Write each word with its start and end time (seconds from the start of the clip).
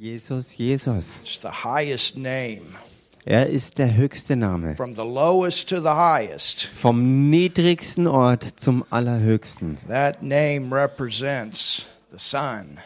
Jesus, 0.00 0.56
Jesus. 0.56 1.22
It's 1.22 1.40
the 1.40 1.64
highest 1.64 2.16
name. 2.16 2.76
Er 3.24 3.48
ist 3.48 3.78
der 3.78 3.96
höchste 3.96 4.36
Name. 4.36 4.76
From 4.76 4.94
the 4.94 5.02
lowest 5.02 5.68
to 5.70 5.80
the 5.80 5.88
highest. 5.88 6.66
Vom 6.66 7.30
niedrigsten 7.30 8.06
Ort 8.06 8.60
zum 8.60 8.84
allerhöchsten. 8.90 9.76
That 9.88 10.22
name 10.22 10.72
represents 10.72 11.84
the 12.12 12.18
Son 12.18 12.78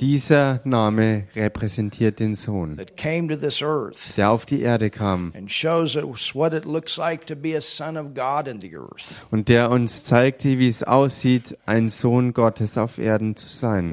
Dieser 0.00 0.60
Name 0.62 1.24
repräsentiert 1.34 2.20
den 2.20 2.36
Sohn, 2.36 2.80
der 4.16 4.30
auf 4.30 4.46
die 4.46 4.62
Erde 4.62 4.90
kam 4.90 5.32
und 9.30 9.48
der 9.48 9.70
uns 9.70 10.04
zeigte, 10.04 10.58
wie 10.58 10.68
es 10.68 10.82
aussieht, 10.84 11.58
ein 11.66 11.88
Sohn 11.88 12.32
Gottes 12.32 12.78
auf 12.78 12.98
Erden 12.98 13.34
zu 13.34 13.48
sein. 13.48 13.90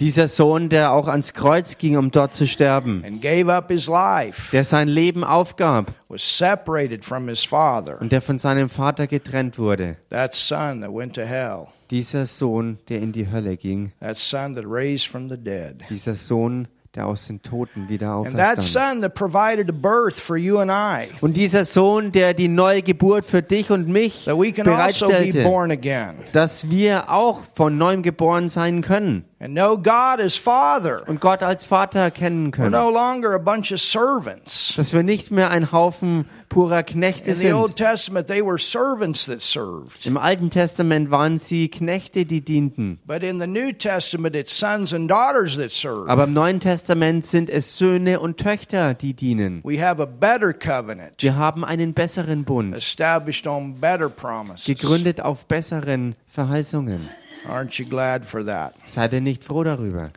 Dieser 0.00 0.28
Sohn, 0.28 0.68
der 0.68 0.92
auch 0.92 1.08
ans 1.08 1.34
Kreuz 1.34 1.78
ging, 1.78 1.96
um 1.96 2.10
dort 2.12 2.34
zu 2.34 2.46
sterben, 2.46 3.20
der 3.20 4.64
sein 4.64 4.88
Leben 4.88 5.24
aufgab 5.24 5.92
was 6.08 6.22
separated 6.22 7.04
from 7.04 7.28
his 7.28 7.44
father. 7.44 8.00
und 8.00 8.12
der 8.12 8.22
von 8.22 8.38
seinem 8.38 8.70
Vater 8.70 9.06
getrennt 9.06 9.58
wurde. 9.58 9.96
That 10.10 10.34
son 10.34 10.80
that 10.80 10.90
went 10.90 11.14
to 11.16 11.22
hell. 11.22 11.68
Dieser 11.90 12.26
Sohn, 12.26 12.78
der 12.88 13.00
in 13.00 13.12
die 13.12 13.30
Hölle 13.30 13.56
ging, 13.56 13.92
That 14.00 14.16
son 14.16 14.52
that 14.54 14.64
raised 14.66 15.06
from 15.06 15.28
the 15.28 15.36
dead. 15.36 15.76
dieser 15.88 16.14
Sohn, 16.14 16.68
der 16.94 17.06
aus 17.06 17.26
den 17.26 17.42
Toten 17.42 17.88
wieder 17.88 18.14
auferstand. 18.14 18.58
Und 21.20 21.36
dieser 21.36 21.64
Sohn, 21.64 22.12
der 22.12 22.34
die 22.34 22.48
neue 22.48 22.82
Geburt 22.82 23.24
für 23.24 23.42
dich 23.42 23.70
und 23.70 23.88
mich 23.88 24.28
also 24.28 24.42
be 24.42 24.52
bereitstellte, 24.64 26.16
dass 26.32 26.70
wir 26.70 27.10
auch 27.10 27.42
von 27.44 27.78
neuem 27.78 28.02
geboren 28.02 28.48
sein 28.48 28.80
können 28.82 29.27
and 29.40 29.54
know 29.54 29.76
God 29.76 30.20
as 30.20 30.36
Father. 30.36 31.02
und 31.08 31.20
Gott 31.20 31.42
als 31.42 31.64
Vater 31.64 32.00
erkennen 32.00 32.48
We're 32.48 32.56
können. 32.56 32.70
no 32.72 32.90
longer 32.90 33.34
a 33.34 33.38
bunch 33.38 33.72
of 33.72 33.80
servants. 33.80 34.74
Dass 34.76 34.92
wir 34.92 35.02
nicht 35.02 35.30
mehr 35.30 35.50
ein 35.50 35.70
Haufen 35.72 36.24
purer 36.48 36.82
Knechte 36.82 37.30
In 37.30 37.36
the 37.36 37.52
Old 37.52 37.66
sind. 37.68 37.76
Testament, 37.76 38.26
they 38.26 38.42
were 38.44 38.58
servants 38.58 39.26
that 39.26 39.40
served. 39.40 40.06
Im 40.06 40.16
Alten 40.16 40.50
Testament 40.50 41.10
waren 41.10 41.38
sie 41.38 41.68
Knechte, 41.68 42.24
die 42.24 42.40
dienten. 42.40 42.98
But 43.06 43.22
in 43.22 43.38
the 43.38 43.46
New 43.46 43.72
Testament, 43.72 44.34
it's 44.34 44.58
sons 44.58 44.92
and 44.94 45.10
daughters 45.10 45.56
that 45.56 45.70
serve. 45.70 46.08
Aber 46.08 46.24
im 46.24 46.32
Neuen 46.32 46.58
Testament 46.60 47.24
sind 47.26 47.50
es 47.50 47.76
Söhne 47.78 48.20
und 48.20 48.38
Töchter, 48.38 48.94
die 48.94 49.14
dienen. 49.14 49.60
We 49.62 49.80
have 49.80 50.02
a 50.02 50.06
better 50.06 50.52
covenant 50.52 51.12
Wir 51.18 51.36
haben 51.36 51.64
einen 51.64 51.92
besseren 51.94 52.44
Bund, 52.44 52.74
established 52.74 53.46
on 53.46 53.74
better 53.74 54.08
promises. 54.08 54.64
gegründet 54.64 55.20
auf 55.20 55.46
besseren 55.46 56.16
Verheißungen. 56.26 57.08
Aren't 57.46 57.78
you 57.78 57.86
glad 57.86 58.24
for 58.26 58.44
that? 58.44 58.74
Seid 58.86 59.12
ihr 59.12 59.20
nicht 59.20 59.44
froh 59.44 59.64
darüber? 59.64 60.10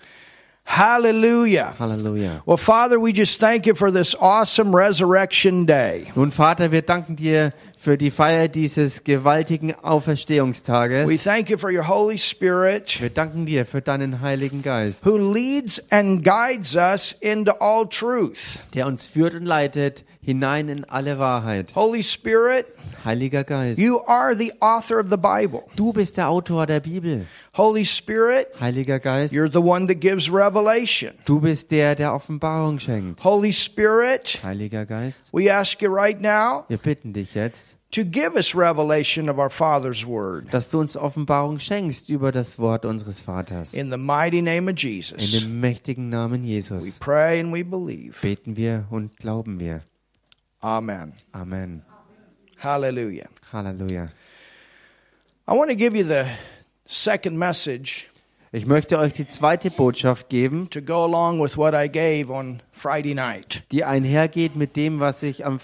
Hallelujah. 0.65 1.73
Halleluja. 1.79 2.41
Well, 2.45 2.55
Father, 2.57 2.97
we 2.99 3.11
just 3.11 3.39
thank 3.39 3.65
you 3.65 3.75
for 3.75 3.91
this 3.91 4.15
awesome 4.19 4.73
resurrection 4.75 5.65
day. 5.65 6.11
Nun, 6.15 6.31
Vater, 6.31 6.71
wir 6.71 6.81
danken 6.81 7.15
dir 7.17 7.51
für 7.77 7.97
die 7.97 8.09
Feier 8.11 8.47
dieses 8.47 9.03
gewaltigen 9.03 9.73
Auferstehungstages. 9.83 11.09
We 11.09 11.17
thank 11.17 11.49
you 11.49 11.57
for 11.57 11.71
your 11.71 11.87
Holy 11.87 12.17
Spirit 12.17 13.01
Wir 13.01 13.09
danken 13.09 13.45
dir 13.45 13.65
für 13.65 13.81
deinen 13.81 14.21
Heiligen 14.21 14.61
Geist, 14.61 15.05
who 15.05 15.17
leads 15.17 15.81
and 15.91 16.23
guides 16.23 16.75
us 16.75 17.11
into 17.19 17.51
all 17.59 17.85
truth. 17.87 18.59
der 18.73 18.87
uns 18.87 19.07
führt 19.07 19.33
und 19.33 19.45
leitet 19.45 20.05
hinein 20.21 20.69
in 20.69 20.85
alle 20.85 21.17
Wahrheit. 21.19 21.73
Holy 21.75 22.03
Spirit, 22.03 22.65
Heiliger 23.03 23.43
Geist, 23.43 23.79
you 23.79 23.99
are 24.05 24.35
the 24.35 24.53
author 24.61 24.99
of 24.99 25.09
the 25.09 25.17
Bible. 25.17 25.63
du 25.75 25.91
bist 25.93 26.17
der 26.17 26.29
Autor 26.29 26.65
der 26.67 26.79
Bibel. 26.79 27.25
Holy 27.57 27.83
Spirit, 27.85 28.47
Heiliger 28.59 28.99
Geist, 28.99 29.33
you're 29.33 29.51
the 29.51 29.57
one 29.61 29.87
that 29.87 29.99
gives 29.99 30.31
revelation. 30.31 31.13
du 31.25 31.39
bist 31.39 31.71
der, 31.71 31.95
der 31.95 32.13
Offenbarung 32.13 32.79
schenkt. 32.79 33.23
Holy 33.23 33.51
Spirit, 33.51 34.39
Heiliger 34.43 34.85
Geist, 34.85 35.29
we 35.33 35.51
ask 35.51 35.81
you 35.81 35.89
right 35.93 36.21
now 36.21 36.65
wir 36.67 36.77
bitten 36.77 37.13
dich 37.13 37.33
jetzt, 37.33 37.75
to 37.91 38.05
give 38.05 38.35
us 38.37 38.55
revelation 38.55 39.27
of 39.29 39.37
our 39.37 39.49
Father's 39.49 40.05
Word. 40.05 40.45
dass 40.53 40.69
du 40.69 40.79
uns 40.79 40.95
Offenbarung 40.95 41.59
schenkst 41.59 42.09
über 42.09 42.31
das 42.31 42.57
Wort 42.59 42.85
unseres 42.85 43.19
Vaters. 43.19 43.73
In 43.73 43.89
the 43.91 43.97
mighty 43.97 44.41
name 44.41 44.69
of 44.71 44.71
In 44.71 44.75
Jesus, 44.77 45.31
dem 45.41 45.59
mächtigen 45.59 46.09
Namen 46.09 46.43
we 46.43 46.47
Jesus 46.47 46.99
pray 46.99 47.39
and 47.41 47.51
we 47.53 47.65
believe. 47.65 48.13
beten 48.21 48.55
wir 48.55 48.85
und 48.91 49.17
glauben 49.17 49.59
wir. 49.59 49.81
Amen. 50.63 51.13
Amen. 51.33 51.81
Hallelujah. 52.57 53.27
Halleluja. 53.51 54.11
I 55.47 55.53
want 55.53 55.69
to 55.71 55.75
give 55.75 55.95
you 55.95 56.03
the 56.03 56.25
second 56.85 57.37
message 57.37 58.07
Ich 58.53 58.65
möchte 58.65 58.99
euch 58.99 59.13
die 59.13 59.27
zweite 59.27 59.71
Botschaft 59.71 60.27
geben, 60.27 60.69
to 60.71 60.81
go 60.81 61.05
along 61.05 61.41
with 61.41 61.57
what 61.57 61.73
I 61.73 61.87
gave 61.89 62.29
on 62.29 62.61
Friday 62.71 63.13
night. 63.13 63.63
die 63.71 63.85
einhergeht 63.85 64.55
mit 64.57 64.75
dem, 64.75 64.99
was 64.99 65.23
ich 65.23 65.45
am 65.45 65.57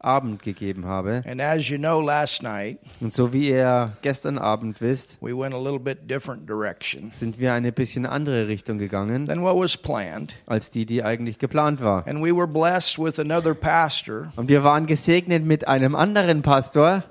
Freitagabend 0.00 0.42
gegeben 0.42 0.86
habe. 0.86 1.22
And 1.26 1.40
as 1.40 1.68
you 1.68 1.78
know, 1.78 2.00
last 2.00 2.42
night 2.42 2.78
Und 3.00 3.12
so 3.12 3.32
wie 3.32 3.48
ihr 3.50 3.92
gestern 4.02 4.38
Abend 4.38 4.80
wisst, 4.80 5.18
we 5.20 5.36
went 5.36 5.54
a 5.54 5.58
little 5.58 5.78
bit 5.78 6.08
different 6.10 6.48
direction 6.48 7.10
sind 7.10 7.38
wir 7.38 7.52
eine 7.52 7.72
bisschen 7.72 8.06
andere 8.06 8.48
Richtung 8.48 8.78
gegangen, 8.78 9.26
than 9.26 9.42
what 9.42 9.56
was 9.56 9.76
planned. 9.76 10.34
als 10.46 10.70
die, 10.70 10.86
die 10.86 11.02
eigentlich 11.02 11.38
geplant 11.38 11.80
war. 11.82 12.06
And 12.06 12.22
we 12.22 12.34
were 12.34 12.46
blessed 12.46 12.98
with 12.98 13.18
another 13.18 13.54
pastor, 13.54 14.28
Und 14.36 14.48
wir 14.48 14.62
waren 14.64 14.86
gesegnet 14.86 15.44
mit 15.44 15.66
einem 15.68 15.94
anderen 15.94 16.42
Pastor, 16.42 17.02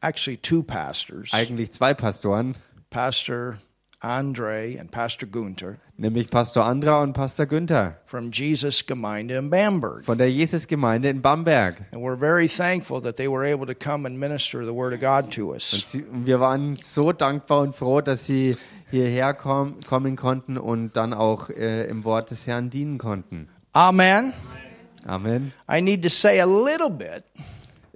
actually 0.00 0.36
two 0.36 0.62
pastors, 0.62 1.32
eigentlich 1.32 1.72
zwei 1.72 1.94
Pastoren, 1.94 2.54
Pastor 2.90 3.56
Andre 4.00 4.78
and 4.78 4.90
Pastor 4.90 5.26
Gunter 5.26 5.76
nämlich 5.96 6.28
Pastor 6.30 6.64
Andra 6.66 7.00
und 7.02 7.14
Pastor 7.14 7.46
Günther 7.46 7.96
from 8.04 8.30
Jesus 8.30 8.84
Gemeinde 8.86 9.36
in 9.36 9.48
Bamberg. 9.48 10.04
von 10.04 10.18
der 10.18 10.30
Jesusgemeinde 10.30 11.08
in 11.08 11.22
Bamberg. 11.22 11.80
And 11.92 12.02
we're 12.02 12.18
very 12.18 12.46
thankful 12.48 13.00
that 13.02 13.16
they 13.16 13.26
were 13.28 13.44
able 13.50 13.66
to 13.66 13.74
come 13.74 14.06
and 14.06 14.18
minister 14.18 14.62
the 14.64 14.74
Word 14.74 14.92
of 14.92 15.00
God 15.00 15.32
to 15.34 15.46
Und 15.48 15.54
us. 15.54 15.70
sie, 15.90 16.02
und 16.02 16.26
wir 16.26 16.38
waren 16.40 16.76
so 16.76 17.12
dankbar 17.12 17.60
und 17.62 17.74
froh, 17.74 18.00
dass 18.02 18.26
sie 18.26 18.56
hierher 18.90 19.32
kom 19.34 19.76
kommen 19.88 20.16
konnten 20.16 20.58
und 20.58 20.96
dann 20.96 21.14
auch 21.14 21.48
äh, 21.50 21.84
im 21.88 22.04
Wort 22.04 22.30
des 22.30 22.46
Herrn 22.46 22.68
dienen 22.70 22.98
konnten. 22.98 23.48
Amen. 23.72 24.32
Amen. 25.06 25.52
I 25.70 25.80
need 25.80 26.02
to 26.02 26.10
say 26.10 26.40
a 26.40 26.46
little 26.46 26.90
bit. 26.90 27.24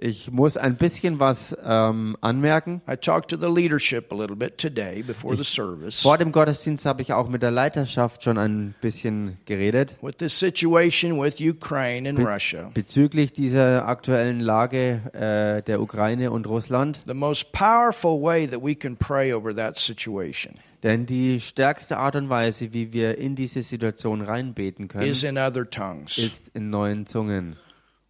Ich 0.03 0.31
muss 0.31 0.57
ein 0.57 0.77
bisschen 0.77 1.19
was 1.19 1.55
ähm, 1.63 2.17
anmerken. 2.21 2.81
I 2.89 2.95
talked 2.97 3.29
to 3.29 3.37
the 3.37 3.47
leadership 3.47 4.11
a 4.11 4.15
little 4.15 4.35
bit 4.35 4.57
today 4.57 5.03
before 5.03 5.37
the 5.37 5.43
service 5.43 6.01
Vor 6.01 6.17
dem 6.17 6.31
Gottesdienst 6.31 6.87
habe 6.87 7.03
ich 7.03 7.13
auch 7.13 7.29
mit 7.29 7.43
der 7.43 7.51
Leiterschaft 7.51 8.23
schon 8.23 8.39
ein 8.39 8.73
bisschen 8.81 9.37
geredet 9.45 9.95
with 10.01 10.15
the 10.17 10.27
situation 10.27 11.21
with 11.21 11.39
Ukraine 11.39 12.09
and 12.09 12.17
Russia. 12.17 12.71
bezüglich 12.73 13.31
dieser 13.31 13.87
aktuellen 13.87 14.39
Lage 14.39 15.01
äh, 15.13 15.61
der 15.61 15.79
Ukraine 15.79 16.31
und 16.31 16.47
Russland. 16.47 17.01
The 17.05 17.13
most 17.13 17.51
powerful 17.51 18.19
way 18.19 18.47
that 18.47 18.63
we 18.63 18.73
can 18.73 18.97
pray 18.97 19.31
over 19.31 19.55
that 19.55 19.77
situation 19.77 20.55
Denn 20.81 21.05
die 21.05 21.39
stärkste 21.39 21.99
Art 21.99 22.15
und 22.15 22.27
Weise, 22.27 22.73
wie 22.73 22.91
wir 22.91 23.19
in 23.19 23.35
diese 23.35 23.61
Situation 23.61 24.21
reinbeten 24.23 24.87
können, 24.87 25.05
is 25.05 25.21
in 25.21 25.37
other 25.37 25.69
tongues. 25.69 26.17
ist 26.17 26.47
in 26.55 26.71
neuen 26.71 27.05
Zungen. 27.05 27.55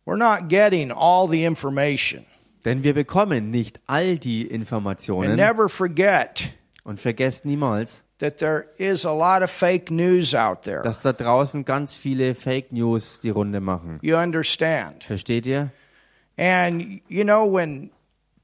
We're 0.06 0.17
not 0.17 0.50
getting 0.50 0.91
all 0.91 1.28
the 1.28 1.45
information. 1.45 2.25
Denn 2.66 2.84
wir 2.84 2.94
bekommen 2.94 3.50
nicht 3.51 3.79
all 3.88 4.17
die 4.17 4.44
Informationen. 4.44 5.31
And 5.31 5.38
never 5.38 5.67
forget 5.69 6.51
und 6.84 7.00
vergesst 7.00 7.45
niemals, 7.45 8.03
that 8.19 8.38
there 8.38 8.67
is 8.78 9.03
a 9.06 9.12
lot 9.12 9.41
of 9.41 9.50
fake 9.50 9.89
news 9.89 10.35
out 10.35 10.63
there. 10.63 10.81
dass 10.84 11.01
da 11.01 11.12
draußen 11.12 11.66
ganz 11.66 11.95
viele 11.95 12.35
Fake 12.35 12.72
News 12.72 13.19
die 13.19 13.29
Runde 13.31 13.59
machen. 13.59 14.00
You 14.01 14.16
understand? 14.17 15.03
Versteht 15.03 15.45
ihr? 15.47 15.72
And 16.38 17.01
you 17.07 17.23
know, 17.23 17.45
when 17.45 17.91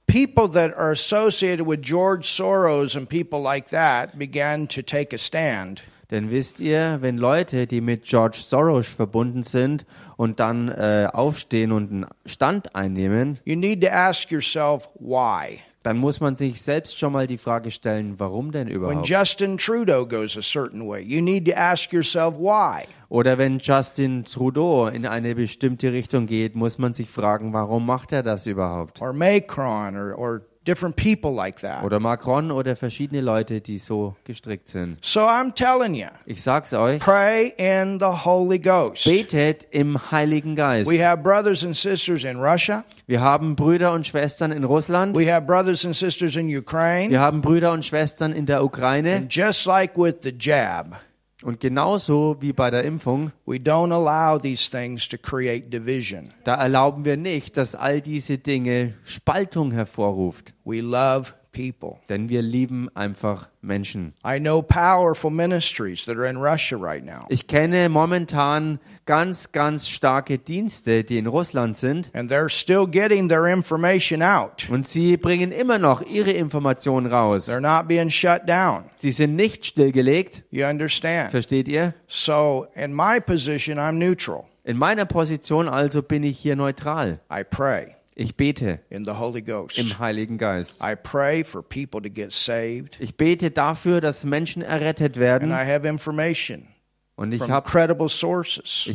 people 0.08 0.48
that 0.50 0.74
are 0.76 0.92
associated 0.92 1.68
with 1.68 1.82
George 1.82 2.26
Soros 2.26 2.96
and 2.96 3.08
people 3.08 3.42
like 3.42 3.70
that 3.70 4.18
began 4.18 4.68
to 4.68 4.82
take 4.82 5.14
a 5.14 5.18
stand, 5.18 5.82
Denn 6.10 6.32
wisst 6.32 6.62
ihr, 6.62 7.00
wenn 7.02 7.18
Leute, 7.18 7.68
die 7.68 7.82
mit 7.82 8.04
George 8.04 8.40
Soros 8.42 8.88
verbunden 8.88 9.44
sind 9.44 9.86
und 10.16 10.40
dann 10.40 10.70
äh, 10.70 11.10
aufstehen 11.12 11.72
und 11.72 11.92
einen 11.92 12.06
Stand 12.26 12.76
einnehmen, 12.76 13.40
you 13.44 13.56
need 13.56 13.84
to 13.84 13.90
ask 13.90 14.32
yourself 14.32 14.88
why. 15.00 15.60
dann 15.88 15.98
muss 15.98 16.20
man 16.20 16.36
sich 16.36 16.62
selbst 16.62 16.98
schon 16.98 17.14
mal 17.14 17.28
die 17.28 17.38
Frage 17.38 17.72
stellen, 17.72 18.16
warum 18.18 18.52
denn 18.52 18.68
When 18.68 18.76
überhaupt? 18.76 19.08
Justin 19.08 19.58
Trudeau 19.58 20.06
goes 20.06 20.38
a 20.38 20.42
certain 20.42 20.86
way, 20.86 21.02
you 21.02 21.22
need 21.22 21.46
to 21.46 21.54
ask 21.56 21.94
yourself 21.94 22.38
why. 22.38 22.84
Oder 23.08 23.38
wenn 23.38 23.60
Justin 23.60 24.26
Trudeau 24.26 24.88
in 24.88 25.06
eine 25.06 25.34
bestimmte 25.34 25.94
Richtung 25.94 26.26
geht, 26.26 26.56
muss 26.56 26.78
man 26.78 26.94
sich 26.94 27.10
fragen, 27.10 27.54
warum 27.54 27.86
macht 27.86 28.12
er 28.12 28.22
das 28.22 28.48
überhaupt? 28.48 29.02
Or 29.02 29.14
Macron 29.14 29.96
or, 29.96 30.18
or 30.18 30.42
different 30.68 30.96
people 30.96 31.32
like 31.34 31.62
that. 31.62 31.84
oder 31.84 32.00
Macron 32.00 32.52
oder 32.52 32.76
verschiedene 32.76 33.22
Leute, 33.22 33.62
die 33.62 33.78
so 33.78 34.16
gestrickt 34.26 34.68
sind. 34.70 34.98
So 35.02 35.22
I'm 35.22 35.54
telling 35.56 35.96
you, 35.96 36.08
Ich 36.26 36.42
sag's 36.44 36.74
euch, 36.74 37.00
pray 37.00 37.54
in 37.58 38.00
the 38.00 38.26
Holy 38.26 38.60
Ghost. 38.60 39.06
betet 39.06 39.66
im 39.72 40.12
Heiligen 40.12 40.56
Geist. 40.56 40.90
We 40.90 41.04
have 41.06 41.24
brothers 41.24 41.64
and 41.64 41.76
sisters 41.76 42.24
in 42.24 42.38
Russia. 42.38 42.84
Wir 43.08 43.22
haben 43.22 43.56
Brüder 43.56 43.94
und 43.94 44.06
Schwestern 44.06 44.52
in 44.52 44.66
Russland. 44.66 45.16
We 45.18 45.32
have 45.34 45.46
brothers 45.46 45.86
and 45.86 45.96
sisters 45.96 46.36
in 46.36 46.48
Ukraine. 46.56 47.10
Wir 47.10 47.22
haben 47.22 47.42
Brüder 47.42 47.72
und 47.72 47.86
Schwestern 47.86 48.34
in 48.34 48.46
der 48.46 48.64
Ukraine. 48.64 49.16
And 49.16 49.34
just 49.34 49.66
like 49.66 49.98
with 49.98 50.16
the 50.24 50.34
jab, 50.38 51.00
Und 51.44 51.60
genauso 51.60 52.38
wie 52.40 52.52
bei 52.52 52.72
der 52.72 52.84
Impfung, 52.84 53.32
we 53.46 53.58
don't 53.58 53.94
allow 53.94 54.40
these 54.40 54.72
things 54.72 55.08
to 55.08 55.18
create 55.18 55.72
division. 55.72 56.34
da 56.44 56.56
erlauben 56.56 57.06
wir 57.06 57.16
nicht, 57.16 57.58
dass 57.58 57.76
all 57.76 58.02
diese 58.02 58.40
Dinge 58.40 58.96
Spaltung 59.04 59.72
hervorruft. 59.72 60.56
We 60.66 60.82
love 60.82 61.34
people. 61.52 62.00
Denn 62.10 62.30
wir 62.30 62.42
lieben 62.42 62.90
einfach 62.96 63.50
Menschen. 63.62 64.14
I 64.26 64.40
know 64.40 64.62
powerful 64.62 65.30
ministries 65.32 66.06
that 66.06 66.18
are 66.18 66.28
in 66.28 66.38
Russia 66.38 66.78
right 66.78 67.04
now. 67.04 67.26
Ich 67.30 67.48
kenne 67.48 67.90
momentan 67.90 68.80
ganz, 69.06 69.52
ganz 69.52 69.88
starke 69.88 70.38
Dienste, 70.38 71.04
die 71.04 71.18
in 71.18 71.28
Russland 71.28 71.76
sind. 71.76 72.10
And 72.14 72.32
they're 72.32 72.50
still 72.50 72.88
getting 72.88 73.28
their 73.30 73.48
information 73.48 74.22
out. 74.22 74.70
Und 74.70 74.88
sie 74.88 75.18
bringen 75.18 75.52
immer 75.52 75.80
noch 75.80 76.02
ihre 76.02 76.32
Informationen 76.32 77.08
raus. 77.08 77.48
They're 77.48 77.60
not 77.60 77.88
being 77.88 78.10
shut 78.10 78.48
down. 78.48 78.86
Sie 78.96 79.12
sind 79.12 79.36
nicht 79.36 79.66
stillgelegt. 79.66 80.44
You 80.52 80.66
understand? 80.66 81.32
Versteht 81.32 81.68
ihr? 81.68 81.94
So, 82.08 82.68
in 82.76 82.94
my 82.94 83.20
position, 83.20 83.78
I'm 83.78 83.98
neutral. 84.00 84.46
In 84.64 84.78
meiner 84.78 85.06
Position 85.06 85.70
also 85.70 86.02
bin 86.02 86.24
ich 86.24 86.38
hier 86.40 86.56
neutral. 86.56 87.20
I 87.32 87.44
pray 87.44 87.97
Ich 88.20 88.36
bete 88.36 88.80
in 88.90 89.04
the 89.04 89.12
Holy 89.12 89.44
Ghost. 89.44 89.78
im 89.78 90.00
Heiligen 90.00 90.40
Geist. 90.40 90.82
I 90.84 90.96
pray 90.96 91.44
for 91.44 91.62
people 91.62 92.02
to 92.02 92.10
get 92.10 92.32
saved. 92.32 92.98
Ich 93.00 93.16
bete 93.16 93.52
dafür, 93.52 94.02
dass 94.02 94.24
Menschen 94.24 94.64
errettet 94.64 95.18
And 95.18 95.18
werden. 95.18 95.52
I 95.52 95.72
have 95.72 95.88
information 95.88 96.68
Und 97.16 97.32
ich 97.32 97.42
habe 97.42 97.70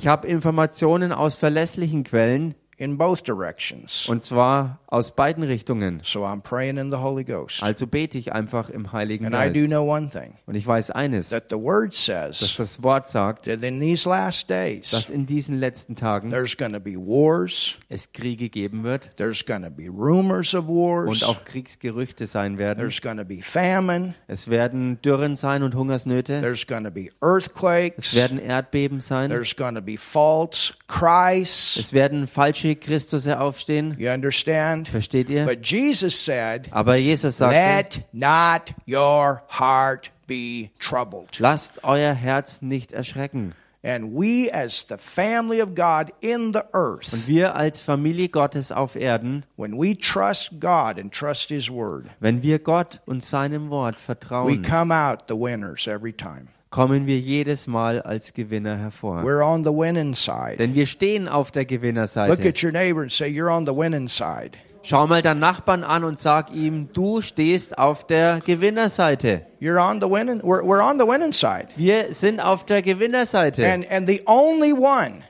hab 0.08 0.24
Informationen 0.24 1.12
aus 1.12 1.36
verlässlichen 1.36 2.02
Quellen. 2.02 2.56
In 2.82 2.98
both 2.98 3.22
directions. 3.22 4.08
Und 4.08 4.24
zwar 4.24 4.80
aus 4.88 5.14
beiden 5.14 5.44
Richtungen. 5.44 6.00
So 6.02 6.24
I'm 6.26 6.42
praying 6.42 6.76
in 6.78 6.90
the 6.90 6.96
Holy 6.98 7.22
Ghost. 7.24 7.62
Also 7.62 7.86
bete 7.86 8.18
ich 8.18 8.32
einfach 8.32 8.68
im 8.70 8.92
Heiligen 8.92 9.26
And 9.26 9.34
I 9.34 9.48
do 9.52 9.60
Geist. 9.60 9.68
know 9.70 9.84
one 9.88 10.08
thing 10.08 10.34
Und 10.46 10.56
ich 10.56 10.66
weiß 10.66 10.90
eines, 10.90 11.28
that 11.28 11.44
the 11.50 11.56
Word 11.56 11.92
dass 11.92 12.04
says 12.40 12.56
das 12.56 12.82
Wort 12.82 13.08
sagt, 13.08 13.44
that 13.46 13.62
in 13.62 13.78
these 13.80 14.08
last 14.08 14.50
dass 14.50 14.56
days, 14.58 15.10
in 15.10 15.26
diesen 15.26 15.58
letzten 15.58 15.94
Tagen 15.94 16.30
there's 16.30 16.56
going 16.56 16.72
to 16.72 16.80
be 16.80 16.96
wars, 16.96 17.76
es 17.88 18.12
Kriege 18.12 18.48
geben 18.48 18.82
wird 18.82 19.10
there's 19.16 19.44
going 19.46 19.62
to 19.62 19.70
be 19.70 19.84
rumors 19.88 20.52
of 20.54 20.68
und 20.68 20.74
wars, 20.74 21.22
auch 21.22 21.44
Kriegsgerüchte 21.44 22.26
sein 22.26 22.58
werden. 22.58 22.78
there's 22.78 23.00
going 23.00 23.16
to 23.18 23.24
be 23.24 23.40
famine, 23.42 24.14
Es 24.26 24.48
werden 24.48 25.00
Dürren 25.02 25.36
sein 25.36 25.62
und 25.62 25.74
Hungersnöte. 25.76 26.40
there's 26.40 26.66
to 26.84 26.90
be 26.90 27.08
Es 27.08 27.14
earthquakes, 27.22 28.16
werden 28.16 28.38
Erdbeben 28.40 29.00
sein. 29.00 29.30
there's 29.30 29.54
to 29.76 29.80
be 29.82 29.96
false 29.96 30.74
Christs. 30.88 31.76
Es 31.76 31.92
werden 31.92 32.26
falsche 32.26 32.71
Christusse 32.76 33.40
aufstehen. 33.40 33.96
You 33.98 34.10
understand? 34.10 34.88
Versteht 34.88 35.30
ihr? 35.30 35.44
But 35.44 35.64
Jesus 35.64 36.24
said, 36.24 36.68
Aber 36.70 36.96
Jesus 36.96 37.38
sagte, 37.38 37.56
Let 37.56 38.04
not 38.12 38.74
your 38.86 39.42
heart 39.48 40.10
be 40.26 40.70
troubled. 40.78 41.38
lasst 41.40 41.84
euer 41.84 42.12
Herz 42.14 42.62
nicht 42.62 42.92
erschrecken. 42.92 43.54
And 43.84 44.14
we, 44.14 44.48
as 44.52 44.86
the 44.88 44.96
family 44.96 45.60
of 45.60 45.74
God 45.74 46.12
in 46.20 46.52
the 46.52 46.60
Und 46.60 46.74
earth, 46.74 47.26
wir 47.26 47.56
als 47.56 47.82
Familie 47.82 48.28
Gottes 48.28 48.70
auf 48.70 48.94
Erden, 48.94 49.44
when 49.56 49.72
we 49.76 49.96
trust 49.98 50.60
God 50.60 50.98
and 51.00 51.12
trust 51.12 51.48
His 51.48 51.68
Word, 51.68 52.06
wenn 52.20 52.42
wir 52.44 52.60
Gott 52.60 53.00
und 53.06 53.24
seinem 53.24 53.70
Wort 53.70 53.96
we 53.96 54.00
vertrauen, 54.00 54.62
come 54.62 54.94
out 54.94 55.24
the 55.26 55.34
winners 55.34 55.88
every 55.88 56.12
time. 56.12 56.46
Kommen 56.72 57.06
wir 57.06 57.18
jedes 57.18 57.68
Mal 57.68 58.02
als 58.02 58.34
Gewinner 58.34 58.76
hervor. 58.76 59.22
We're 59.22 59.44
on 59.44 59.62
the 59.62 59.70
winning 59.70 60.14
side. 60.14 60.56
Denn 60.58 60.74
wir 60.74 60.86
stehen 60.86 61.28
auf 61.28 61.52
der 61.52 61.62
Look 61.62 61.68
Gewinnerseite. 61.68 62.48
at 62.48 62.62
your 62.64 62.72
neighbor 62.72 63.02
and 63.02 63.12
say, 63.12 63.28
You're 63.28 63.54
on 63.54 63.64
the 63.64 63.72
winning 63.72 64.08
side. 64.08 64.58
Schau 64.84 65.06
mal 65.06 65.22
deinen 65.22 65.38
Nachbarn 65.38 65.84
an 65.84 66.02
und 66.02 66.18
sag 66.18 66.52
ihm, 66.52 66.88
du 66.92 67.20
stehst 67.20 67.78
auf 67.78 68.04
der 68.04 68.40
Gewinnerseite. 68.44 69.46
You're 69.60 69.78
on 69.78 70.00
the 70.00 70.08
winning. 70.08 70.40
We're, 70.40 70.64
we're 70.64 70.82
on 70.82 70.98
the 70.98 71.06
winning 71.06 71.32
side. 71.32 71.68
Wir 71.76 72.12
sind 72.12 72.40
auf 72.40 72.66
der 72.66 72.82
Gewinnerseite. 72.82 73.64
And 73.64 73.88
and 73.88 74.08
the 74.08 74.22
only 74.26 74.72
one, 74.72 75.22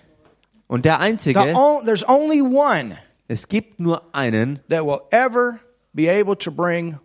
Und 0.69 0.87
der 0.87 0.95
the 0.95 1.05
Einzige, 1.05 1.55
on, 1.55 1.85
there's 1.85 2.09
only 2.09 2.41
one 2.41 2.97
es 3.29 3.49
gibt 3.49 3.79
nur 3.79 4.03
einen, 4.13 4.61
that 4.69 4.87
will 4.87 5.03
ever 5.11 5.61
be 5.93 6.09
able 6.09 6.37
to 6.37 6.51
bring 6.51 6.99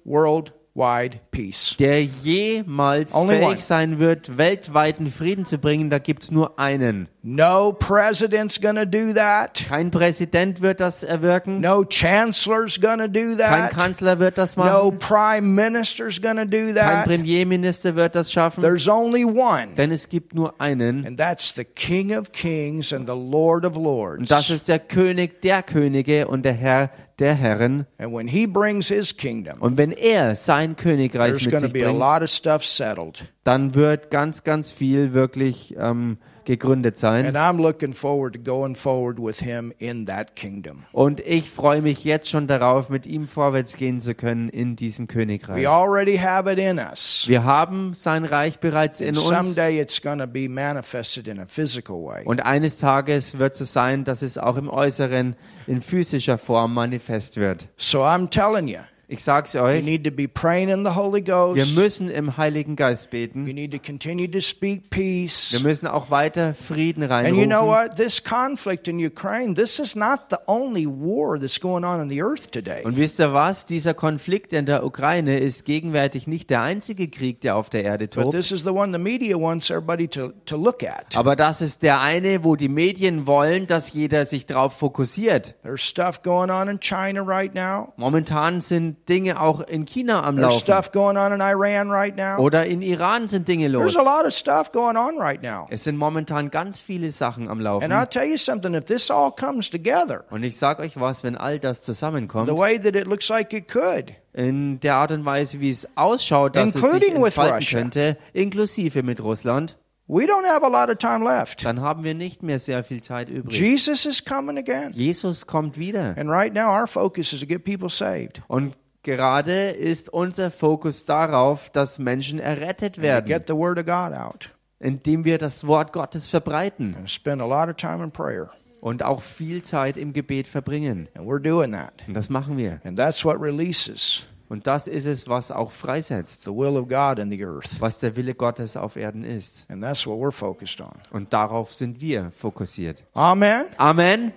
worldwide 0.77 1.19
peace. 1.31 1.75
der 1.79 2.03
jemals 2.03 3.13
Only 3.13 3.35
fähig 3.35 3.47
one. 3.47 3.59
sein 3.59 3.99
wird, 3.99 4.37
weltweiten 4.37 5.11
Frieden 5.11 5.45
zu 5.45 5.57
bringen. 5.57 5.89
Da 5.89 5.99
gibt's 5.99 6.31
nur 6.31 6.59
einen. 6.59 7.07
No 7.23 7.73
president's 7.73 8.59
to 8.59 8.85
do 8.85 9.11
that. 9.13 9.65
Kein 9.67 9.91
Präsident 9.91 10.61
wird 10.61 10.79
das 10.79 11.03
erwirken. 11.03 11.59
No 11.59 11.83
chancellor's 11.83 12.75
to 12.75 13.07
do 13.07 13.35
Kein 13.35 13.37
that. 13.37 13.71
Kanzler 13.71 14.19
wird 14.19 14.37
das 14.37 14.55
No 14.55 14.63
machen. 14.63 14.99
prime 14.99 15.41
minister's 15.55 16.21
to 16.21 16.27
do 16.45 16.73
Kein 16.73 16.75
that. 16.75 17.05
Premierminister 17.05 17.95
wird 17.95 18.15
das 18.15 18.31
schaffen. 18.31 18.61
There's 18.61 18.87
only 18.87 19.25
one. 19.25 19.69
Denn 19.75 19.91
es 19.91 20.07
gibt 20.07 20.35
nur 20.35 20.61
einen. 20.61 21.05
And 21.05 21.19
that's 21.19 21.53
the 21.55 21.65
King 21.65 22.15
of 22.17 22.31
Kings 22.31 22.93
and 22.93 23.07
the 23.07 23.13
Lord 23.15 23.65
of 23.65 23.75
Und 23.75 23.83
Lords. 23.83 24.29
das 24.29 24.49
ist 24.49 24.67
der 24.69 24.79
König 24.79 25.41
der 25.41 25.63
Könige 25.63 26.27
und 26.27 26.43
der 26.43 26.53
Herr 26.53 26.91
der 27.19 27.33
Herren. 27.35 27.85
And 27.97 28.13
when 28.13 28.27
he 28.27 28.45
brings 28.47 28.87
his 28.87 29.15
kingdom, 29.17 29.59
Und 29.61 29.77
wenn 29.77 29.91
er 29.91 30.35
sein 30.35 30.75
Königreich 30.75 31.29
there's 31.31 31.45
mit 31.45 31.51
going 31.51 31.61
to 31.63 31.67
sich 31.67 31.73
be 31.73 31.87
a 31.87 31.91
bringt, 31.91 31.99
lot 31.99 32.21
of 32.21 32.29
stuff 32.29 32.63
settled. 32.65 33.27
dann 33.43 33.73
wird 33.75 34.11
ganz, 34.11 34.43
ganz 34.43 34.71
viel 34.71 35.13
wirklich 35.13 35.75
ähm, 35.79 36.17
gegründet 36.47 36.97
sein. 36.97 37.25
And 37.25 37.35
I'm 37.35 37.61
looking 37.61 37.93
forward 37.93 38.33
to 38.33 38.39
going 38.39 38.73
forward 38.73 39.19
with 39.19 39.41
him 39.41 39.73
in 39.77 40.05
that 40.05 40.35
kingdom. 40.35 40.85
Und 40.93 41.19
ich 41.19 41.51
freue 41.51 41.81
mich 41.81 42.05
jetzt 42.05 42.29
schon 42.29 42.47
darauf, 42.47 42.89
mit 42.89 43.05
ihm 43.05 43.27
vorwärts 43.27 43.75
gehen 43.75 43.99
zu 43.99 44.15
können 44.15 44.47
in 44.47 44.77
diesem 44.77 45.07
Königreich. 45.07 45.61
We 45.61 45.69
already 45.69 46.17
have 46.17 46.49
it 46.49 46.57
in 46.57 46.79
us. 46.79 47.25
Wir 47.27 47.43
haben 47.43 47.93
sein 47.93 48.23
Reich 48.23 48.59
bereits 48.59 49.01
in 49.01 49.09
uns. 49.09 49.27
someday 49.27 49.79
it's 49.79 50.01
going 50.01 50.19
to 50.19 50.27
be 50.27 50.47
manifested 50.47 51.27
in 51.27 51.39
a 51.39 51.45
physical 51.45 51.97
way. 51.97 52.23
Und 52.23 52.39
eines 52.39 52.79
Tages 52.79 53.37
wird 53.37 53.53
es 53.53 53.59
so 53.59 53.65
sein, 53.65 54.05
dass 54.05 54.21
es 54.21 54.37
auch 54.37 54.55
im 54.55 54.69
Äußeren 54.69 55.35
in 55.67 55.81
physischer 55.81 56.37
Form 56.37 56.73
manifest 56.73 57.35
wird. 57.35 57.67
So 57.75 58.03
I'm 58.03 58.29
telling 58.29 58.69
you, 58.69 58.79
Ich 59.09 59.23
sag's 59.23 59.55
euch, 59.55 59.85
need 59.85 60.03
to 60.03 60.11
be 60.11 60.27
praying 60.27 60.67
in 60.67 60.83
the 60.83 60.91
Holy 60.93 61.25
wir 61.25 61.33
Ghost. 61.33 61.77
müssen 61.77 62.09
im 62.09 62.35
Heiligen 62.35 62.75
Geist 62.75 63.09
beten. 63.09 63.43
need 63.45 63.71
to 63.71 63.79
continue 63.79 64.29
to 64.29 64.41
speak 64.41 64.83
Wir 64.91 65.23
peace. 65.23 65.57
müssen 65.63 65.87
auch 65.87 66.11
weiter 66.11 66.53
Frieden 66.53 67.03
And 67.09 67.29
you 67.29 67.45
know 67.45 67.59
reinrufen. 67.61 67.89
what? 67.89 67.95
This 67.95 68.21
conflict 68.21 68.89
in 68.89 68.99
Ukraine, 68.99 69.53
this 69.55 69.79
is 69.79 69.95
not 69.95 70.23
the 70.29 70.35
only 70.47 70.85
war 70.85 71.39
that's 71.39 71.57
going 71.61 71.85
on 71.85 72.01
in 72.01 72.09
the 72.09 72.21
earth 72.21 72.51
today. 72.51 72.83
Und 72.83 72.97
wisst 72.97 73.21
ihr 73.21 73.31
was? 73.33 73.65
Dieser 73.65 73.93
Konflikt 73.93 74.51
in 74.51 74.65
der 74.65 74.83
Ukraine 74.85 75.39
ist 75.39 75.63
gegenwärtig 75.63 76.27
nicht 76.27 76.49
der 76.49 76.63
einzige 76.63 77.07
Krieg, 77.07 77.39
der 77.39 77.55
auf 77.55 77.69
der 77.69 77.85
Erde 77.85 78.09
But 78.09 78.23
tobt. 78.25 78.31
this 78.35 78.51
is 78.51 78.63
the 78.63 78.71
one 78.71 78.91
the 78.91 78.99
media 79.01 79.37
wants 79.39 79.69
everybody 79.69 80.09
to, 80.09 80.33
to 80.43 80.57
look 80.57 80.83
at. 80.83 81.15
Aber 81.15 81.37
das 81.37 81.61
ist 81.61 81.81
der 81.81 82.01
eine, 82.01 82.43
wo 82.43 82.57
die 82.57 82.67
Medien 82.67 83.25
wollen, 83.25 83.67
dass 83.67 83.93
jeder 83.93 84.25
sich 84.25 84.47
drauf 84.47 84.77
fokussiert. 84.77 85.55
There's 85.63 85.81
stuff 85.81 86.23
going 86.23 86.49
on 86.51 86.67
in 86.67 86.81
China 86.81 87.21
right 87.21 87.55
now. 87.55 87.93
Momentan 87.95 88.59
sind 88.59 88.96
Dinge 89.07 89.39
auch 89.39 89.61
in 89.61 89.85
China 89.85 90.23
am 90.23 90.35
There's 90.35 90.53
Laufen. 90.53 90.59
stuff 90.59 90.91
going 90.91 91.17
on 91.17 91.31
in 91.33 91.41
Iran 91.41 91.89
right 91.89 92.15
now. 92.15 92.37
Oder 92.37 92.65
in 92.65 92.81
Iran 92.81 93.27
sind 93.27 93.47
Dinge 93.47 93.67
los. 93.67 93.81
There's 93.93 93.95
a 93.97 94.03
lot 94.03 94.25
of 94.25 94.33
stuff 94.33 94.71
going 94.71 94.97
on 94.97 95.17
right 95.17 95.41
now. 95.41 95.67
Es 95.69 95.83
sind 95.83 95.97
momentan 95.97 96.49
ganz 96.51 96.79
viele 96.79 97.11
Sachen 97.11 97.45
am 97.45 97.57
And 97.57 97.61
Laufen. 97.61 97.91
I'll 97.91 98.07
tell 98.09 98.25
you 98.25 98.37
something, 98.37 98.73
if 98.73 98.85
this 98.85 99.09
all 99.09 99.31
comes 99.31 99.69
together 99.69 100.25
Und 100.29 100.43
ich 100.43 100.57
sag 100.57 100.79
euch 100.79 100.99
was, 100.99 101.23
wenn 101.23 101.35
all 101.37 101.59
das 101.59 101.81
zusammenkommt, 101.83 102.49
the 102.49 102.55
way 102.57 102.77
that 102.79 102.95
it 102.95 103.07
looks 103.07 103.29
like 103.29 103.53
it 103.53 103.67
could, 103.67 104.13
in 104.33 104.79
der 104.81 104.95
Art 104.95 105.11
und 105.11 105.25
Weise, 105.25 105.59
wie 105.61 105.69
es 105.69 105.87
ausschaut, 105.95 106.55
dass 106.55 106.67
es 106.69 106.73
sich 106.73 106.83
Including 106.83 107.15
with 107.17 107.25
entfalten 107.37 107.55
Russia. 107.55 107.79
könnte, 107.79 108.17
inklusive 108.33 109.03
mit 109.03 109.21
Russland, 109.21 109.77
we 110.07 110.25
don't 110.25 110.45
have 110.45 110.63
a 110.63 110.69
lot 110.69 110.89
of 110.89 110.97
time 110.97 111.23
left. 111.25 111.65
dann 111.65 111.81
haben 111.81 112.03
wir 112.03 112.13
nicht 112.13 112.43
mehr 112.43 112.59
sehr 112.59 112.83
viel 112.83 113.01
Zeit 113.01 113.29
übrig. 113.29 113.59
Jesus 113.59 114.05
is 114.05 114.23
coming 114.23 114.57
again. 114.57 114.91
Jesus 114.93 115.47
kommt 115.47 115.77
wieder. 115.77 116.15
And 116.17 116.29
right 116.29 116.53
now, 116.53 116.69
our 116.69 116.87
focus 116.87 117.33
is 117.33 117.39
to 117.39 117.45
get 117.47 117.63
people 117.63 117.89
saved. 117.89 118.41
Und 118.47 118.75
gerade 119.15 119.69
ist 119.69 120.09
unser 120.09 120.51
Fokus 120.51 121.05
darauf, 121.05 121.69
dass 121.69 121.97
Menschen 121.97 122.39
errettet 122.39 123.01
werden, 123.01 123.25
get 123.25 123.47
the 123.47 123.53
Word 123.55 123.79
of 123.79 123.85
God 123.85 124.11
out. 124.13 124.51
indem 124.79 125.23
wir 125.23 125.37
das 125.37 125.65
Wort 125.65 125.93
Gottes 125.93 126.29
verbreiten 126.29 126.95
And 126.97 127.09
spend 127.09 127.41
a 127.41 127.45
lot 127.45 127.69
of 127.69 127.77
time 127.77 128.03
in 128.03 128.11
prayer. 128.11 128.49
und 128.81 129.01
auch 129.03 129.21
viel 129.21 129.63
Zeit 129.63 129.95
im 129.97 130.11
Gebet 130.13 130.47
verbringen. 130.47 131.07
And 131.17 131.27
we're 131.27 131.39
doing 131.41 131.71
that. 131.71 131.93
Und 132.07 132.13
das 132.13 132.29
machen 132.29 132.57
wir. 132.57 132.79
And 132.83 132.97
that's 132.97 133.23
what 133.25 133.41
releases 133.41 134.23
Und 134.49 134.67
das 134.67 134.87
ist 134.87 135.05
es, 135.07 135.27
was 135.27 135.51
auch 135.51 135.71
freisetzt, 135.71 136.43
the 136.43 136.51
will 136.51 136.77
of 136.77 136.87
God 136.87 137.17
in 137.19 137.29
the 137.31 137.43
earth. 137.43 137.81
was 137.81 137.99
der 137.99 138.15
Wille 138.15 138.33
Gottes 138.35 138.77
auf 138.77 138.95
Erden 138.97 139.23
ist. 139.23 139.65
And 139.69 139.81
that's 139.81 140.05
what 140.05 140.19
we're 140.19 140.31
focused 140.31 140.79
on. 140.81 140.91
Und 141.11 141.33
darauf 141.33 141.73
sind 141.73 141.99
wir 142.01 142.31
fokussiert. 142.31 143.03
Amen. 143.13 143.65
Amen. 143.77 144.31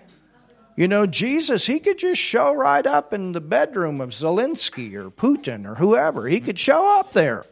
You 0.77 0.89
know, 0.89 1.07
Jesus, 1.07 1.67
he 1.67 1.81
could 1.81 1.99
just 1.99 2.21
show 2.21 2.55
right 2.55 2.87
up 2.87 3.13
in 3.13 3.33
the 3.33 3.41
bedroom 3.41 4.01
of 4.01 4.11
Zelensky 4.11 4.95
or 4.95 5.11
Putin 5.11 5.67
or 5.67 5.75
whoever. 5.75 6.27
He 6.27 6.41
could 6.41 6.59
show 6.59 6.99
up 6.99 7.13
there. 7.13 7.45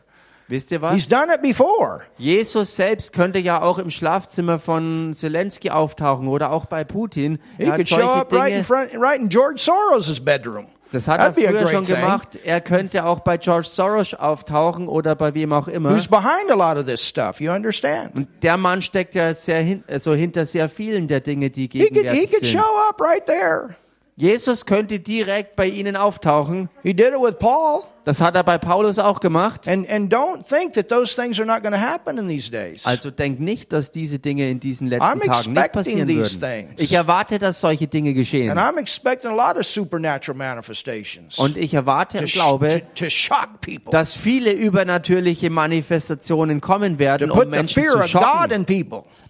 Wisst 0.49 0.73
ihr 0.73 0.81
He's 0.93 1.07
done 1.07 1.29
it 1.31 1.43
before. 1.43 2.07
Jesus 2.17 2.75
selbst 2.75 3.13
könnte 3.13 3.39
ja 3.39 3.61
auch 3.61 3.79
im 3.79 3.91
Schlafzimmer 3.91 4.59
von 4.59 5.13
Zelensky 5.13 5.69
auftauchen 5.69 6.27
oder 6.27 6.51
auch 6.53 6.65
bei 6.65 6.85
Putin. 6.85 7.39
He 7.59 7.65
Er 7.65 7.71
hat 7.73 7.77
could 7.77 7.89
show 7.89 8.09
up 8.15 8.33
right 8.33 8.55
in 8.55 8.65
front, 8.65 8.91
right 8.95 9.21
in 9.21 9.29
George 9.29 9.61
Soros' 9.61 10.25
bedroom. 10.25 10.69
Das 10.93 11.09
hat 11.09 11.21
er 11.21 11.33
That'd 11.33 11.47
a 11.47 11.51
früher 11.51 11.69
schon 11.69 11.85
thing. 11.85 11.97
gemacht. 11.97 12.39
Er 12.45 12.61
könnte 12.61 13.05
auch 13.05 13.21
bei 13.21 13.37
George 13.37 13.67
Soros 13.69 14.15
auftauchen 14.15 14.89
oder 14.89 15.15
bei 15.15 15.35
wem 15.35 15.53
auch 15.53 15.69
immer. 15.69 15.91
Who's 15.93 16.09
behind 16.09 16.51
a 16.51 16.55
lot 16.55 16.77
of 16.79 16.87
this 16.87 17.07
stuff? 17.07 17.41
You 17.41 17.53
understand? 17.53 18.15
Und 18.15 18.29
der 18.43 18.57
Mann 18.57 18.81
steckt 18.83 19.15
ja 19.15 19.33
sehr 19.35 19.61
hin, 19.61 19.85
also 19.89 20.15
hinter 20.15 20.47
sehr 20.47 20.69
vielen 20.69 21.07
der 21.09 21.21
Dinge, 21.21 21.51
die 21.51 21.63
He 21.63 21.69
could, 21.69 21.83
he 21.83 21.89
gegenwärtig 21.95 22.31
could 22.31 22.45
sind. 22.45 22.59
show 22.61 22.89
up 22.89 23.01
right 23.01 23.25
there. 23.27 23.71
Jesus 24.19 24.67
könnte 24.67 24.99
direkt 24.99 25.55
bei 25.55 25.69
ihnen 25.69 25.95
auftauchen. 25.95 26.69
He 26.83 26.93
did 26.93 27.11
it 27.11 27.21
with 27.23 27.39
Paul. 27.39 27.85
Das 28.03 28.21
hat 28.21 28.35
er 28.35 28.43
bei 28.43 28.59
Paulus 28.59 28.99
auch 28.99 29.21
gemacht. 29.21 29.69
And, 29.69 29.89
and 29.89 30.13
don't 30.13 30.43
think 30.43 30.73
that 30.73 30.89
those 30.89 31.15
things 31.15 31.39
are 31.39 31.47
not 31.47 31.63
going 31.63 31.73
to 31.73 31.81
happen 31.81 32.19
in 32.19 32.27
these 32.27 32.51
days. 32.51 32.85
Also 32.85 33.13
denk 33.13 33.39
nicht, 33.39 33.73
dass 33.73 33.93
diese 33.93 34.19
Dinge 34.19 34.51
in 34.51 34.59
diesen 34.59 34.89
letzten 34.89 35.05
I'm 35.05 35.25
Tagen 35.25 35.53
nicht 35.53 35.73
passieren 35.73 36.09
these 36.09 36.41
würden. 36.41 36.69
things. 36.71 36.83
Ich 36.83 36.93
erwarte, 36.95 37.39
dass 37.39 37.61
solche 37.61 37.87
Dinge 37.87 38.13
geschehen. 38.13 38.51
And 38.51 38.59
I'm 38.59 38.81
expecting 38.81 39.31
a 39.31 39.35
lot 39.35 39.57
of 39.57 39.65
supernatural 39.65 40.37
manifestations 40.37 41.39
Und 41.39 41.57
ich 41.57 41.75
erwarte 41.75 42.19
to, 42.19 42.25
und 42.25 42.33
glaube, 42.33 42.69
to, 42.69 43.05
to 43.05 43.11
shock 43.11 43.61
people, 43.61 43.93
dass 43.93 44.17
viele 44.17 44.51
übernatürliche 44.51 45.49
Manifestationen 45.49 46.61
kommen 46.61 46.95
to 46.95 46.99
werden, 46.99 47.31
um 47.31 47.39
put 47.39 47.45
the 47.45 47.51
Menschen 47.51 47.85
zu 47.85 48.09
schocken, 48.09 48.67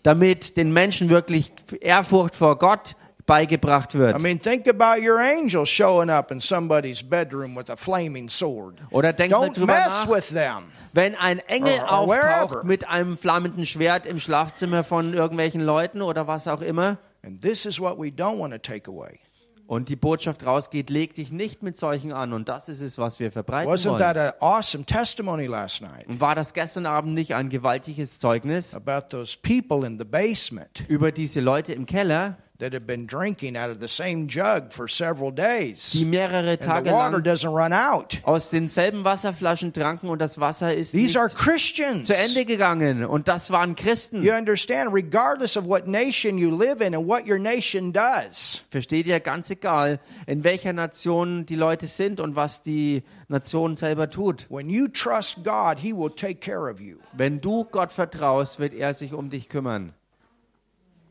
damit 0.03 0.57
den 0.57 0.73
Menschen 0.73 1.11
wirklich 1.11 1.53
Ehrfurcht 1.83 2.35
vor 2.35 2.57
Gott 2.57 2.97
beigebracht 3.29 3.95
I 3.95 3.99
wird. 3.99 4.21
mean, 4.21 4.41
think 4.41 4.67
about 4.67 5.01
your 5.01 5.21
angel 5.21 5.65
showing 5.65 6.11
up 6.11 6.33
in 6.33 6.41
somebody's 6.41 7.03
bedroom 7.09 7.55
with 7.57 7.71
a 7.71 7.77
flaming 7.77 8.29
sword. 8.29 8.81
Oder 8.91 9.13
denk 9.13 9.31
mal 9.31 9.47
Don't 9.49 9.55
drüber 9.57 9.67
mess 9.75 10.05
nach, 10.07 10.15
with 10.17 10.29
them. 10.31 10.65
wenn 10.95 11.15
ein 11.15 11.39
Engel 11.41 11.79
Or- 11.89 12.01
or 12.03 12.09
wherever. 12.09 12.43
auftaucht 12.45 12.65
mit 12.65 12.89
einem 12.89 13.17
flammenden 13.17 13.65
Schwert 13.67 14.07
im 14.07 14.19
Schlafzimmer 14.19 14.83
von 14.83 15.15
irgendwelchen 15.15 15.61
Leuten 15.61 16.03
oder 16.03 16.27
was 16.27 16.49
auch 16.49 16.61
immer 16.63 16.99
And 17.23 17.41
this 17.41 17.67
is 17.67 17.79
what 17.81 17.99
we 17.99 18.09
don't 18.09 18.39
want 18.41 18.53
to 18.53 18.59
take 18.59 18.91
away. 18.91 19.21
und 19.67 19.91
die 19.91 19.97
Botschaft 19.97 20.47
rausgeht, 20.47 20.89
leg 20.89 21.13
dich 21.13 21.31
nicht 21.31 21.63
mit 21.63 21.77
solchen 21.77 22.11
an 22.13 22.33
und 22.33 22.49
das 22.49 22.71
ist 22.71 22.81
es, 22.81 22.97
was 22.97 23.21
wir 23.21 23.31
verbreiten 23.31 23.71
Wasn't 23.71 23.91
wollen. 23.91 23.99
that 23.99 24.17
an 24.17 24.33
awesome 24.41 24.85
testimony 24.87 25.45
last 25.47 25.83
night 25.83 26.07
Und 26.09 26.23
war 26.23 26.35
das 26.35 26.55
gestern 26.55 26.87
Abend 26.87 27.13
nicht 27.13 27.35
ein 27.35 27.51
gewaltiges 27.51 28.19
Zeugnis 28.19 28.75
about 28.75 29.09
those 29.11 29.37
people 29.43 29.87
in 29.87 29.99
the 29.99 30.07
basement 30.07 30.85
über 30.89 31.13
diese 31.13 31.41
Leute 31.41 31.75
im 31.75 31.85
Keller, 31.85 32.39
that 32.59 32.73
have 32.73 32.87
been 32.87 33.07
drinking 33.07 33.57
out 33.57 33.71
of 33.71 33.79
the 33.79 33.87
same 33.87 34.27
jug 34.27 34.73
for 34.73 34.89
several 34.89 35.31
days? 35.31 35.93
die 35.93 36.05
mehrere 36.05 36.59
Tage 36.59 36.91
water 36.91 37.19
doesn't 37.21 37.53
run 37.55 37.73
out. 37.73 38.21
aus 38.25 38.51
denselben 38.51 39.05
Wasserflaschen 39.05 39.73
tranken 39.73 40.09
und 40.09 40.21
das 40.21 40.41
Wasser 40.41 40.75
ist 40.75 40.93
These 40.93 41.19
are 41.19 41.29
Christians. 41.29 42.09
zu 42.09 42.15
Ende 42.17 42.45
gegangen 42.45 43.05
und 43.05 43.29
das 43.29 43.51
waren 43.51 43.75
Christen. 43.77 44.23
You 44.25 44.33
understand, 44.35 44.93
regardless 44.93 45.57
of 45.57 45.67
what 45.67 45.87
nation 45.87 46.37
you 46.39 46.51
live 46.51 46.81
in 46.81 46.95
and 46.95 47.07
what 47.07 47.29
your 47.29 47.39
nation 47.39 47.93
does. 47.93 48.65
Versteht 48.71 49.07
ihr, 49.07 49.21
ganz 49.21 49.51
egal, 49.51 50.01
in 50.27 50.43
welcher 50.45 50.73
Nation 50.73 51.47
die 51.47 51.57
Leute 51.57 51.87
sind 51.87 52.19
und 52.21 52.35
was 52.37 52.63
die 52.63 53.03
Nation 53.29 53.77
selber 53.77 54.11
tut. 54.11 54.47
When 54.49 54.69
you 54.69 54.89
trust 54.89 55.45
God, 55.45 55.79
He 55.79 55.93
will 55.93 56.11
take 56.11 56.41
care 56.41 56.71
of 56.71 56.81
you. 56.81 56.97
Wenn 57.13 57.41
du 57.41 57.65
Gott 57.65 57.93
vertraust, 57.93 58.59
wird 58.59 58.73
er 58.73 58.95
sich 58.95 59.13
um 59.13 59.31
dich 59.31 59.49
kümmern. 59.49 59.93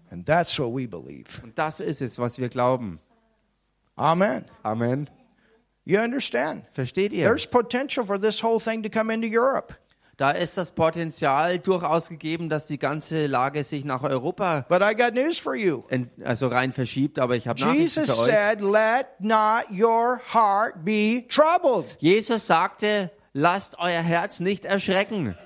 And 0.10 0.26
that's 0.26 0.58
what 0.60 0.74
we 0.74 0.88
believe. 0.88 1.42
Und 1.44 1.58
das 1.60 1.80
ist 1.80 2.02
es, 2.02 2.18
was 2.18 2.38
wir 2.40 2.50
glauben. 2.50 3.00
Amen. 3.96 4.46
Amen. 4.64 5.10
You 5.84 6.00
understand? 6.00 6.66
Versteht 6.72 7.14
ihr? 7.14 7.26
There's 7.28 7.48
potential 7.48 8.06
for 8.06 8.20
this 8.20 8.44
whole 8.44 8.60
thing 8.60 8.84
to 8.84 8.90
come 8.90 9.14
into 9.14 9.28
Europe. 9.30 9.74
Da 10.18 10.32
ist 10.32 10.58
das 10.58 10.72
Potenzial 10.72 11.60
durchaus 11.60 12.10
gegeben, 12.10 12.50
dass 12.50 12.66
die 12.66 12.80
ganze 12.80 13.28
Lage 13.28 13.64
sich 13.64 13.86
nach 13.86 14.02
Europa 14.02 14.66
But 14.68 14.82
I 14.82 14.96
got 14.96 15.14
news 15.14 15.38
for 15.38 15.56
you. 15.56 15.84
ent- 15.90 16.10
also 16.26 16.48
rein 16.48 16.72
verschiebt, 16.72 17.20
aber 17.20 17.36
ich 17.36 17.48
habe 17.48 17.60
Nachrichten 17.60 17.82
Jesus 17.82 18.12
für 18.12 18.22
euch. 18.22 18.26
said, 18.36 18.62
Let 18.62 19.08
not 19.20 19.66
your 19.72 20.20
heart 20.34 20.84
be 20.84 21.24
troubled. 21.30 21.96
Jesus 22.00 22.48
sagte, 22.48 23.12
lasst 23.34 23.78
euer 23.78 24.02
Herz 24.02 24.40
nicht 24.40 24.66
erschrecken. 24.66 25.38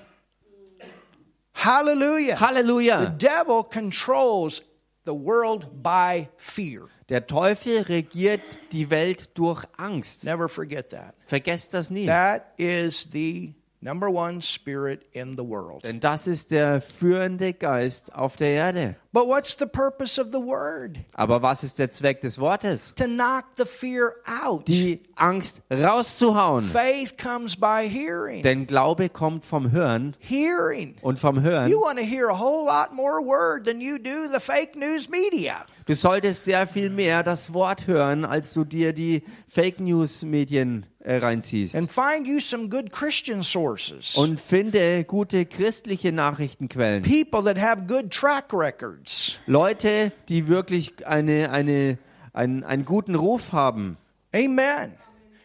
Hallelujah. 1.54 2.36
The 2.36 2.44
Halleluja. 2.44 3.18
devil 3.18 3.62
controls 3.64 4.62
the 5.04 5.14
world 5.14 5.82
by 5.82 6.28
fear. 6.36 6.88
Der 7.08 7.20
Teufel 7.26 7.82
regiert 7.82 8.40
die 8.72 8.88
Welt 8.88 9.30
durch 9.34 9.64
Angst. 9.76 10.24
Never 10.24 10.48
forget 10.48 10.90
that. 10.90 11.14
Vergesst 11.26 11.74
das 11.74 11.90
nie. 11.90 12.06
That 12.06 12.54
is 12.56 13.10
the 13.12 13.54
number 13.82 14.08
one 14.08 14.40
spirit 14.40 15.02
in 15.12 15.36
the 15.36 15.44
world. 15.44 15.82
Denn 15.84 16.00
das 16.00 16.26
ist 16.26 16.50
der 16.50 16.80
führende 16.80 17.52
Geist 17.52 18.14
auf 18.14 18.36
der 18.36 18.50
Erde. 18.50 18.96
But 19.14 19.26
what's 19.26 19.56
the 19.58 19.66
purpose 19.66 20.18
of 20.18 20.28
the 20.32 20.38
word? 20.38 20.96
Aber 21.12 21.42
was 21.42 21.62
ist 21.64 21.78
der 21.78 21.90
Zweck 21.90 22.22
des 22.22 22.38
Wortes? 22.38 22.94
To 22.94 23.04
knock 23.04 23.44
the 23.58 23.66
fear 23.66 24.14
out. 24.42 24.66
Die 24.66 25.02
Angst 25.16 25.60
rauszuhauen. 25.70 26.64
Faith 26.64 27.18
comes 27.18 27.54
by 27.54 27.86
hearing. 27.86 28.42
Denn 28.42 28.66
Glaube 28.66 29.10
kommt 29.10 29.44
vom 29.44 29.70
Hören 29.70 30.16
Hearing. 30.18 30.96
und 31.02 31.18
vom 31.18 31.42
Hören. 31.42 31.68
You 31.70 31.78
want 31.82 31.98
to 31.98 32.04
hear 32.04 32.28
a 32.30 32.38
whole 32.38 32.64
lot 32.64 32.94
more 32.94 33.20
word 33.22 33.66
than 33.66 33.82
you 33.82 33.98
do 33.98 34.28
the 34.32 34.40
fake 34.40 34.76
news 34.76 35.10
media. 35.10 35.66
Du 35.84 35.94
solltest 35.94 36.44
sehr 36.44 36.66
viel 36.66 36.88
mehr 36.88 37.22
das 37.22 37.52
Wort 37.52 37.86
hören, 37.86 38.24
als 38.24 38.54
du 38.54 38.64
dir 38.64 38.94
die 38.94 39.24
Fake 39.46 39.78
News 39.78 40.22
Medien 40.22 40.86
reinziehst. 41.04 41.74
And 41.74 41.90
find 41.90 42.26
you 42.26 42.40
some 42.40 42.68
good 42.68 42.92
Christian 42.92 43.42
sources. 43.42 44.16
Und 44.16 44.40
finde 44.40 45.04
gute 45.04 45.46
christliche 45.46 46.12
Nachrichtenquellen. 46.12 47.02
People 47.02 47.42
that 47.44 47.60
have 47.60 47.86
good 47.86 48.10
track 48.10 48.52
records. 48.52 49.38
Leute, 49.46 50.12
die 50.28 50.48
wirklich 50.48 51.06
eine, 51.06 51.50
eine, 51.50 51.98
einen, 52.32 52.64
einen 52.64 52.84
guten 52.84 53.14
Ruf 53.14 53.52
haben. 53.52 53.96
Amen. 54.34 54.94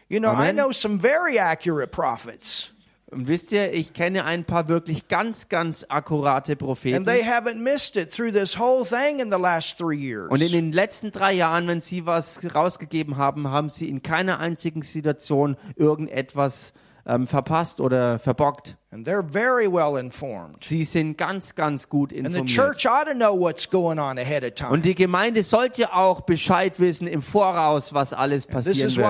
You 0.08 0.20
know, 0.20 0.30
I 0.30 0.48
Amen. 0.48 0.56
know 0.56 0.72
some 0.72 0.98
very 0.98 1.38
accurate 1.38 1.92
prophets, 1.92 2.70
Und 3.10 3.26
wisst 3.26 3.52
ihr, 3.52 3.72
ich 3.72 3.94
kenne 3.94 4.24
ein 4.24 4.44
paar 4.44 4.68
wirklich 4.68 5.08
ganz, 5.08 5.48
ganz 5.48 5.86
akkurate 5.88 6.56
Propheten. 6.56 6.98
Und 10.28 10.42
in 10.42 10.52
den 10.52 10.72
letzten 10.72 11.10
drei 11.10 11.32
Jahren, 11.32 11.66
wenn 11.68 11.80
sie 11.80 12.04
was 12.04 12.54
rausgegeben 12.54 13.16
haben, 13.16 13.48
haben 13.48 13.70
sie 13.70 13.88
in 13.88 14.02
keiner 14.02 14.40
einzigen 14.40 14.82
Situation 14.82 15.56
irgendetwas 15.76 16.74
ähm, 17.08 17.26
verpasst 17.26 17.80
oder 17.80 18.18
verbockt. 18.18 18.76
And 18.90 19.06
they're 19.06 19.22
very 19.22 19.70
well 19.70 19.98
informed. 19.98 20.64
Sie 20.64 20.84
sind 20.84 21.18
ganz, 21.18 21.54
ganz 21.54 21.88
gut 21.88 22.10
informiert. 22.12 22.48
Und 24.70 24.84
die 24.84 24.94
Gemeinde 24.94 25.42
sollte 25.42 25.92
auch 25.92 26.22
Bescheid 26.22 26.80
wissen 26.80 27.06
im 27.06 27.20
Voraus, 27.20 27.92
was 27.92 28.14
alles 28.14 28.46
passieren 28.46 28.96
wird. 28.96 29.06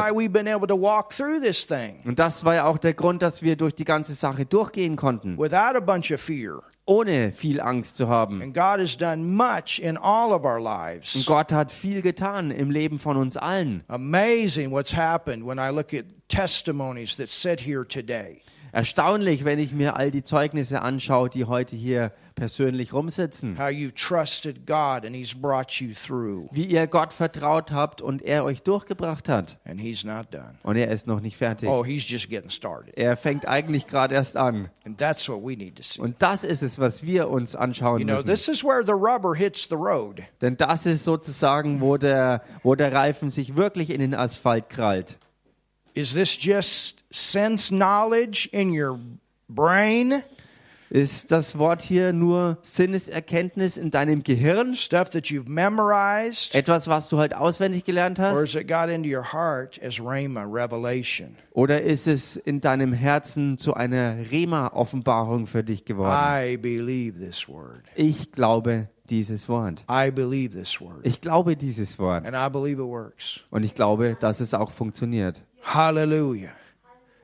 Und 2.05 2.19
das 2.19 2.45
war 2.45 2.55
ja 2.55 2.65
auch 2.65 2.79
der 2.79 2.95
Grund, 2.95 3.23
dass 3.23 3.43
wir 3.43 3.57
durch 3.57 3.75
die 3.75 3.85
ganze 3.85 4.15
Sache 4.15 4.47
durchgehen 4.47 4.97
konnten, 4.97 5.39
without 5.39 5.77
a 5.77 5.81
bunch 5.81 6.13
of 6.13 6.21
fear. 6.21 6.63
Ohne 6.89 7.33
viel 7.33 7.61
Angst 7.61 7.97
zu 7.97 8.09
haben. 8.09 8.43
And 8.43 8.55
God 8.55 8.81
has 8.81 8.97
done 8.97 9.23
much 9.25 9.79
in 9.79 9.97
all 9.99 10.33
of 10.33 10.45
our 10.45 10.59
Und 10.59 10.65
lives. 10.65 11.27
Gott 11.27 11.53
hat 11.53 11.71
viel 11.71 12.03
getan 12.03 12.51
im 12.51 12.71
Leben 12.71 12.99
von 12.99 13.17
uns 13.17 13.37
allen. 13.37 13.85
Amazing 13.89 14.71
what's 14.71 14.97
happened 14.97 15.47
when 15.47 15.59
I 15.59 15.71
look 15.71 15.93
at 15.93 16.07
testimonies 16.29 17.17
that 17.17 17.29
sit 17.29 17.61
here 17.61 17.87
today. 17.87 18.41
Erstaunlich, 18.73 19.45
wenn 19.45 19.59
ich 19.59 19.73
mir 19.73 19.97
all 19.97 20.11
die 20.11 20.23
Zeugnisse 20.23 20.83
anschaue, 20.83 21.31
die 21.31 21.45
heute 21.45 21.75
hier 21.75 22.13
persönlich 22.39 22.93
rumsitzen. 22.93 23.59
How 23.59 23.67
you've 23.69 23.95
trusted 23.95 24.67
God 24.67 25.05
and 25.05 25.15
He's 25.15 25.35
brought 25.35 25.81
you 25.81 25.93
through. 25.95 26.47
Wie 26.53 26.65
ihr 26.65 26.87
Gott 26.87 27.13
vertraut 27.13 27.73
habt 27.73 28.01
und 28.01 28.23
er 28.23 28.45
euch 28.45 28.63
durchgebracht 28.63 29.29
hat. 29.29 29.59
And 29.65 29.81
He's 29.81 30.05
not 30.05 30.27
done. 30.33 30.55
Und 30.63 30.77
er 30.77 30.89
ist 30.91 31.07
noch 31.07 31.21
nicht 31.21 31.37
fertig. 31.37 31.69
Oh, 31.69 31.85
He's 31.85 32.09
just 32.09 32.31
getting 32.31 32.51
started. 32.51 32.97
Er 32.97 33.17
fängt 33.17 33.47
eigentlich 33.47 33.87
gerade 33.87 34.15
erst 34.15 34.37
an. 34.37 34.71
And 34.87 34.99
that's 34.99 35.29
what 35.29 35.43
we 35.43 35.57
need 35.57 35.77
to 35.77 35.83
see. 35.83 36.01
Und 36.01 36.17
das 36.21 36.45
ist 36.45 36.63
es, 36.63 36.79
was 36.79 37.05
wir 37.05 37.29
uns 37.29 37.57
anschauen 37.57 37.99
You 38.01 38.07
know, 38.07 38.15
müssen. 38.15 38.29
this 38.29 38.49
is 38.49 38.65
where 38.65 38.83
the 38.85 38.93
rubber 38.93 39.35
hits 39.35 39.69
the 39.69 39.75
road. 39.77 40.23
Denn 40.41 40.57
das 40.57 40.87
ist 40.87 41.05
sozusagen, 41.05 41.81
wo 41.81 41.97
der, 41.97 42.43
wo 42.63 42.75
der 42.75 42.93
Reifen 42.93 43.31
sich 43.31 43.57
wirklich 43.57 43.91
in 43.91 44.01
den 44.01 44.15
Asphalt 44.15 44.71
krallt. 44.71 45.19
Is 45.95 46.13
this 46.13 46.37
just 46.41 47.03
sense 47.11 47.75
knowledge 47.75 48.49
in 48.53 48.71
your 48.71 49.01
brain? 49.49 50.23
Ist 50.91 51.31
das 51.31 51.59
Wort 51.59 51.83
hier 51.83 52.13
nur 52.13 52.59
Sinneserkenntnis 52.63 53.77
in 53.77 53.91
deinem 53.91 54.23
Gehirn? 54.23 54.75
Stuff 54.75 55.11
that 55.11 55.27
you've 55.27 55.49
memorized? 55.49 56.55
Etwas, 56.55 56.89
was 56.89 57.09
du 57.09 57.19
halt 57.19 57.35
auswendig 57.35 57.85
gelernt 57.85 58.19
Or 58.19 58.25
hast? 58.27 58.39
has 58.39 58.55
it 58.55 58.69
got 58.69 58.89
into 58.89 59.09
your 59.09 59.33
heart 59.33 59.79
as 59.83 60.01
Rhema, 60.01 60.45
revelation? 60.45 61.37
Oder 61.53 61.83
ist 61.83 62.07
es 62.07 62.37
in 62.37 62.61
deinem 62.61 62.93
Herzen 62.93 63.59
zu 63.59 63.75
einer 63.75 64.31
Rema-Offenbarung 64.31 65.47
für 65.47 65.63
dich 65.63 65.85
geworden? 65.85 66.17
I 66.17 66.57
believe 66.57 67.19
this 67.19 67.49
word. 67.49 67.83
Ich 67.95 68.33
glaube 68.33 68.89
dieses 69.11 69.49
Wort. 69.49 69.85
I 69.91 70.11
believe 70.11 70.57
this 70.59 70.81
word. 70.81 71.01
Ich 71.03 71.21
glaube 71.21 71.57
dieses 71.57 71.99
Wort. 71.99 72.27
And 72.27 72.35
I 72.35 72.51
believe 72.51 72.81
it 72.81 72.89
works. 72.89 73.41
Und 73.51 73.65
ich 73.65 73.75
glaube, 73.75 74.17
dass 74.21 74.41
es 74.41 74.55
auch 74.55 74.71
funktioniert. 74.71 75.43
Hallelujah. 75.63 76.53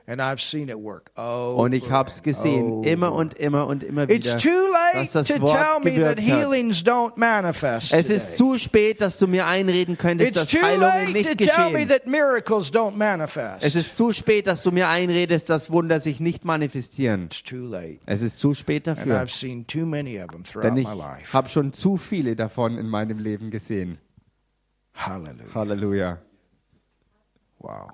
Und 0.07 1.73
ich 1.73 1.89
habe 1.89 2.09
es 2.11 2.21
gesehen, 2.21 2.83
immer 2.83 3.11
und 3.11 3.33
immer 3.33 3.65
und 3.65 3.81
immer 3.83 4.07
It's 4.07 4.27
wieder, 4.35 4.37
too 4.37 4.49
late 4.71 4.97
dass 4.99 5.11
das 5.13 5.27
to 5.29 5.41
Wort 5.41 5.51
tell 5.51 5.79
me 5.83 5.99
that 5.99 6.17
gewirkt 6.17 6.21
hat. 6.21 6.39
healings 6.41 6.83
don't 6.85 7.13
manifest. 7.15 7.91
Es 7.91 8.11
ist 8.11 8.37
zu 8.37 8.57
spät, 8.59 9.01
dass 9.01 9.17
du 9.17 9.25
mir 9.25 9.47
einreden 9.47 9.97
könntest, 9.97 10.29
It's 10.29 10.39
dass 10.41 10.49
too 10.51 10.61
Heilungen 10.61 11.11
nicht 11.11 11.37
geschehen. 11.39 11.87
that 11.87 12.05
miracles 12.05 12.71
don't 12.71 12.91
manifest. 12.95 13.63
Es 13.65 13.73
ist 13.73 13.97
zu 13.97 14.11
spät, 14.11 14.45
dass 14.45 14.61
du 14.61 14.71
mir 14.71 14.89
einredest, 14.89 15.49
dass 15.49 15.71
Wunder 15.71 15.99
sich 15.99 16.19
nicht 16.19 16.45
manifestieren. 16.45 17.25
It's 17.25 17.41
too 17.41 17.65
late. 17.67 17.97
Es 18.05 18.21
ist 18.21 18.37
zu 18.37 18.53
spät 18.53 18.87
And 18.87 18.99
dafür. 18.99 19.19
I've 19.23 19.31
seen 19.35 19.65
too 19.65 19.87
many 19.87 20.21
of 20.21 20.27
them 20.29 20.43
throughout 20.43 20.65
Denn 20.67 20.77
ich 20.77 20.87
my 20.87 20.93
life. 20.95 21.33
habe 21.33 21.49
schon 21.49 21.73
zu 21.73 21.97
viele 21.97 22.35
davon 22.35 22.77
in 22.77 22.87
meinem 22.87 23.17
Leben 23.17 23.49
gesehen. 23.49 23.97
Hallelujah. 24.93 25.53
Halleluja. 25.55 26.17
Wow. 27.57 27.89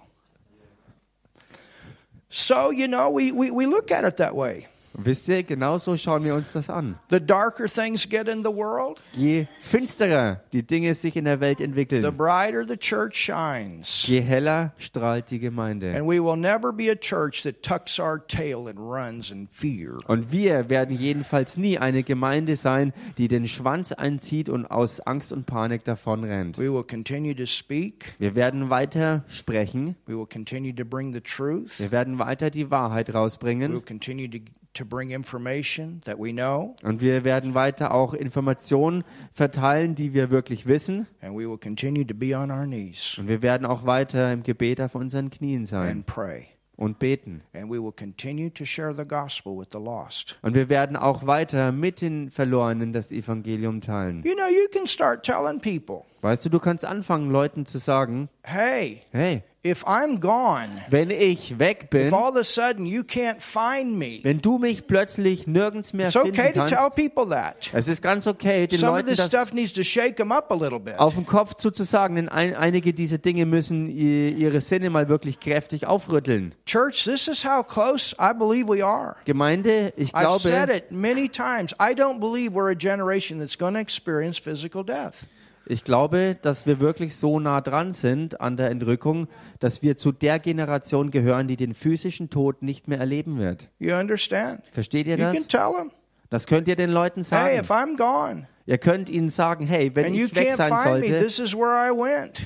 So, 2.32 2.70
you 2.70 2.88
know, 2.88 3.10
we, 3.10 3.34
we, 3.34 3.52
we 3.52 3.66
look 3.66 3.92
at 3.92 4.06
it 4.06 4.18
that 4.18 4.36
way. 4.36 4.68
Wisst 4.94 5.28
ihr, 5.30 5.44
genauso 5.44 5.96
schauen 5.98 6.24
wir 6.24 6.36
uns 6.36 6.52
das 6.52 6.70
an. 6.70 6.98
The 7.10 7.20
darker 7.20 7.68
things 7.68 8.08
get 8.08 8.28
in 8.28 8.44
the 8.44 8.50
world, 8.54 9.00
Je 9.14 9.48
finsterer 9.60 10.42
die 10.52 10.64
Dinge 10.64 10.94
sich 10.96 11.16
in 11.16 11.26
der 11.26 11.40
Welt 11.40 11.60
the 11.60 11.64
entwickeln, 11.64 12.16
brighter 12.18 12.66
the 12.68 12.78
church 12.78 13.16
shines. 13.16 14.06
je 14.08 14.20
heller 14.22 14.74
strahlt 14.78 15.32
die 15.32 15.40
Gemeinde. 15.40 15.94
And 15.96 16.08
we 16.08 16.20
will 16.24 16.36
never 16.36 16.74
be 16.74 16.92
a 16.92 16.96
church 16.96 17.44
that 17.44 17.64
tucks 17.64 18.00
our 18.00 18.20
tail 18.28 18.68
and 18.68 18.78
runs 18.80 19.32
in 19.32 19.48
fear. 19.48 19.98
Und 20.08 20.32
wir 20.32 20.70
werden 20.70 20.98
jedenfalls 20.98 21.58
nie 21.58 21.78
eine 21.78 22.04
Gemeinde 22.04 22.56
sein, 22.56 22.94
die 23.18 23.28
den 23.28 23.48
Schwanz 23.48 23.92
einzieht 23.92 24.50
und 24.50 24.66
aus 24.66 25.00
Angst 25.00 25.32
und 25.32 25.46
Panik 25.46 25.84
davonrennt. 25.86 26.58
We 26.58 26.72
will 26.72 26.84
continue 26.84 27.36
to 27.36 27.46
speak. 27.46 28.14
Wir 28.20 28.36
werden 28.36 28.70
weiter 28.70 29.24
sprechen, 29.28 29.96
We 30.06 30.18
will 30.18 30.28
continue 30.28 30.74
to 30.76 30.84
bring 30.86 31.14
the 31.14 31.22
truth. 31.22 31.80
wir 31.80 31.92
werden 31.92 32.20
weiter 32.20 32.50
die 32.50 32.70
Wahrheit 32.72 33.08
We 33.10 33.14
will 33.14 33.20
rausbringen 33.22 33.86
continue 33.86 34.30
to, 34.30 34.38
to 34.74 34.86
bring 34.86 35.10
information 35.12 36.02
that 36.06 36.18
we 36.20 36.32
know. 36.32 36.76
und 36.84 37.02
wir 37.02 37.24
werden 37.24 37.54
weiter 37.54 37.94
auch 37.94 38.14
Informationen 38.14 39.04
verteilen, 39.32 39.96
die 39.96 40.14
wir 40.14 40.32
wirklich 40.32 40.66
wissen. 40.66 41.08
And 41.22 41.34
we 41.36 41.50
will 41.50 41.58
continue 41.58 42.06
to 42.06 42.14
be 42.14 42.36
on 42.38 42.52
our 42.52 42.66
knees 42.66 43.18
Und 43.18 43.28
wir 43.28 43.42
werden 43.42 43.66
auch 43.66 43.86
weiter 43.86 44.32
im 44.34 44.44
Gebet 44.44 44.82
auf 44.82 44.96
unseren 44.96 45.30
Knien 45.30 45.66
sein 45.66 45.90
and 45.90 46.06
pray. 46.06 46.48
und 46.78 46.98
beten. 47.00 47.42
And 47.54 47.70
we 47.70 47.82
will 47.82 47.92
continue 47.92 48.50
to 48.54 48.66
share 48.66 48.94
the 48.96 49.06
gospel 49.06 49.58
with 49.58 49.68
the 49.72 49.78
lost. 49.78 50.38
Und 50.42 50.56
wir 50.56 50.68
werden 50.70 50.96
auch 50.96 51.28
weiter 51.28 51.72
mit 51.72 52.02
den 52.02 52.30
Verlorenen 52.32 52.92
das 52.94 53.12
Evangelium 53.12 53.82
teilen. 53.82 54.24
You 54.26 54.34
know, 54.34 54.48
you 54.48 54.68
can 54.72 54.88
start 54.88 55.24
telling 55.24 55.60
people, 55.60 56.06
Weißt 56.22 56.46
du, 56.46 56.50
du 56.50 56.60
kannst 56.60 56.86
anfangen, 56.86 57.30
Leuten 57.32 57.66
zu 57.66 57.78
sagen, 57.80 58.30
hey, 58.44 59.02
hey, 59.12 59.44
if 59.64 59.84
I'm 59.86 60.20
gone, 60.20 60.70
wenn 60.90 61.12
ich 61.12 61.60
weg 61.60 61.92
bin, 61.92 62.08
if 62.08 62.14
all 62.14 62.32
of 62.32 62.36
a 62.36 62.44
sudden 62.44 62.86
you 62.86 63.04
can't 63.04 63.42
find 63.42 63.98
me, 63.98 64.20
wenn 64.24 64.42
du 64.42 64.58
mich 64.58 64.88
plötzlich 64.88 65.46
nirgends 65.46 65.94
mehr 65.94 66.08
it's 66.08 66.16
okay 66.16 66.32
finden 66.32 66.62
to 66.62 66.66
tell 66.66 66.90
kannst, 66.90 66.96
people 66.96 67.30
that. 67.30 67.70
es 67.74 67.88
ist 67.88 68.02
ganz 68.02 68.26
okay, 68.26 68.66
den 68.66 68.80
Some 68.80 68.92
of 68.92 68.98
Leuten 68.98 69.10
this 69.10 69.18
das 69.18 69.28
stuff 69.28 69.54
needs 69.54 69.72
to 69.74 69.84
shake 69.84 70.16
them 70.16 70.32
up 70.32 70.52
a 70.52 70.56
little 70.56 70.80
bit. 70.80 70.98
auf 70.98 71.14
den 71.14 71.26
Kopf 71.28 71.54
zuzusagen, 71.56 72.16
denn 72.16 72.28
ein, 72.30 72.56
einige 72.56 72.94
dieser 72.94 73.20
Dinge 73.20 73.46
müssen 73.46 73.88
ihre 73.90 74.62
Sinne 74.62 74.90
mal 74.90 75.10
wirklich 75.10 75.40
kräftig 75.40 75.86
aufrütteln. 75.86 76.56
Church, 76.66 77.04
this 77.04 77.28
is 77.28 77.46
how 77.46 77.64
close 77.64 78.16
I 78.20 78.34
believe 78.34 78.68
we 78.68 78.84
are. 78.84 79.16
Gemeinde, 79.26 79.94
ich 79.96 80.16
I've 80.16 80.40
said 80.40 80.70
glaube, 80.70 80.76
it 80.76 80.92
many 80.92 81.30
times. 81.30 81.74
I 81.80 81.94
don't 81.94 82.20
believe 82.20 82.54
we're 82.54 82.72
a 82.72 82.76
generation 82.76 83.40
that's 83.40 83.58
going 83.58 83.76
to 83.76 83.80
experience 83.80 84.40
physical 84.40 84.84
death. 84.84 85.28
Ich 85.72 85.84
glaube, 85.84 86.38
dass 86.42 86.66
wir 86.66 86.80
wirklich 86.80 87.16
so 87.16 87.40
nah 87.40 87.62
dran 87.62 87.94
sind 87.94 88.42
an 88.42 88.58
der 88.58 88.70
Entrückung, 88.70 89.28
dass 89.60 89.82
wir 89.82 89.96
zu 89.96 90.12
der 90.12 90.40
Generation 90.40 91.12
gehören, 91.12 91.48
die 91.48 91.56
den 91.56 91.74
physischen 91.74 92.30
Tod 92.30 92.62
nicht 92.62 92.88
mehr 92.88 93.00
erleben 93.00 93.40
wird. 93.40 93.70
You 93.80 93.96
understand? 93.96 94.62
Versteht 94.72 95.08
ihr 95.08 95.18
You 95.18 95.24
das? 95.24 95.34
can 95.34 95.48
tell 95.48 95.74
them, 95.74 95.92
Das 96.30 96.48
könnt 96.48 96.68
ihr 96.68 96.76
den 96.76 96.92
Leuten 96.92 97.22
hey, 97.22 97.24
sagen. 97.24 97.60
if 97.60 97.72
I'm 97.72 97.98
gone 97.98 98.48
Ihr 98.68 98.78
könnt 98.78 99.10
ihnen 99.10 99.30
sagen, 99.30 99.66
hey, 99.66 99.96
wenn 99.96 100.06
and 100.06 100.16
you 100.16 100.28
ich 100.28 100.36
weg 100.36 100.54
sein 100.56 100.72
sollte 100.84 101.28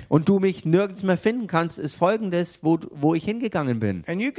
und 0.08 0.30
du 0.30 0.40
mich 0.40 0.66
nirgends 0.66 1.04
mehr 1.04 1.18
finden 1.18 1.48
kannst, 1.48 1.78
ist 1.78 1.96
folgendes, 1.96 2.64
wo, 2.64 2.80
wo 2.92 3.14
ich 3.14 3.26
hingegangen 3.26 3.80
bin. 3.80 4.04
You 4.08 4.32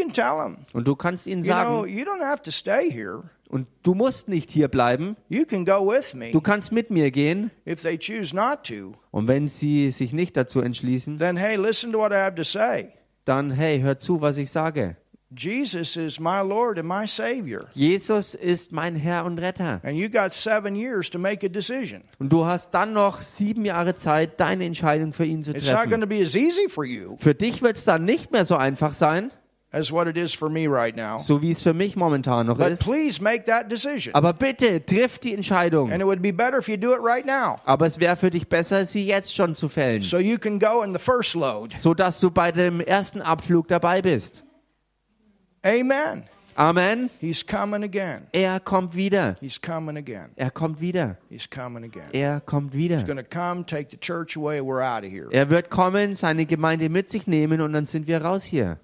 Und 0.73 0.89
du 0.89 0.97
kannst 0.97 1.27
ihnen 1.27 1.45
you 1.45 1.53
know, 1.53 1.85
sagen, 1.85 3.27
und 3.49 3.67
du 3.83 3.95
musst 3.95 4.29
nicht 4.29 4.51
hier 4.51 4.69
bleiben, 4.69 5.17
du 5.31 6.41
kannst 6.41 6.73
mit 6.73 6.91
mir 6.91 7.11
gehen. 7.11 7.51
If 7.67 7.83
they 7.83 7.99
choose 7.99 8.35
not 8.35 8.65
to, 8.65 8.95
Und 9.11 9.29
wenn 9.29 9.49
sie 9.49 9.91
sich 9.91 10.13
nicht 10.13 10.37
dazu 10.37 10.61
entschließen, 10.61 11.19
then 11.19 11.37
hey, 11.37 11.57
listen 11.57 11.93
to 11.93 11.99
what 11.99 12.13
I 12.13 12.17
have 12.17 12.35
to 12.35 12.45
say. 12.45 12.89
dann 13.25 13.51
hey, 13.51 13.81
hör 13.81 13.99
zu, 13.99 14.21
was 14.21 14.37
ich 14.37 14.51
sage. 14.51 14.97
Jesus 15.37 15.97
is 15.97 16.21
my 16.21 16.41
Lord 16.41 16.79
and 16.79 16.89
my 16.89 17.07
Savior. 17.07 17.67
Jesus 17.75 18.35
ist 18.37 18.71
mein 18.71 18.95
Herr 18.95 19.25
und 19.25 19.39
Retter. 19.39 19.81
And 19.83 19.97
you 19.97 20.09
got 20.09 20.33
seven 20.33 20.77
years 20.77 21.11
to 21.11 21.19
make 21.19 21.45
a 21.45 21.49
decision. 21.49 22.03
Und 22.21 22.33
du 22.33 22.47
hast 22.47 22.71
dann 22.75 22.93
noch 22.93 23.21
sieben 23.21 23.65
Jahre 23.65 23.97
Zeit, 23.97 24.39
deine 24.41 24.65
Entscheidung 24.65 25.13
für 25.13 25.25
ihn 25.25 25.43
zu 25.43 25.51
It's 25.51 25.67
not 25.69 25.79
going 25.89 25.89
treffen. 25.89 26.01
to 26.03 26.07
be 26.07 26.23
as 26.23 26.37
easy 26.37 26.69
for 26.69 26.85
you 26.85 27.17
Für 27.17 27.35
dich 27.35 27.61
wird 27.61 27.77
es 27.77 27.85
dann 27.85 28.05
nicht 28.05 28.31
mehr 28.31 28.45
so 28.45 28.57
einfach 28.57 28.93
sein, 28.93 29.33
as 29.77 29.93
what 29.93 30.07
it 30.09 30.17
is 30.17 30.33
for 30.35 30.49
me 30.49 30.67
right 30.67 30.97
now. 30.97 31.19
so 31.19 31.43
wie 31.43 31.51
es 31.51 31.63
für 31.63 31.75
mich 31.75 31.97
momentan 31.97 32.47
noch 32.47 32.57
But 32.57 32.71
ist. 32.73 32.83
please 32.83 33.23
make 33.23 33.45
that 33.45 33.71
decision. 33.71 34.15
Aber 34.15 34.33
bitte, 34.33 34.85
triff 34.85 35.19
die 35.19 35.35
Entscheidung. 35.35 35.93
And 35.93 36.01
it 36.01 36.07
would 36.07 36.23
be 36.23 36.33
better 36.33 36.59
if 36.59 36.69
you 36.69 36.77
do 36.77 36.93
it 36.95 37.01
right 37.03 37.27
now. 37.27 37.59
Aber 37.67 37.87
es 37.87 38.01
wäre 38.01 38.17
für 38.17 38.31
dich 38.31 38.49
besser, 38.49 38.85
sie 38.87 39.07
jetzt 39.07 39.35
schon 39.35 39.55
zu 39.55 39.69
fällen, 39.69 40.03
So 40.03 40.19
you 40.19 40.39
can 40.39 40.59
go 40.59 40.83
in 40.83 40.93
the 40.93 40.99
first 40.99 41.35
load. 41.35 41.75
so 41.79 41.93
dass 41.95 42.21
du 42.21 42.31
bei 42.31 42.51
dem 42.53 42.81
ersten 42.81 43.21
Abflug 43.21 43.69
dabei 43.69 44.01
bist. 44.03 44.45
Amen. 45.63 46.25
Amen. 46.59 47.11
He's 47.21 47.45
coming 47.47 47.85
again. 47.85 48.29
Er 48.33 48.61
kommt 48.61 48.95
wieder. 48.95 49.37
He's 49.41 49.61
coming 49.61 49.99
again. 49.99 50.31
Er 50.37 50.51
kommt 50.51 50.81
wieder. 50.81 51.19
He's 51.29 51.51
coming 51.51 51.85
again. 51.85 52.09
Er 52.13 52.41
kommt 52.41 52.73
wieder. 52.73 52.97
He's 52.97 53.05
going 53.05 53.19
to 53.19 53.25
come, 53.25 53.67
take 53.67 53.89
the 53.91 53.99
church 53.99 54.39
away, 54.39 54.61
we're 54.63 54.81
out 54.83 55.05
of 55.05 55.11
here. 55.11 55.29
Er 55.33 55.51
wird 55.51 55.69
kommen, 55.69 56.15
seine 56.15 56.47
Gemeinde 56.47 56.89
mit 56.89 57.11
sich 57.11 57.27
nehmen 57.27 57.61
und 57.61 57.75
dann 57.75 57.85
sind 57.85 58.07
wir 58.07 58.23
raus 58.23 58.45
hier. 58.45 58.79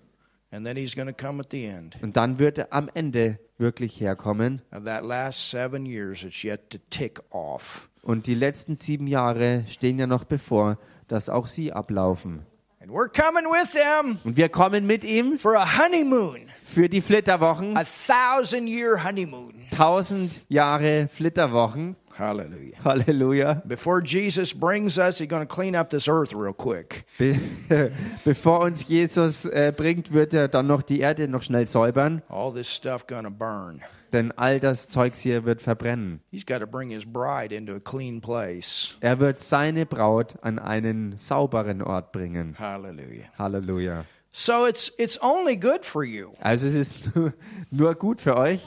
Und 0.53 2.17
dann 2.17 2.39
wird 2.39 2.59
er 2.59 2.73
am 2.73 2.91
Ende 2.93 3.39
wirklich 3.59 4.01
herkommen. 4.01 4.61
Of 4.71 4.85
that 4.85 5.05
last 5.05 5.51
seven 5.51 5.87
years, 5.87 6.23
it's 6.23 6.45
yet 6.45 6.69
to 6.71 6.79
tick 6.91 7.21
off. 7.31 7.89
Und 8.03 8.27
die 8.27 8.35
letzten 8.35 8.75
sieben 8.77 9.07
Jahre 9.07 9.65
stehen 9.69 9.99
ja 9.99 10.07
noch 10.07 10.25
bevor, 10.25 10.79
dass 11.09 11.29
auch 11.29 11.47
sie 11.47 11.73
ablaufen. 11.73 12.45
And 12.81 12.91
we're 12.91 13.09
coming 13.09 13.45
with 13.45 13.71
them 13.73 14.19
Und 14.25 14.37
wir 14.37 14.49
kommen 14.49 14.87
mit 14.87 15.05
ihm 15.05 15.37
for 15.37 15.57
a 15.57 15.65
honeymoon, 15.79 16.41
für 16.65 16.89
die 16.89 17.01
Flitterwochen. 17.01 17.77
a 17.77 17.85
thousand 17.85 18.67
year 18.67 19.05
honeymoon. 19.05 19.55
Tausend 19.71 20.41
Jahre 20.49 21.07
Flitterwochen. 21.09 21.95
Hallelujah. 22.19 22.77
Halleluja. 22.85 23.63
Before 23.67 24.01
Jesus 24.03 24.53
brings 24.53 24.99
us, 24.99 25.19
he's 25.19 25.29
going 25.29 25.47
to 25.47 25.55
clean 25.55 25.75
up 25.75 25.91
this 25.91 26.09
earth 26.09 26.35
real 26.35 26.53
quick. 26.53 27.07
Be 27.19 27.39
bevor 28.25 28.61
uns 28.61 28.87
Jesus 28.89 29.45
äh, 29.47 29.73
bringt, 29.77 30.13
wird 30.13 30.35
er 30.35 30.49
dann 30.49 30.67
noch 30.67 30.83
die 30.83 31.01
Erde 31.01 31.27
noch 31.29 31.43
schnell 31.43 31.67
säubern, 31.67 32.23
All 32.29 32.53
this 32.53 32.73
stuff 32.73 33.07
going 33.07 33.25
to 33.25 33.31
burn. 33.31 33.81
denn 34.13 34.31
all 34.33 34.61
das 34.61 34.89
Zeugs 34.89 35.21
hier 35.21 35.45
wird 35.45 35.63
verbrennen. 35.63 36.21
He's 36.31 36.45
got 36.45 36.61
to 36.61 36.67
bring 36.67 36.91
his 36.91 37.05
bride 37.07 37.55
into 37.55 37.75
a 37.75 37.81
clean 37.81 38.21
place. 38.21 38.95
Er 39.01 39.19
wird 39.21 39.41
seine 39.41 39.87
Braut 39.87 40.35
an 40.43 40.59
einen 40.59 41.17
sauberen 41.17 41.83
Ort 41.83 42.13
bringen. 42.13 42.57
Hallelujah. 42.59 43.25
Halleluja. 43.39 44.05
So 44.33 44.67
it's 44.67 44.91
it's 44.99 45.19
only 45.23 45.57
good 45.57 45.85
for 45.85 46.05
you. 46.05 46.33
Also 46.41 46.67
es 46.67 46.75
ist 46.75 47.15
nur, 47.17 47.33
nur 47.71 47.95
gut 47.95 48.21
für 48.21 48.37
euch. 48.37 48.63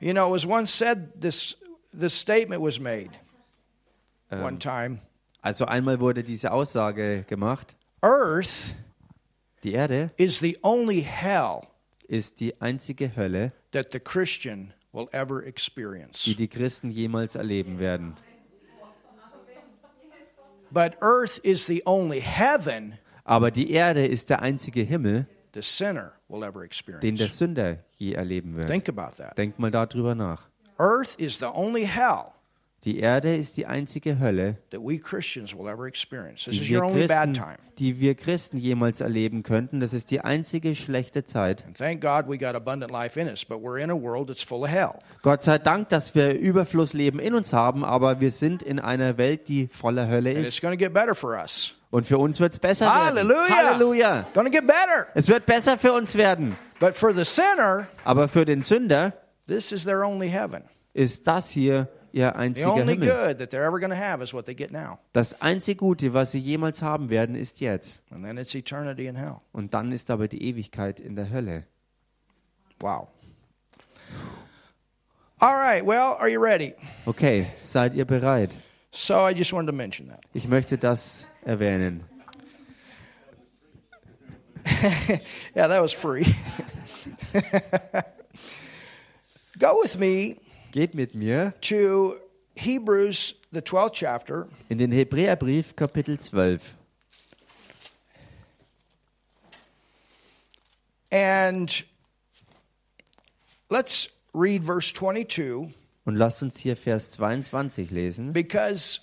You 0.00 0.12
know, 0.12 0.28
it 0.28 0.32
was 0.32 0.46
once 0.46 0.70
said 0.76 1.20
this 1.20 1.56
this 1.98 2.18
statement 2.18 2.62
was 2.62 2.78
made 2.80 3.10
one 4.30 4.58
time. 4.58 5.00
Also 5.42 5.64
einmal 5.66 6.00
wurde 6.00 6.24
diese 6.24 6.50
Aussage 6.52 7.24
gemacht, 7.28 7.76
Earth 8.02 8.74
die 9.62 9.72
Erde 9.72 10.10
is 10.16 10.38
the 10.38 10.58
only 10.62 11.02
hell 11.02 11.60
ist 12.08 12.40
die 12.40 12.60
einzige 12.60 13.14
Hölle, 13.16 13.52
that 13.72 13.90
the 13.90 14.00
Christian 14.00 14.72
will 14.92 15.08
ever 15.12 15.44
experience. 15.44 16.24
die 16.24 16.34
die 16.34 16.48
Christen 16.48 16.90
jemals 16.90 17.34
erleben 17.36 17.78
werden. 17.78 18.16
But 20.70 20.96
earth 21.00 21.38
is 21.38 21.64
the 21.66 21.82
only 21.86 22.20
heaven 22.20 22.98
Aber 23.24 23.50
die 23.50 23.70
Erde 23.70 24.06
ist 24.06 24.30
der 24.30 24.42
einzige 24.42 24.82
Himmel, 24.82 25.26
the 25.54 25.62
sinner 25.62 26.12
will 26.28 26.42
ever 26.42 26.60
den 26.60 26.66
experience. 26.66 27.18
der 27.18 27.28
Sünder 27.28 27.84
je 27.96 28.12
erleben 28.12 28.56
wird. 28.56 28.68
Think 28.68 28.88
about 28.88 29.16
that. 29.16 29.36
Denkt 29.38 29.58
mal 29.58 29.70
darüber 29.70 30.14
nach. 30.14 30.48
Earth 30.78 31.18
is 31.18 31.38
the 31.38 31.46
only 31.46 31.86
hell 31.86 32.32
Die 32.84 33.00
Erde 33.00 33.34
ist 33.34 33.56
die 33.56 33.66
einzige 33.66 34.20
Hölle, 34.20 34.58
that 34.70 34.80
we 34.80 34.96
Christians 34.96 35.52
will 35.52 35.66
ever 35.66 35.86
experience. 35.88 36.44
This 36.44 36.54
die 36.54 36.62
is 36.62 36.68
wir, 36.70 36.78
your 36.78 36.86
only 36.86 37.08
bad 37.08 37.24
Christen, 37.30 37.32
time. 37.34 37.56
die 37.80 37.98
wir 37.98 38.14
Christen 38.14 38.58
jemals 38.58 39.00
erleben 39.00 39.42
könnten. 39.42 39.80
Das 39.80 39.92
ist 39.92 40.12
die 40.12 40.20
einzige 40.20 40.76
schlechte 40.76 41.24
Zeit. 41.24 41.64
And 41.66 41.76
thank 41.76 42.00
God 42.00 42.28
we 42.28 42.38
got 42.38 42.54
abundant 42.54 42.92
life 42.92 43.18
in 43.18 43.26
us, 43.26 43.44
but 43.44 43.58
we're 43.58 43.82
in 43.82 43.90
a 43.90 43.94
world 44.00 44.28
that's 44.28 44.44
full 44.44 44.62
of 44.62 44.68
hell. 44.68 45.00
Gott 45.22 45.42
sei 45.42 45.58
Dank, 45.58 45.88
dass 45.88 46.14
wir 46.14 46.38
Überflussleben 46.38 47.18
in 47.18 47.34
uns 47.34 47.52
haben, 47.52 47.84
aber 47.84 48.20
wir 48.20 48.30
sind 48.30 48.62
in 48.62 48.78
einer 48.78 49.18
Welt, 49.18 49.48
die 49.48 49.66
voller 49.66 50.06
Hölle 50.06 50.32
ist. 50.32 50.46
it's 50.46 50.60
going 50.60 50.72
to 50.72 50.78
get 50.78 50.94
better 50.94 51.16
for 51.16 51.36
us. 51.36 51.74
Und 51.90 52.06
für 52.06 52.18
uns 52.18 52.38
wird 52.38 52.52
es 52.52 52.60
besser 52.60 52.86
werden. 52.86 53.18
Hallelujah. 53.18 53.56
Halleluja! 53.56 54.26
Going 54.32 54.46
to 54.46 54.52
get 54.52 54.64
better. 54.66 55.08
Es 55.14 55.28
wird 55.28 55.44
besser 55.44 55.76
für 55.76 55.92
uns 55.92 56.14
werden. 56.14 56.56
But 56.78 56.94
for 56.94 57.12
the 57.12 57.24
sinner, 57.24 57.88
Aber 58.04 58.28
für 58.28 58.44
den 58.44 58.62
Sünder 58.62 59.12
this 59.46 59.72
is 59.72 59.84
their 59.84 60.04
only 60.04 60.28
heaven. 60.28 60.64
ist 60.94 61.26
das 61.26 61.50
hier 61.50 61.88
ihr 62.12 62.30
The 62.32 62.38
einziger 62.38 62.72
only 62.72 62.94
Himmel. 62.94 63.08
good 63.08 63.38
that 63.38 63.50
they're 63.50 63.64
ever 63.64 63.78
going 63.78 63.90
to 63.90 63.96
have 63.96 64.22
is 64.22 64.32
what 64.32 64.46
they 64.46 64.54
get 64.54 64.70
now. 64.72 64.98
Das 65.12 65.40
einzige 65.42 65.76
Gute, 65.78 66.14
was 66.14 66.32
sie 66.32 66.38
jemals 66.38 66.80
haben 66.80 67.10
werden, 67.10 67.34
ist 67.36 67.60
jetzt. 67.60 68.02
And 68.10 68.24
then 68.24 68.38
it's 68.38 68.54
eternity 68.54 69.06
in 69.06 69.16
hell. 69.16 69.40
Und 69.52 69.74
dann 69.74 69.92
ist 69.92 70.10
aber 70.10 70.26
die 70.28 70.42
Ewigkeit 70.42 70.98
in 70.98 71.14
der 71.16 71.28
Hölle. 71.30 71.64
Wow. 72.80 73.08
All 75.38 75.54
right, 75.54 75.84
well, 75.84 76.16
are 76.18 76.28
you 76.30 76.40
ready? 76.40 76.74
Okay, 77.04 77.46
seid 77.60 77.94
ihr 77.94 78.06
bereit? 78.06 78.56
So 78.90 79.26
I 79.28 79.32
just 79.34 79.52
wanted 79.52 79.66
to 79.66 79.76
mention 79.76 80.08
that. 80.08 80.20
Ich 80.32 80.48
möchte 80.48 80.78
das 80.78 81.26
erwähnen. 81.44 82.04
Yeah, 85.54 85.68
that 85.68 85.80
was 85.82 85.92
free. 85.92 86.24
Go 89.58 89.80
with 89.82 89.98
me 89.98 90.36
Geht 90.72 90.94
mit 90.94 91.14
mir 91.14 91.54
to 91.62 92.16
Hebrews, 92.54 93.34
the 93.52 93.60
12th 93.60 93.92
chapter, 93.92 94.48
in 94.68 94.78
den 94.78 94.92
Hebräerbrief 94.92 95.74
Kapitel 95.76 96.18
12. 96.18 96.74
and 101.10 101.84
let's 103.70 104.08
read 104.34 104.64
verse 104.64 104.92
22 104.92 105.72
Und 106.04 106.14
lasst 106.16 106.42
uns 106.42 106.58
hier 106.58 106.76
Vers 106.76 107.12
22 107.12 107.90
lesen. 107.90 108.32
because 108.32 109.00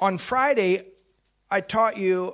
on 0.00 0.18
Friday 0.18 0.82
I 1.50 1.60
taught 1.62 1.96
you 1.96 2.32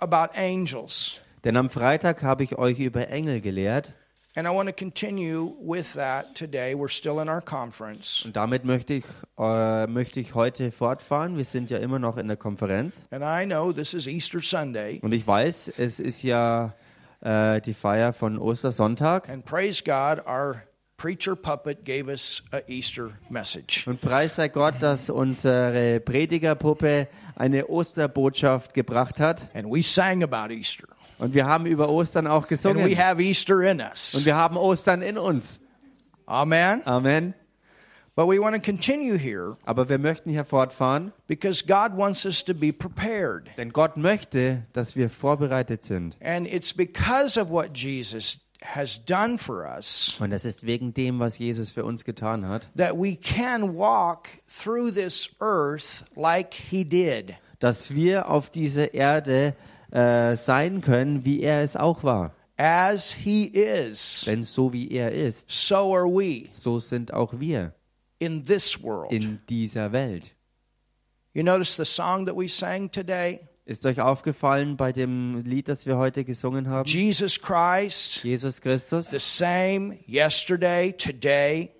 about 0.00 0.30
angels. 0.36 1.20
Denn 1.42 1.56
am 1.56 1.68
Freitag 1.68 2.22
habe 2.22 2.44
ich 2.44 2.56
euch 2.56 2.78
über 2.78 3.08
Engel 3.08 3.40
gelehrt. 3.40 3.94
And 4.36 4.48
I 4.48 4.50
want 4.50 4.68
to 4.68 4.74
continue 4.74 5.54
with 5.60 5.94
that 5.94 6.34
today. 6.34 6.74
We're 6.74 6.88
still 6.88 7.20
in 7.20 7.28
our 7.28 7.40
conference. 7.40 8.24
Und 8.24 8.34
damit 8.34 8.64
möchte 8.64 8.94
ich, 8.94 9.04
äh, 9.38 9.86
möchte 9.86 10.18
ich 10.18 10.34
heute 10.34 10.72
fortfahren. 10.72 11.36
Wir 11.36 11.44
sind 11.44 11.70
ja 11.70 11.78
immer 11.78 12.00
noch 12.00 12.16
in 12.16 12.26
der 12.26 12.36
Konferenz. 12.36 13.06
And 13.12 13.22
I 13.22 13.46
know 13.46 13.72
this 13.72 13.94
is 13.94 14.08
Easter 14.08 14.40
Sunday. 14.42 14.98
Und 15.02 15.12
ich 15.12 15.24
weiß, 15.24 15.74
es 15.78 16.00
ist 16.00 16.24
ja 16.24 16.74
äh, 17.20 17.60
die 17.60 17.74
Feier 17.74 18.12
von 18.12 18.36
Ostersonntag. 18.40 19.28
And 19.28 19.44
praise 19.44 19.84
God, 19.84 20.26
our 20.26 20.64
preacher 20.96 21.36
puppet 21.36 21.84
gave 21.84 22.08
us 22.08 22.42
a 22.50 22.58
Easter 22.66 23.12
message. 23.28 23.86
Und 23.86 24.00
preis 24.00 24.34
sei 24.34 24.48
Gott, 24.48 24.74
dass 24.80 25.10
unsere 25.10 26.00
Predigerpuppe 26.00 27.06
eine 27.36 27.68
Osterbotschaft 27.68 28.74
gebracht 28.74 29.20
hat. 29.20 29.48
And 29.54 29.68
we 29.68 29.84
sang 29.84 30.24
about 30.24 30.52
Easter. 30.52 30.88
Und 31.18 31.34
wir 31.34 31.46
haben 31.46 31.66
über 31.66 31.88
Ostern 31.88 32.26
auch 32.26 32.42
And 32.42 32.48
gesungen. 32.48 32.86
we 32.88 32.96
have 32.96 33.22
Easter 33.22 33.60
in 33.62 33.80
Und 33.80 33.86
us. 33.90 34.24
wir 34.24 34.34
haben 34.36 34.56
Ostern 34.56 35.02
in 35.02 35.16
uns. 35.18 35.60
Amen. 36.26 36.82
Amen. 36.86 37.34
But 38.16 38.28
we 38.28 38.38
want 38.38 38.54
to 38.54 38.60
continue 38.62 39.16
here 39.18 39.56
Aber 39.64 39.88
wir 39.88 39.98
möchten 39.98 40.30
hier 40.30 40.44
fortfahren, 40.44 41.12
because 41.26 41.64
God 41.66 41.96
wants 41.96 42.24
us 42.24 42.44
to 42.44 42.54
be 42.54 42.72
prepared. 42.72 43.48
denn 43.56 43.72
Gott 43.72 43.96
möchte, 43.96 44.62
dass 44.72 44.94
wir 44.94 45.10
vorbereitet 45.10 45.82
sind. 45.82 46.16
And 46.22 46.46
it's 46.46 46.72
because 46.72 47.38
of 47.40 47.50
what 47.50 47.76
Jesus 47.76 48.38
has 48.62 49.04
done 49.04 49.36
for 49.36 49.66
us 49.68 50.16
Und 50.20 50.30
das 50.30 50.44
ist 50.44 50.64
wegen 50.64 50.94
dem, 50.94 51.18
was 51.18 51.38
Jesus 51.38 51.72
für 51.72 51.84
uns 51.84 52.04
getan 52.04 52.48
hat, 52.48 52.68
that 52.76 52.92
we 52.94 53.16
can 53.16 53.74
walk 53.76 54.28
through 54.48 54.92
this 54.92 55.28
earth 55.40 56.04
like 56.14 56.54
he 56.54 56.84
did. 56.84 57.34
dass 57.58 57.92
wir 57.94 58.30
auf 58.30 58.48
dieser 58.48 58.94
Erde 58.94 59.54
äh, 59.94 60.36
sein 60.36 60.80
können, 60.80 61.24
wie 61.24 61.40
er 61.40 61.62
es 61.62 61.76
auch 61.76 62.02
war. 62.04 62.34
As 62.56 63.12
he 63.12 63.46
is, 63.46 64.22
Denn 64.26 64.42
so 64.42 64.72
wie 64.72 64.90
er 64.90 65.10
ist, 65.12 65.50
so 65.50 65.94
are 65.94 66.06
we 66.06 66.48
so 66.52 66.78
sind 66.80 67.12
auch 67.12 67.32
wir 67.40 67.74
in 68.18 68.44
this 68.44 68.82
world. 68.82 69.12
in 69.12 69.40
dieser 69.48 69.92
Welt. 69.92 70.34
You 71.32 71.42
notice 71.42 71.74
the 71.76 71.84
song 71.84 72.26
that 72.26 72.36
we 72.36 72.48
sang 72.48 72.90
today? 72.90 73.40
Ist 73.66 73.86
euch 73.86 74.00
aufgefallen 74.00 74.76
bei 74.76 74.92
dem 74.92 75.42
Lied, 75.44 75.68
das 75.68 75.86
wir 75.86 75.96
heute 75.96 76.24
gesungen 76.24 76.68
haben? 76.68 76.86
Jesus 76.88 77.40
Christ, 77.40 78.22
Jesus 78.22 78.60
Christus, 78.60 79.10
the 79.10 79.18
same 79.18 79.98
yesterday, 80.06 80.92
today, 80.92 81.70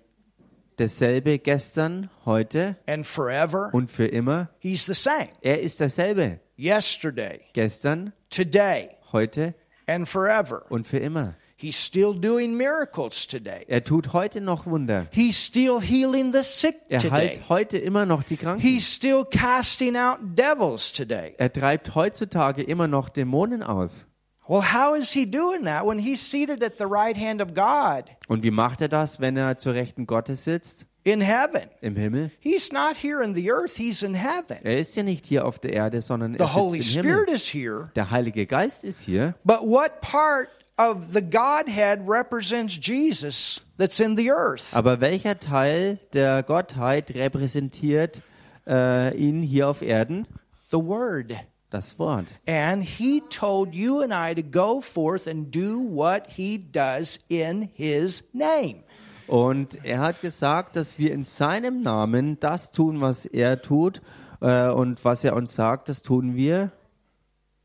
dasselbe 0.77 1.39
gestern, 1.39 2.09
heute 2.25 2.75
and 2.87 3.05
forever. 3.05 3.69
und 3.71 3.89
für 3.89 4.07
immer. 4.07 4.49
He's 4.59 4.85
the 4.85 4.93
same. 4.93 5.29
Er 5.41 5.61
ist 5.61 5.79
dasselbe 5.79 6.39
Yesterday, 6.57 7.41
gestern, 7.53 8.13
today, 8.29 8.89
heute 9.11 9.53
and 9.87 10.07
forever. 10.07 10.65
und 10.69 10.87
für 10.87 10.97
immer. 10.99 11.35
He's 11.57 11.77
still 11.77 12.13
doing 12.13 12.55
miracles 12.57 13.27
today. 13.27 13.65
Er 13.67 13.83
tut 13.83 14.13
heute 14.13 14.41
noch 14.41 14.65
Wunder. 14.65 15.07
He's 15.11 15.37
still 15.37 15.79
healing 15.81 16.33
the 16.33 16.43
sick 16.43 16.75
Er 16.89 16.99
today. 16.99 17.11
heilt 17.11 17.49
heute 17.49 17.77
immer 17.77 18.05
noch 18.05 18.23
die 18.23 18.35
Kranken. 18.37 18.61
He's 18.61 18.93
still 18.93 19.23
casting 19.25 19.95
out 19.95 20.17
devils 20.37 20.91
today. 20.91 21.33
Er 21.37 21.51
treibt 21.51 21.95
heutzutage 21.95 22.61
immer 22.63 22.87
noch 22.87 23.09
Dämonen 23.09 23.61
aus. 23.63 24.05
Well, 24.47 24.61
how 24.61 24.95
is 24.97 25.11
he 25.11 25.25
doing 25.29 25.63
that 25.65 25.85
when 25.85 25.97
he's 25.99 26.21
seated 26.29 26.63
at 26.63 26.77
the 26.77 26.85
right 26.85 27.17
hand 27.17 27.41
of 27.41 27.53
God 27.53 28.05
Und 28.27 28.43
wie 28.43 28.51
macht 28.51 28.79
er 28.81 28.89
das, 28.89 29.19
wenn 29.19 29.35
er 29.37 29.57
zur 29.57 29.73
Rechten 29.73 30.05
Gottes 30.07 30.43
sitzt? 30.43 30.87
In 31.05 31.21
heaven? 31.21 31.69
Im 31.81 31.95
Himmel? 31.95 32.31
He's 32.39 32.73
not 32.73 32.97
here 32.97 33.23
in 33.23 33.33
the 33.33 33.49
earth, 33.51 33.77
he's 33.77 34.03
in 34.03 34.15
heaven. 34.15 34.57
Er 34.63 34.79
ist 34.79 34.95
ja 34.97 35.03
nicht 35.03 35.25
hier 35.27 35.45
auf 35.45 35.59
der 35.59 35.71
Erde, 35.71 36.01
sondern 36.01 36.35
er 36.35 36.45
The 36.47 36.53
Holy 36.53 36.81
sitzt 36.81 36.97
im 36.97 37.05
Himmel. 37.05 37.17
Spirit 37.23 37.35
is 37.35 37.53
here. 37.53 37.91
Der 37.95 38.11
Heilige 38.11 38.45
Geist 38.45 38.83
ist 38.83 39.01
hier. 39.01 39.35
But 39.45 39.61
what 39.61 40.01
part 40.01 40.49
of 40.77 41.05
the 41.13 41.21
Godhead 41.21 42.01
represents 42.07 42.77
Jesus 42.81 43.61
that's 43.77 43.99
in 43.99 44.17
the 44.17 44.31
earth? 44.31 44.73
Aber 44.75 44.99
welcher 44.99 45.39
Teil 45.39 45.99
der 46.13 46.43
Gottheit 46.43 47.13
repräsentiert 47.13 48.23
äh, 48.67 49.15
ihn 49.15 49.43
hier 49.43 49.69
auf 49.69 49.81
Erden? 49.81 50.27
The 50.71 50.77
Word. 50.77 51.33
Das 51.71 51.99
Wort. 51.99 52.27
And 52.47 52.83
he 52.83 53.21
told 53.29 53.73
you 53.75 54.01
and 54.01 54.13
I 54.13 54.33
to 54.33 54.41
go 54.41 54.81
forth 54.81 55.27
and 55.27 55.51
do 55.53 55.79
what 55.79 56.27
he 56.27 56.57
does 56.57 57.19
in 57.27 57.69
his 57.73 58.23
name. 58.33 58.84
Und 59.27 59.83
er 59.83 59.99
hat 59.99 60.21
gesagt, 60.21 60.75
dass 60.75 60.99
wir 60.99 61.11
in 61.11 61.23
seinem 61.23 61.81
Namen 61.81 62.39
das 62.39 62.71
tun, 62.71 63.01
was 63.01 63.25
er 63.25 63.61
tut. 63.61 64.01
Äh, 64.41 64.69
und 64.69 65.03
was 65.03 65.23
er 65.23 65.35
uns 65.35 65.55
sagt, 65.55 65.89
das 65.89 66.01
tun 66.01 66.35
wir. 66.35 66.71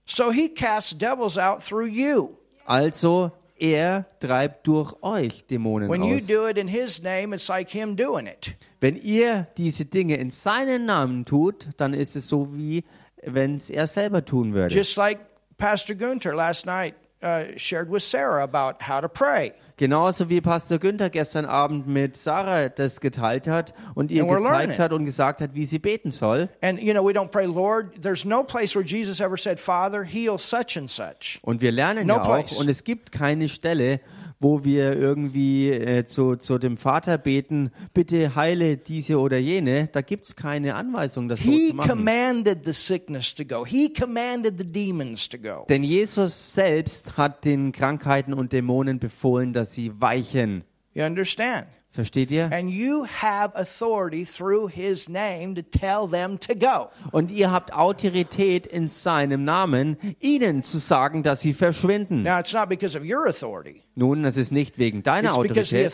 So 0.06 0.32
he 0.32 0.48
casts 0.48 0.96
devils 0.96 1.38
out 1.38 1.62
through 1.62 1.86
you. 1.86 2.30
Also, 2.64 3.32
er 3.58 4.06
treibt 4.20 4.66
durch 4.66 4.94
euch 5.02 5.46
Dämonen 5.46 5.90
When 5.90 6.02
you 6.02 6.16
aus. 6.16 6.26
do 6.26 6.46
it 6.48 6.56
in 6.56 6.66
his 6.68 7.02
name, 7.02 7.34
it's 7.34 7.48
like 7.48 7.68
him 7.70 7.96
doing 7.96 8.26
it. 8.26 8.54
Wenn 8.80 8.96
ihr 8.96 9.46
diese 9.56 9.84
Dinge 9.84 10.16
in 10.16 10.30
seinen 10.30 10.86
Namen 10.86 11.24
tut, 11.24 11.68
dann 11.76 11.92
ist 11.92 12.16
es 12.16 12.28
so 12.28 12.56
wie, 12.56 12.84
wenn 13.22 13.56
es 13.56 13.68
er 13.68 13.86
selber 13.86 14.24
tun 14.24 14.54
würde. 14.54 14.74
Just 14.74 14.96
like 14.96 15.18
Pastor 15.58 15.94
Gunter 15.94 16.34
last 16.34 16.64
night 16.64 16.94
uh, 17.22 17.56
shared 17.56 17.90
with 17.90 18.02
Sarah 18.02 18.42
about 18.42 18.80
how 18.80 19.00
to 19.00 19.08
pray. 19.08 19.52
Genauso 19.80 20.28
wie 20.28 20.42
Pastor 20.42 20.78
Günther 20.78 21.08
gestern 21.08 21.46
Abend 21.46 21.86
mit 21.86 22.14
Sarah 22.14 22.68
das 22.68 23.00
geteilt 23.00 23.48
hat 23.48 23.72
und 23.94 24.10
ihr 24.10 24.24
And 24.24 24.30
we're 24.30 24.36
gezeigt 24.36 24.58
learning. 24.66 24.78
hat 24.78 24.92
und 24.92 25.06
gesagt 25.06 25.40
hat, 25.40 25.54
wie 25.54 25.64
sie 25.64 25.78
beten 25.78 26.10
soll. 26.10 26.50
And, 26.60 26.82
you 26.82 26.92
know, 26.92 27.02
we 27.02 27.12
don't 27.12 27.30
pray, 27.30 27.46
Lord, 27.46 27.94
there's 28.02 28.26
no 28.26 28.44
place 28.44 28.76
where 28.76 28.84
Jesus 28.84 29.20
ever 29.22 29.38
said, 29.38 29.58
Father, 29.58 30.04
heal 30.04 30.38
such 30.38 30.76
and 30.76 30.90
such. 30.90 31.38
Und 31.40 31.62
wir 31.62 31.72
lernen 31.72 32.06
No 32.06 32.16
ja 32.16 32.22
auch, 32.24 32.26
place. 32.40 32.60
und 32.60 32.68
es 32.68 32.84
gibt 32.84 33.10
keine 33.10 33.48
Stelle, 33.48 34.00
wo 34.40 34.64
wir 34.64 34.96
irgendwie 34.96 35.68
äh, 35.70 36.06
zu, 36.06 36.36
zu 36.36 36.58
dem 36.58 36.78
Vater 36.78 37.18
beten, 37.18 37.70
bitte 37.92 38.34
heile 38.34 38.78
diese 38.78 39.20
oder 39.20 39.36
jene. 39.36 39.88
Da 39.92 40.00
gibt 40.00 40.26
es 40.26 40.34
keine 40.34 40.74
Anweisung, 40.74 41.28
das 41.28 41.40
so 41.40 41.50
He 41.50 41.70
zu 41.70 41.76
machen. 41.76 41.90
commanded 41.90 42.64
the 42.64 42.72
sickness 42.72 43.34
to 43.34 43.44
go, 43.44 43.66
He 43.66 43.92
commanded 43.92 44.54
the 44.58 44.64
demons 44.64 45.28
to 45.28 45.38
go. 45.38 45.66
Denn 45.68 45.82
Jesus 45.82 46.54
selbst 46.54 47.18
hat 47.18 47.44
den 47.44 47.72
Krankheiten 47.72 48.32
und 48.32 48.52
Dämonen 48.52 48.98
befohlen, 48.98 49.52
dass 49.52 49.74
sie 49.74 49.92
weichen. 50.00 50.64
You 50.94 51.04
understand? 51.04 51.66
Versteht 51.92 52.30
ihr? 52.30 52.52
And 52.52 52.70
you 52.70 53.04
have 53.20 53.52
authority 53.56 54.24
through 54.24 54.68
his 54.70 55.08
name 55.08 55.56
to 55.56 55.62
tell 55.62 56.08
them 56.08 56.38
to 56.38 56.54
go. 56.54 56.88
Und 57.10 57.32
ihr 57.32 57.50
habt 57.50 57.72
Autorität 57.74 58.64
in 58.64 58.86
seinem 58.86 59.42
Namen, 59.42 59.96
ihnen 60.20 60.62
zu 60.62 60.78
sagen, 60.78 61.24
dass 61.24 61.40
sie 61.40 61.52
verschwinden. 61.52 62.22
Now, 62.22 62.38
it's 62.38 62.54
not 62.54 62.68
because 62.68 62.96
of 62.96 63.04
your 63.04 63.26
authority, 63.26 63.82
Nun, 63.96 64.24
es 64.24 64.36
ist 64.36 64.52
nicht 64.52 64.78
wegen 64.78 65.02
deiner 65.02 65.34
Autorität, 65.34 65.92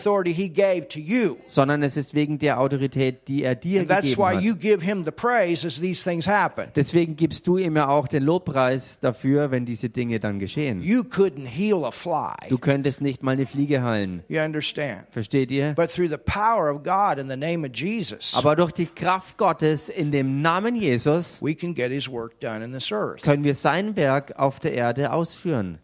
sondern 1.46 1.82
es 1.82 1.96
ist 1.96 2.14
wegen 2.14 2.38
der 2.38 2.60
Autorität, 2.60 3.26
die 3.26 3.42
er 3.42 3.54
dir 3.54 3.84
gegeben 3.84 3.94
hat. 3.94 4.04
Deswegen 6.76 7.16
gibst 7.16 7.46
du 7.46 7.56
ihm 7.56 7.76
ja 7.76 7.88
auch 7.88 8.06
den 8.06 8.22
Lobpreis 8.22 9.00
dafür, 9.00 9.50
wenn 9.50 9.64
diese 9.64 9.88
Dinge 9.88 10.20
dann 10.20 10.38
geschehen. 10.38 10.82
You 10.82 11.00
couldn't 11.00 11.46
heal 11.46 11.84
a 11.84 11.90
fly. 11.90 12.36
Du 12.48 12.58
könntest 12.58 13.00
nicht 13.00 13.22
mal 13.22 13.32
eine 13.32 13.46
Fliege 13.46 13.82
heilen. 13.82 14.22
You 14.28 14.40
understand? 14.40 15.06
Versteht 15.10 15.50
ihr? 15.50 15.72
But 15.74 15.90
through 15.90 16.08
the 16.08 16.18
power 16.18 16.70
of 16.70 16.82
God 16.82 17.18
in 17.18 17.28
the 17.28 17.36
name 17.36 17.66
of 17.66 17.74
Jesus, 17.74 18.34
Aber 18.34 18.56
durch 18.56 18.72
die 18.72 18.86
Kraft 18.86 19.38
Gottes 19.38 19.88
in 19.88 20.12
dem 20.12 20.42
Namen 20.42 20.76
Jesus 20.76 21.42
we 21.42 21.54
can 21.54 21.74
get 21.74 21.90
his 21.90 22.10
work 22.10 22.38
done 22.40 22.64
in 22.64 22.72
this 22.72 22.92
earth, 22.92 23.22
können 23.22 23.44
wir 23.44 23.54
sein 23.54 23.96
Werk 23.96 24.36
auf 24.36 24.60
der 24.60 24.74
Erde 24.74 25.12
ausführen, 25.12 25.78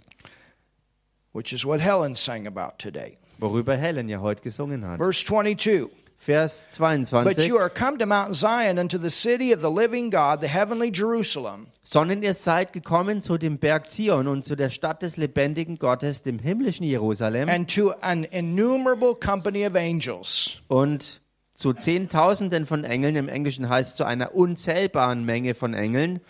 which 1.32 1.52
is 1.52 1.64
what 1.64 1.80
Helen 1.80 2.14
sang 2.14 2.46
about 2.46 2.76
today. 2.78 3.18
worüber 3.38 3.76
Helen 3.76 4.08
ja 4.08 4.20
heute 4.20 4.42
gesungen 4.42 4.86
hat. 4.86 4.98
Verse 4.98 5.24
22. 5.24 5.88
Vers 6.24 6.68
But 6.78 7.34
22. 7.34 7.48
you 7.48 7.58
are 7.58 7.68
come 7.68 7.98
to 7.98 8.06
Mount 8.06 8.36
Zion, 8.36 8.78
unto 8.78 8.96
the 8.96 9.10
city 9.10 9.52
of 9.52 9.60
the 9.60 9.68
living 9.68 10.08
God, 10.08 10.40
the 10.40 10.46
heavenly 10.46 10.92
Jerusalem, 10.92 11.66
Sondern 11.82 12.22
ihr 12.22 12.34
seid 12.34 12.72
gekommen 12.72 13.22
zu 13.22 13.38
dem 13.38 13.58
Berg 13.58 13.90
Zion 13.90 14.28
und 14.28 14.44
zu 14.44 14.54
der 14.54 14.70
Stadt 14.70 15.02
des 15.02 15.16
lebendigen 15.16 15.78
Gottes, 15.80 16.22
dem 16.22 16.38
himmlischen 16.38 16.86
Jerusalem 16.86 17.48
and 17.48 17.68
to 17.74 17.90
an 18.02 18.22
innumerable 18.22 19.16
company 19.16 19.66
of 19.66 19.74
angels, 19.74 20.60
und 20.68 21.20
zu 21.56 21.72
Zehntausenden 21.72 22.66
von 22.66 22.84
Engeln, 22.84 23.16
im 23.16 23.28
Englischen 23.28 23.68
heißt 23.68 23.96
zu 23.96 24.04
einer 24.04 24.32
unzählbaren 24.32 25.24
Menge 25.24 25.54
von 25.54 25.74
Engeln, 25.74 26.20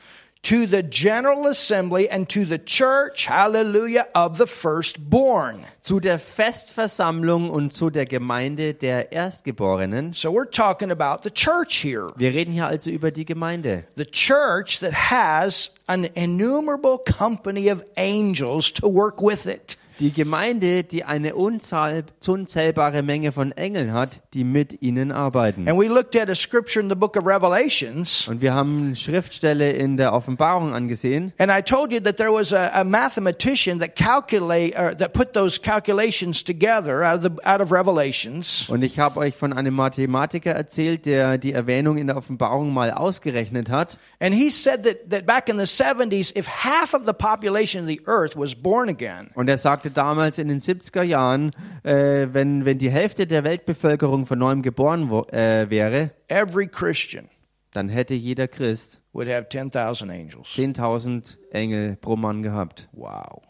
to 0.42 0.66
the 0.66 0.82
general 0.82 1.46
assembly, 1.46 2.08
and 2.08 2.28
to 2.28 2.44
the 2.44 2.58
church, 2.58 3.26
hallelujah, 3.26 4.08
of 4.14 4.38
the 4.38 4.46
firstborn. 4.46 5.64
zu 5.80 5.98
der 5.98 6.18
Festversammlung 6.20 7.50
und 7.50 7.72
zu 7.72 7.90
der 7.90 8.04
Gemeinde 8.04 8.74
der 8.74 9.12
Erstgeborenen. 9.12 10.12
So 10.12 10.30
we're 10.30 10.48
talking 10.48 10.90
about 10.92 11.22
the 11.24 11.30
church 11.30 11.82
here. 11.82 12.12
Wir 12.16 12.32
reden 12.32 12.52
hier 12.52 12.68
also 12.68 12.90
über 12.90 13.10
die 13.10 13.24
Gemeinde. 13.24 13.84
The 13.96 14.04
church 14.04 14.78
that 14.80 14.92
has 15.10 15.72
an 15.88 16.04
innumerable 16.14 16.98
company 16.98 17.68
of 17.68 17.84
angels 17.96 18.72
to 18.74 18.88
work 18.88 19.20
with 19.20 19.46
it. 19.46 19.76
Die 20.02 20.10
Gemeinde, 20.12 20.82
die 20.82 21.04
eine 21.04 21.36
unzählbare 21.36 23.04
Menge 23.04 23.30
von 23.30 23.52
Engeln 23.52 23.92
hat, 23.92 24.20
die 24.34 24.42
mit 24.42 24.82
ihnen 24.82 25.12
arbeiten. 25.12 25.68
And 25.68 25.78
we 25.78 25.86
looked 25.86 26.16
at 26.16 26.28
a 26.28 26.34
scripture 26.34 26.82
in 26.82 26.88
the 26.88 26.96
book 26.96 27.16
of 27.16 27.24
Revelations. 27.24 28.26
Und 28.26 28.40
wir 28.40 28.52
haben 28.52 28.78
eine 28.78 28.96
Schriftstelle 28.96 29.70
in 29.70 29.96
der 29.96 30.12
Offenbarung 30.12 30.74
angesehen. 30.74 31.32
And 31.38 31.52
I 31.56 31.62
told 31.62 31.92
you 31.92 32.00
that 32.00 32.16
there 32.16 32.32
was 32.32 32.52
a, 32.52 32.72
a 32.72 32.82
mathematician 32.82 33.78
that 33.78 33.94
calculate 33.94 34.76
or 34.76 34.92
that 34.96 35.12
put 35.12 35.34
those 35.34 35.62
calculations 35.62 36.42
together 36.42 37.04
out 37.04 37.18
of, 37.18 37.22
the, 37.22 37.48
out 37.48 37.60
of 37.60 37.70
Revelations. 37.70 38.68
Und 38.68 38.82
ich 38.82 38.98
habe 38.98 39.20
euch 39.20 39.36
von 39.36 39.52
einem 39.52 39.74
Mathematiker 39.74 40.50
erzählt, 40.50 41.06
der 41.06 41.38
die 41.38 41.52
Erwähnung 41.52 41.96
in 41.96 42.08
der 42.08 42.16
Offenbarung 42.16 42.74
mal 42.74 42.90
ausgerechnet 42.90 43.70
hat. 43.70 43.98
And 44.18 44.34
he 44.34 44.50
said 44.50 44.82
that, 44.82 45.10
that 45.10 45.26
back 45.26 45.48
in 45.48 45.58
the 45.58 45.66
70s, 45.66 46.36
if 46.36 46.48
half 46.48 46.92
of 46.92 47.06
the 47.06 47.12
population 47.12 47.82
of 47.82 47.86
the 47.86 48.00
earth 48.06 48.34
was 48.36 48.52
born 48.56 48.88
again, 48.88 49.30
Und 49.36 49.48
er 49.48 49.58
sagte 49.58 49.91
damals 49.92 50.38
in 50.38 50.48
den 50.48 50.58
70er 50.58 51.02
Jahren, 51.02 51.50
äh, 51.82 52.28
wenn, 52.32 52.64
wenn 52.64 52.78
die 52.78 52.90
Hälfte 52.90 53.26
der 53.26 53.44
Weltbevölkerung 53.44 54.26
von 54.26 54.38
neuem 54.38 54.62
geboren 54.62 55.10
wo, 55.10 55.22
äh, 55.30 55.68
wäre, 55.70 56.10
every 56.28 56.66
Christian 56.66 57.28
dann 57.72 57.88
hätte 57.88 58.14
jeder 58.14 58.48
Christ 58.48 59.00
would 59.12 59.28
have 59.28 59.48
10,000 59.48 60.10
angels. 60.10 60.48
10.000 60.48 61.38
Engel 61.50 61.96
pro 61.96 62.16
Mann 62.16 62.42
gehabt. 62.42 62.88
Wow. 62.92 63.42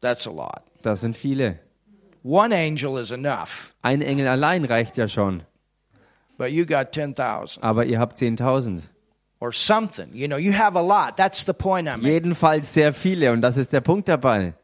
That's 0.00 0.26
a 0.26 0.30
lot. 0.30 0.62
Das 0.82 1.00
sind 1.00 1.16
viele. 1.16 1.58
One 2.22 2.54
angel 2.54 2.98
is 2.98 3.10
enough, 3.10 3.74
Ein 3.82 4.00
Engel 4.00 4.28
allein 4.28 4.64
reicht 4.64 4.96
ja 4.96 5.08
schon, 5.08 5.42
but 6.38 6.48
you 6.48 6.64
got 6.64 6.92
10,000 6.92 7.62
aber 7.62 7.84
ihr 7.84 7.98
habt 7.98 8.18
10.000. 8.18 8.88
or 9.40 9.52
something. 9.52 10.08
You 10.14 10.26
know, 10.26 10.38
you 10.38 10.52
have 10.52 10.74
a 10.74 10.80
lot. 10.80 11.18
That's 11.18 11.44
the 11.44 11.52
point 11.52 11.86
I'm 11.86 11.98
making. 11.98 12.12
Jedenfalls 12.12 12.72
sehr 12.72 12.94
viele 12.94 13.30
und 13.32 13.42
das 13.42 13.58
ist 13.58 13.74
der 13.74 13.82
Punkt 13.82 14.08
dabei. 14.08 14.54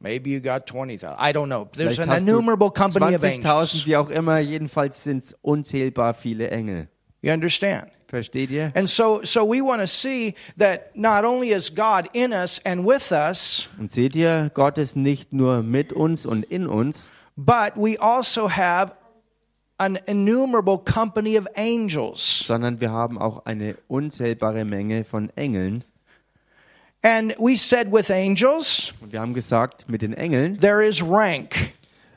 Maybe 0.00 0.30
you 0.30 0.40
got 0.40 0.66
20,000. 0.66 1.16
I 1.18 1.32
don't 1.32 1.48
know. 1.48 1.68
There's 1.72 1.96
Vielleicht 1.96 2.10
an 2.22 2.28
innumerable 2.28 2.70
company 2.70 3.14
of 3.16 3.22
20.000, 3.22 3.44
angels. 3.44 3.86
wie 3.86 3.96
auch 3.96 4.10
immer, 4.10 4.38
jedenfalls 4.38 5.02
sind 5.02 5.24
unzählbar 5.42 6.14
viele 6.14 6.50
Engel. 6.50 6.88
You 7.20 7.32
understand? 7.32 7.88
Versteht 8.06 8.50
ihr? 8.50 8.72
And 8.74 8.88
so, 8.88 9.20
so 9.24 9.44
we 9.44 9.60
want 9.60 9.80
to 9.82 9.86
see 9.88 10.34
that 10.56 10.94
not 10.96 11.24
only 11.24 11.50
is 11.50 11.74
God 11.74 12.08
in 12.14 12.32
us 12.32 12.60
and 12.64 12.86
with 12.86 13.10
us, 13.12 13.68
Und 13.78 13.90
seht 13.90 14.14
ihr, 14.16 14.50
Gott 14.54 14.78
ist 14.78 14.96
nicht 14.96 15.32
nur 15.32 15.62
mit 15.62 15.92
uns 15.92 16.24
und 16.26 16.44
in 16.44 16.66
uns, 16.68 17.10
but 17.36 17.72
we 17.76 18.00
also 18.00 18.48
have 18.48 18.92
an 19.78 19.98
innumerable 20.06 20.78
company 20.78 21.36
of 21.38 21.46
angels. 21.56 22.44
sondern 22.46 22.80
wir 22.80 22.92
haben 22.92 23.18
auch 23.18 23.44
eine 23.46 23.76
unzählbare 23.88 24.64
Menge 24.64 25.04
von 25.04 25.28
Engeln. 25.36 25.82
And 27.02 27.34
we 27.38 27.56
said 27.56 27.92
with 27.92 28.10
angels, 28.10 28.92
Und 29.00 29.12
wir 29.12 29.20
haben 29.20 29.34
gesagt, 29.34 29.88
mit 29.88 30.02
den 30.02 30.14
Engeln, 30.14 30.56
there 30.56 30.84
is 30.84 31.00
rank. 31.00 31.54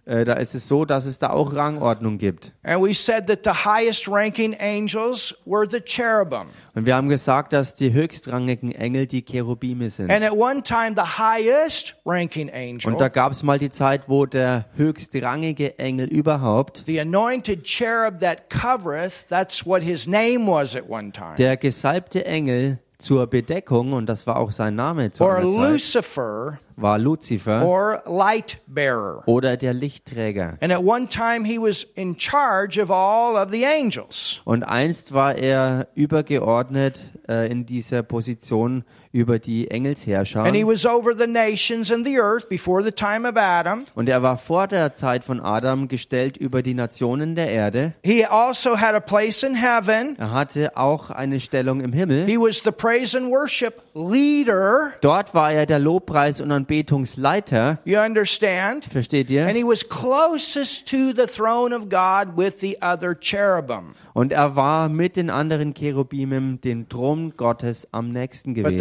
äh, 0.08 0.26
da 0.26 0.34
ist 0.34 0.56
es 0.56 0.68
so, 0.68 0.86
dass 0.86 1.06
es 1.06 1.20
da 1.20 1.30
auch 1.30 1.54
Rangordnung 1.54 2.18
gibt. 2.18 2.52
And 2.64 2.82
we 2.84 2.92
said 2.96 3.28
that 3.28 3.42
the 3.44 3.52
highest 3.64 4.08
ranking 4.08 4.56
angels 4.60 5.36
were 5.46 5.68
the 5.70 5.80
cherubim. 5.80 6.48
Und 6.74 6.88
wir 6.88 6.96
haben 6.96 7.10
gesagt, 7.10 7.54
dass 7.54 7.76
die 7.76 7.94
höchstrangigen 7.94 8.72
Engel 8.72 9.06
die 9.06 9.22
Cherubime 9.24 9.92
sind. 9.92 10.10
And 10.12 10.24
at 10.24 10.32
one 10.32 10.64
time, 10.64 10.96
the 10.96 11.20
highest 11.20 11.96
ranking 12.04 12.50
angel, 12.50 12.92
Und 12.92 13.00
da 13.00 13.10
gab 13.10 13.34
es 13.34 13.44
mal 13.44 13.60
die 13.60 13.70
Zeit, 13.70 14.10
wo 14.10 14.26
der 14.26 14.66
höchstrangige 14.78 15.78
Engel 15.78 16.08
überhaupt, 16.08 16.82
the 16.88 17.00
anointed 17.00 17.64
cherub 17.66 18.18
that 18.20 18.50
covereth, 18.50 19.28
that's 19.30 19.64
what 19.64 19.84
his 19.84 20.08
name 20.08 20.48
was 20.48 20.76
at 20.76 20.90
one 20.90 21.12
time. 21.12 21.36
der 21.38 21.56
gesalbte 21.58 22.26
Engel 22.26 22.80
zur 23.02 23.28
Bedeckung, 23.28 23.94
und 23.94 24.06
das 24.08 24.28
war 24.28 24.38
auch 24.38 24.52
sein 24.52 24.76
Name 24.76 25.12
zu 25.12 25.24
or 25.24 25.42
Lucifer, 25.42 26.60
war 26.76 26.98
Luzifer 26.98 27.66
or 27.66 28.02
light 28.06 28.60
bearer. 28.68 29.24
oder 29.28 29.58
der 29.58 29.74
Lichtträger. 29.74 30.58
And 30.62 30.72
at 30.72 30.84
one 30.84 31.08
time 31.08 31.46
he 31.46 31.58
was 31.58 31.84
in 31.96 32.16
charge 32.18 32.82
of 32.82 32.90
all 32.92 33.36
of 33.36 33.52
the 33.52 33.66
angels. 33.66 34.42
Und 34.46 34.64
einst 34.64 35.14
war 35.14 35.36
er 35.36 35.88
übergeordnet 35.96 37.12
äh, 37.28 37.52
in 37.52 37.66
dieser 37.66 38.04
Position 38.04 38.84
über 39.12 39.40
die 39.40 39.70
Engelsherrscher. 39.70 40.44
And 40.44 40.56
he 40.56 40.66
was 40.66 40.86
over 40.86 41.14
the 41.18 41.28
nations 41.28 41.92
and 41.92 42.06
the 42.06 42.18
earth 42.18 42.48
before 42.50 42.84
the 42.84 42.92
time 42.92 43.28
of 43.28 43.36
Adam. 43.36 43.86
Und 43.96 44.08
er 44.10 44.24
war 44.24 44.38
vor 44.38 44.68
der 44.68 44.94
Zeit 44.96 45.24
von 45.24 45.40
Adam 45.40 45.88
gestellt 45.88 46.38
über 46.38 46.62
die 46.62 46.74
Nationen 46.74 47.36
der 47.36 47.50
Erde. 47.50 47.94
He 48.04 48.26
also 48.26 48.80
had 48.80 48.94
a 48.96 49.00
place 49.00 49.44
in 49.44 49.56
heaven. 49.56 50.16
Er 50.18 50.32
hatte 50.32 50.78
auch 50.78 51.10
eine 51.10 51.40
Stellung 51.40 51.82
im 51.82 51.94
Himmel. 51.94 52.26
He 52.26 52.38
was 52.38 52.62
the 52.64 52.72
praise 52.72 53.18
and 53.18 53.30
worship 53.30 53.82
leader. 53.94 54.94
Dort 55.02 55.34
war 55.34 55.52
er 55.52 55.66
der 55.66 55.80
Lobpreis- 55.80 56.42
und 56.42 56.52
Anbetungsleiter. 56.52 57.80
You 57.86 58.00
understand? 58.00 58.86
Versteht 58.86 59.30
ihr? 59.30 59.46
And 59.46 59.58
he 59.58 59.64
was 59.64 59.88
closest 59.88 60.88
to 60.90 61.12
the 61.16 61.26
throne 61.26 61.76
of 61.76 61.90
God 61.90 62.38
with 62.38 62.60
the 62.60 62.78
other 62.82 63.14
cherubim. 63.20 63.96
Und 64.14 64.34
er 64.34 64.56
war 64.56 64.90
mit 64.90 65.16
den 65.16 65.30
anderen 65.30 65.74
Cherubimem 65.74 66.60
den 66.60 66.90
Thron 66.90 67.34
Gottes 67.38 67.88
am 67.92 68.10
nächsten 68.10 68.54
gewesen. 68.54 68.78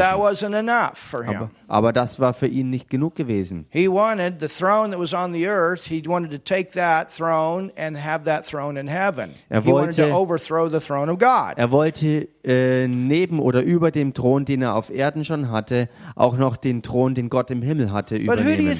Aber, 1.37 1.51
aber 1.69 1.93
das 1.93 2.21
war 2.21 2.33
für 2.35 2.47
ihn 2.47 2.71
nicht 2.71 2.89
genug 2.91 3.15
gewesen. 3.17 3.67
He 3.71 3.89
wanted 3.89 4.41
the 4.41 4.49
throne 4.49 4.91
that 4.91 5.01
was 5.01 5.13
on 5.15 5.33
the 5.33 5.47
earth, 5.49 5.87
he 5.87 6.03
wanted 6.07 6.31
to 6.31 6.39
take 6.39 6.71
that 6.73 7.11
throne 7.11 7.73
and 7.77 7.97
have 7.97 8.25
that 8.25 8.45
throne 8.47 8.79
in 8.79 8.87
heaven. 8.89 9.35
Er 9.49 9.65
wollte- 9.65 10.13
overthrow 10.13 10.69
the 10.69 10.81
throne 10.81 11.11
of 11.11 11.19
God. 11.19 11.55
Er 11.59 11.71
wollte 11.71 12.29
äh, 12.45 12.89
neben 12.89 13.39
oder 13.41 13.63
über 13.63 13.91
dem 13.91 14.15
Thron, 14.15 14.45
den 14.45 14.63
er 14.63 14.75
auf 14.75 14.91
Erden 14.91 15.25
schon 15.25 15.51
hatte, 15.51 15.89
auch 16.17 16.37
noch 16.37 16.57
den 16.57 16.83
Thron, 16.83 17.15
den 17.15 17.29
Gott 17.29 17.51
im 17.51 17.63
Himmel 17.63 17.93
hatte, 17.93 18.17
übernehmen. 18.17 18.77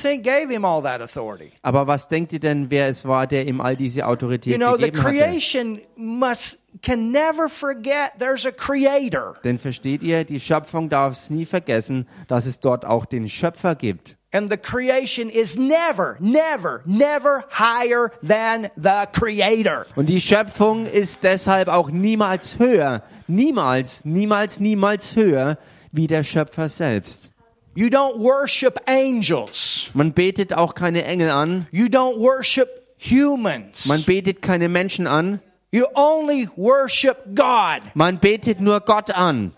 Aber 1.63 1.87
was 1.87 2.09
denkt 2.09 2.33
ihr 2.33 2.41
denn, 2.41 2.71
wer 2.71 2.89
es 2.89 3.05
war, 3.05 3.27
der 3.27 3.47
ihm 3.47 3.61
all 3.61 3.77
diese 3.77 4.07
Autorität 4.07 4.53
You 4.53 4.59
know, 4.59 4.77
the 4.77 4.85
gegeben 4.85 5.03
hatte? 5.03 5.17
creation 5.17 5.81
must 5.97 6.59
can 6.83 7.11
never 7.11 7.49
forget 7.49 8.13
there's 8.19 8.47
a 8.47 8.53
creator. 8.53 9.35
Denn 9.45 9.59
versteht 9.59 10.03
ihr, 10.03 10.25
die 10.25 10.41
Schöpfung 10.41 10.89
darf 10.89 11.13
es 11.13 11.31
nie 11.31 11.45
vergessen, 11.45 12.07
dass 12.29 12.47
es 12.47 12.61
dort 12.61 12.85
auch 12.85 13.05
den 13.05 13.29
Schöpfer 13.29 13.75
gibt. 13.75 14.17
And 14.33 14.49
the 14.49 14.57
creation 14.57 15.29
is 15.29 15.57
never, 15.57 16.17
never, 16.21 16.83
never 16.87 17.45
higher 17.51 18.13
than 18.23 18.69
the 18.77 19.07
creator. 19.13 19.87
Und 19.97 20.09
die 20.09 20.21
Schöpfung 20.21 20.87
ist 20.87 21.25
deshalb 21.25 21.67
auch 21.69 21.91
niemals 21.91 22.59
höher, 22.61 23.03
niemals, 23.27 24.05
niemals, 24.05 24.61
niemals 24.61 25.17
höher 25.17 25.59
wie 25.91 26.07
der 26.07 26.23
Schöpfer 26.23 26.69
selbst. 26.69 27.33
You 27.75 27.89
don't 27.89 28.21
worship 28.21 28.79
angels. 28.87 29.91
Man 29.95 30.13
betet 30.13 30.53
auch 30.53 30.75
keine 30.75 31.05
Engel 31.05 31.31
an, 31.31 31.67
You 31.73 31.87
don't 31.87 32.19
worship 32.21 32.69
humans. 32.99 33.87
Man 33.87 34.03
betet 34.05 34.43
keine 34.43 34.69
Menschen 34.69 35.09
an, 35.09 35.41
You 35.73 35.87
only 35.95 36.49
worship 36.57 37.17
God. 37.35 37.83
man 37.95 38.19
betet 38.21 38.61
nur 38.61 38.81
Gott 38.81 39.11
an. 39.11 39.53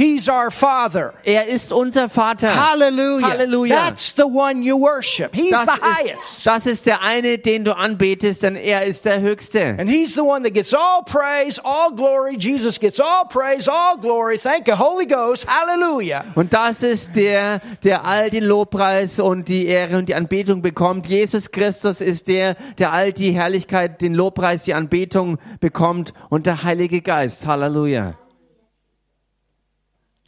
He's 0.00 0.30
our 0.30 0.50
Father. 0.50 1.12
Er 1.24 1.46
ist 1.46 1.74
unser 1.74 2.08
Vater. 2.08 2.48
Hallelujah. 2.48 3.28
Halleluja. 3.28 3.76
That's 3.76 4.14
the 4.16 4.24
one 4.24 4.62
you 4.62 4.78
worship. 4.80 5.34
He's 5.34 5.50
Das 5.50 5.66
the 5.68 5.74
ist, 5.74 5.84
highest. 5.84 6.46
das 6.46 6.66
ist 6.66 6.86
der 6.86 7.02
eine, 7.02 7.36
den 7.36 7.64
du 7.64 7.76
anbetest, 7.76 8.42
denn 8.42 8.56
er 8.56 8.86
ist 8.86 9.04
der 9.04 9.20
Höchste. 9.20 9.76
And 9.78 9.90
he's 9.90 10.14
the 10.14 10.22
one 10.22 10.42
that 10.44 10.54
gets 10.54 10.72
all 10.72 11.02
praise, 11.04 11.60
all 11.62 11.94
glory. 11.94 12.36
Jesus 12.38 12.80
gets 12.80 12.98
all 12.98 13.26
praise, 13.28 13.68
all 13.70 13.98
glory. 14.00 14.38
Thank 14.38 14.68
you, 14.68 14.74
Holy 14.78 15.04
Ghost. 15.04 15.46
Hallelujah. 15.46 16.24
Und 16.34 16.54
das 16.54 16.82
ist 16.82 17.14
der, 17.14 17.60
der 17.84 18.06
all 18.06 18.30
den 18.30 18.44
Lobpreis 18.44 19.20
und 19.20 19.48
die 19.48 19.66
Ehre 19.66 19.98
und 19.98 20.08
die 20.08 20.14
Anbetung 20.14 20.62
bekommt. 20.62 21.08
Jesus 21.08 21.50
Christus 21.50 22.00
ist 22.00 22.26
der, 22.26 22.54
der 22.78 22.94
all 22.94 23.12
die 23.12 23.32
Herrlichkeit, 23.32 24.00
den 24.00 24.14
Lobpreis, 24.14 24.62
die 24.62 24.72
Anbetung 24.72 25.36
bekommt 25.60 26.14
und 26.30 26.46
der 26.46 26.62
Heilige 26.62 27.02
Geist. 27.02 27.46
Halleluja. 27.46 28.14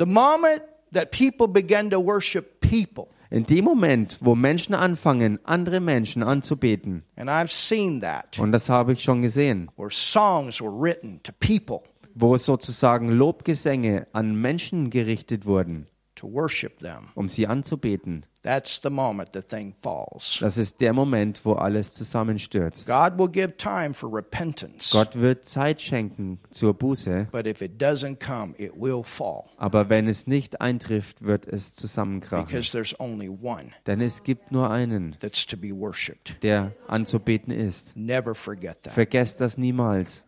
The 0.03 0.07
moment 0.07 0.62
that 0.91 1.12
people 1.12 1.47
begin 1.47 1.88
to 1.91 2.01
worship 2.01 2.61
people, 2.61 3.07
In 3.31 3.47
dem 3.47 3.65
Moment, 3.65 4.19
wo 4.21 4.35
Menschen 4.35 4.75
anfangen, 4.75 5.38
andere 5.45 5.79
Menschen 5.79 6.25
anzubeten, 6.25 7.05
and 7.15 7.31
I've 7.31 7.53
seen 7.53 8.01
that, 8.01 8.37
und 8.41 8.51
das 8.51 8.69
habe 8.69 8.95
ich 8.95 9.01
schon 9.05 9.23
gesehen, 9.23 9.71
where 9.77 9.93
songs 9.93 10.61
were 10.61 10.73
written 10.73 11.21
to 11.23 11.31
people. 11.38 11.83
wo 12.17 12.37
sozusagen 12.37 13.11
Lobgesänge 13.12 14.09
an 14.12 14.35
Menschen 14.35 14.91
gerichtet 14.91 15.47
wurden, 15.47 15.87
to 16.23 16.27
worship 16.33 16.79
them, 16.79 17.09
um 17.15 17.29
sie 17.29 17.47
anzubeten, 17.47 18.25
that's 18.43 18.81
the 18.81 18.91
moment 18.91 19.31
the 19.35 19.41
thing 19.43 19.75
falls. 19.75 20.39
das 20.41 20.57
ist 20.57 20.81
der 20.81 20.93
Moment, 20.93 21.45
wo 21.45 21.53
alles 21.55 21.93
zusammenstürzt. 21.93 22.87
God 22.87 23.19
will 23.19 23.29
give 23.29 23.57
time 23.57 23.93
for 23.93 24.09
repentance, 24.13 24.97
Gott 24.97 25.15
wird 25.21 25.45
Zeit 25.45 25.81
schenken 25.83 26.39
zur 26.51 26.73
Buße, 26.75 27.29
but 27.33 27.47
if 27.47 27.61
it 27.61 27.83
doesn't 27.83 28.17
come, 28.25 28.55
it 28.57 28.73
will 28.77 29.03
fall 29.03 29.45
aber 29.59 29.89
wenn 29.89 30.09
es 30.09 30.27
nicht 30.27 30.61
eintrifft, 30.61 31.23
wird 31.23 31.47
es 31.47 31.75
zusammenkrachen. 31.75 32.47
because 32.47 32.73
there's 32.73 32.95
only 32.99 33.29
one 33.29 33.73
Denn 33.87 34.01
es 34.01 34.23
gibt 34.23 34.53
nur 34.53 34.71
einen, 34.71 35.17
that's 35.21 35.45
to 35.47 35.57
be 35.57 35.71
worshiped. 35.73 36.43
der 36.43 36.73
anzubeten 36.89 37.53
ist. 37.53 37.97
Never 37.97 38.35
forget 38.35 38.83
that. 38.83 38.93
Vergesst 38.93 39.41
das 39.41 39.59
niemals. 39.59 40.25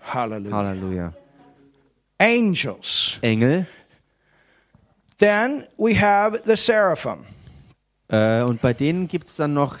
Hallelujah. 0.00 0.56
Halleluja. 0.56 1.12
Angels. 2.18 3.18
Engel. 3.22 3.66
Then 5.20 5.66
we 5.76 6.00
have 6.00 6.40
the 6.44 6.56
seraphim. 6.56 7.26
Äh, 8.08 8.42
und 8.42 8.62
bei 8.62 8.72
denen 8.72 9.06
gibt 9.06 9.26
es 9.26 9.36
dann 9.36 9.52
noch 9.52 9.76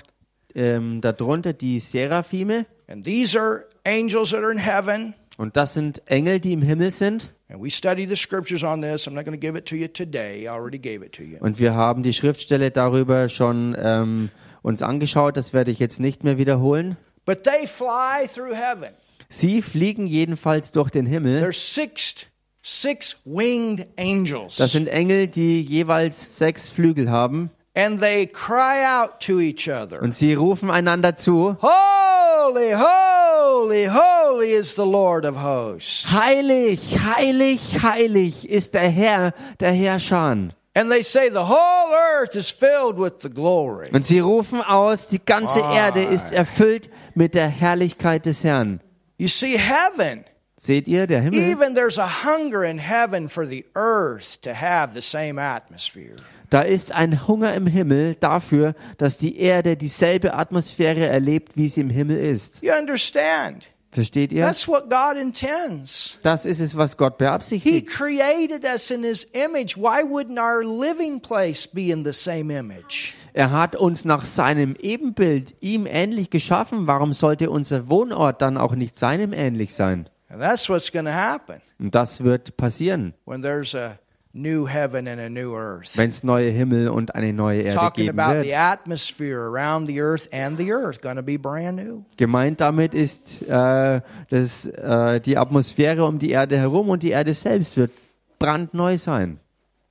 ähm, 0.54 1.00
darunter 1.00 1.54
die 1.54 1.80
Seraphime. 1.80 2.66
And 2.86 3.04
these 3.04 3.40
are 3.40 3.64
angels 3.84 4.30
that 4.30 4.42
are 4.42 4.52
in 4.52 4.58
heaven. 4.58 5.14
Und 5.38 5.56
das 5.56 5.72
sind 5.72 6.02
Engel, 6.06 6.40
die 6.40 6.52
im 6.52 6.60
Himmel 6.60 6.90
sind. 6.90 7.32
And 7.48 7.62
we 7.62 7.70
study 7.70 8.06
the 8.06 8.16
scriptures 8.16 8.62
on 8.62 8.82
this. 8.82 9.08
I'm 9.08 9.14
not 9.14 9.24
going 9.24 9.32
to 9.32 9.40
give 9.40 9.56
it 9.56 9.66
to 9.70 9.76
you 9.76 9.88
today. 9.88 10.42
I 10.42 10.48
already 10.50 10.78
gave 10.78 11.02
it 11.02 11.14
to 11.14 11.22
you. 11.22 11.38
Und 11.40 11.58
wir 11.58 11.74
haben 11.74 12.02
die 12.02 12.12
Schriftstelle 12.12 12.70
darüber 12.70 13.30
schon 13.30 13.74
ähm, 13.80 14.28
uns 14.60 14.82
angeschaut. 14.82 15.38
Das 15.38 15.54
werde 15.54 15.70
ich 15.70 15.78
jetzt 15.78 16.00
nicht 16.00 16.22
mehr 16.22 16.36
wiederholen. 16.36 16.98
But 17.24 17.44
they 17.44 17.66
fly 17.66 18.28
through 18.28 18.54
heaven. 18.54 18.90
Sie 19.30 19.62
fliegen 19.62 20.06
jedenfalls 20.06 20.70
durch 20.72 20.90
den 20.90 21.06
Himmel. 21.06 21.40
There's 21.40 21.74
six 21.74 22.26
six 22.62 23.16
winged 23.24 23.86
angels. 23.98 24.56
Das 24.56 24.72
sind 24.72 24.88
Engel, 24.88 25.28
die 25.28 25.60
jeweils 25.62 26.36
sechs 26.38 26.70
Flügel 26.70 27.10
haben. 27.10 27.50
and 27.74 28.00
they 28.00 28.26
cry 28.26 28.84
out 28.84 29.20
to 29.20 29.40
each 29.40 29.68
other. 29.68 30.02
Und 30.02 30.14
sie 30.14 30.34
rufen 30.34 30.70
einander 30.70 31.16
zu. 31.16 31.56
Holy, 31.60 32.72
holy, 32.72 33.86
holy 33.86 34.52
is 34.52 34.74
the 34.74 34.84
Lord 34.84 35.24
of 35.24 35.36
hosts. 35.36 36.04
Heilig, 36.12 36.98
heilig, 36.98 37.82
heilig 37.82 38.48
ist 38.48 38.74
der 38.74 38.88
Herr, 38.88 39.32
der 39.60 39.72
Herrscher. 39.72 40.50
And 40.72 40.88
they 40.90 41.02
say 41.02 41.28
the 41.28 41.46
whole 41.46 41.92
earth 41.92 42.36
is 42.36 42.50
filled 42.50 42.96
with 42.96 43.22
the 43.22 43.30
glory. 43.30 43.90
Und 43.92 44.04
sie 44.04 44.20
rufen 44.20 44.62
aus, 44.62 45.08
die 45.08 45.18
ganze 45.24 45.60
Erde 45.60 46.02
ist 46.02 46.32
erfüllt 46.32 46.90
mit 47.14 47.34
der 47.34 47.48
Herrlichkeit 47.48 48.24
des 48.26 48.44
Herrn. 48.44 48.80
You 49.18 49.28
see, 49.28 49.58
heaven, 49.58 50.24
Seht 50.62 50.88
ihr, 50.88 51.06
der 51.06 51.22
Himmel? 51.22 51.40
even 51.40 51.74
there's 51.74 51.98
a 51.98 52.06
hunger 52.06 52.64
in 52.64 52.76
heaven 52.76 53.30
for 53.30 53.46
the 53.46 53.64
earth 53.74 54.42
to 54.42 54.52
have 54.52 54.92
the 54.92 55.00
same 55.00 55.40
atmosphere. 55.40 56.16
Da 56.50 56.60
ist 56.60 56.92
ein 56.92 57.26
Hunger 57.26 57.54
im 57.54 57.66
Himmel 57.66 58.14
dafür, 58.16 58.74
dass 58.98 59.16
die 59.16 59.38
Erde 59.38 59.78
dieselbe 59.78 60.34
Atmosphäre 60.34 61.06
erlebt, 61.06 61.56
wie 61.56 61.68
sie 61.68 61.80
im 61.80 61.88
Himmel 61.88 62.18
ist. 62.18 62.62
You 62.62 62.72
understand? 62.78 63.68
Versteht 63.90 64.32
ihr? 64.34 64.42
That's 64.44 64.68
what 64.68 64.90
God 64.90 65.16
intends. 65.18 66.18
Das 66.22 66.44
ist 66.44 66.60
es, 66.60 66.76
was 66.76 66.98
Gott 66.98 67.14
He 67.14 67.24
beabsichtigt. 67.24 67.88
created 67.88 68.64
us 68.64 68.90
in 68.90 69.02
His 69.02 69.24
image. 69.32 69.78
Why 69.78 70.02
wouldn't 70.04 70.38
our 70.38 70.62
living 70.62 71.20
place 71.20 71.66
be 71.66 71.90
in 71.90 72.04
the 72.04 72.12
same 72.12 72.54
image? 72.54 73.14
Er 73.32 73.50
hat 73.50 73.76
uns 73.76 74.04
nach 74.04 74.26
seinem 74.26 74.74
Ebenbild 74.78 75.54
ihm 75.60 75.86
ähnlich 75.86 76.28
geschaffen. 76.28 76.86
Warum 76.86 77.14
sollte 77.14 77.48
unser 77.48 77.88
Wohnort 77.88 78.42
dann 78.42 78.58
auch 78.58 78.74
nicht 78.74 78.94
seinem 78.94 79.32
ähnlich 79.32 79.72
sein? 79.72 80.06
And 80.30 80.40
that's 80.40 80.68
what's 80.68 80.90
going 80.92 81.06
to 81.06 81.12
happen 81.12 81.60
Und 81.78 81.94
das 81.94 82.22
wird 82.22 82.56
passieren, 82.56 83.14
when 83.24 83.42
there's 83.42 83.74
a 83.74 83.98
new 84.32 84.68
heaven 84.68 85.08
and 85.08 85.20
a 85.20 85.28
new 85.28 85.56
earth. 85.56 85.96
wenn 85.96 86.08
es 86.08 86.22
neue 86.22 86.50
Himmel 86.50 86.88
und 86.88 87.14
eine 87.16 87.32
neue 87.32 87.62
Erde 87.62 87.74
Talking 87.74 88.06
geben 88.06 88.20
about 88.20 88.42
the 88.44 88.54
atmosphere 88.54 89.40
around 89.40 89.88
the 89.88 90.00
earth 90.00 90.28
and 90.32 90.56
the 90.56 90.72
earth 90.72 91.02
going 91.02 91.16
to 91.16 91.22
be 91.22 91.36
brand 91.36 91.76
new. 91.76 92.04
Gemeint 92.16 92.60
damit 92.60 92.94
ist 92.94 93.42
äh, 93.42 94.00
das, 94.28 94.66
äh, 94.66 95.20
die 95.20 95.36
Atmosphäre 95.36 96.04
um 96.04 96.18
die 96.20 96.30
Erde 96.30 96.56
herum 96.58 96.90
und 96.90 97.02
die 97.02 97.10
Erde 97.10 97.34
selbst 97.34 97.76
wird 97.76 97.90
brandneu 98.38 98.98
sein. 98.98 99.40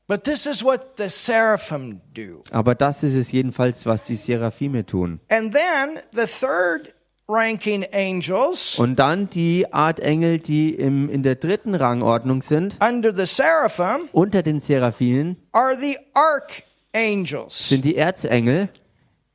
But 0.08 0.23
this 0.23 0.47
is 0.47 0.63
what 0.63 0.97
the 0.97 1.08
seraphim 1.10 2.02
do. 2.15 2.43
Aber 2.49 2.73
das 2.73 3.04
ist 3.04 3.13
es 3.13 3.32
jedenfalls, 3.32 3.86
was 3.86 4.04
die 4.04 4.15
Seraphime 4.15 4.84
tun. 4.84 5.19
And 5.30 5.54
then 5.54 5.99
the 6.12 6.25
third 6.25 6.95
ranking 7.29 7.85
angels 7.93 8.77
Und 8.79 8.97
dann 8.97 9.29
die 9.29 9.71
Art 9.71 9.99
Engel, 9.99 10.39
die 10.39 10.73
im, 10.73 11.09
in 11.09 11.23
der 11.23 11.35
dritten 11.35 11.75
Rangordnung 11.75 12.41
sind, 12.41 12.77
under 12.81 13.13
the 13.15 13.25
seraphim 13.25 14.09
unter 14.11 14.41
den 14.43 14.59
Seraphinen, 14.59 15.37
are 15.51 15.75
the 15.75 15.97
archangels. 16.13 17.69
sind 17.69 17.85
die 17.85 17.95
Erzengel. 17.95 18.69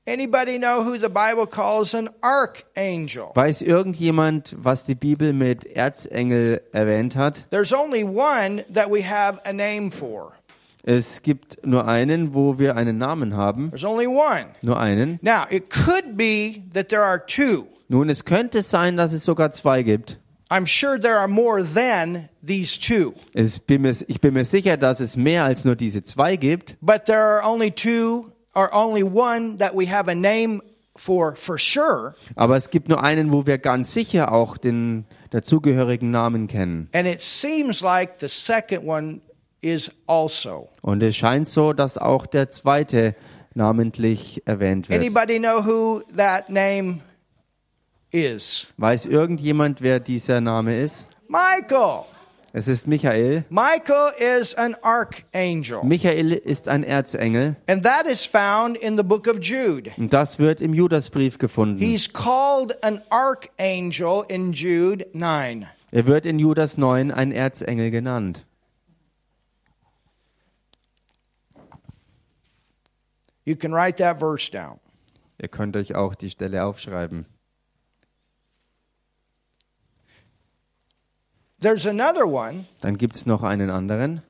Anybody 0.07 0.59
know 0.59 0.85
who 0.85 0.98
the 0.98 1.09
Bible 1.09 1.46
calls 1.46 1.94
an 1.94 2.11
archangel? 2.20 3.30
Weiß 3.35 3.62
irgendjemand, 3.62 4.54
was 4.59 4.85
die 4.85 4.94
Bibel 4.94 5.33
mit 5.33 5.64
Erzengel 5.64 6.61
erwähnt 6.72 7.16
hat? 7.16 7.44
There's 7.50 7.72
only 7.72 8.04
one 8.04 8.64
that 8.70 8.90
we 8.90 9.02
have 9.09 9.40
a 9.46 9.52
name 9.52 9.90
for. 9.90 10.33
Es 10.83 11.22
gibt 11.22 11.64
nur 11.64 11.88
einen, 11.88 12.35
wo 12.35 12.59
wir 12.59 12.76
einen 12.76 12.98
Namen 12.98 13.35
haben. 13.35 13.70
There's 13.70 13.85
only 13.85 14.07
one. 14.07 14.48
Nur 14.61 14.78
einen. 14.78 15.18
Now, 15.22 15.44
it 15.48 15.70
could 15.70 16.18
be 16.18 16.62
that 16.74 16.90
there 16.90 17.02
are 17.02 17.24
two. 17.24 17.64
Nun, 17.88 18.09
es 18.09 18.25
könnte 18.25 18.62
sein, 18.62 18.97
dass 18.97 19.12
es 19.12 19.25
sogar 19.25 19.53
zwei 19.53 19.83
gibt. 19.83 20.18
I'm 20.51 20.66
sure 20.66 20.99
there 20.99 21.16
are 21.16 21.29
more 21.29 21.64
than 21.64 22.29
these 22.42 22.79
two. 22.79 23.14
Es 23.33 23.59
bin 23.59 23.83
mir, 23.83 23.92
ich 24.07 24.20
bin 24.20 24.35
mir 24.35 24.44
sicher, 24.44 24.77
dass 24.77 25.01
es 25.01 25.16
mehr 25.16 25.44
als 25.44 25.64
nur 25.64 25.75
diese 25.75 26.05
zwei 26.05 26.37
gibt. 26.37 26.77
But 26.81 27.07
there 27.07 27.18
are 27.18 27.42
only 27.44 27.70
two, 27.70 28.31
or 28.55 28.73
only 28.73 29.03
one 29.03 29.57
that 29.59 29.75
we 29.75 29.90
have 29.90 30.11
a 30.11 30.14
name 30.14 30.61
for 30.97 31.35
for 31.35 31.59
sure. 31.59 32.14
Aber 32.37 32.57
es 32.57 32.70
gibt 32.70 32.88
nur 32.88 33.03
einen, 33.03 33.33
wo 33.33 33.47
wir 33.47 33.59
ganz 33.59 33.92
sicher 33.92 34.33
auch 34.33 34.57
den 34.57 35.07
dazugehörigen 35.31 36.11
Namen 36.11 36.47
kennen. 36.47 36.88
And 36.92 37.09
it 37.09 37.20
seems 37.20 37.81
like 37.81 38.20
the 38.20 38.29
second 38.29 38.87
one 38.87 39.23
is 39.61 39.90
also. 40.07 40.68
Und 40.83 41.03
es 41.03 41.16
scheint 41.16 41.49
so, 41.49 41.73
dass 41.73 41.99
auch 41.99 42.27
der 42.27 42.51
zweite 42.51 43.16
namentlich 43.55 44.42
erwähnt 44.47 44.88
wird. 44.88 45.01
Anybody 45.01 45.38
know 45.38 45.64
who 45.64 46.03
that 46.16 46.51
name 46.51 47.01
is? 48.14 48.66
Weiß 48.77 49.07
irgendjemand, 49.07 49.83
wer 49.83 50.00
dieser 50.00 50.40
Name 50.40 50.81
ist? 50.81 51.09
Michael. 51.29 52.05
Es 52.57 52.68
ist 52.68 52.87
Michael. 52.87 53.44
Michael 53.50 54.12
is 54.38 54.55
an 54.55 54.77
archangel. 54.83 55.83
Michael 55.83 56.31
ist 56.33 56.68
ein 56.68 56.85
Erzengel 56.85 57.57
And 57.66 57.83
that 57.83 58.07
is 58.07 58.24
found 58.24 58.77
in 58.77 58.96
the 58.96 59.03
book 59.03 59.27
of 59.27 59.40
Jude. 59.40 59.90
und 59.96 60.12
das 60.12 60.38
wird 60.38 60.61
im 60.61 60.72
Judasbrief 60.72 61.38
gefunden. 61.38 61.81
He's 61.81 62.09
called 62.12 62.83
an 62.85 63.03
archangel 63.11 64.24
in 64.29 64.53
Jude 64.53 65.07
9. 65.12 65.66
Er 65.90 66.07
wird 66.07 66.27
in 66.27 66.38
Judas 66.38 66.79
9 66.79 67.11
ein 67.11 67.33
Erzengel 67.33 67.90
genannt. 67.90 68.46
You 73.44 73.57
can 73.57 73.72
write 73.72 73.96
that 73.98 74.20
verse 74.20 74.48
down. 74.50 74.79
Ihr 75.42 75.48
könnt 75.48 75.77
euch 75.77 75.94
auch 75.96 76.14
die 76.14 76.31
Stelle 76.31 76.64
aufschreiben. 76.64 77.27
There's 81.64 81.87
another 81.87 82.27
one. 82.27 82.66
Dann 82.83 82.98
gibt 82.98 83.16
es 83.16 83.24
noch 83.24 83.42
einen 83.42 83.70
anderen. 83.70 84.20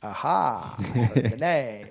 Aha, 0.00 0.76
the 1.14 1.36
name. 1.40 1.88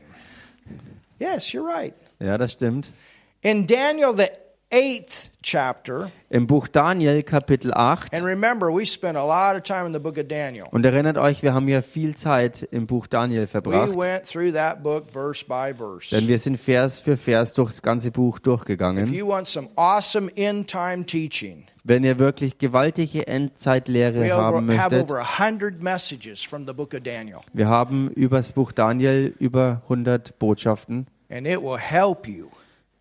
Yes, 1.20 1.54
you're 1.54 1.68
right. 1.68 1.94
Ja, 2.22 2.38
das 2.38 2.54
stimmt. 2.54 2.94
In 3.42 3.68
Daniel, 3.68 4.16
the 4.16 4.30
eighth 4.70 5.30
chapter, 5.42 6.12
Im 6.30 6.46
Buch 6.46 6.68
Daniel 6.68 7.24
Kapitel 7.24 7.74
8. 7.74 8.14
and 8.14 8.26
remember, 8.26 8.70
we 8.70 8.86
spent 8.86 9.18
a 9.18 9.24
lot 9.26 9.56
of 9.56 9.64
time 9.64 9.86
in 9.88 9.94
the 9.94 10.00
book 10.00 10.18
of 10.18 10.28
Daniel. 10.28 10.68
Und 10.72 10.86
erinnert 10.86 11.18
euch, 11.18 11.42
wir 11.42 11.54
haben 11.54 11.68
ja 11.70 11.82
viel 11.82 12.16
Zeit 12.16 12.68
im 12.72 12.86
Buch 12.86 13.08
Daniel 13.08 13.44
We 13.44 13.48
verbracht. 13.48 13.96
went 13.98 14.26
through 14.26 14.52
that 14.54 14.84
book 14.84 15.10
verse 15.12 15.46
by 15.46 15.74
verse. 15.74 16.14
Denn 16.14 16.28
wir 16.28 16.38
sind 16.38 16.58
Vers 16.58 17.00
für 17.00 17.16
Vers 17.16 17.54
durchs 17.54 17.82
ganze 17.82 18.12
Buch 18.12 18.38
If 18.38 18.44
durchgegangen. 18.44 19.14
you 19.14 19.28
want 19.28 19.48
some 19.48 19.70
awesome 19.76 20.30
end 20.36 20.70
time 20.70 21.06
teaching, 21.06 21.64
Wenn 21.86 22.04
ihr 22.04 22.20
wirklich 22.20 22.58
gewaltige 22.58 23.26
Endzeitlehre 23.28 24.20
we 24.22 24.34
haben 24.34 24.66
möchtet, 24.66 25.02
over 25.04 25.20
a 25.22 25.40
hundred 25.40 25.82
messages 25.82 26.44
from 26.44 26.66
the 26.68 26.74
book 26.74 26.94
of 26.94 27.00
Daniel, 27.04 27.40
wir 27.54 27.70
haben 27.70 28.10
übers 28.10 28.52
Buch 28.52 28.74
Daniel 28.74 29.34
über 29.40 29.82
100 29.84 30.38
Botschaften 30.40 31.08
and 31.30 31.48
it 31.48 31.62
will 31.62 31.78
help 31.78 32.28
you 32.28 32.48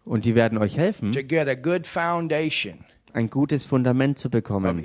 und 0.06 0.24
die 0.24 0.34
werden 0.34 0.56
euch 0.56 0.78
helfen, 0.78 1.12
to 1.12 1.22
get 1.22 1.48
a 1.48 1.54
good 1.54 1.86
foundation 1.86 2.84
ein 3.12 3.30
gutes 3.30 3.64
Fundament 3.64 4.18
zu 4.18 4.30
bekommen 4.30 4.82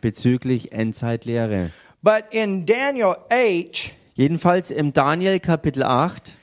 bezüglich 0.00 0.72
Endzeitlehre. 0.72 1.70
But 2.02 2.24
in 2.30 2.66
Daniel 2.66 3.16
8, 3.30 3.92
Jedenfalls 4.14 4.70
im 4.70 4.92
Daniel 4.92 5.40
Kapitel 5.40 5.82
8 5.82 6.36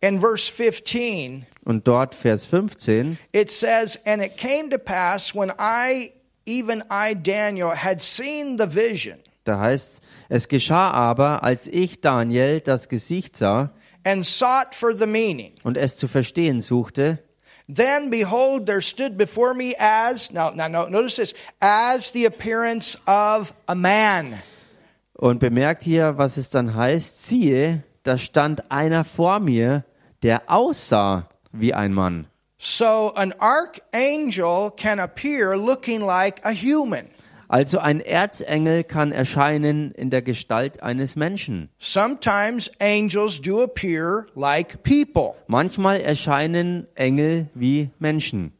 in 0.00 0.20
verse 0.20 0.52
15, 0.52 1.46
und 1.64 1.88
dort 1.88 2.14
Vers 2.14 2.46
15, 2.46 3.18
it 3.32 3.50
says, 3.50 3.98
And 4.04 4.22
it 4.22 4.36
came 4.36 4.68
to 4.70 4.78
pass 4.78 5.34
when 5.34 5.50
I, 5.58 6.12
even 6.44 6.82
I, 6.90 7.14
Daniel, 7.14 7.72
had 7.74 8.02
seen 8.02 8.58
the 8.58 8.66
vision 8.66 9.18
da 9.44 9.60
heißt 9.60 10.00
es 10.30 10.48
geschah 10.48 10.90
aber, 10.90 11.44
als 11.44 11.66
ich 11.66 12.00
Daniel 12.00 12.60
das 12.60 12.88
Gesicht 12.88 13.36
sah 13.36 13.70
and 14.04 14.24
sought 14.24 14.74
for 14.74 14.92
the 14.94 15.06
meaning. 15.06 15.52
und 15.62 15.76
es 15.76 15.96
zu 15.96 16.08
verstehen 16.08 16.60
suchte, 16.60 17.18
Then 17.66 18.10
behold, 18.10 18.66
there 18.66 18.82
stood 18.82 19.16
before 19.16 19.54
me 19.54 19.74
as, 19.78 20.30
now, 20.30 20.50
now, 20.50 20.68
no, 20.68 20.86
notice 20.86 21.16
this, 21.16 21.34
as 21.62 22.10
the 22.10 22.26
appearance 22.26 22.96
of 23.06 23.54
a 23.66 23.74
man. 23.74 24.38
Und 25.14 25.38
bemerkt 25.40 25.82
hier, 25.82 26.18
was 26.18 26.36
es 26.36 26.50
dann 26.50 26.74
heißt. 26.74 27.24
Siehe, 27.24 27.82
da 28.02 28.18
stand 28.18 28.70
einer 28.70 29.04
vor 29.04 29.40
mir, 29.40 29.84
der 30.22 30.42
aussah 30.48 31.26
wie 31.52 31.72
ein 31.72 31.94
Mann. 31.94 32.26
So 32.58 33.12
an 33.14 33.32
archangel 33.40 34.70
can 34.70 34.98
appear 34.98 35.56
looking 35.56 36.02
like 36.02 36.44
a 36.44 36.52
human. 36.52 37.08
Also 37.48 37.78
ein 37.78 38.00
Erzengel 38.00 38.84
kann 38.84 39.12
erscheinen 39.12 39.92
in 39.92 40.10
der 40.10 40.22
Gestalt 40.22 40.82
eines 40.82 41.14
Menschen. 41.16 41.68
Sometimes 41.78 42.70
angels 42.80 43.40
do 43.40 43.62
appear 43.62 44.26
like 44.34 44.82
people. 44.82 45.34
Manchmal 45.46 46.00
erscheinen 46.00 46.86
Engel 46.94 47.48
wie 47.54 47.90
Menschen. 47.98 48.52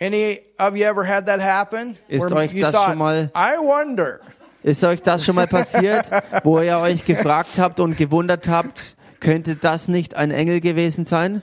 Any 0.00 0.40
of 0.58 0.76
you 0.76 0.84
ever 0.84 1.04
had 1.06 1.26
that 1.26 1.40
happen? 1.40 1.96
Ist 2.06 2.30
Where 2.30 2.36
euch 2.36 2.54
das 2.54 2.74
thought, 2.74 2.90
schon 2.90 2.98
mal- 2.98 3.32
I 3.34 3.56
wonder. 3.58 4.20
Ist 4.62 4.84
euch 4.84 5.02
das 5.02 5.24
schon 5.24 5.34
mal 5.34 5.46
passiert, 5.48 6.10
wo 6.44 6.60
ihr 6.60 6.78
euch 6.78 7.04
gefragt 7.04 7.58
habt 7.58 7.80
und 7.80 7.96
gewundert 7.96 8.48
habt, 8.48 8.96
könnte 9.20 9.56
das 9.56 9.88
nicht 9.88 10.16
ein 10.16 10.30
Engel 10.30 10.60
gewesen 10.60 11.04
sein? 11.04 11.42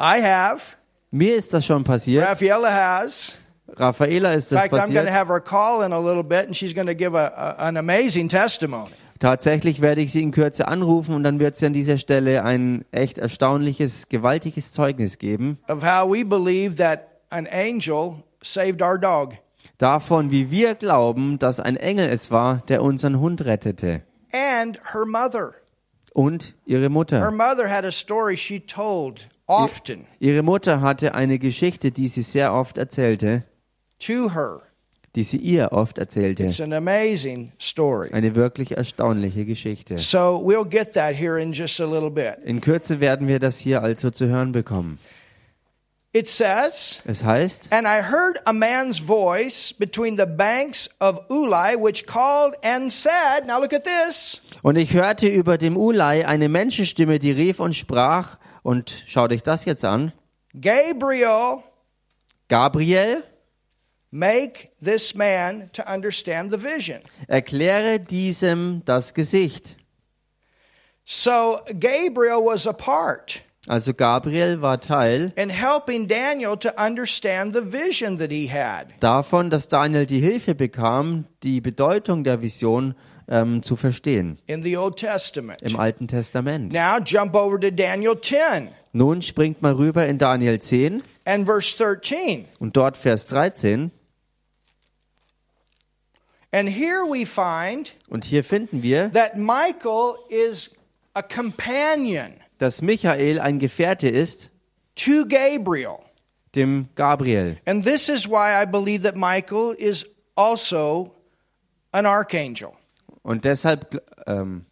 I 0.00 0.20
have. 0.22 0.76
Mir 1.12 1.36
ist 1.36 1.54
das 1.54 1.64
schon 1.64 1.84
passiert. 1.84 2.26
Raffaella 2.26 2.72
has. 2.72 3.38
Raffaela 3.68 4.34
ist 4.34 4.52
das 4.52 4.68
passiert. 4.68 5.10
have 5.10 5.28
her 5.28 5.40
call 5.40 5.84
in 5.84 5.92
a 5.92 5.98
little 5.98 6.22
bit, 6.22 6.46
and 6.46 6.56
she's 6.56 6.74
going 6.74 6.86
to 6.86 6.94
give 6.94 7.14
a, 7.14 7.26
a, 7.28 7.68
an 7.68 7.76
amazing 7.76 8.28
testimony. 8.28 8.90
Tatsächlich 9.20 9.80
werde 9.80 10.02
ich 10.02 10.12
sie 10.12 10.22
in 10.22 10.32
Kürze 10.32 10.68
anrufen 10.68 11.14
und 11.14 11.22
dann 11.22 11.38
wird 11.38 11.56
sie 11.56 11.66
an 11.66 11.72
dieser 11.72 11.98
Stelle 11.98 12.42
ein 12.44 12.84
echt 12.90 13.16
erstaunliches, 13.18 14.08
gewaltiges 14.08 14.72
Zeugnis 14.72 15.18
geben. 15.18 15.58
Davon, 19.78 20.30
wie 20.30 20.50
wir 20.50 20.74
glauben, 20.74 21.38
dass 21.38 21.60
ein 21.60 21.76
Engel 21.76 22.08
es 22.08 22.30
war, 22.30 22.62
der 22.68 22.82
unseren 22.82 23.18
Hund 23.20 23.44
rettete. 23.44 24.02
And 24.32 24.78
her 24.92 25.06
mother. 25.06 25.54
Und 26.12 26.54
ihre 26.66 26.82
Her 26.82 26.90
Mutter. 26.90 27.30
mother 27.30 27.68
had 27.68 27.84
a 27.84 27.92
story 27.92 28.36
she 28.36 28.60
told 28.60 29.28
often 29.46 30.06
Ihre 30.20 30.42
Mutter 30.42 30.80
hatte 30.80 31.14
eine 31.14 31.38
Geschichte, 31.38 31.90
die 31.90 32.08
sie 32.08 32.22
sehr 32.22 32.52
oft 32.52 32.78
erzählte, 32.78 33.44
to 34.06 34.30
her. 34.34 34.60
die 35.16 35.22
sie 35.22 35.36
ihr 35.36 35.72
oft 35.72 35.98
erzählte. 35.98 36.42
It's 36.44 36.60
an 36.60 36.72
amazing 36.72 37.52
story. 37.60 38.10
Eine 38.12 38.34
wirklich 38.34 38.76
erstaunliche 38.76 39.44
Geschichte. 39.44 39.96
So 39.98 40.42
we'll 40.44 40.68
get 40.68 40.92
that 40.94 41.14
here 41.14 41.40
in 41.40 41.52
just 41.52 41.80
a 41.80 41.84
little 41.86 42.10
bit. 42.10 42.34
In 42.44 42.60
Kürze 42.60 42.98
werden 42.98 43.28
wir 43.28 43.38
das 43.38 43.58
hier 43.58 43.82
also 43.82 44.10
zu 44.10 44.26
hören 44.26 44.50
bekommen. 44.52 44.98
It 46.16 46.28
says, 46.28 47.00
Es 47.06 47.24
heißt, 47.24 47.72
And 47.72 47.86
I 47.88 48.00
heard 48.02 48.40
a 48.44 48.52
man's 48.52 48.98
voice 49.00 49.72
between 49.76 50.16
the 50.16 50.26
banks 50.26 50.88
of 51.00 51.20
Ulai, 51.28 51.74
which 51.76 52.06
called 52.06 52.54
and 52.62 52.92
said, 52.92 53.46
Now 53.46 53.60
look 53.60 53.72
at 53.72 53.82
this. 53.84 54.40
und 54.62 54.76
ich 54.76 54.94
hörte 54.94 55.26
über 55.28 55.58
dem 55.58 55.76
Ulai 55.76 56.24
eine 56.26 56.48
Menschenstimme, 56.48 57.18
die 57.18 57.32
rief 57.32 57.58
und 57.58 57.74
sprach, 57.74 58.38
und 58.62 59.04
schau 59.08 59.26
dich 59.26 59.42
das 59.42 59.64
jetzt 59.64 59.84
an, 59.84 60.12
Gabriel, 60.60 61.58
Gabriel, 62.48 63.24
make 64.14 64.70
this 64.80 65.14
man 65.16 65.70
to 65.72 65.82
understand 65.92 66.52
the 66.52 66.62
vision. 66.62 67.00
erkläre 67.26 67.98
diesem 67.98 68.82
das 68.84 69.12
Gesicht. 69.12 69.76
So 71.04 71.58
Gabriel 71.78 72.40
was 72.44 72.66
a 72.66 72.72
part 72.72 73.42
Also 73.66 73.94
Gabriel 73.94 74.60
war 74.60 74.78
Teil 74.80 75.32
in 75.36 75.48
helping 75.48 76.06
Daniel 76.06 76.56
to 76.56 76.68
understand 76.76 77.54
the 77.54 77.62
vision 77.72 78.18
that 78.18 78.30
he 78.30 78.46
had. 78.48 78.88
davon, 79.00 79.50
dass 79.50 79.68
Daniel 79.68 80.06
die 80.06 80.20
Hilfe 80.20 80.54
bekam, 80.54 81.24
die 81.42 81.60
Bedeutung 81.62 82.24
der 82.24 82.40
Vision 82.42 82.94
ähm, 83.26 83.62
zu 83.62 83.74
verstehen 83.76 84.38
in 84.46 84.62
the 84.62 84.76
Old 84.76 84.96
Testament. 84.98 85.60
im 85.62 85.76
Alten 85.76 86.06
Testament. 86.08 86.72
Now 86.72 86.98
jump 87.02 87.34
over 87.34 87.58
to 87.58 87.70
Daniel 87.70 88.14
10 88.20 88.68
Nun 88.92 89.22
springt 89.22 89.60
mal 89.60 89.72
rüber 89.72 90.06
in 90.06 90.18
Daniel 90.18 90.58
10 90.60 91.02
and 91.24 91.46
verse 91.46 91.76
13. 91.76 92.44
und 92.60 92.76
dort 92.76 92.96
Vers 92.98 93.26
13. 93.26 93.90
And 96.54 96.68
here 96.68 97.04
we 97.04 97.26
find 97.26 97.92
Und 98.08 98.24
hier 98.24 98.44
finden 98.44 98.84
wir, 98.84 99.10
that 99.10 99.36
Michael 99.36 100.14
is 100.28 100.70
a 101.12 101.22
companion 101.22 102.34
dass 102.58 102.80
Michael 102.80 103.40
ein 103.40 103.58
Gefährte 103.58 104.08
ist, 104.08 104.50
to 104.94 105.26
Gabriel. 105.26 105.98
dem 106.54 106.88
Gabriel. 106.94 107.58
And 107.66 107.84
this 107.84 108.08
is 108.08 108.28
why 108.28 108.62
I 108.62 108.66
believe 108.66 109.02
that 109.02 109.16
Michael 109.16 109.74
is 109.76 110.06
also 110.36 111.16
an 111.92 112.06
archangel. 112.06 112.72
Und 113.22 113.44
deshalb, 113.44 114.00
ähm, 114.28 114.66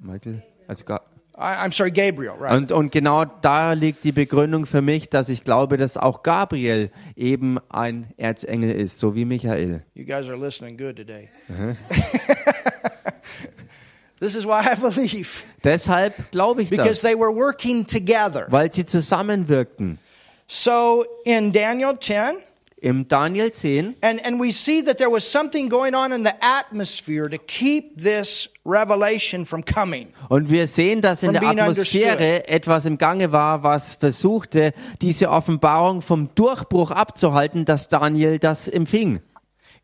Michael, 0.00 0.42
also 0.66 0.84
Ga 0.84 0.96
I, 0.96 1.11
I'm 1.42 1.72
sorry, 1.72 1.90
Gabriel, 1.90 2.34
right? 2.38 2.56
und, 2.56 2.72
und 2.72 2.92
genau 2.92 3.24
da 3.24 3.72
liegt 3.72 4.04
die 4.04 4.12
Begründung 4.12 4.66
für 4.66 4.82
mich, 4.82 5.08
dass 5.10 5.28
ich 5.28 5.44
glaube, 5.44 5.76
dass 5.76 5.96
auch 5.96 6.22
Gabriel 6.22 6.90
eben 7.16 7.58
ein 7.68 8.06
Erzengel 8.16 8.70
ist, 8.70 9.00
so 9.00 9.14
wie 9.14 9.24
Michael. 9.24 9.82
You 9.94 10.04
guys 10.04 10.28
are 10.28 10.38
listening 10.38 10.76
good 10.76 10.96
today. 10.96 11.28
this 14.20 14.36
is 14.36 14.44
why 14.46 14.60
I 14.60 14.74
believe 14.76 15.44
Deshalb 15.64 16.14
glaube 16.30 16.62
ich 16.62 16.70
because 16.70 16.88
das, 16.88 17.00
they 17.02 17.14
were 17.14 17.34
working 17.34 17.86
together. 17.86 18.46
weil 18.50 18.70
sie 18.72 18.86
zusammenwirkten. 18.86 19.98
So 20.46 21.04
in 21.24 21.52
Daniel 21.52 21.98
10, 21.98 22.36
Im 22.82 23.06
Daniel 23.06 23.52
10 23.52 23.94
and, 24.00 24.26
and 24.26 24.40
we 24.40 24.50
see 24.50 24.84
that 24.84 24.98
there 24.98 25.10
was 25.10 25.24
something 25.30 25.68
going 25.68 25.94
on 25.94 26.12
in 26.12 26.24
the 26.24 26.32
atmosphere 26.40 27.30
to 27.30 27.38
keep 27.38 27.96
this 27.96 28.50
revelation 28.64 29.46
from 29.46 29.64
coming. 29.64 30.08
und 30.28 30.50
wir 30.50 30.66
sehen, 30.66 31.00
dass 31.00 31.22
in 31.22 31.32
der 31.32 31.42
Atmosphäre 31.44 32.48
etwas 32.48 32.84
im 32.84 32.98
Gange 32.98 33.30
war, 33.30 33.62
was 33.62 33.94
versuchte, 33.94 34.72
diese 35.00 35.30
Offenbarung 35.30 36.02
vom 36.02 36.34
Durchbruch 36.34 36.90
abzuhalten, 36.90 37.64
dass 37.64 37.86
Daniel 37.86 38.40
das 38.40 38.66
empfing. 38.66 39.20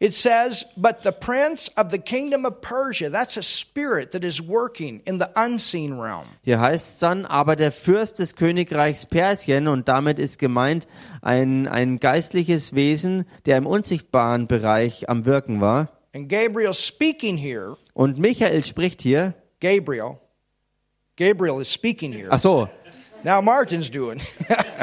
It 0.00 0.14
says, 0.14 0.64
But 0.76 1.02
the 1.02 1.10
prince 1.10 1.68
of 1.76 1.90
the 1.90 1.98
kingdom 1.98 2.46
of 2.46 2.60
Persia, 2.60 3.10
that's 3.10 3.36
a 3.36 3.42
spirit 3.42 4.12
that 4.12 4.22
is 4.22 4.40
working 4.40 5.02
in 5.06 5.18
the 5.18 5.28
unseen 5.34 5.98
realm. 5.98 6.26
Hier 6.42 6.60
heißt 6.60 6.88
es 6.94 6.98
dann, 7.00 7.26
aber 7.26 7.56
der 7.56 7.72
Fürst 7.72 8.20
des 8.20 8.36
Königreichs 8.36 9.06
Persien, 9.06 9.66
und 9.66 9.88
damit 9.88 10.20
ist 10.20 10.38
gemeint 10.38 10.86
ein, 11.20 11.66
ein 11.66 11.98
geistliches 11.98 12.74
Wesen, 12.76 13.24
der 13.46 13.56
im 13.56 13.66
unsichtbaren 13.66 14.46
Bereich 14.46 15.08
am 15.08 15.26
Wirken 15.26 15.60
war. 15.60 15.88
And 16.14 16.28
Gabriel 16.28 16.72
speaking 16.74 17.36
here, 17.36 17.76
Und 17.92 18.18
Michael 18.18 18.64
spricht 18.64 19.02
hier, 19.02 19.34
Gabriel, 19.60 20.18
Gabriel 21.16 21.60
is 21.60 21.72
speaking 21.72 22.12
here. 22.12 22.28
ach 22.30 22.38
so, 22.38 22.68
Now 23.24 23.42
Martin's 23.42 23.90
doing. 23.90 24.20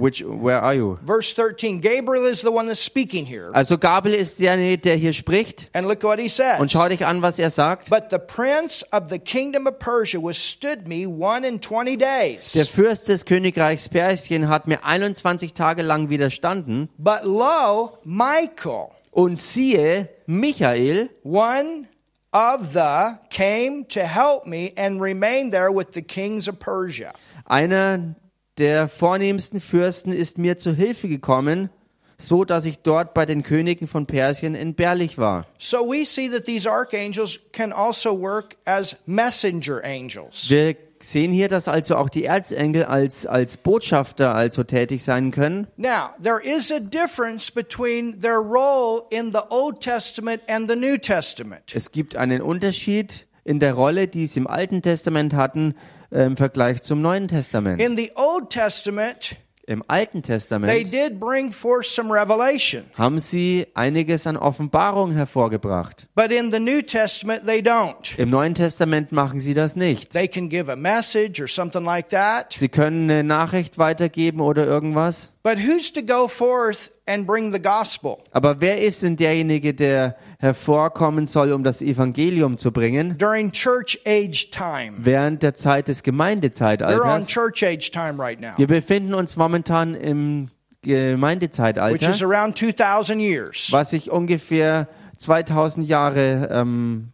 Which, 0.00 0.22
where 0.24 0.60
are 0.62 0.74
you? 0.74 0.98
Verse 1.04 1.32
13 1.34 1.80
Gabriel 1.80 2.26
is 2.26 2.40
the 2.42 2.50
one 2.50 2.66
that's 2.66 2.80
speaking 2.84 3.26
here. 3.26 3.50
Also 3.54 3.76
Gabriel 3.76 4.14
ist 4.18 4.38
der, 4.40 4.76
der 4.76 4.96
hier 4.96 5.12
spricht. 5.12 5.68
And 5.72 5.86
look 5.86 6.02
what 6.02 6.18
he 6.18 6.28
says. 6.28 6.60
Und 6.60 6.70
schau 6.70 6.88
dich 6.88 7.04
an, 7.04 7.22
was 7.22 7.38
er 7.38 7.50
sagt. 7.50 7.90
But 7.90 8.10
the 8.10 8.18
prince 8.18 8.84
of 8.92 9.08
the 9.10 9.18
kingdom 9.18 9.66
of 9.66 9.78
Persia 9.78 10.20
withstood 10.20 10.86
me 10.86 11.06
one 11.06 11.46
and 11.46 11.62
twenty 11.62 11.96
days. 11.96 12.52
Der 12.52 12.66
Fürst 12.66 13.08
des 13.08 13.24
Königreichs 13.24 13.88
Persien 13.88 14.48
hat 14.48 14.66
mir 14.66 14.84
21 14.84 15.54
Tage 15.54 15.82
lang 15.82 16.10
widerstanden. 16.10 16.88
But 16.98 17.24
lo, 17.24 17.98
Michael, 18.04 18.88
Und 19.10 19.38
siehe, 19.38 20.08
Michael, 20.26 21.10
one 21.24 21.88
of 22.32 22.66
the, 22.72 23.18
came 23.30 23.84
to 23.88 24.00
help 24.00 24.46
me 24.46 24.72
and 24.76 25.00
remained 25.00 25.52
there 25.52 25.70
with 25.72 25.88
the 25.94 26.02
kings 26.02 26.46
of 26.46 26.58
Persia. 26.58 27.12
einer 27.46 28.14
der 28.58 28.88
vornehmsten 28.88 29.60
Fürsten, 29.60 30.12
ist 30.12 30.38
mir 30.38 30.58
zu 30.58 30.74
Hilfe 30.74 31.08
gekommen, 31.08 31.70
so 32.18 32.44
dass 32.44 32.66
ich 32.66 32.80
dort 32.80 33.14
bei 33.14 33.26
den 33.26 33.42
Königen 33.42 33.86
von 33.86 34.06
Persien 34.06 34.54
entbehrlich 34.54 35.18
war. 35.18 35.46
So 35.58 35.78
we 35.78 36.04
see 36.04 36.28
that 36.28 36.44
these 36.44 36.68
archangels 36.68 37.38
can 37.52 37.72
also 37.72 38.20
work 38.20 38.56
as 38.64 38.96
messenger 39.06 39.80
angels. 39.84 40.50
Wir 40.50 40.76
sehen 41.00 41.30
hier, 41.30 41.46
dass 41.46 41.68
also 41.68 41.94
auch 41.94 42.08
die 42.08 42.24
Erzengel 42.24 42.84
als, 42.84 43.26
als 43.26 43.56
Botschafter 43.56 44.34
also 44.34 44.64
tätig 44.64 45.04
sein 45.04 45.30
können. 45.30 45.68
Now, 45.76 46.10
there 46.20 46.40
is 46.42 46.72
a 46.72 46.80
difference 46.80 47.52
between 47.52 48.20
their 48.20 48.38
role 48.38 49.04
in 49.10 49.32
the 49.32 49.40
Old 49.50 49.80
Testament 49.80 50.42
and 50.48 50.68
the 50.68 50.76
New 50.76 50.96
Testament. 50.98 51.62
Es 51.72 51.92
gibt 51.92 52.16
einen 52.16 52.42
Unterschied 52.42 53.26
in 53.44 53.60
der 53.60 53.74
Rolle, 53.74 54.08
die 54.08 54.26
sie 54.26 54.40
im 54.40 54.46
Alten 54.48 54.82
Testament 54.82 55.34
hatten, 55.34 55.74
im 56.10 56.36
Vergleich 56.36 56.82
zum 56.82 57.02
Neuen 57.02 57.28
Testament. 57.28 57.80
In 57.82 57.96
the 57.96 58.10
Old 58.14 58.50
Testament, 58.50 59.36
Im 59.66 59.84
Alten 59.86 60.22
they 60.22 60.34
Testament 60.36 60.92
did 60.94 61.20
bring 61.20 61.52
forth 61.52 61.84
some 61.84 62.10
revelation, 62.10 62.84
haben 62.94 63.18
sie 63.18 63.66
einiges 63.74 64.26
an 64.26 64.38
Offenbarung 64.38 65.12
hervorgebracht. 65.12 66.06
but 66.14 66.32
in 66.32 66.50
the 66.50 66.58
New 66.58 66.80
Testament, 66.80 67.44
they 67.44 67.60
don't. 67.60 68.18
Im 68.18 68.30
Neuen 68.30 68.54
Testament 68.54 69.12
machen 69.12 69.40
sie 69.40 69.52
das 69.52 69.76
nicht. 69.76 70.12
They 70.14 70.26
can 70.26 70.48
give 70.48 70.72
a 70.72 70.76
message 70.76 71.38
or 71.38 71.48
something 71.48 71.84
like 71.84 72.08
that, 72.08 72.54
Sie 72.54 72.70
können 72.70 73.10
eine 73.10 73.22
Nachricht 73.24 73.76
weitergeben 73.76 74.40
oder 74.40 74.64
irgendwas. 74.66 75.28
but 75.42 75.58
who's 75.58 75.92
to 75.92 76.00
go 76.00 76.28
forth 76.28 76.90
and 77.06 77.26
bring 77.26 77.52
the 77.52 77.60
gospel? 77.60 78.16
Aber 78.32 78.62
wer 78.62 78.80
ist 78.80 79.02
denn 79.02 79.16
derjenige, 79.16 79.74
der 79.74 80.16
hervorkommen 80.38 81.26
soll, 81.26 81.52
um 81.52 81.64
das 81.64 81.82
Evangelium 81.82 82.58
zu 82.58 82.72
bringen? 82.72 83.18
During 83.18 83.50
church 83.52 83.98
age 84.06 84.50
time. 84.50 84.92
Während 84.98 85.42
der 85.42 85.54
Zeit 85.54 85.88
des 85.88 85.98
We're 85.98 86.10
on 86.10 86.16
Gemeindezeitalters. 86.16 87.26
church 87.28 87.64
age 87.64 87.90
time 87.90 88.22
right 88.22 88.40
now, 88.40 88.52
Wir 88.56 88.66
befinden 88.68 89.14
uns 89.14 89.36
momentan 89.36 89.94
im 89.94 90.48
which 90.82 90.94
Gemeindezeitalter, 90.94 92.08
is 92.08 92.22
around 92.22 92.56
2,000 92.56 93.18
years. 93.20 93.72
was 93.72 93.90
sich 93.90 94.10
ungefähr 94.10 94.86
2000 95.18 95.86
Jahre 95.88 96.48
ähm, 96.52 97.08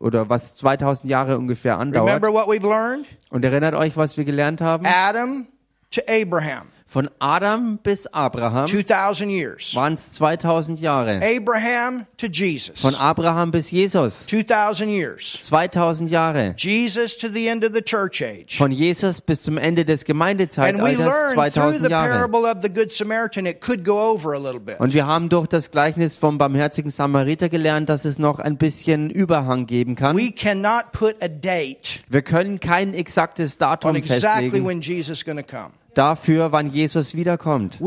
oder 0.00 0.28
was 0.28 0.54
2000 0.54 1.08
Jahre 1.08 1.38
ungefähr 1.38 1.78
andauert. 1.78 2.08
Remember 2.08 2.32
what 2.32 2.48
we've 2.48 2.66
learned? 2.68 3.06
Und 3.30 3.44
erinnert 3.44 3.74
euch, 3.74 3.96
was 3.96 4.16
wir 4.16 4.24
gelernt 4.24 4.60
haben? 4.60 4.84
Adam 4.86 5.46
to 5.92 6.00
Abraham, 6.08 6.66
Von 6.88 7.10
Adam 7.18 7.78
bis 7.82 8.06
Abraham 8.06 8.66
2,000 8.66 9.28
years. 9.28 9.74
waren 9.74 9.94
es 9.94 10.12
2000 10.12 10.78
Jahre. 10.80 11.20
Abraham 11.20 12.06
to 12.16 12.26
Jesus, 12.28 12.80
Von 12.80 12.94
Abraham 12.94 13.50
bis 13.50 13.72
Jesus 13.72 14.24
2,000 14.26 14.88
years. 14.88 15.36
2000 15.42 16.08
Jahre. 16.08 16.54
Jesus 16.56 17.16
to 17.18 17.28
the 17.28 17.48
end 17.48 17.64
of 17.64 17.72
the 17.74 17.82
church 17.82 18.22
age. 18.22 18.56
Von 18.56 18.70
Jesus 18.70 19.20
bis 19.20 19.42
zum 19.42 19.58
Ende 19.58 19.84
des 19.84 20.02
And 20.02 20.08
we 20.08 20.12
Gemeindezeitalters 20.12 20.98
learned 20.98 21.34
through 21.34 21.34
2000 21.34 21.84
the 21.84 21.90
Jahre. 21.90 22.08
parable 22.08 22.44
of 22.48 22.62
the 22.62 22.72
Good 22.72 22.92
Samaritan, 22.92 23.46
it 23.46 23.60
could 23.60 23.84
go 23.84 24.12
over 24.12 24.34
a 24.34 24.38
little 24.38 24.60
bit. 24.60 24.78
Und 24.78 24.94
wir 24.94 25.06
haben 25.06 25.28
durch 25.28 25.48
das 25.48 25.72
Gleichnis 25.72 26.16
vom 26.16 26.38
barmherzigen 26.38 26.92
Samariter 26.92 27.48
gelernt, 27.48 27.88
dass 27.88 28.04
es 28.04 28.20
noch 28.20 28.38
ein 28.38 28.58
bisschen 28.58 29.10
Überhang 29.10 29.66
geben 29.66 29.96
kann. 29.96 30.16
We 30.16 30.30
cannot 30.30 30.92
put 30.92 31.16
a 31.20 31.26
date 31.26 32.00
Wir 32.08 32.22
können 32.22 32.60
kein 32.60 32.94
exaktes 32.94 33.54
on 33.54 33.58
Datum 33.58 33.96
exactly 33.96 34.50
festlegen 34.50 34.66
when 34.66 34.80
Jesus 34.80 35.24
come. 35.24 35.72
Dafür, 35.96 36.52
wann 36.52 36.70
Jesus 36.70 37.14
wiederkommt. 37.14 37.78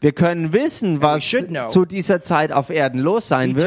Wir 0.00 0.12
können 0.12 0.52
wissen, 0.52 1.02
was 1.02 1.22
zu 1.68 1.84
dieser 1.84 2.22
Zeit 2.22 2.50
auf 2.52 2.70
Erden 2.70 2.98
los 3.00 3.28
sein 3.28 3.54
wird. 3.56 3.66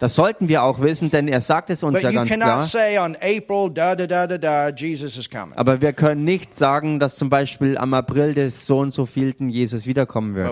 Das 0.00 0.14
sollten 0.14 0.48
wir 0.48 0.62
auch 0.64 0.80
wissen, 0.80 1.10
denn 1.10 1.28
er 1.28 1.40
sagt 1.40 1.70
es 1.70 1.82
uns 1.82 2.00
ja 2.02 2.10
ganz 2.10 2.30
klar. 2.40 2.58
Aber 5.56 5.80
wir 5.80 5.92
können 5.92 6.24
nicht 6.24 6.54
sagen, 6.58 6.98
dass 6.98 7.16
zum 7.16 7.30
Beispiel 7.30 7.78
am 7.78 7.94
April 7.94 8.34
des 8.34 8.66
so 8.66 8.78
und 8.78 8.92
so 8.92 9.06
vielten 9.06 9.48
Jesus 9.48 9.86
wiederkommen 9.86 10.34
wird. 10.34 10.48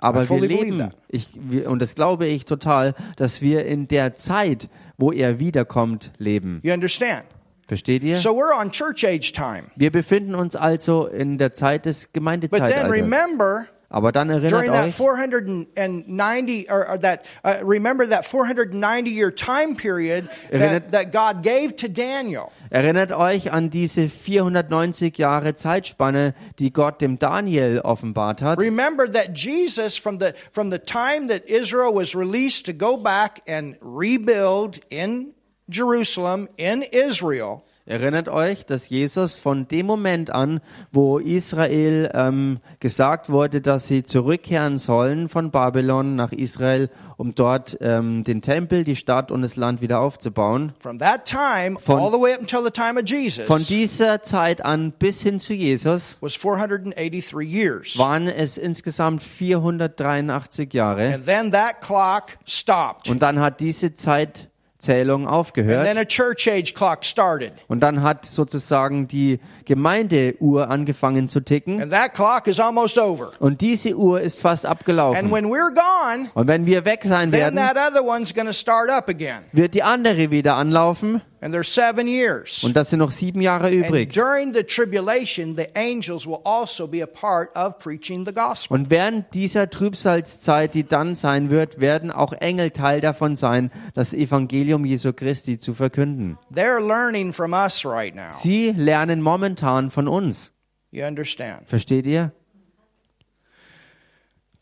Aber 0.00 0.28
wir 0.28 0.40
leben, 0.40 0.90
ich, 1.08 1.28
wir, 1.34 1.70
und 1.70 1.80
das 1.80 1.94
glaube 1.94 2.26
ich 2.26 2.46
total, 2.46 2.94
dass 3.16 3.42
wir 3.42 3.66
in 3.66 3.86
der 3.86 4.16
Zeit, 4.16 4.68
wo 4.96 5.12
er 5.12 5.38
wiederkommt, 5.38 6.10
leben. 6.18 6.60
You 6.62 6.72
understand? 6.72 7.24
Versteht 7.68 8.02
ihr? 8.02 8.16
So 8.16 8.30
we're 8.30 8.58
on 8.58 8.72
church 8.72 9.06
age 9.06 9.32
time. 9.32 9.64
Wir 9.76 9.92
befinden 9.92 10.34
uns 10.34 10.56
also 10.56 11.06
in 11.06 11.38
der 11.38 11.52
Zeit 11.52 11.86
des 11.86 12.06
But 12.06 12.14
then 12.14 12.22
Gemeindezeitalters. 12.22 12.90
remember, 12.90 13.66
Aber 13.92 14.12
dann 14.12 14.30
erinnert 14.30 14.52
during 14.52 14.70
that 14.70 14.92
490 14.92 16.70
or, 16.70 16.88
or 16.88 16.98
that 16.98 17.24
uh, 17.44 17.56
remember 17.64 18.06
that 18.06 18.24
490 18.24 19.10
year 19.10 19.32
time 19.34 19.74
period 19.74 20.28
Erinnert- 20.48 20.90
that, 20.90 20.92
that 20.92 21.12
God 21.12 21.42
gave 21.42 21.74
to 21.74 21.88
Daniel. 21.88 22.52
erinnert 22.70 23.10
euch 23.10 23.52
an 23.52 23.68
diese 23.70 24.08
490 24.08 25.10
Jahre 25.16 25.56
Zeitspanne, 25.56 26.34
die 26.60 26.70
Gott 26.70 27.00
dem 27.00 27.18
Daniel 27.18 27.80
offenbart 27.80 28.42
hat. 28.42 28.60
Remember 28.60 29.08
that 29.08 29.34
Jesus 29.34 29.98
from 29.98 30.20
the 30.20 30.34
from 30.52 30.70
the 30.70 30.78
time 30.78 31.26
that 31.26 31.48
Israel 31.48 31.92
was 31.92 32.14
released 32.14 32.66
to 32.66 32.72
go 32.72 32.96
back 32.96 33.42
and 33.48 33.76
rebuild 33.82 34.78
in 34.90 35.34
Jerusalem 35.68 36.48
in 36.56 36.82
Israel 36.82 37.64
Erinnert 37.90 38.28
euch, 38.28 38.64
dass 38.66 38.88
Jesus 38.88 39.36
von 39.36 39.66
dem 39.66 39.84
Moment 39.84 40.30
an, 40.30 40.60
wo 40.92 41.18
Israel 41.18 42.08
ähm, 42.14 42.60
gesagt 42.78 43.30
wurde, 43.30 43.60
dass 43.60 43.88
sie 43.88 44.04
zurückkehren 44.04 44.78
sollen 44.78 45.28
von 45.28 45.50
Babylon 45.50 46.14
nach 46.14 46.30
Israel, 46.30 46.88
um 47.16 47.34
dort 47.34 47.78
ähm, 47.80 48.22
den 48.22 48.42
Tempel, 48.42 48.84
die 48.84 48.94
Stadt 48.94 49.32
und 49.32 49.42
das 49.42 49.56
Land 49.56 49.80
wieder 49.80 49.98
aufzubauen, 49.98 50.72
from 50.80 51.00
that 51.00 51.24
time 51.24 51.80
Von- 51.80 51.98
all 51.98 52.12
the 52.12 52.20
way 52.20 52.32
up 52.32 52.38
until 52.40 52.62
the 52.62 52.70
time 52.70 52.96
of 52.96 53.08
Jesus 53.08 53.44
von 53.46 53.60
dieser 53.64 54.22
Zeit 54.22 54.64
an 54.64 54.92
bis 54.92 55.22
hin 55.22 55.40
zu 55.40 55.52
Jesus 55.52 56.16
was 56.20 56.36
483 56.36 57.42
years. 57.42 57.98
waren 57.98 58.28
es 58.28 58.56
insgesamt 58.56 59.20
483 59.20 60.72
Jahre. 60.72 61.12
And 61.12 61.26
then 61.26 61.50
that 61.50 61.80
clock 61.80 62.38
stopped. 62.46 63.10
Und 63.10 63.20
dann 63.20 63.40
hat 63.40 63.58
diese 63.58 63.94
Zeitzählung 63.94 64.49
And 64.88 65.28
aufgehört. 65.28 65.84
then 65.84 65.98
a 65.98 66.04
church 66.04 66.48
age 66.48 66.74
clock 66.74 67.04
started. 67.04 67.52
Und 67.68 67.80
dann 67.80 68.02
hat 68.02 68.26
sozusagen 68.26 69.06
die 69.08 69.40
Gemeindeuhr 69.70 70.68
angefangen 70.68 71.28
zu 71.28 71.40
ticken. 71.40 71.80
And 71.80 71.92
that 71.92 72.12
clock 72.14 72.46
is 72.48 72.58
almost 72.58 72.98
over. 72.98 73.30
Und 73.38 73.60
diese 73.60 73.96
Uhr 73.96 74.20
ist 74.20 74.40
fast 74.40 74.66
And 74.66 74.72
abgelaufen. 74.72 75.30
when 75.30 75.46
we're 75.46 75.72
gone, 75.72 76.28
Und 76.34 76.48
wenn 76.48 76.66
wir 76.66 76.84
weg 76.84 77.02
sein 77.04 77.30
then 77.30 77.54
werden, 77.54 77.56
that 77.56 77.76
other 77.76 78.04
one's 78.04 78.34
going 78.34 78.46
to 78.46 78.52
start 78.52 78.90
up 78.90 79.08
again. 79.08 79.44
wird 79.52 79.74
die 79.74 79.82
andere 79.82 80.30
wieder 80.30 80.56
anlaufen. 80.56 81.22
And 81.42 81.54
there's 81.54 81.72
seven 81.74 82.06
years. 82.06 82.62
Und 82.64 82.76
das 82.76 82.90
sind 82.90 82.98
noch 82.98 83.12
sieben 83.12 83.40
Jahre 83.40 83.70
übrig. 83.70 84.12
during 84.12 84.52
the 84.52 84.62
tribulation, 84.62 85.56
the 85.56 85.68
angels 85.74 86.26
will 86.26 86.40
also 86.44 86.86
be 86.86 87.02
a 87.02 87.06
part 87.06 87.48
of 87.56 87.78
preaching 87.78 88.26
the 88.26 88.32
gospel. 88.34 88.76
Und 88.76 88.90
während 88.90 89.32
dieser 89.32 89.70
Trübsalzeit, 89.70 90.74
die 90.74 90.84
dann 90.86 91.14
sein 91.14 91.48
wird, 91.48 91.80
werden 91.80 92.10
auch 92.10 92.34
Engel 92.34 92.72
Teil 92.72 93.00
davon 93.00 93.36
sein, 93.36 93.70
das 93.94 94.12
Evangelium 94.12 94.84
Jesu 94.84 95.14
Christi 95.14 95.56
zu 95.56 95.72
verkünden. 95.72 96.36
They're 96.54 96.86
learning 96.86 97.32
from 97.32 97.54
us 97.54 97.86
right 97.86 98.14
now. 98.14 98.28
Sie 98.30 98.72
lernen 98.76 99.22
momentan 99.22 99.59
von 99.90 100.08
uns. 100.08 100.52
You 100.90 101.04
understand? 101.04 101.68
Versteht 101.68 102.06
ihr? 102.06 102.32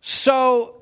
So 0.00 0.78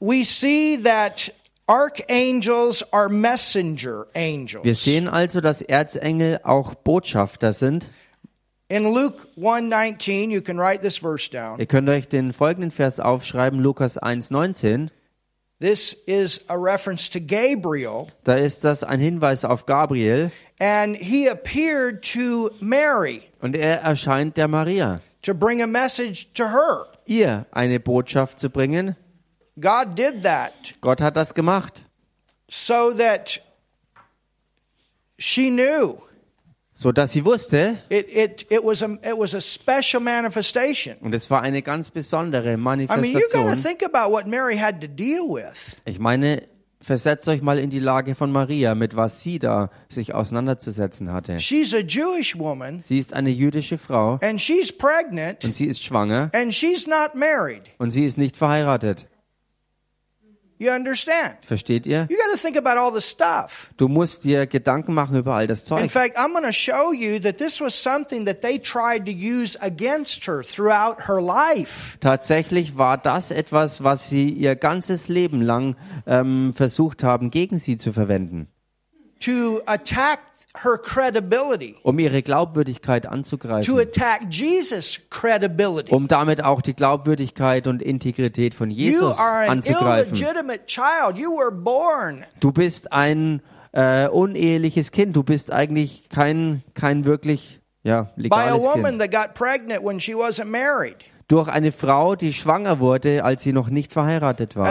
we 0.00 0.24
see 0.24 0.76
that 0.82 1.30
archangels 1.66 2.82
are 2.92 3.08
messenger 3.08 4.06
Wir 4.12 4.22
angels. 4.22 4.84
sehen 4.84 5.08
also, 5.08 5.40
dass 5.40 5.62
Erzengel 5.62 6.40
auch 6.42 6.74
Botschafter 6.74 7.52
sind. 7.52 7.90
In 8.70 8.84
Luke 8.84 9.26
1:19, 9.36 10.30
you 10.30 10.42
can 10.42 10.58
write 10.58 10.82
this 10.82 10.98
verse 10.98 11.30
down. 11.30 11.58
Ihr 11.58 11.66
könnt 11.66 11.88
euch 11.88 12.08
den 12.08 12.32
folgenden 12.32 12.70
Vers 12.70 13.00
aufschreiben, 13.00 13.60
Lukas 13.60 14.00
1,19. 14.00 14.90
This 15.60 15.92
is 16.06 16.44
a 16.48 16.56
reference 16.56 17.08
to 17.10 17.20
Gabriel, 17.20 18.06
Da 18.24 18.34
ist 18.34 18.64
das 18.64 18.84
ein 18.84 19.00
Hinweis 19.00 19.44
auf 19.44 19.66
Gabriel. 19.66 20.30
And 20.60 20.96
he 20.96 21.26
appeared 21.28 22.02
to 22.12 22.50
Mary 22.60 23.22
und 23.40 23.56
er 23.56 23.80
erscheint 23.82 24.36
der 24.36 24.46
Maria, 24.48 25.00
to 25.22 25.34
bring 25.34 25.60
a 25.62 25.66
message 25.66 26.32
to 26.34 26.44
her. 26.44 26.86
ihr 27.06 27.46
eine 27.50 27.80
Botschaft 27.80 28.38
zu 28.38 28.50
bringen. 28.50 28.94
God 29.60 29.96
did 29.96 30.22
that 30.22 30.52
Gott 30.80 31.00
hat 31.00 31.16
das 31.16 31.34
gemacht, 31.34 31.84
so 32.48 32.92
that 32.92 33.40
she 35.18 35.50
knew 35.50 35.98
so 36.80 36.92
dass 36.92 37.12
sie 37.12 37.24
wusste, 37.24 37.78
it, 37.88 38.06
it, 38.08 38.46
it, 38.50 38.60
was 38.62 38.84
a, 38.84 38.86
it 39.02 39.18
was 39.18 39.34
a 39.34 39.40
special 39.40 40.00
manifestation. 40.00 40.96
und 41.00 41.12
es 41.12 41.28
war 41.28 41.42
eine 41.42 41.60
ganz 41.60 41.90
besondere 41.90 42.52
I 42.52 42.56
mean, 42.56 42.78
you 42.80 42.86
got 42.86 42.94
to 42.94 42.98
Manifestation. 43.00 43.56
think 43.56 43.82
about 43.82 44.12
what 44.12 44.28
Mary 44.28 44.56
had 44.56 44.80
to 44.80 44.86
deal 44.86 45.28
with. 45.28 45.76
Ich 45.86 45.98
meine, 45.98 46.46
versetzt 46.80 47.28
euch 47.28 47.42
mal 47.42 47.58
in 47.58 47.70
die 47.70 47.80
Lage 47.80 48.14
von 48.14 48.30
Maria, 48.30 48.76
mit 48.76 48.94
was 48.94 49.24
sie 49.24 49.40
da 49.40 49.70
sich 49.88 50.14
auseinanderzusetzen 50.14 51.12
hatte. 51.12 51.40
She's 51.40 51.74
a 51.74 51.78
Jewish 51.80 52.38
woman, 52.38 52.80
Sie 52.84 52.98
ist 52.98 53.12
eine 53.12 53.30
jüdische 53.30 53.76
Frau 53.76 54.20
and 54.22 54.40
she's 54.40 54.70
pregnant, 54.72 55.44
und 55.44 55.56
sie 55.56 55.66
ist 55.66 55.82
schwanger 55.82 56.30
and 56.32 56.54
she's 56.54 56.86
not 56.86 57.16
married. 57.16 57.62
und 57.78 57.90
sie 57.90 58.04
ist 58.04 58.18
nicht 58.18 58.36
verheiratet. 58.36 59.08
You 60.60 60.72
understand? 60.72 61.36
Versteht 61.44 61.86
ihr? 61.86 62.08
You 62.10 62.16
got 62.16 62.32
to 62.32 62.36
think 62.36 62.56
about 62.58 62.76
all 62.78 62.92
the 62.92 63.00
stuff. 63.00 63.70
Du 63.76 63.86
musst 63.86 64.24
dir 64.24 64.46
Gedanken 64.48 64.92
machen 64.92 65.16
über 65.16 65.34
all 65.34 65.46
das 65.46 65.60
In 65.62 65.66
Zeug. 65.66 65.90
fact, 65.90 66.16
I'm 66.18 66.32
going 66.32 66.44
to 66.44 66.52
show 66.52 66.92
you 66.92 67.20
that 67.20 67.38
this 67.38 67.60
was 67.60 67.80
something 67.80 68.26
that 68.26 68.40
they 68.40 68.58
tried 68.58 69.06
to 69.06 69.12
use 69.12 69.56
against 69.60 70.26
her 70.26 70.42
throughout 70.42 71.06
her 71.06 71.20
life. 71.22 71.96
Tatsächlich 72.00 72.76
war 72.76 72.98
das 72.98 73.30
etwas, 73.30 73.84
was 73.84 74.10
sie 74.10 74.30
ihr 74.30 74.56
ganzes 74.56 75.06
Leben 75.06 75.42
lang 75.42 75.76
ähm, 76.08 76.52
versucht 76.52 77.04
haben, 77.04 77.30
gegen 77.30 77.58
sie 77.58 77.76
zu 77.76 77.92
verwenden, 77.92 78.48
to 79.20 79.60
attack 79.66 80.18
her 80.64 80.78
credibility, 80.78 81.76
um 81.82 81.98
ihre 81.98 82.22
Glaubwürdigkeit 82.22 83.04
to 83.04 83.10
anzugreifen, 83.10 83.78
attack 83.78 84.22
Jesus' 84.30 85.00
credibility. 85.10 85.92
um 85.94 86.08
damit 86.08 86.42
auch 86.42 86.62
die 86.62 86.74
Glaubwürdigkeit 86.74 87.66
und 87.66 87.82
Integrität 87.82 88.54
von 88.54 88.70
You 88.70 88.76
Jesus 88.90 89.18
are 89.18 89.44
an 89.44 89.58
anzugreifen. 89.58 90.14
illegitimate 90.14 90.66
child. 90.66 91.16
You 91.16 91.30
were 91.30 91.52
born. 91.52 92.24
Du 92.40 92.52
bist 92.52 92.92
ein 92.92 93.42
äh, 93.72 94.08
uneheliches 94.08 94.90
Kind. 94.92 95.16
Du 95.16 95.22
bist 95.22 95.52
eigentlich 95.52 96.08
kein, 96.08 96.62
kein 96.74 97.04
wirklich 97.04 97.60
ja, 97.82 98.02
by 98.02 98.08
a 98.08 98.12
legales 98.16 98.62
woman 98.62 98.98
Kind. 98.98 99.00
that 99.00 99.10
got 99.12 99.34
pregnant 99.34 99.84
when 99.84 100.00
she 100.00 100.14
wasn't 100.14 100.46
married. 100.50 100.96
Durch 101.28 101.48
eine 101.48 101.72
Frau, 101.72 102.16
die 102.16 102.32
schwanger 102.32 102.80
wurde, 102.80 103.22
als 103.22 103.42
sie 103.42 103.52
noch 103.52 103.68
nicht 103.68 103.92
verheiratet 103.92 104.56
war. 104.56 104.66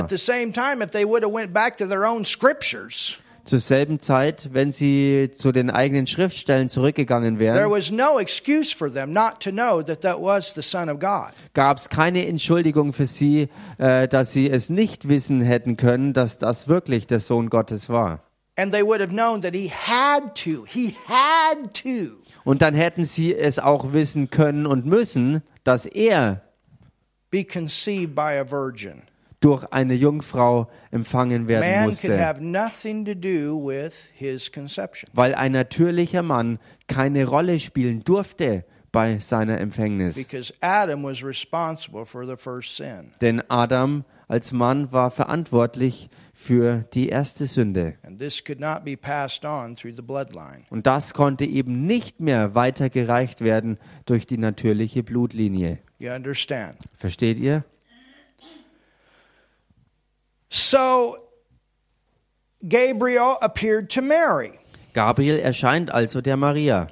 Zur 3.47 3.59
selben 3.59 4.01
Zeit, 4.01 4.49
wenn 4.51 4.73
sie 4.73 5.31
zu 5.33 5.53
den 5.53 5.69
eigenen 5.69 6.05
Schriftstellen 6.05 6.67
zurückgegangen 6.67 7.37
there 7.37 7.55
wären, 7.55 7.71
was 7.71 7.91
no 7.91 8.19
excuse 8.19 8.75
for 8.75 8.93
them 8.93 9.13
not 9.13 9.39
to 9.39 9.51
know 9.51 9.81
that 9.81 10.01
that 10.01 10.21
was 10.21 10.53
the 10.53 10.61
Son 10.61 10.89
of 10.89 10.99
God. 10.99 11.31
gab 11.53 11.77
es 11.77 11.87
keine 11.87 12.27
Entschuldigung 12.27 12.91
für 12.91 13.07
sie, 13.07 13.47
äh, 13.77 14.09
dass 14.09 14.33
sie 14.33 14.49
es 14.49 14.69
nicht 14.69 15.07
wissen 15.07 15.39
hätten 15.39 15.77
können, 15.77 16.11
dass 16.11 16.37
das 16.37 16.67
wirklich 16.67 17.07
der 17.07 17.21
Sohn 17.21 17.49
Gottes 17.49 17.87
war. 17.87 18.21
And 18.57 18.73
they 18.73 18.83
would 18.83 18.99
have 18.99 19.13
known 19.13 19.41
that 19.43 19.55
he 19.55 19.71
had 19.71 20.35
to. 20.43 20.65
He 20.65 20.95
had 21.07 21.73
to. 21.83 22.17
Und 22.43 22.61
dann 22.61 22.75
hätten 22.75 23.05
sie 23.05 23.33
es 23.33 23.59
auch 23.59 23.93
wissen 23.93 24.29
können 24.29 24.65
und 24.65 24.85
müssen, 24.85 25.41
dass 25.63 25.85
er 25.85 26.41
Durch 29.39 29.65
eine 29.71 29.93
Jungfrau 29.93 30.67
empfangen 30.89 31.47
werden 31.47 31.85
musste. 31.85 32.09
weil 35.13 35.35
ein 35.35 35.51
natürlicher 35.51 36.23
Mann 36.23 36.57
keine 36.87 37.25
Rolle 37.25 37.59
spielen 37.59 38.03
durfte 38.03 38.65
bei 38.91 39.19
seiner 39.19 39.59
Empfängnis. 39.59 40.15
Because 40.15 40.53
Adam 40.61 41.03
was 41.03 41.23
responsible 41.23 42.05
for 42.05 42.25
the 42.25 42.35
first 42.35 42.75
sin. 42.75 43.13
Denn 43.21 43.43
Adam 43.49 44.05
als 44.27 44.51
Mann 44.51 44.91
war 44.91 45.11
verantwortlich 45.11 46.09
für 46.33 46.85
die 46.93 47.09
erste 47.09 47.45
Sünde. 47.45 47.95
And 48.03 48.19
this 48.19 48.43
could 48.43 48.59
not 48.59 48.83
be 48.83 48.97
passed 48.97 49.45
on 49.45 49.75
through 49.75 49.95
the 49.95 50.01
bloodline. 50.01 50.65
Und 50.69 50.85
das 50.87 51.13
konnte 51.13 51.45
eben 51.45 51.85
nicht 51.85 52.19
mehr 52.19 52.55
weitergereicht 52.55 53.41
werden 53.41 53.77
durch 54.05 54.25
die 54.25 54.37
natürliche 54.37 55.03
Blutlinie. 55.03 55.79
You 55.99 56.11
understand? 56.11 56.77
Versteht 56.95 57.39
ihr? 57.39 57.63
So 60.49 61.17
Gabriel 62.67 63.37
appeared 63.41 63.89
to 63.91 64.01
Mary. 64.01 64.59
Gabriel 64.93 65.39
erscheint 65.39 65.91
also 65.91 66.21
der 66.21 66.37
Maria. 66.37 66.87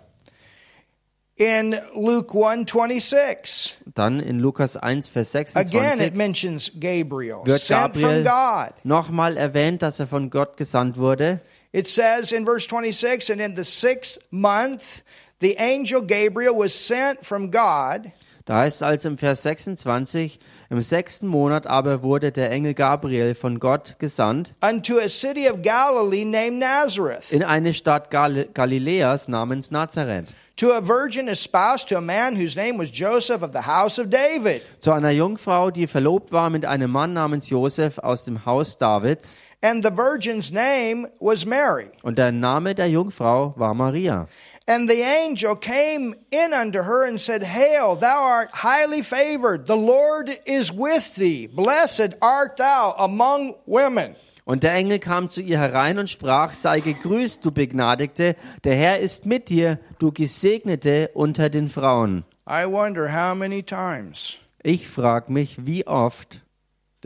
In 1.37 1.77
Luke 1.93 2.33
1:26, 2.33 3.73
Dann 3.93 4.21
in 4.21 4.39
Lukas 4.39 4.77
1, 4.77 5.09
Vers 5.09 5.35
again 5.55 5.99
it 5.99 6.15
mentions 6.15 6.71
Gabriel, 6.79 7.41
wird 7.43 7.59
sent 7.59 7.93
from 7.97 8.23
Gabriel 8.23 8.23
God. 8.23 8.73
nochmal 8.85 9.35
erwähnt, 9.35 9.81
dass 9.81 9.99
er 9.99 10.07
von 10.07 10.29
Gott 10.29 10.55
gesandt 10.55 10.97
wurde. 10.97 11.41
It 11.73 11.87
says 11.87 12.31
in 12.31 12.45
verse 12.45 12.65
26, 12.69 13.29
and 13.31 13.41
in 13.41 13.57
the 13.57 13.65
sixth 13.65 14.17
month, 14.31 15.03
the 15.41 15.57
angel 15.57 16.01
Gabriel 16.01 16.55
was 16.57 16.73
sent 16.73 17.25
from 17.25 17.51
God 17.51 18.13
Da 18.45 18.59
heißt 18.59 18.77
es 18.77 18.83
also 18.83 19.09
im 19.09 19.17
Vers 19.17 19.41
26, 19.41 20.39
im 20.69 20.79
sechsten 20.79 21.25
Monat 21.27 21.65
aber 21.65 22.03
wurde 22.03 22.31
der 22.31 22.51
Engel 22.51 22.75
Gabriel 22.75 23.33
von 23.33 23.59
Gott 23.59 23.95
gesandt 23.97 24.53
unto 24.61 24.99
a 24.99 25.09
city 25.09 25.49
of 25.49 25.63
Galilee 25.63 26.25
named 26.25 26.59
Nazareth, 26.59 27.31
in 27.31 27.41
eine 27.41 27.73
Stadt 27.73 28.11
Gal 28.11 28.47
Galiläas 28.53 29.27
namens 29.27 29.71
Nazareth, 29.71 30.35
to 30.57 30.71
a 30.71 30.79
virgin 30.79 31.27
espoused 31.27 31.89
to 31.89 31.97
a 31.97 32.01
man 32.01 32.35
whose 32.35 32.55
name 32.55 32.77
was 32.77 32.91
Joseph 32.91 33.41
of 33.41 33.49
the 33.51 33.65
house 33.65 33.97
of 33.97 34.09
David. 34.11 34.61
zu 34.79 34.91
einer 34.91 35.09
Jungfrau, 35.09 35.71
die 35.71 35.87
verlobt 35.87 36.31
war 36.31 36.51
mit 36.51 36.67
einem 36.67 36.91
Mann 36.91 37.13
namens 37.13 37.49
Josef 37.49 37.97
aus 37.97 38.25
dem 38.25 38.45
Haus 38.45 38.77
Davids. 38.77 39.39
And 39.63 39.83
the 39.83 39.89
virgin's 39.89 40.51
name 40.51 41.07
was 41.19 41.47
Mary. 41.47 41.87
Und 42.03 42.19
der 42.19 42.31
Name 42.31 42.75
der 42.75 42.87
Jungfrau 42.89 43.55
war 43.57 43.73
Maria. 43.73 44.27
And 44.67 44.89
the 44.89 45.03
angel 45.03 45.55
came 45.55 46.15
in 46.31 46.51
unto 46.51 46.81
her 46.81 47.07
and 47.07 47.21
said, 47.21 47.43
Hail, 47.43 47.95
thou 47.95 48.23
art 48.23 48.49
highly 48.51 49.03
favored. 49.03 49.67
The 49.67 49.77
Lord 49.77 50.35
is 50.47 50.71
with 50.73 51.15
thee. 51.15 51.45
Blessed 51.45 52.15
art 52.19 52.57
thou 52.57 52.95
among 52.97 53.55
women. 53.67 54.15
Und 54.43 54.63
der 54.63 54.73
Engel 54.73 54.99
kam 54.99 55.29
zu 55.29 55.41
ihr 55.41 55.59
herein 55.59 55.99
und 55.99 56.09
sprach, 56.09 56.53
sei 56.53 56.79
gegrüßt, 56.79 57.43
du 57.43 57.51
Begnadigte, 57.51 58.35
der 58.63 58.75
Herr 58.75 58.99
ist 58.99 59.25
mit 59.25 59.49
dir, 59.49 59.79
du 59.99 60.11
Gesegnete 60.11 61.09
unter 61.13 61.49
den 61.49 61.67
Frauen. 61.67 62.25
I 62.47 62.65
wonder 62.65 63.11
how 63.11 63.35
many 63.35 63.63
times 63.63 64.37
Ich 64.63 64.87
frag 64.87 65.29
mich, 65.29 65.65
wie 65.65 65.85
oft 65.85 66.41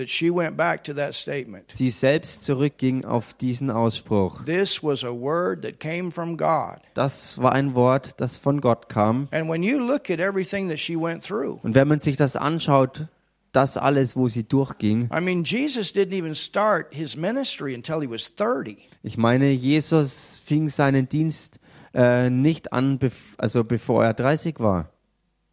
sie 0.07 1.89
selbst 1.89 2.43
zurückging 2.43 3.05
auf 3.05 3.33
diesen 3.33 3.69
Ausspruch. 3.71 4.43
This 4.45 4.83
was 4.83 5.03
a 5.03 5.11
word 5.11 5.61
that 5.63 5.79
came 5.79 6.11
from 6.11 6.37
God. 6.37 6.77
Das 6.93 7.37
war 7.37 7.53
ein 7.53 7.75
Wort, 7.75 8.19
das 8.21 8.37
von 8.37 8.61
Gott 8.61 8.89
kam. 8.89 9.27
And 9.31 9.49
when 9.49 9.63
you 9.63 9.77
look 9.79 10.09
at 10.09 10.19
everything 10.19 10.69
that 10.69 10.79
she 10.79 10.95
went 10.95 11.23
through, 11.23 11.59
Und 11.63 11.75
wenn 11.75 11.87
man 11.87 11.99
sich 11.99 12.15
das 12.15 12.35
anschaut, 12.35 13.07
das 13.51 13.77
alles, 13.77 14.15
wo 14.15 14.27
sie 14.27 14.43
durchging, 14.43 15.09
I 15.15 15.21
mean, 15.21 15.43
Jesus 15.43 15.93
didn't 15.93 16.13
even 16.13 16.35
start 16.35 16.87
his 16.93 17.15
ministry 17.15 17.73
until 17.73 18.01
he 18.01 18.09
was 18.09 18.33
30. 18.35 18.77
ich 19.03 19.17
meine, 19.17 19.49
Jesus 19.51 20.41
fing 20.45 20.69
seinen 20.69 21.09
Dienst 21.09 21.59
äh, 21.93 22.29
nicht 22.29 22.73
an, 22.73 22.99
also 23.37 23.63
bevor 23.63 24.03
er 24.05 24.13
30 24.13 24.59
war. 24.59 24.89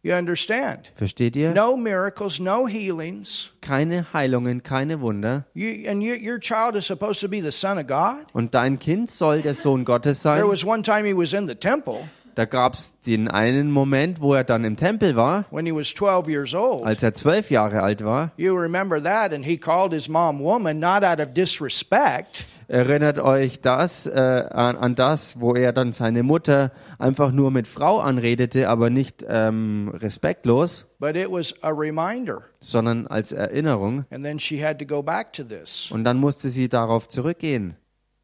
You 0.03 0.13
understand? 0.13 0.91
Versteht 0.95 1.35
ihr? 1.35 1.53
No 1.53 1.75
miracles, 1.75 2.39
no 2.39 2.67
healings. 2.67 3.51
Keine 3.61 4.05
Heilungen, 4.13 4.63
keine 4.63 5.01
Wunder. 5.01 5.45
You, 5.53 5.89
and 5.89 6.01
you, 6.03 6.13
your 6.13 6.39
child 6.39 6.75
is 6.75 6.85
supposed 6.85 7.19
to 7.21 7.27
be 7.27 7.41
the 7.41 7.51
Son 7.51 7.77
of 7.77 7.87
God. 7.87 8.25
Und 8.33 8.53
dein 8.53 8.79
Kind 8.79 9.09
soll 9.09 9.41
der 9.41 9.55
Sohn 9.55 9.85
Gottes 9.85 10.21
sein. 10.21 10.37
There 10.37 10.49
was 10.49 10.63
one 10.63 10.83
time 10.83 11.05
he 11.05 11.13
was 11.13 11.33
in 11.33 11.47
the 11.47 11.55
temple 11.55 12.07
Da 12.37 12.45
gab 12.45 12.75
es 12.75 12.99
den 12.99 13.27
einen 13.29 13.71
Moment, 13.71 14.21
wo 14.21 14.35
er 14.35 14.43
dann 14.43 14.63
im 14.63 14.75
Tempel 14.75 15.15
war, 15.15 15.45
when 15.49 15.65
he 15.65 15.71
was 15.71 15.91
12 15.95 16.27
years 16.27 16.53
old. 16.53 16.85
als 16.85 17.01
er 17.01 17.15
zwölf 17.15 17.49
Jahre 17.49 17.81
alt 17.81 18.05
war. 18.05 18.31
You 18.37 18.55
remember 18.55 19.01
that, 19.01 19.33
and 19.33 19.43
he 19.43 19.57
called 19.57 19.91
his 19.91 20.07
mom 20.07 20.39
woman, 20.39 20.79
not 20.79 21.03
out 21.03 21.19
of 21.19 21.33
disrespect, 21.33 22.45
Erinnert 22.69 23.17
euch 23.19 23.61
das 23.61 24.05
äh, 24.07 24.11
an, 24.51 24.75
an 24.75 24.95
das, 24.95 25.39
wo 25.39 25.55
er 25.55 25.71
dann 25.71 25.93
seine 25.93 26.21
Mutter 26.21 26.73
einfach 26.99 27.31
nur 27.31 27.49
mit 27.49 27.65
Frau 27.65 27.99
anredete, 27.99 28.67
aber 28.67 28.89
nicht 28.89 29.25
ähm, 29.27 29.89
respektlos, 29.93 30.85
but 30.99 31.15
it 31.15 31.31
was 31.31 31.55
a 31.61 31.69
reminder. 31.69 32.43
sondern 32.59 33.07
als 33.07 33.31
Erinnerung. 33.31 34.05
And 34.11 34.23
then 34.23 34.37
she 34.37 34.61
had 34.61 34.79
to 34.79 34.85
go 34.85 35.01
back 35.01 35.31
to 35.33 35.43
this. 35.43 35.89
Und 35.91 36.03
dann 36.03 36.17
musste 36.17 36.49
sie 36.49 36.67
darauf 36.67 37.07
zurückgehen. 37.07 37.77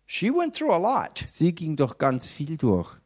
She 0.06 0.30
went 0.30 0.54
through 0.56 0.74
a 0.74 0.78
lot. 0.78 1.24
Sie 1.28 1.56
ging 1.56 1.78
doch 1.78 1.98
ganz 1.98 2.28
viel 2.30 2.58
durch. 2.58 2.98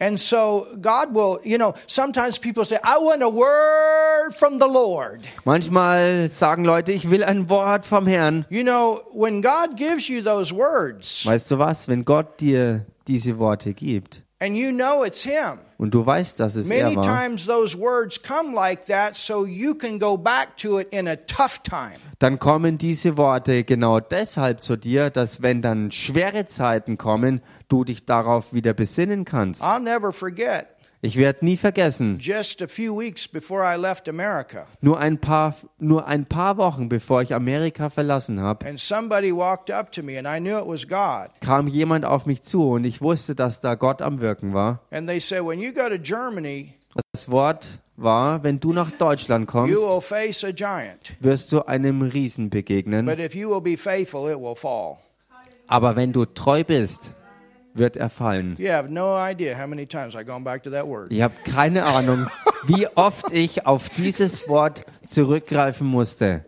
And 0.00 0.18
so 0.18 0.66
God 0.80 1.14
will, 1.14 1.40
you 1.44 1.56
know, 1.56 1.74
sometimes 1.86 2.38
people 2.38 2.64
say, 2.64 2.78
I 2.82 2.98
want 2.98 3.22
a 3.22 3.28
word 3.28 4.34
from 4.34 4.58
the 4.58 4.66
Lord. 4.66 5.20
Manchmal 5.44 6.28
sagen 6.28 6.64
Leute, 6.64 6.92
ich 6.92 7.10
will 7.10 7.22
ein 7.22 7.48
Wort 7.48 7.86
vom 7.86 8.06
Herrn. 8.06 8.44
You 8.50 8.64
know, 8.64 9.02
when 9.12 9.40
God 9.40 9.76
gives 9.76 10.08
you 10.08 10.20
those 10.20 10.52
words 10.52 11.24
Weißt 11.24 11.50
du 11.50 11.58
was, 11.58 11.86
wenn 11.88 12.04
Gott 12.04 12.40
dir 12.40 12.86
diese 13.06 13.38
Worte 13.38 13.72
gibt 13.72 14.22
and 14.40 14.56
you 14.56 14.72
know 14.72 15.04
it's 15.04 15.22
Him, 15.22 15.60
und 15.84 15.92
du 15.92 16.04
weißt, 16.04 16.40
dass 16.40 16.56
es 16.56 16.66
Many 16.66 16.94
er 16.94 16.96
war. 16.96 17.04
times 17.04 17.46
those 17.46 17.78
words 17.78 18.20
come 18.22 18.54
like 18.54 18.86
that 18.86 19.14
so 19.14 19.44
you 19.44 19.74
can 19.74 19.98
go 19.98 20.16
back 20.16 20.56
to 20.56 20.80
it 20.80 20.88
in 20.92 21.06
a 21.06 21.16
tough 21.16 21.60
time. 21.62 21.98
Dann 22.18 22.38
kommen 22.38 22.78
diese 22.78 23.16
Worte 23.18 23.64
genau 23.64 24.00
deshalb 24.00 24.62
zu 24.62 24.76
dir, 24.76 25.10
dass 25.10 25.42
wenn 25.42 25.60
dann 25.60 25.90
schwere 25.90 26.46
Zeiten 26.46 26.96
kommen, 26.96 27.42
du 27.68 27.84
dich 27.84 28.06
darauf 28.06 28.54
wieder 28.54 28.72
besinnen 28.72 29.26
kannst. 29.26 29.62
I'll 29.62 29.78
never 29.78 30.10
forget 30.12 30.73
Ich 31.04 31.18
werde 31.18 31.44
nie 31.44 31.58
vergessen, 31.58 32.16
just 32.18 32.62
a 32.62 32.66
few 32.66 32.98
weeks 32.98 33.28
before 33.28 33.62
I 33.62 33.78
left 33.78 34.08
America. 34.08 34.66
nur 34.80 34.98
ein 34.98 35.18
paar, 35.20 35.54
nur 35.78 36.06
ein 36.06 36.24
paar 36.24 36.56
Wochen 36.56 36.88
bevor 36.88 37.20
ich 37.20 37.34
Amerika 37.34 37.90
verlassen 37.90 38.40
habe, 38.40 38.64
And 38.66 38.80
somebody 38.80 39.30
walked 39.30 39.70
up 39.70 39.92
to 39.92 40.02
me, 40.02 40.18
and 40.18 40.26
I 40.26 40.40
knew 40.40 40.56
it 40.58 40.66
was 40.66 40.88
God. 40.88 41.28
kam 41.42 41.66
jemand 41.68 42.06
auf 42.06 42.24
mich 42.24 42.40
zu 42.40 42.70
und 42.70 42.84
ich 42.84 43.02
wusste, 43.02 43.34
dass 43.34 43.60
da 43.60 43.74
Gott 43.74 44.00
am 44.00 44.20
Wirken 44.20 44.54
war. 44.54 44.80
And 44.90 45.06
they 45.06 45.20
said, 45.20 45.44
When 45.44 45.60
you 45.60 45.72
go 45.74 45.90
to 45.90 45.98
Germany, 45.98 46.72
Das 47.12 47.30
Wort 47.30 47.80
war, 47.98 48.42
wenn 48.42 48.58
du 48.58 48.72
nach 48.72 48.90
Deutschland 48.90 49.46
kommst, 49.46 49.74
you 49.74 49.86
will 49.86 50.00
face 50.00 50.42
a 50.42 50.52
giant. 50.52 51.16
wirst 51.20 51.52
du 51.52 51.66
einem 51.66 52.00
Riesen 52.00 52.48
begegnen. 52.48 53.04
But 53.04 53.18
if 53.18 53.34
you 53.34 53.50
will 53.50 53.60
be 53.60 53.76
faithful, 53.76 54.30
it 54.30 54.38
will 54.40 54.56
fall. 54.56 54.96
Aber 55.66 55.96
wenn 55.96 56.14
du 56.14 56.24
treu 56.24 56.64
bist, 56.64 57.12
wird 57.74 57.96
er 57.96 58.08
fallen. 58.08 58.56
You 58.58 58.70
have 58.70 58.90
no 58.90 59.16
idea 59.16 59.58
how 59.58 59.66
many 59.66 59.86
times 59.86 60.14
I've 60.14 60.26
gone 60.26 60.44
back 60.44 60.62
to 60.62 60.70
that 60.70 60.86
word. 60.86 61.12
Ich 61.12 61.20
habe 61.20 61.34
keine 61.44 61.84
Ahnung, 61.84 62.26
wie 62.66 62.86
oft 62.94 63.32
ich 63.32 63.66
auf 63.66 63.88
dieses 63.90 64.48
Wort 64.48 64.84
zurückgreifen 65.06 65.86
musste. 65.86 66.44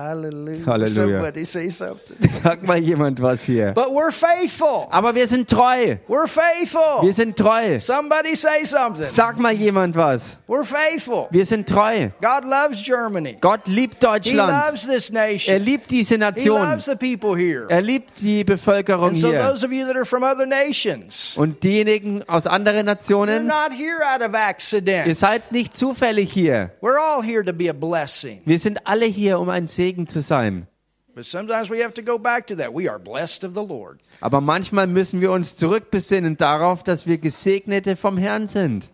Hallelujah. 0.00 0.64
Hallelujah. 0.64 0.86
Somebody 1.20 1.44
say 1.44 1.68
something. 1.68 2.16
Sag 2.42 2.66
mal 2.66 2.78
jemand 2.78 3.20
was 3.20 3.44
hier. 3.44 3.72
But 3.74 3.90
we're 3.90 4.10
faithful. 4.12 4.88
Aber 4.90 5.14
wir 5.14 5.26
sind 5.26 5.48
treu. 5.48 5.96
We're 6.08 6.26
faithful. 6.26 7.02
Wir 7.02 7.12
sind 7.12 7.36
treu. 7.36 7.78
Somebody 7.78 8.34
say 8.34 8.64
something. 8.64 9.04
Sag 9.04 9.38
mal 9.38 9.52
jemand 9.52 9.94
was. 9.96 10.38
We're 10.48 10.64
faithful. 10.64 11.28
Wir 11.30 11.44
sind 11.44 11.68
treu. 11.68 12.08
God 12.22 12.44
loves 12.44 12.82
Germany. 12.82 13.36
Gott 13.42 13.66
liebt 13.68 13.96
He 14.02 14.06
Deutschland. 14.06 14.50
loves 14.50 14.86
this 14.86 15.10
Er 15.10 15.26
nation. 15.28 15.62
liebt 15.62 15.90
diese 15.90 16.14
He 16.14 16.18
Nation. 16.18 16.54
loves 16.56 16.86
the 16.86 16.96
people 16.96 17.36
here. 17.36 17.66
Er 17.68 17.82
liebt 17.82 18.20
die 18.22 18.42
Bevölkerung 18.42 19.08
And 19.10 19.18
so 19.18 19.28
hier. 19.28 19.40
those 19.40 19.64
of 19.66 19.70
you 19.70 19.84
that 19.86 19.96
are 19.96 20.06
from 20.06 20.22
other 20.22 20.46
nations, 20.46 21.36
Und 21.36 21.62
diejenigen 21.62 22.22
aus 22.26 22.46
anderen 22.46 22.80
you're 22.86 22.94
Nationen, 22.94 23.46
not 23.46 23.72
here 23.76 24.00
out 24.14 24.22
of 24.22 24.32
ihr 24.32 24.40
accident. 24.48 25.14
seid 25.14 25.52
nicht 25.52 25.76
zufällig 25.76 26.32
hier. 26.32 26.70
We're 26.80 26.98
all 26.98 27.22
here 27.22 27.44
to 27.44 27.52
be 27.52 27.68
a 27.68 27.74
blessing. 27.74 28.40
Wir 28.46 28.58
sind 28.58 28.86
alle 28.86 29.04
hier, 29.04 29.38
um 29.38 29.50
ein 29.50 29.68
Segen 29.68 29.89
zu 30.06 30.20
sein. 30.20 30.66
Aber 34.20 34.40
manchmal 34.40 34.86
müssen 34.86 35.20
wir 35.20 35.32
uns 35.32 35.56
zurückbesinnen 35.56 36.36
darauf, 36.36 36.82
dass 36.82 37.06
wir 37.06 37.18
Gesegnete 37.18 37.96
vom 37.96 38.16
Herrn 38.16 38.46
sind. 38.46 38.90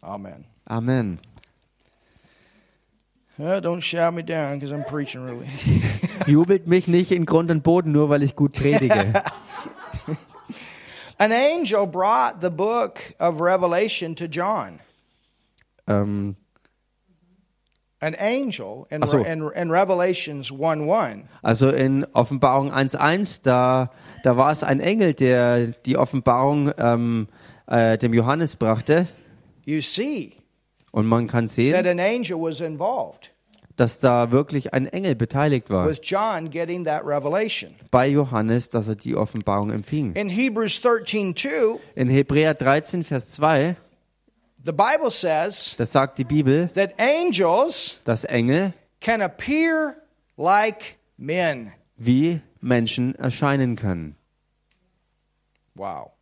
Amen. 0.00 0.44
Amen. 0.64 1.18
Uh, 3.38 3.58
don't 3.58 3.80
shout 3.80 4.12
me 4.12 4.22
down 4.22 4.58
because 4.58 4.70
I'm 4.70 4.84
preaching 4.84 5.24
really. 5.24 5.46
Jubelt 6.26 6.66
mich 6.66 6.88
nicht 6.88 7.10
in 7.10 7.24
Grund 7.24 7.50
und 7.50 7.62
Boden, 7.62 7.90
nur 7.90 8.10
weil 8.10 8.22
ich 8.22 8.36
gut 8.36 8.52
predige. 8.52 9.14
An 11.18 11.32
angel 11.32 11.86
brought 11.86 12.40
the 12.42 12.50
book 12.50 13.00
of 13.18 13.40
Revelation 13.40 14.14
to 14.16 14.26
John. 14.26 14.80
ähm, 15.86 16.36
An 18.02 18.14
angel 18.18 18.86
in, 18.90 19.06
so. 19.06 19.18
in, 19.18 19.46
in 19.54 19.70
Revelations 19.70 20.50
1 20.50 20.88
1 20.88 21.24
also 21.42 21.68
in 21.68 22.06
Offenbarung 22.14 22.72
1.1, 22.72 23.42
da, 23.42 23.90
da 24.24 24.36
war 24.38 24.50
es 24.50 24.64
ein 24.64 24.80
Engel, 24.80 25.12
der 25.12 25.68
die 25.84 25.98
Offenbarung 25.98 26.72
ähm, 26.78 27.28
äh, 27.66 27.98
dem 27.98 28.14
Johannes 28.14 28.56
brachte. 28.56 29.06
you 29.66 29.80
see 29.82 30.32
Und 30.92 31.06
man 31.06 31.26
kann 31.26 31.44
that 31.44 31.52
sehen, 31.52 31.74
an 31.86 32.00
angel 32.00 32.38
was 32.40 32.60
involved 32.60 33.30
dass 33.76 33.98
da 34.00 34.30
wirklich 34.30 34.74
ein 34.74 34.86
Engel 34.86 35.14
beteiligt 35.14 35.70
war 35.70 35.88
with 35.88 36.00
John 36.02 36.50
getting 36.50 36.84
that 36.84 37.02
revelation. 37.04 37.70
bei 37.90 38.08
Johannes, 38.08 38.68
dass 38.70 38.88
er 38.88 38.94
die 38.96 39.14
Offenbarung 39.16 39.70
empfing. 39.70 40.12
In 40.14 40.28
Hebrews 40.28 40.80
13 40.82 41.34
2, 41.36 41.48
In 41.94 42.08
Hebräer 42.08 42.54
13, 42.54 43.04
Vers 43.04 43.30
2, 43.30 43.76
the 44.64 44.72
Bible 44.72 45.10
says 45.10 45.74
das 45.76 45.92
sagt 45.92 46.18
die 46.18 46.24
Bibel, 46.24 46.68
that 46.74 46.98
angels 46.98 47.98
dass 48.04 48.24
Engel 48.24 48.74
can 49.00 49.22
appear 49.22 49.96
like 50.36 50.98
men. 51.16 51.72
wie 51.96 52.40
Menschen 52.60 53.14
erscheinen 53.14 53.76
können. 53.76 54.16
Wow. 55.74 56.12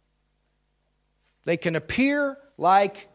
They 1.44 1.56
can 1.56 1.76
appear 1.76 2.36
like 2.56 3.08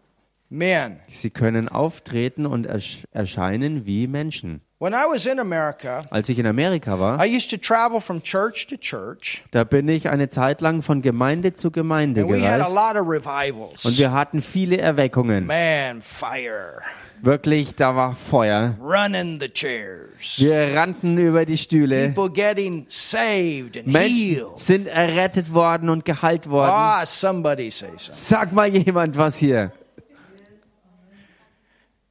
men. 0.49 0.99
Sie 1.07 1.29
können 1.29 1.69
auftreten 1.69 2.45
und 2.45 2.65
ersch 2.65 3.05
erscheinen 3.11 3.85
wie 3.85 4.07
Menschen. 4.07 4.61
When 4.83 4.93
I 4.93 5.05
was 5.09 5.25
in 5.25 5.39
America, 5.39 6.01
Als 6.09 6.27
ich 6.27 6.37
in 6.37 6.45
Amerika 6.45 6.99
war, 6.99 7.17
I 7.25 7.33
used 7.33 7.49
to 7.51 7.55
travel 7.55 8.01
from 8.01 8.21
church 8.21 8.67
to 8.67 8.75
church, 8.75 9.41
da 9.51 9.63
bin 9.63 9.87
ich 9.87 10.09
eine 10.09 10.27
Zeit 10.27 10.59
lang 10.59 10.81
von 10.81 11.01
Gemeinde 11.01 11.53
zu 11.53 11.71
Gemeinde 11.71 12.23
and 12.23 12.29
we 12.29 12.41
had 12.41 12.59
a 12.59 12.65
gereist 12.65 12.75
lot 12.75 13.01
of 13.01 13.07
revivals. 13.07 13.85
und 13.85 13.97
wir 13.97 14.11
hatten 14.11 14.41
viele 14.41 14.79
Erweckungen. 14.79 15.45
Man, 15.47 16.01
fire, 16.01 16.81
Wirklich, 17.21 17.75
da 17.75 17.95
war 17.95 18.13
Feuer. 18.13 18.75
running 18.81 19.39
the 19.39 19.47
chairs, 19.47 20.37
Wir 20.39 20.75
rannten 20.75 21.17
über 21.17 21.45
die 21.45 21.57
Stühle. 21.57 22.09
people 22.09 22.29
getting 22.29 22.85
saved 22.89 23.77
and 23.77 23.87
Menschen 23.87 24.17
healed. 24.17 24.59
sind 24.59 24.87
errettet 24.87 25.53
worden 25.53 25.87
und 25.87 26.03
geheilt 26.03 26.49
worden. 26.49 26.73
Ah. 26.73 27.05
Sag 27.05 28.51
mal 28.51 28.67
jemand 28.67 29.17
was 29.17 29.37
hier. 29.37 29.71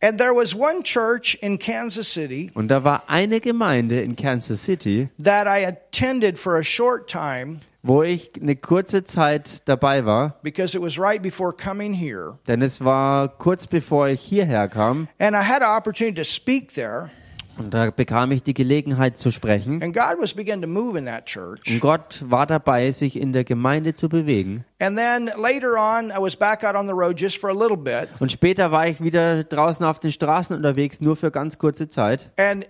And 0.05 0.18
there 0.18 0.34
was 0.34 0.53
one 0.53 0.82
church 0.82 1.38
in 1.40 1.59
Kansas 1.59 2.12
City 2.12 2.50
Und 2.55 2.68
da 2.68 2.82
war 2.82 3.05
eine 3.07 3.40
Gemeinde 3.40 4.00
in 4.03 4.16
Kansas 4.16 4.64
City, 4.64 5.09
that 5.22 5.46
I 5.46 5.64
attended 5.64 6.38
for 6.38 6.57
a 6.57 6.64
short 6.64 7.09
time 7.09 7.61
wo 7.84 8.03
ich 8.03 8.30
eine 8.40 8.55
kurze 8.57 9.05
Zeit 9.05 9.62
dabei 9.68 10.05
war, 10.05 10.36
because 10.42 10.76
it 10.76 10.82
was 10.82 10.98
right 10.98 11.20
before 11.22 11.53
coming 11.53 11.92
here. 11.92 12.38
denn 12.48 12.62
es 12.62 12.84
war 12.84 13.28
kurz 13.28 13.66
bevor 13.66 14.09
ich 14.09 14.20
hierher 14.20 14.68
kam 14.68 15.09
And 15.18 15.36
I 15.36 15.42
had 15.42 15.62
an 15.62 15.76
opportunity 15.76 16.16
to 16.16 16.24
speak 16.24 16.74
there. 16.74 17.11
Und 17.59 17.72
da 17.72 17.90
bekam 17.90 18.30
ich 18.32 18.42
die 18.42 18.55
Gelegenheit 18.55 19.18
zu 19.18 19.30
sprechen. 19.30 19.82
And 19.82 19.94
God 19.94 20.20
was 20.20 20.34
beginning 20.34 20.62
to 20.62 20.68
move 20.68 20.98
in 20.98 21.07
that 21.07 21.20
Und 21.20 21.26
church. 21.26 21.80
Gott 21.80 22.22
war 22.24 22.46
dabei, 22.46 22.90
sich 22.90 23.18
in 23.18 23.32
der 23.32 23.44
Gemeinde 23.44 23.94
zu 23.94 24.09
bewegen. 24.09 24.64
And 24.80 24.96
then 24.96 25.30
later 25.36 25.74
on, 25.78 26.11
I 26.11 26.20
was 26.20 26.36
back 26.36 26.64
out 26.64 26.74
on 26.74 26.86
the 26.86 26.92
road 26.92 27.20
just 27.20 27.38
for 27.38 27.50
a 27.50 27.53
little 27.53 27.76
bit. 27.76 28.09
Und 28.20 28.32
später 28.32 28.72
war 28.72 28.86
ich 28.86 29.03
wieder 29.03 29.44
draußen 29.44 29.84
auf 29.84 30.00
den 30.00 30.12
Straßen 30.12 30.57
unterwegs, 30.57 31.00
nur 31.00 31.16
für 31.16 31.30
ganz 31.30 31.59
kurze 31.59 31.88
Zeit. 31.88 32.30
And 32.36 32.66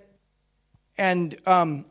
and 0.96 1.36
um, 1.46 1.84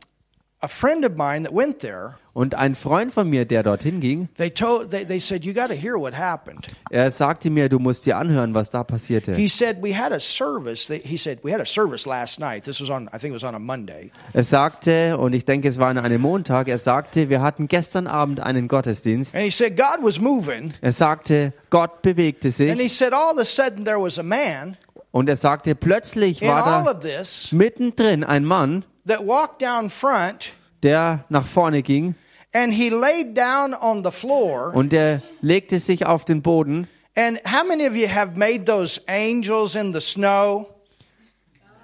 a 0.61 0.67
friend 0.67 1.03
of 1.05 1.15
mine 1.17 1.43
that 1.43 1.53
went 1.53 1.79
there, 1.79 2.15
Und 2.33 2.55
ein 2.55 2.75
Freund 2.75 3.11
von 3.11 3.29
mir, 3.29 3.43
der 3.43 3.61
dorthin 3.61 3.99
ging, 3.99 4.29
they 4.37 4.49
told 4.49 4.89
they, 4.89 5.03
they 5.03 5.19
said, 5.19 5.43
You 5.43 5.53
gotta 5.53 5.73
hear 5.73 5.95
what 5.99 6.13
happened. 6.17 6.67
er 6.89 7.11
sagte 7.11 7.49
mir, 7.49 7.67
du 7.67 7.77
musst 7.77 8.05
dir 8.05 8.17
anhören, 8.17 8.53
was 8.55 8.69
da 8.69 8.85
passierte. 8.85 9.35
He 9.35 9.49
said, 9.49 9.83
We 9.83 9.93
had 9.93 10.13
a 10.13 10.19
service. 10.19 10.87
They, 10.87 10.99
he 11.03 11.17
said, 11.17 11.39
We 11.43 11.51
had 11.51 11.59
a 11.59 11.65
service 11.65 12.05
last 12.05 12.39
night. 12.39 12.63
This 12.63 12.79
was 12.79 12.89
on 12.89 13.09
I 13.13 13.17
think 13.17 13.31
it 13.31 13.33
was 13.33 13.43
on 13.43 13.53
a 13.53 13.59
Monday. 13.59 14.11
Er 14.33 14.45
sagte, 14.45 15.17
und 15.17 15.33
ich 15.33 15.43
denke, 15.43 15.67
es 15.67 15.77
war 15.77 15.89
an 15.89 15.97
einem 15.97 16.21
Montag, 16.21 16.69
er 16.69 16.77
sagte, 16.77 17.29
wir 17.29 17.41
hatten 17.41 17.67
gestern 17.67 18.07
Abend 18.07 18.39
einen 18.39 18.69
Gottesdienst. 18.69 19.35
And 19.35 19.43
he 19.43 19.51
said, 19.51 19.75
God 19.75 20.01
was 20.01 20.21
moving. 20.21 20.73
Er 20.79 20.93
sagte, 20.93 21.51
Gott 21.69 22.01
bewegte 22.01 22.47
And 22.47 22.79
he 22.79 22.87
sich. 22.87 22.93
said, 22.97 23.11
All 23.13 23.33
of 23.33 23.39
a 23.39 23.45
sudden 23.45 23.83
there 23.83 24.01
was 24.01 24.17
a 24.17 24.23
man 24.23 24.77
Und 25.11 25.27
er 25.27 25.35
sagte, 25.35 25.75
plötzlich 25.75 26.41
in 26.41 26.47
war 26.47 26.85
da 26.85 26.91
of 26.91 26.99
this 27.01 27.51
mittendrin 27.51 28.23
ein 28.23 28.45
Mann, 28.45 28.85
that 29.05 29.25
walked 29.25 29.59
down 29.59 29.89
front 29.89 30.53
der 30.83 31.25
nach 31.29 31.45
vorne 31.45 31.81
ging 31.83 32.15
and 32.53 32.73
he 32.73 32.89
laid 32.89 33.33
down 33.35 33.73
on 33.73 34.03
the 34.03 34.11
floor. 34.11 34.73
und 34.75 34.93
er 34.93 35.21
legte 35.41 35.79
sich 35.79 36.05
auf 36.05 36.25
den 36.25 36.41
Boden. 36.41 36.87
And 37.15 37.39
how 37.45 37.63
many 37.67 37.85
of 37.87 37.95
you 37.95 38.07
have 38.07 38.37
made 38.37 38.65
those 38.65 38.99
angels 39.07 39.75
in 39.75 39.93
the 39.93 39.99
snow? 40.01 40.67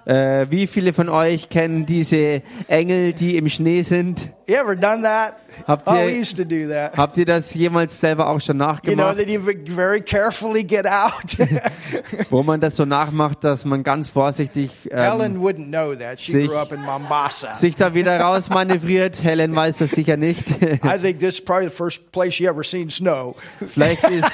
Äh, 0.08 0.46
wie 0.50 0.66
viele 0.66 0.94
von 0.94 1.10
euch 1.10 1.50
kennen 1.50 1.84
diese 1.84 2.40
Engel, 2.66 3.12
die 3.12 3.36
im 3.36 3.46
Schnee 3.50 3.82
sind? 3.82 4.30
You 4.46 4.54
ever 4.54 4.74
done 4.74 5.02
that? 5.02 5.34
Habt 5.66 5.86
oh, 5.86 5.92
ihr- 5.92 6.06
we 6.06 6.18
used 6.20 6.34
to 6.38 6.44
do 6.44 6.66
that. 6.66 6.96
Habt 6.96 7.18
ihr 7.18 7.26
das 7.26 7.52
jemals 7.52 8.00
selber 8.00 8.26
auch 8.30 8.40
schon 8.40 8.56
You 8.56 8.64
know, 8.64 8.72
nachgemacht? 8.72 9.18
that 9.18 9.28
you 9.28 9.38
very 9.66 10.00
carefully 10.00 10.64
get 10.64 10.86
out. 10.86 11.36
Wo 12.30 12.42
man 12.42 12.58
das 12.58 12.76
so 12.76 12.86
nachmacht, 12.86 13.44
dass 13.44 13.66
man 13.66 13.82
ganz 13.82 14.08
vorsichtig 14.08 14.70
ähm, 14.90 14.98
Helen 14.98 15.38
wouldn't 15.42 15.66
know 15.66 15.94
that. 15.94 16.18
She 16.18 16.32
sich- 16.32 16.48
grew 16.48 16.56
up 16.56 16.72
in 16.72 16.80
Mombasa. 16.80 17.54
sich 17.54 17.76
da 17.76 17.92
wieder 17.92 18.18
rausmanövriert. 18.18 19.22
Helen 19.22 19.54
weiß 19.54 19.76
das 19.76 19.90
sicher 19.90 20.16
nicht. 20.16 20.48
I 20.62 20.98
think 20.98 21.18
this 21.18 21.34
is 21.34 21.44
probably 21.44 21.68
the 21.68 21.74
first 21.74 22.10
place 22.12 22.32
she 22.32 22.46
ever 22.46 22.64
seen 22.64 22.88
snow. 22.88 23.34
vielleicht, 23.74 24.04
ist, 24.08 24.30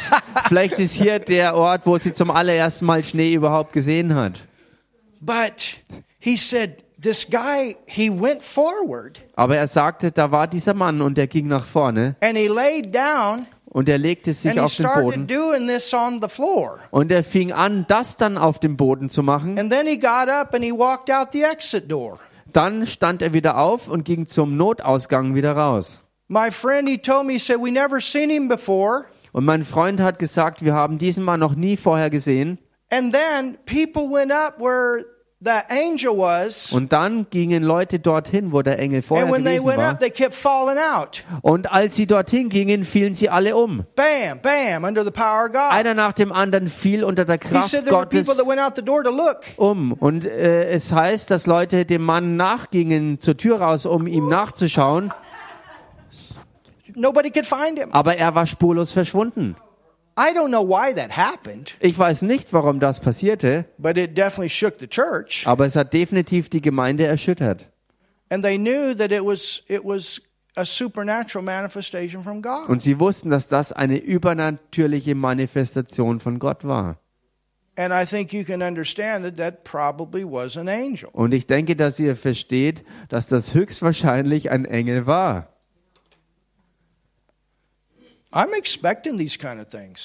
vielleicht 0.46 0.78
ist 0.78 0.94
hier 0.94 1.18
der 1.18 1.56
Ort, 1.56 1.84
wo 1.84 1.98
sie 1.98 2.12
zum 2.12 2.30
allerersten 2.30 2.86
Mal 2.86 3.02
Schnee 3.02 3.34
überhaupt 3.34 3.72
gesehen 3.72 4.14
hat. 4.14 4.44
But 5.24 5.80
he 6.18 6.36
said, 6.36 6.82
this 7.00 7.28
guy, 7.28 7.76
he 7.86 8.10
went 8.10 8.42
forward 8.42 9.20
Aber 9.36 9.56
er 9.56 9.66
sagte, 9.66 10.10
da 10.12 10.30
war 10.30 10.46
dieser 10.46 10.74
Mann 10.74 11.00
und 11.00 11.18
er 11.18 11.26
ging 11.26 11.46
nach 11.46 11.66
vorne 11.66 12.16
and 12.20 12.36
he 12.36 12.48
laid 12.48 12.94
down 12.94 13.46
und 13.66 13.88
er 13.88 13.98
legte 13.98 14.32
sich 14.32 14.50
and 14.50 14.60
he 14.60 14.64
auf 14.64 14.76
den 14.76 14.86
started 14.86 15.04
Boden 15.04 15.26
doing 15.26 15.66
this 15.66 15.92
on 15.92 16.20
the 16.22 16.28
floor. 16.28 16.78
und 16.90 17.10
er 17.10 17.24
fing 17.24 17.52
an, 17.52 17.84
das 17.88 18.16
dann 18.16 18.38
auf 18.38 18.58
dem 18.58 18.76
Boden 18.76 19.08
zu 19.08 19.22
machen. 19.22 19.58
And 19.58 19.70
then 19.70 19.86
he 19.86 19.98
got 19.98 20.28
up 20.28 20.54
and 20.54 20.64
he 20.64 20.72
walked 20.72 21.10
out 21.10 21.32
the 21.32 21.42
exit 21.42 21.90
door. 21.90 22.18
Dann 22.52 22.86
stand 22.86 23.20
er 23.20 23.32
wieder 23.32 23.58
auf 23.58 23.88
und 23.88 24.04
ging 24.04 24.26
zum 24.26 24.56
Notausgang 24.56 25.34
wieder 25.34 25.52
raus. 25.56 26.00
My 26.28 26.50
friend, 26.50 26.88
he 26.88 26.98
told 26.98 27.26
me, 27.26 27.34
he 27.34 27.38
said, 27.38 27.58
we 27.60 27.70
never 27.70 28.00
seen 28.00 28.30
him 28.30 28.48
before. 28.48 29.06
Und 29.32 29.44
mein 29.44 29.64
Freund 29.64 30.00
hat 30.00 30.18
gesagt, 30.20 30.64
wir 30.64 30.72
haben 30.72 30.96
diesen 30.98 31.24
Mann 31.24 31.40
noch 31.40 31.54
nie 31.56 31.76
vorher 31.76 32.08
gesehen. 32.10 32.58
And 32.92 33.12
then 33.12 33.58
people 33.66 34.08
went 34.08 34.30
up 34.32 34.60
where. 34.60 35.04
Und 36.72 36.92
dann 36.92 37.26
gingen 37.30 37.62
Leute 37.62 37.98
dorthin, 37.98 38.52
wo 38.52 38.62
der 38.62 38.78
Engel 38.78 39.02
vorher 39.02 39.26
gewesen 39.26 39.66
went 39.66 39.78
war. 39.78 39.90
up, 39.90 40.00
they 40.00 40.10
kept 40.10 40.34
falling 40.34 40.78
out. 40.94 41.22
Und 41.42 41.70
als 41.70 41.96
sie 41.96 42.06
dorthin 42.06 42.48
gingen, 42.48 42.84
fielen 42.84 43.14
sie 43.14 43.28
alle 43.28 43.56
um. 43.56 43.84
Bam, 43.94 44.40
bam, 44.40 44.84
under 44.84 45.04
the 45.04 45.10
power 45.10 45.46
of 45.46 45.52
God. 45.52 45.70
Einer 45.70 45.94
nach 45.94 46.12
dem 46.12 46.32
anderen 46.32 46.68
fiel 46.68 47.04
unter 47.04 47.24
der 47.24 47.38
Kraft 47.38 47.74
Gottes 47.86 48.28
um. 49.56 49.92
Und 49.92 50.24
äh, 50.24 50.70
es 50.70 50.92
heißt, 50.92 51.30
dass 51.30 51.46
Leute 51.46 51.84
dem 51.84 52.02
Mann 52.02 52.36
nachgingen 52.36 53.20
zur 53.20 53.36
Tür 53.36 53.60
raus, 53.60 53.86
um 53.86 54.06
ihm 54.06 54.28
nachzuschauen. 54.28 55.12
Nobody 56.96 57.30
could 57.30 57.46
find 57.46 57.78
him. 57.78 57.90
Aber 57.92 58.16
er 58.16 58.34
war 58.34 58.46
spurlos 58.46 58.92
verschwunden. 58.92 59.56
I 60.16 60.32
don't 60.32 60.50
know 60.50 60.62
why 60.62 60.94
that 60.94 61.16
happened, 61.16 61.74
Ich 61.80 61.98
weiß 61.98 62.22
nicht, 62.22 62.52
warum 62.52 62.78
das 62.78 63.00
passierte, 63.00 63.64
but 63.78 63.96
it 63.96 64.16
definitely 64.16 64.48
shook 64.50 64.74
the 64.78 64.86
church. 64.86 65.46
aber 65.46 65.66
es 65.66 65.74
hat 65.74 65.92
definitiv 65.92 66.48
die 66.48 66.60
Gemeinde 66.60 67.04
erschüttert. 67.06 67.68
And 68.30 68.44
they 68.44 68.56
knew 68.56 68.94
that 68.94 69.10
it 69.10 69.22
was 69.24 69.62
it 69.68 69.84
was 69.84 70.22
a 70.56 70.64
supernatural 70.64 71.44
manifestation 71.44 72.22
from 72.22 72.40
God. 72.42 72.68
Und 72.68 72.80
sie 72.80 73.00
wussten, 73.00 73.28
dass 73.28 73.48
das 73.48 73.72
eine 73.72 73.98
übernatürliche 73.98 75.14
Manifestation 75.16 76.20
von 76.20 76.38
Gott 76.38 76.64
war. 76.64 76.98
And 77.76 77.92
I 77.92 78.06
think 78.06 78.32
you 78.32 78.44
can 78.44 78.62
understand 78.62 79.24
that 79.24 79.36
that 79.36 79.64
probably 79.64 80.24
was 80.24 80.56
an 80.56 80.68
angel. 80.68 81.08
Und 81.12 81.34
ich 81.34 81.48
denke, 81.48 81.74
dass 81.74 81.98
ihr 81.98 82.14
versteht, 82.14 82.84
dass 83.08 83.26
das 83.26 83.52
höchstwahrscheinlich 83.52 84.52
ein 84.52 84.64
Engel 84.64 85.06
war. 85.06 85.48
I'm 86.70 87.98
expecting 87.98 88.00
these 88.00 88.00
kind 88.00 88.00
of 88.00 88.02
things. 88.02 88.23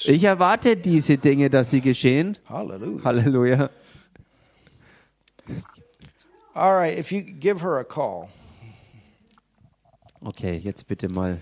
Ich 0.04 0.24
erwarte 0.24 0.76
diese 0.76 1.18
Dinge, 1.18 1.50
dass 1.50 1.70
sie 1.70 1.80
geschehen. 1.80 2.38
Hallelujah. 2.48 3.04
Halleluja. 3.04 3.70
All 6.54 6.76
right, 6.78 6.98
if 6.98 7.10
you 7.10 7.22
give 7.22 7.60
her 7.62 7.78
a 7.78 7.84
call. 7.84 8.28
Okay, 10.22 10.56
jetzt 10.56 10.86
bitte 10.86 11.08
mal 11.08 11.40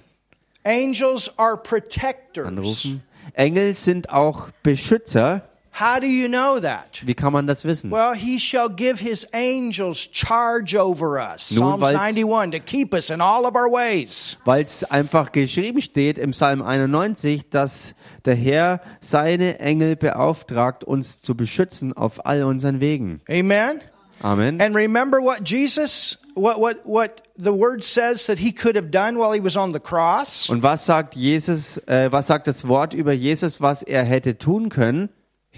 Angels 0.64 1.30
are 1.38 1.56
protectors. 1.56 2.46
anrufen. 2.46 3.02
Engel 3.34 3.74
sind 3.74 4.10
auch 4.10 4.50
Beschützer. 4.62 5.42
How 5.80 6.00
do 6.00 6.06
you 6.06 6.28
know 6.28 6.58
that? 6.60 7.06
Wie 7.06 7.14
kann 7.14 7.32
man 7.32 7.46
das 7.46 7.64
wissen? 7.64 7.90
Well, 7.92 8.14
he 8.14 8.40
shall 8.40 8.68
give 8.68 8.98
his 9.00 9.26
angels 9.32 10.08
charge 10.10 10.74
over 10.74 11.18
us. 11.20 11.52
Nun, 11.52 11.78
Psalms 11.78 11.82
weil's- 11.82 12.00
91 12.00 12.50
to 12.52 12.58
keep 12.58 12.92
us 12.92 13.10
in 13.10 13.20
all 13.20 13.46
of 13.46 13.54
our 13.54 13.70
ways. 13.70 14.36
Weil 14.44 14.62
es 14.62 14.82
einfach 14.82 15.30
geschrieben 15.30 15.80
steht 15.80 16.18
im 16.18 16.32
Psalm 16.32 16.62
91, 16.62 17.48
dass 17.50 17.94
der 18.24 18.34
Herr 18.34 18.80
seine 19.00 19.60
Engel 19.60 19.94
beauftragt, 19.94 20.82
uns 20.82 21.20
zu 21.20 21.36
beschützen 21.36 21.92
auf 21.92 22.26
all 22.26 22.42
unseren 22.42 22.80
Wegen. 22.80 23.20
Amen. 23.30 23.80
Amen. 24.20 24.60
And 24.60 24.74
remember 24.74 25.18
what 25.20 25.48
Jesus 25.48 26.18
what 26.34 26.58
what 26.58 26.78
what 26.84 27.22
the 27.36 27.52
word 27.52 27.84
says 27.84 28.26
that 28.26 28.38
he 28.40 28.50
could 28.52 28.74
have 28.74 28.90
done 28.90 29.16
while 29.16 29.32
he 29.32 29.40
was 29.40 29.56
on 29.56 29.72
the 29.72 29.78
cross? 29.78 30.48
Und 30.50 30.64
was 30.64 30.86
sagt 30.86 31.14
Jesus, 31.14 31.78
äh, 31.86 32.10
was 32.10 32.26
sagt 32.26 32.48
das 32.48 32.66
Wort 32.66 32.94
über 32.94 33.12
Jesus, 33.12 33.60
was 33.60 33.84
er 33.84 34.02
hätte 34.02 34.38
tun 34.38 34.70
können? 34.70 35.08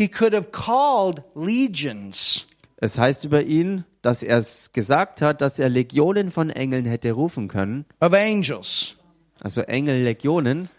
He 0.01 0.09
could 0.09 0.33
have 0.33 0.51
called 0.51 1.23
legions. 1.35 2.47
Es 2.79 2.97
heißt 2.97 3.27
über 3.27 3.43
ihn, 3.43 3.85
dass 4.01 4.23
er 4.23 4.39
es 4.39 4.73
gesagt 4.73 5.21
hat, 5.21 5.43
dass 5.43 5.59
er 5.59 5.69
Legionen 5.69 6.31
von 6.31 6.49
Engeln 6.49 6.87
hätte 6.87 7.13
rufen 7.13 7.49
können. 7.49 7.85
of 8.01 8.15
angels. 8.15 8.97
Also 9.43 9.61
Engellegionen. 9.61 10.71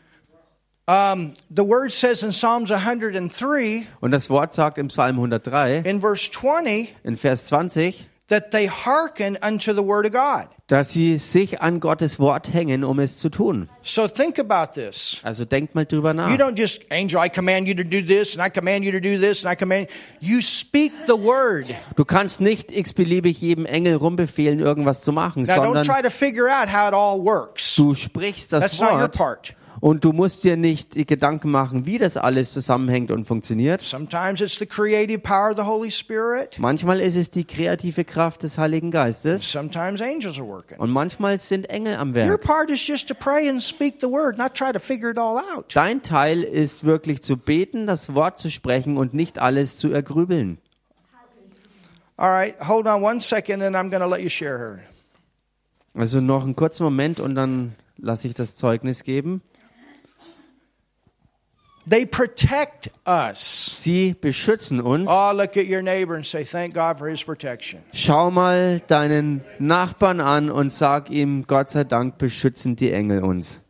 Um, 0.87 1.33
the 1.55 1.63
word 1.63 1.91
says 1.91 2.23
in 2.23 2.31
Psalms 2.31 2.71
103 2.71 3.85
Und 3.99 4.09
das 4.09 4.31
Wort 4.31 4.55
sagt 4.55 4.79
im 4.79 4.87
Psalm 4.87 5.17
103 5.17 5.83
in 5.85 6.01
verse 6.01 6.31
20 6.31 6.95
in 7.03 7.15
Vers 7.15 7.45
20, 7.45 8.07
that 8.27 8.49
they 8.49 8.67
hearken 8.67 9.37
unto 9.43 9.71
the 9.71 9.83
word 9.83 10.07
of 10.07 10.13
God. 10.13 10.47
Dass 10.71 10.93
sie 10.93 11.17
sich 11.17 11.61
an 11.61 11.81
Gottes 11.81 12.17
Wort 12.17 12.53
hängen, 12.53 12.85
um 12.85 12.99
es 12.99 13.17
zu 13.17 13.27
tun. 13.27 13.67
So 13.81 14.07
think 14.07 14.39
about 14.39 14.73
this. 14.73 15.17
Also 15.21 15.43
denkt 15.43 15.75
mal 15.75 15.85
drüber 15.85 16.13
nach. 16.13 16.29
You 16.29 16.37
don't 16.37 16.57
just, 16.57 16.83
angel, 16.89 17.19
I 17.21 17.29
command 17.29 17.67
you 17.67 17.73
to 17.73 17.83
do 17.83 18.01
this, 18.01 18.37
and 18.37 18.47
I 18.47 18.49
command 18.49 18.85
you 18.85 18.91
to 18.91 19.01
do 19.01 19.19
this, 19.19 19.43
and 19.43 19.51
I 19.53 19.57
command. 19.57 19.87
You 20.21 20.39
speak 20.39 20.93
the 21.07 21.13
word. 21.13 21.65
Du 21.97 22.05
kannst 22.05 22.39
nicht 22.39 22.71
x-beliebig 22.71 23.41
jedem 23.41 23.65
Engel 23.65 23.95
rumbefehlen, 23.95 24.59
irgendwas 24.59 25.01
zu 25.01 25.11
machen, 25.11 25.43
Now, 25.43 25.55
don't 25.55 25.63
sondern 25.65 25.83
try 25.83 26.01
to 26.01 26.09
figure 26.09 26.47
out 26.47 26.69
how 26.71 26.87
it 26.87 26.93
all 26.93 27.19
works. 27.19 27.75
du 27.75 27.93
sprichst 27.93 28.53
das 28.53 28.63
That's 28.63 28.79
not 28.79 28.91
your 28.93 28.99
Wort 29.01 29.17
part. 29.17 29.55
Und 29.81 30.05
du 30.05 30.13
musst 30.13 30.43
dir 30.45 30.55
nicht 30.55 30.93
Gedanken 31.07 31.51
machen, 31.51 31.85
wie 31.85 31.97
das 31.97 32.15
alles 32.15 32.53
zusammenhängt 32.53 33.11
und 33.11 33.25
funktioniert. 33.25 33.81
Sometimes 33.81 34.39
it's 34.39 34.57
the 34.57 34.65
creative 34.65 35.19
power 35.19 35.49
of 35.51 35.57
the 35.57 35.63
Holy 35.65 35.91
Spirit. 35.91 36.57
Manchmal 36.59 37.01
ist 37.01 37.15
es 37.17 37.29
die 37.31 37.43
kreative 37.43 38.05
Kraft 38.05 38.43
des 38.43 38.57
Heiligen 38.57 38.91
Geistes 38.91 39.51
Sometimes 39.51 39.99
angels 40.01 40.37
are 40.39 40.47
working. 40.47 40.77
und 40.77 40.91
manchmal 40.91 41.37
sind 41.37 41.69
Engel 41.69 41.95
am 41.95 42.09
Your 42.09 42.15
Werk. 42.15 42.41
part 42.41 42.69
is 42.71 42.87
just 42.87 43.07
to 43.09 43.13
pray 43.15 43.49
and 43.49 43.61
speak 43.61 43.95
the 43.99 44.07
word, 44.07 44.37
not 44.37 44.53
try 44.55 44.71
to 44.71 44.79
figure 44.79 45.09
it 45.11 45.17
all 45.17 45.37
out. 45.57 45.65
Dein 45.75 46.01
Teil 46.01 46.43
ist 46.43 46.83
wirklich 46.83 47.21
zu 47.23 47.35
beten, 47.35 47.87
das 47.87 48.13
Wort 48.15 48.37
zu 48.37 48.49
sprechen 48.49 48.95
und 48.97 49.13
nicht 49.13 49.39
alles 49.39 49.77
zu 49.77 49.91
ergrübeln. 49.91 50.59
All 52.17 52.29
right, 52.29 52.55
hold 52.67 52.87
on 52.87 53.01
one 53.01 53.19
second, 53.19 53.63
and 53.63 53.75
I'm 53.75 53.89
going 53.89 54.01
to 54.03 54.07
let 54.07 54.21
you 54.21 54.29
share 54.29 54.59
her. 54.59 54.79
Also 55.95 56.21
noch 56.21 56.43
einen 56.43 56.55
kurzen 56.55 56.83
Moment 56.83 57.19
und 57.19 57.33
dann 57.33 57.73
lasse 57.97 58.27
ich 58.27 58.35
das 58.35 58.55
Zeugnis 58.57 59.03
geben. 59.03 59.41
They 61.87 62.05
protect 62.05 62.91
us. 63.05 63.39
Sie 63.81 64.13
beschützen 64.13 64.79
uns. 64.79 65.09
Oh, 65.09 65.31
look 65.33 65.57
at 65.57 65.67
your 65.67 65.81
neighbor 65.81 66.15
and 66.15 66.25
say, 66.25 66.43
Thank 66.43 66.73
God 66.73 66.99
for 66.99 67.09
his 67.09 67.23
protection. 67.23 67.81
Schau 67.93 68.29
mal 68.29 68.79
deinen 68.81 69.43
Nachbarn 69.59 70.21
an 70.21 70.51
und 70.51 70.71
sag 70.71 71.09
ihm, 71.09 71.45
Gott 71.47 71.69
sei 71.71 71.83
Dank 71.83 72.17
beschützen 72.17 72.75
die 72.75 72.91
Engel 72.91 73.23
uns. 73.23 73.61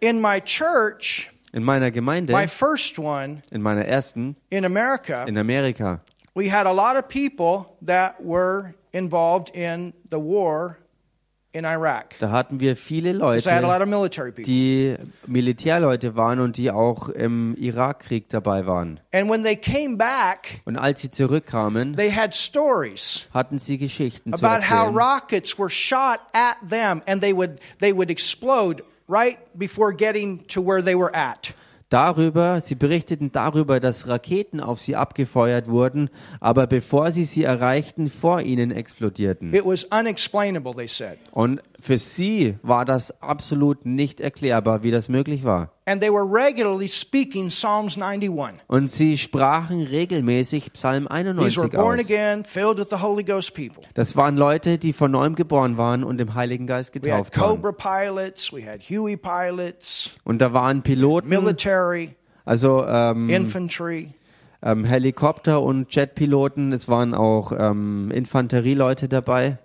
In 0.00 0.20
my 0.20 0.40
church, 0.40 1.30
In 1.52 1.62
meiner 1.64 1.90
Gemeinde, 1.90 2.32
my 2.32 2.46
first 2.46 2.98
one 2.98 3.42
in 3.50 3.62
meiner 3.62 3.84
ersten, 3.84 4.36
in 4.50 4.64
America, 4.64 5.24
in 5.26 5.38
Amerika, 5.38 6.00
we 6.34 6.48
had 6.50 6.66
a 6.66 6.72
lot 6.72 6.96
of 6.96 7.08
people 7.08 7.76
that 7.80 8.20
were 8.20 8.74
involved 8.92 9.50
in 9.54 9.92
the 10.10 10.18
war. 10.18 10.78
Da 12.20 12.30
hatten 12.30 12.60
wir 12.60 12.76
viele 12.76 13.10
had 13.10 13.20
a 13.22 13.60
lot 13.60 13.62
Leute, 13.62 13.82
of 13.82 13.88
military 13.88 14.30
people. 14.32 14.44
die 14.44 14.96
Militärleute 15.26 16.14
waren 16.16 16.40
und 16.40 16.56
die 16.56 16.70
auch 16.70 17.08
im 17.08 17.54
Irakkrieg 17.56 18.28
dabei 18.28 18.66
waren. 18.66 19.00
And 19.14 19.30
when 19.30 19.42
they 19.42 19.56
came 19.56 19.96
back, 19.96 20.60
Und 20.66 20.76
als 20.76 21.00
sie 21.00 21.10
zurückkamen, 21.10 21.96
they 21.96 22.10
had 22.12 22.34
stories 22.34 23.26
hatten 23.32 23.58
sie 23.58 23.78
Geschichten 23.78 24.32
zu 24.34 24.44
about 24.44 24.64
how 24.64 24.88
erzählen. 24.88 24.94
rockets 24.96 25.58
were 25.58 25.70
shot 25.70 26.20
at 26.32 26.56
them 26.68 27.00
and 27.06 27.22
they 27.22 27.34
would 27.34 27.58
they 27.80 27.92
would 27.94 28.10
explode 28.10 28.82
right 29.08 29.38
before 29.54 29.92
getting 29.94 30.46
to 30.48 30.60
where 30.64 30.82
they 30.84 30.94
were 30.94 31.14
at. 31.14 31.54
Darüber, 31.88 32.60
sie 32.60 32.74
berichteten 32.74 33.32
darüber, 33.32 33.80
dass 33.80 34.08
Raketen 34.08 34.60
auf 34.60 34.78
sie 34.78 34.94
abgefeuert 34.94 35.68
wurden, 35.68 36.10
aber 36.38 36.66
bevor 36.66 37.12
sie 37.12 37.24
sie 37.24 37.44
erreichten, 37.44 38.10
vor 38.10 38.42
ihnen 38.42 38.70
explodierten. 38.70 39.54
It 39.54 39.64
was 39.64 39.84
unexplainable, 39.84 40.74
they 40.74 40.86
said. 40.86 41.18
Und 41.32 41.62
Für 41.80 41.96
sie 41.96 42.56
war 42.62 42.84
das 42.84 43.22
absolut 43.22 43.86
nicht 43.86 44.20
erklärbar, 44.20 44.82
wie 44.82 44.90
das 44.90 45.08
möglich 45.08 45.44
war. 45.44 45.72
And 45.86 46.00
they 46.02 46.10
were 46.10 46.24
regularly 46.24 46.88
speaking 46.88 47.48
Psalms 47.50 47.96
91. 47.96 48.60
Und 48.66 48.90
sie 48.90 49.16
sprachen 49.16 49.84
regelmäßig 49.84 50.72
Psalm 50.72 51.04
These 51.06 51.08
were 51.08 51.14
91 51.14 51.70
born 51.70 52.00
aus. 52.00 52.04
again, 52.04 52.44
filled 52.44 52.78
with 52.78 52.88
the 52.90 53.00
Holy 53.00 53.22
Ghost 53.22 53.54
people. 53.54 53.84
Das 53.94 54.16
waren 54.16 54.36
Leute, 54.36 54.78
die 54.78 54.92
von 54.92 55.12
neuem 55.12 55.36
geboren 55.36 55.76
waren 55.76 56.02
und 56.02 56.20
im 56.20 56.34
Heiligen 56.34 56.66
Geist 56.66 56.92
getauft 56.92 57.38
waren. 57.38 57.62
Und 60.24 60.38
da 60.40 60.52
waren 60.52 60.82
Piloten, 60.82 61.56
also 62.44 62.86
ähm, 62.86 63.28
infantry. 63.28 64.14
ähm, 64.62 64.84
Helikopter- 64.84 65.62
und 65.62 65.94
Jetpiloten. 65.94 66.72
Es 66.72 66.88
waren 66.88 67.14
auch 67.14 67.52
ähm, 67.56 68.10
Infanterieleute 68.10 69.08
dabei. 69.08 69.58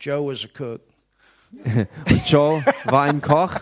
Joe 0.00 0.32
was 0.32 0.44
a 0.44 0.48
cook. 0.48 0.87
Und 2.10 2.30
Joe 2.30 2.62
war 2.84 3.02
ein 3.04 3.20
Koch. 3.20 3.54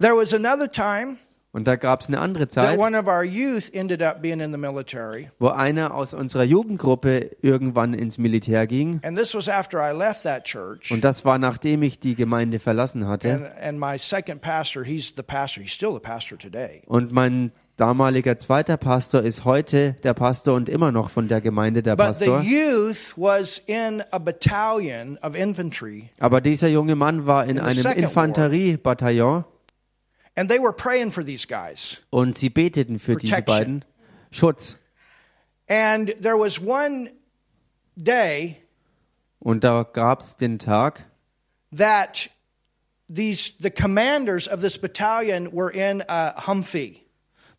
There 0.00 0.16
was 0.16 0.32
another 0.32 0.68
time 0.70 1.18
Und 1.52 1.68
da 1.68 1.76
gab 1.76 2.00
es 2.00 2.08
eine 2.08 2.18
andere 2.18 2.48
that 2.48 2.52
Zeit, 2.52 2.78
one 2.80 2.98
of 2.98 3.06
our 3.06 3.22
youth 3.22 3.70
ended 3.72 4.02
up 4.02 4.20
being 4.20 4.40
in 4.40 4.50
the 4.50 4.58
military. 4.58 5.30
wo 5.38 5.48
einer 5.50 5.94
aus 5.94 6.12
unserer 6.12 6.42
Jugendgruppe 6.42 7.30
irgendwann 7.42 7.94
ins 7.94 8.18
Militär 8.18 8.66
ging. 8.66 8.98
And 9.04 9.16
this 9.16 9.36
was 9.36 9.48
after 9.48 9.78
I 9.78 9.96
left 9.96 10.24
that 10.24 10.42
church. 10.44 10.90
Und 10.90 11.04
das 11.04 11.24
war 11.24 11.38
nachdem 11.38 11.84
ich 11.84 12.00
die 12.00 12.16
Gemeinde 12.16 12.58
verlassen 12.58 13.04
And, 13.04 13.10
hatte. 13.12 13.52
and 13.62 13.78
my 13.78 13.96
second 13.98 14.40
pastor, 14.40 14.82
he's 14.82 15.12
the 15.14 15.22
pastor. 15.22 15.62
He's 15.62 15.72
still 15.72 15.94
the 15.94 16.00
pastor 16.00 16.36
today. 16.36 16.82
Und 16.86 17.12
mein 17.12 17.52
damaliger 17.76 18.38
zweiter 18.38 18.76
Pastor 18.76 19.22
ist 19.22 19.44
heute 19.44 19.94
der 20.02 20.14
Pastor 20.14 20.54
und 20.54 20.68
immer 20.68 20.92
noch 20.92 21.10
von 21.10 21.28
der 21.28 21.40
Gemeinde 21.40 21.82
der 21.82 21.96
But 21.96 22.14
the 22.16 22.26
Pastor. 22.26 22.42
youth 22.42 23.14
was 23.16 23.58
in 23.66 24.02
a 24.10 24.18
battalion 24.18 25.18
of 25.22 25.34
infantry, 25.34 26.10
Aber 26.18 26.40
dieser 26.40 26.68
junge 26.68 26.94
Mann 26.94 27.26
war 27.26 27.44
in 27.46 27.58
einem. 27.58 27.86
Infanteriebataillon 27.96 29.44
and 30.36 30.50
they 30.50 30.58
were 30.58 30.72
praying 30.72 31.10
for 31.12 31.24
these 31.24 31.46
guys. 31.46 31.98
und 32.10 32.36
sie 32.36 32.48
beteten 32.50 32.98
für 32.98 33.16
diese 33.16 33.42
beiden 33.42 33.84
Schutz. 34.30 34.78
And 35.68 36.14
there 36.20 36.38
was 36.38 36.60
one 36.60 37.10
day 37.96 38.56
Und 39.40 39.62
da 39.64 39.82
gab 39.82 40.20
es 40.20 40.36
den 40.36 40.58
Tag, 40.58 41.04
that 41.76 42.30
these 43.08 43.52
the 43.60 43.70
commanders 43.70 44.48
of 44.48 44.60
this 44.60 44.78
battalion 44.78 45.50
were 45.52 45.70
in 45.70 46.02
a 46.08 46.34
Humvee. 46.46 47.00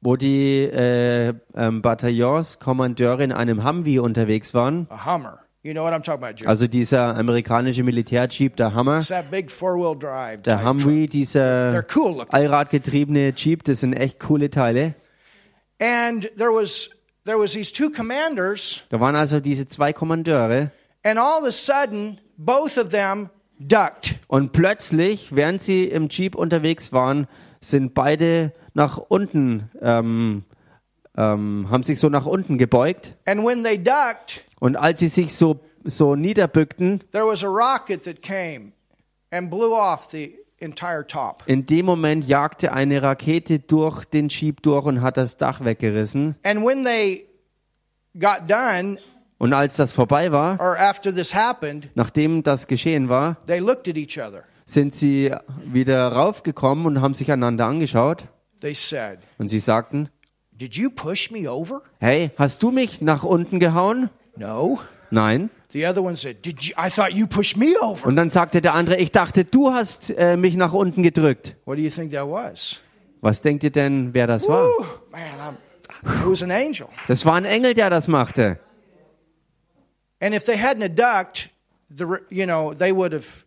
Wo 0.02 0.16
die 0.16 0.64
äh, 0.64 1.34
ähm, 1.56 1.82
Bataillons 1.82 2.60
Kommandeure 2.60 3.24
in 3.24 3.32
einem 3.32 3.64
Humvee 3.64 4.00
unterwegs 4.00 4.54
waren. 4.54 4.88
a 4.89 5.06
Hummer. 5.06 5.39
You 5.64 5.74
know 5.74 5.84
what 5.84 5.93
I'm 5.93 6.04
talking 6.04 6.24
about? 6.24 6.48
Also 6.48 6.68
dieser 6.68 7.16
amerikanische 7.18 7.82
Militärjeep, 7.82 8.56
der. 8.56 8.72
It's 8.98 9.08
that 9.08 9.32
big 9.32 9.50
four-wheel 9.50 9.98
drive. 9.98 10.43
Der 10.43 10.64
Humvee, 10.64 11.08
dieser 11.08 11.84
cool 11.96 12.24
allradgetriebene 12.30 13.34
Jeep, 13.36 13.64
das 13.64 13.80
sind 13.80 13.93
echt 13.93 14.20
coole 14.20 14.52
Teile. 14.52 14.93
And 15.82 16.30
there 16.38 16.52
was 16.52 16.91
there 17.26 17.39
was 17.39 17.54
these 17.54 17.74
two 17.74 17.89
commanders, 17.89 18.84
Da 18.89 19.00
waren 19.00 19.16
also 19.16 19.39
diese 19.39 19.68
zwei 19.68 19.91
Kommandeure 19.91 20.70
and 21.04 21.18
all 21.18 21.41
of 21.41 21.48
a 21.48 21.52
sudden, 21.52 22.20
both 22.38 22.78
of 22.78 22.89
them 22.89 23.32
ducked. 23.60 24.16
und 24.28 24.52
plötzlich, 24.52 25.36
während 25.36 25.64
sie 25.64 25.86
im 25.86 26.10
Jeep 26.10 26.36
unterwegs 26.36 26.93
waren, 26.93 27.28
sind 27.70 27.93
beide 27.93 28.53
nach 28.74 28.97
unten, 28.97 29.70
ähm, 29.82 30.43
ähm, 31.18 31.68
haben 31.70 31.84
sich 31.84 31.99
so 31.99 32.09
nach 32.09 32.26
unten 32.26 32.57
gebeugt. 32.57 33.16
And 33.26 33.45
when 33.45 33.63
they 33.63 33.78
ducked, 33.78 34.43
Und 34.59 34.76
als 34.76 34.99
sie 34.99 35.07
sich 35.07 35.34
so, 35.36 35.59
so 35.84 36.16
niederbückten, 36.16 37.03
there 37.11 37.26
was 37.26 37.43
a 37.43 37.47
rocket 37.47 38.03
that 38.03 38.22
came 38.22 38.72
and 39.32 39.49
blew 39.49 39.74
off 39.74 40.05
the 40.05 40.36
entire 40.59 41.05
top. 41.05 41.43
in 41.45 41.66
dem 41.66 41.86
Moment 41.86 42.26
jagte 42.28 42.74
eine 42.74 43.01
Rakete 43.01 43.59
durch 43.59 44.05
den 44.05 44.30
Jeep 44.30 44.61
durch 44.63 44.86
und 44.86 45.01
hat 45.01 45.18
das 45.18 45.38
Dach 45.38 45.63
weggerissen. 45.63 46.36
And 46.43 46.66
when 46.66 46.84
they 46.86 47.26
got 48.20 48.49
done, 48.49 48.97
Und 49.38 49.53
als 49.53 49.76
das 49.76 49.91
vorbei 49.93 50.32
war, 50.32 50.59
or 50.61 50.78
after 50.80 51.13
this 51.13 51.36
happened, 51.36 51.89
nachdem 51.95 52.41
das 52.43 52.68
geschehen 52.68 53.09
war, 53.09 53.38
they 53.47 53.59
looked 53.59 53.88
at 53.88 53.97
each 53.97 54.18
other. 54.18 54.43
Sind 54.66 54.93
sie 54.93 55.34
wieder 55.66 56.07
raufgekommen 56.11 56.86
und 56.86 57.01
haben 57.01 57.13
sich 57.13 57.32
einander 57.32 57.66
angeschaut. 57.66 58.28
They 58.61 58.74
said, 58.74 59.20
Und 59.38 59.47
sie 59.47 59.59
sagten, 59.59 60.09
Did 60.51 60.76
you 60.76 60.89
push 60.89 61.32
me 61.32 61.49
over? 61.51 61.82
hey, 61.99 62.32
hast 62.38 62.63
du 62.63 62.72
mich 62.72 63.01
nach 63.01 63.24
unten 63.24 63.59
gehauen? 63.59 64.09
No. 64.38 64.80
Nein. 65.11 65.49
The 65.72 65.86
other 65.88 66.01
one 66.01 66.16
said, 66.18 66.43
Did 66.45 66.61
you 66.63 66.74
I 66.78 66.89
thought 66.89 67.11
you 67.11 67.28
pushed 67.28 67.57
me 67.57 67.74
over. 67.82 68.07
Und 68.07 68.16
dann 68.16 68.30
sagte 68.30 68.61
der 68.61 68.74
andere, 68.74 68.97
ich 68.97 69.11
dachte, 69.11 69.45
du 69.45 69.72
hast 69.74 70.09
äh, 70.18 70.36
mich 70.38 70.55
nach 70.57 70.74
unten 70.74 71.03
gedrückt. 71.03 71.55
What 71.66 71.78
do 71.78 71.82
you 71.82 71.89
think 71.89 72.11
that 72.13 72.28
was? 72.28 72.80
Was 73.22 73.41
denkt 73.41 73.63
ihr 73.63 73.72
denn, 73.72 74.13
wer 74.13 74.28
das 74.28 74.47
war? 74.47 74.63
Whew, 74.66 74.86
man, 75.11 75.22
I'm, 76.03 76.24
it 76.24 76.30
was 76.30 76.41
an 76.41 76.51
angel. 76.51 76.88
Das 77.07 77.26
war 77.26 77.36
ein 77.36 77.45
Engel, 77.45 77.74
der 77.74 77.89
das 77.89 78.07
machte. 78.07 78.59
And 80.22 80.34
if 80.34 80.45
they 80.45 80.55
hadn't 80.57 80.95
ducked, 80.95 81.49
the, 81.89 82.05
you 82.30 82.45
know, 82.45 82.74
they 82.74 82.95
would 82.95 83.13
have. 83.13 83.45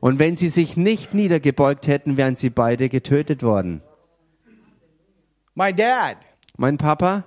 Und 0.00 0.18
wenn 0.18 0.36
sie 0.36 0.48
sich 0.48 0.76
nicht 0.76 1.14
niedergebeugt 1.14 1.86
hätten, 1.86 2.16
wären 2.16 2.34
sie 2.34 2.50
beide 2.50 2.88
getötet 2.88 3.42
worden. 3.42 3.80
Mein 6.56 6.76
Papa, 6.76 7.24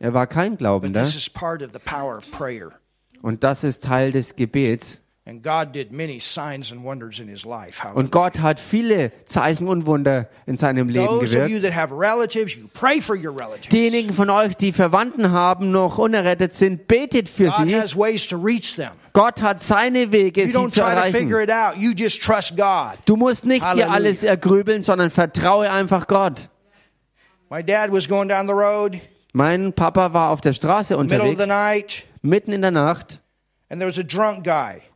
er 0.00 0.14
war 0.14 0.26
kein 0.26 0.56
Glaubender. 0.56 1.00
Und 3.22 3.44
das 3.44 3.64
ist 3.64 3.84
Teil 3.84 4.12
des 4.12 4.34
Gebets. 4.36 5.01
And 5.24 5.40
God 5.40 5.72
did 5.72 5.92
many 5.92 6.18
signs 6.18 6.72
and 6.72 6.82
wonders 6.82 7.20
in 7.20 7.28
his 7.28 7.44
life. 7.44 7.80
Hallelujah. 7.80 8.00
Und 8.00 8.10
Gott 8.10 8.40
hat 8.40 8.58
viele 8.58 9.12
Zeichen 9.26 9.68
und 9.68 9.86
Wunder 9.86 10.28
in 10.46 10.56
seinem 10.56 10.88
Leben 10.88 11.06
Those 11.06 11.22
of 11.22 11.30
gewirkt. 11.30 11.50
you 11.50 11.60
that 11.60 11.76
have 11.76 11.94
relatives, 11.94 12.56
you 12.56 12.66
pray 12.74 13.00
for 13.00 13.14
your 13.14 13.32
relatives. 13.32 13.68
Diejenigen 13.68 14.14
von 14.14 14.30
euch, 14.30 14.56
die 14.56 14.72
Verwandten 14.72 15.30
haben, 15.30 15.70
noch 15.70 15.98
unerrettet 15.98 16.54
sind, 16.54 16.88
betet 16.88 17.28
für 17.28 17.52
sie. 17.52 17.72
Gott 19.12 19.42
hat 19.42 19.62
seine 19.62 20.10
Wege, 20.10 20.44
sie 20.44 20.68
zu 20.70 20.80
erreichen. 20.80 21.30
Du 23.04 23.16
musst 23.16 23.46
nicht 23.46 23.74
dir 23.74 23.92
alles 23.92 24.24
ergrübeln, 24.24 24.82
sondern 24.82 25.10
vertraue 25.12 25.70
einfach 25.70 26.08
Gott. 26.08 26.48
My 27.48 27.62
dad 27.62 27.92
was 27.92 28.08
going 28.08 28.28
down 28.28 28.48
the 28.48 28.54
road, 28.54 28.98
Mein 29.34 29.72
Papa 29.72 30.12
war 30.12 30.30
auf 30.30 30.40
der 30.40 30.52
Straße 30.52 30.96
unterwegs, 30.96 31.38
mitten 32.22 32.52
in 32.52 32.62
der 32.62 32.70
Nacht, 32.70 33.21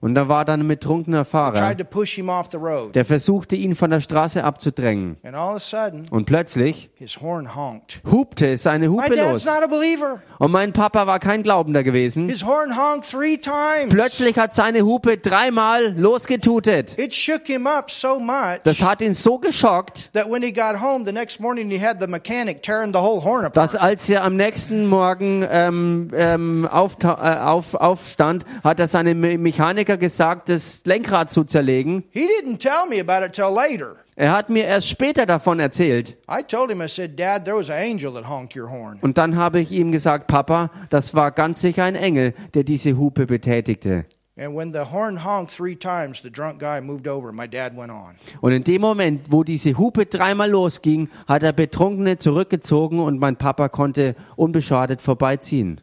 und 0.01 0.15
da 0.15 0.29
war 0.29 0.45
dann 0.45 0.61
ein 0.61 0.69
betrunkener 0.69 1.25
Fahrer, 1.25 1.55
Tried 1.55 1.79
to 1.79 1.85
push 1.85 2.15
him 2.15 2.29
off 2.29 2.49
the 2.51 2.59
road. 2.59 2.95
der 2.95 3.05
versuchte, 3.05 3.57
ihn 3.57 3.75
von 3.75 3.91
der 3.91 4.01
Straße 4.01 4.45
abzudrängen. 4.45 5.17
And 5.25 5.35
all 5.35 5.51
of 5.51 5.57
a 5.57 5.61
sudden, 5.61 6.07
Und 6.11 6.27
plötzlich 6.27 6.91
his 6.95 7.21
horn 7.21 7.55
honked. 7.57 8.01
hupte 8.11 8.57
seine 8.57 8.91
Hupe 8.91 9.15
los. 9.15 9.45
not 9.45 9.63
a 9.63 9.67
believer. 9.67 10.21
Und 10.39 10.53
mein 10.53 10.73
Papa 10.73 11.07
war 11.07 11.19
kein 11.19 11.43
Glaubender 11.43 11.83
gewesen. 11.83 12.29
His 12.29 12.45
horn 12.45 12.77
honked 12.77 13.11
three 13.11 13.39
times. 13.39 13.91
Plötzlich 13.91 14.39
hat 14.39 14.55
seine 14.55 14.83
Hupe 14.83 15.17
dreimal 15.17 15.95
losgetutet. 15.99 16.99
It 16.99 17.15
shook 17.15 17.47
him 17.47 17.67
up 17.67 17.91
so 17.91 18.19
much 18.19 18.61
Das 18.65 18.83
hat 18.83 19.01
ihn 19.01 19.15
so 19.15 19.39
geschockt, 19.39 20.11
that 20.13 20.31
when 20.31 20.43
he 20.43 20.53
got 20.53 20.81
home 20.81 21.05
the 21.07 21.13
next 21.13 21.41
morning, 21.41 21.71
he 21.71 21.81
had 21.83 22.01
the 22.01 22.07
mechanic 22.07 22.63
tearing 22.63 22.93
the 22.93 22.99
whole 23.01 23.23
horn 23.25 23.45
apart. 23.47 23.57
dass 23.57 23.75
als 23.75 24.09
er 24.11 24.23
am 24.25 24.37
nächsten 24.37 24.87
Morgen 24.87 25.45
ähm, 25.49 26.11
ähm, 26.15 26.69
auftau- 26.71 27.17
äh, 27.23 27.39
auf, 27.41 27.75
aufstand, 27.75 28.45
hat 28.67 28.81
er 28.81 28.89
seinem 28.89 29.21
Me- 29.21 29.39
Mechaniker 29.39 29.97
gesagt, 29.97 30.49
das 30.49 30.85
Lenkrad 30.85 31.33
zu 31.33 31.45
zerlegen. 31.45 32.05
He 32.11 32.27
didn't 32.27 32.59
tell 32.59 32.87
me 32.89 33.01
about 33.01 33.25
it 33.25 33.33
till 33.33 33.45
later. 33.55 33.97
Er 34.17 34.33
hat 34.33 34.49
mir 34.49 34.65
erst 34.65 34.89
später 34.89 35.27
davon 35.27 35.61
erzählt. 35.61 36.17
I 36.31 36.43
told 36.43 36.71
him, 36.71 36.81
I 36.81 36.89
said, 36.89 37.19
Dad, 37.19 37.45
there 37.45 37.57
was 37.57 37.69
an 37.71 37.77
angel 37.79 38.13
that 38.15 38.29
honked 38.29 38.57
your 38.57 38.71
horn. 38.71 38.99
Und 39.03 39.19
dann 39.19 39.37
habe 39.37 39.61
ich 39.61 39.73
ihm 39.73 39.93
gesagt, 39.93 40.27
Papa, 40.27 40.71
das 40.91 41.15
war 41.15 41.31
ganz 41.33 41.61
sicher 41.61 41.85
ein 41.85 41.95
Engel, 41.97 42.33
der 42.55 42.65
diese 42.65 42.97
Hupe 42.97 43.27
betätigte. 43.27 44.05
And 44.39 44.55
when 44.55 44.73
the 44.73 44.91
horn 44.93 45.25
honked 45.25 45.51
three 45.57 45.77
times, 45.77 46.21
the 46.23 46.31
drunk 46.31 46.59
guy 46.59 46.81
moved 46.83 47.09
over 47.09 47.29
and 47.29 47.37
my 47.39 47.49
dad 47.49 47.75
went 47.77 47.91
on. 47.91 48.17
Und 48.43 48.53
in 48.53 48.65
dem 48.65 48.83
Moment, 48.83 49.23
wo 49.31 49.45
diese 49.45 49.79
Hupe 49.79 50.05
dreimal 50.07 50.51
losging, 50.51 51.09
hat 51.27 51.43
er 51.43 51.53
Betrunkene 51.55 52.19
zurückgezogen 52.19 53.01
und 53.01 53.19
mein 53.19 53.37
Papa 53.37 53.69
konnte 53.71 54.15
unbeschadet 54.37 55.01
vorbeiziehen. 55.01 55.81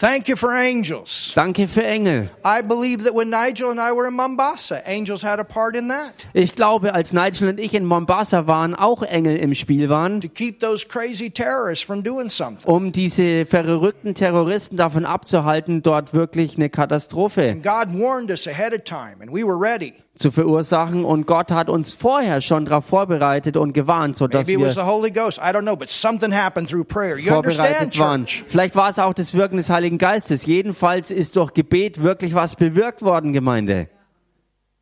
Thank 0.00 0.28
you 0.28 0.36
for 0.36 0.52
angels. 0.52 1.32
Danke 1.34 1.66
für 1.66 1.82
Engel. 1.84 2.30
I 2.44 2.62
believe 2.62 3.02
that 3.02 3.14
when 3.16 3.30
Nigel 3.30 3.70
and 3.70 3.80
I 3.80 3.92
were 3.92 4.06
in 4.06 4.14
Mombasa, 4.14 4.76
angels 4.86 5.24
had 5.24 5.40
a 5.40 5.44
part 5.44 5.74
in 5.74 5.88
that. 5.88 6.12
Ich 6.34 6.52
glaube, 6.52 6.94
als 6.94 7.12
Nigel 7.12 7.48
und 7.48 7.58
ich 7.58 7.74
in 7.74 7.84
Mombasa 7.84 8.46
waren, 8.46 8.76
auch 8.76 9.02
Engel 9.02 9.36
im 9.36 9.54
Spiel 9.54 9.88
waren, 9.88 10.20
To 10.20 10.28
keep 10.28 10.60
those 10.60 10.86
crazy 10.86 11.30
terrorists 11.30 11.84
from 11.84 12.04
doing 12.04 12.30
something. 12.30 12.64
um 12.72 12.92
diese 12.92 13.44
verrückten 13.44 14.14
Terroristen 14.14 14.76
davon 14.76 15.04
abzuhalten, 15.04 15.82
dort 15.82 16.14
wirklich 16.14 16.56
eine 16.56 16.70
Katastrophe 16.70 17.48
And 17.50 17.64
God 17.64 17.88
warned 18.00 18.30
us 18.30 18.46
ahead 18.46 18.72
of 18.72 18.84
time, 18.84 19.16
and 19.20 19.32
we 19.32 19.42
were 19.44 19.58
ready. 19.60 19.94
Zu 20.18 20.30
verursachen 20.30 21.04
und 21.04 21.26
Gott 21.26 21.50
hat 21.50 21.68
uns 21.68 21.94
vorher 21.94 22.40
schon 22.40 22.64
darauf 22.64 22.84
vorbereitet 22.86 23.56
und 23.56 23.72
gewarnt, 23.72 24.16
so 24.16 24.26
dass 24.26 24.46
Maybe 24.46 24.60
it 24.60 24.66
was 24.66 24.76
wir 24.76 24.84
the 24.84 24.90
Holy 24.90 25.10
Ghost. 25.10 25.38
I 25.38 25.50
don't 25.52 25.62
know, 25.62 25.76
but 25.76 25.88
something 25.88 26.32
happened 26.34 26.68
through 26.68 26.84
prayer. 26.84 27.16
You 27.18 27.34
understand, 27.34 27.94
vorbereitet 27.94 27.98
waren. 27.98 28.26
Vielleicht 28.26 28.76
war 28.76 28.90
es 28.90 28.98
auch 28.98 29.14
das 29.14 29.34
Wirken 29.34 29.56
des 29.56 29.70
Heiligen 29.70 29.98
Geistes. 29.98 30.46
Jedenfalls 30.46 31.10
ist 31.10 31.36
durch 31.36 31.54
Gebet 31.54 32.02
wirklich 32.02 32.34
was 32.34 32.56
bewirkt 32.56 33.02
worden, 33.02 33.32
Gemeinde. 33.32 33.88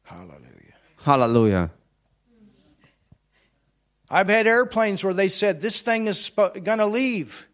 Hallelujah. 0.05 0.75
Halleluja. 1.05 1.71
I've 4.09 4.29
had 4.29 4.47
airplanes 4.47 5.05
where 5.05 5.15
they 5.15 5.29
said, 5.29 5.61
this 5.61 5.83
thing 5.83 6.07
is 6.07 6.33
going 6.37 6.79
to 6.79 6.87
leave. 6.87 7.47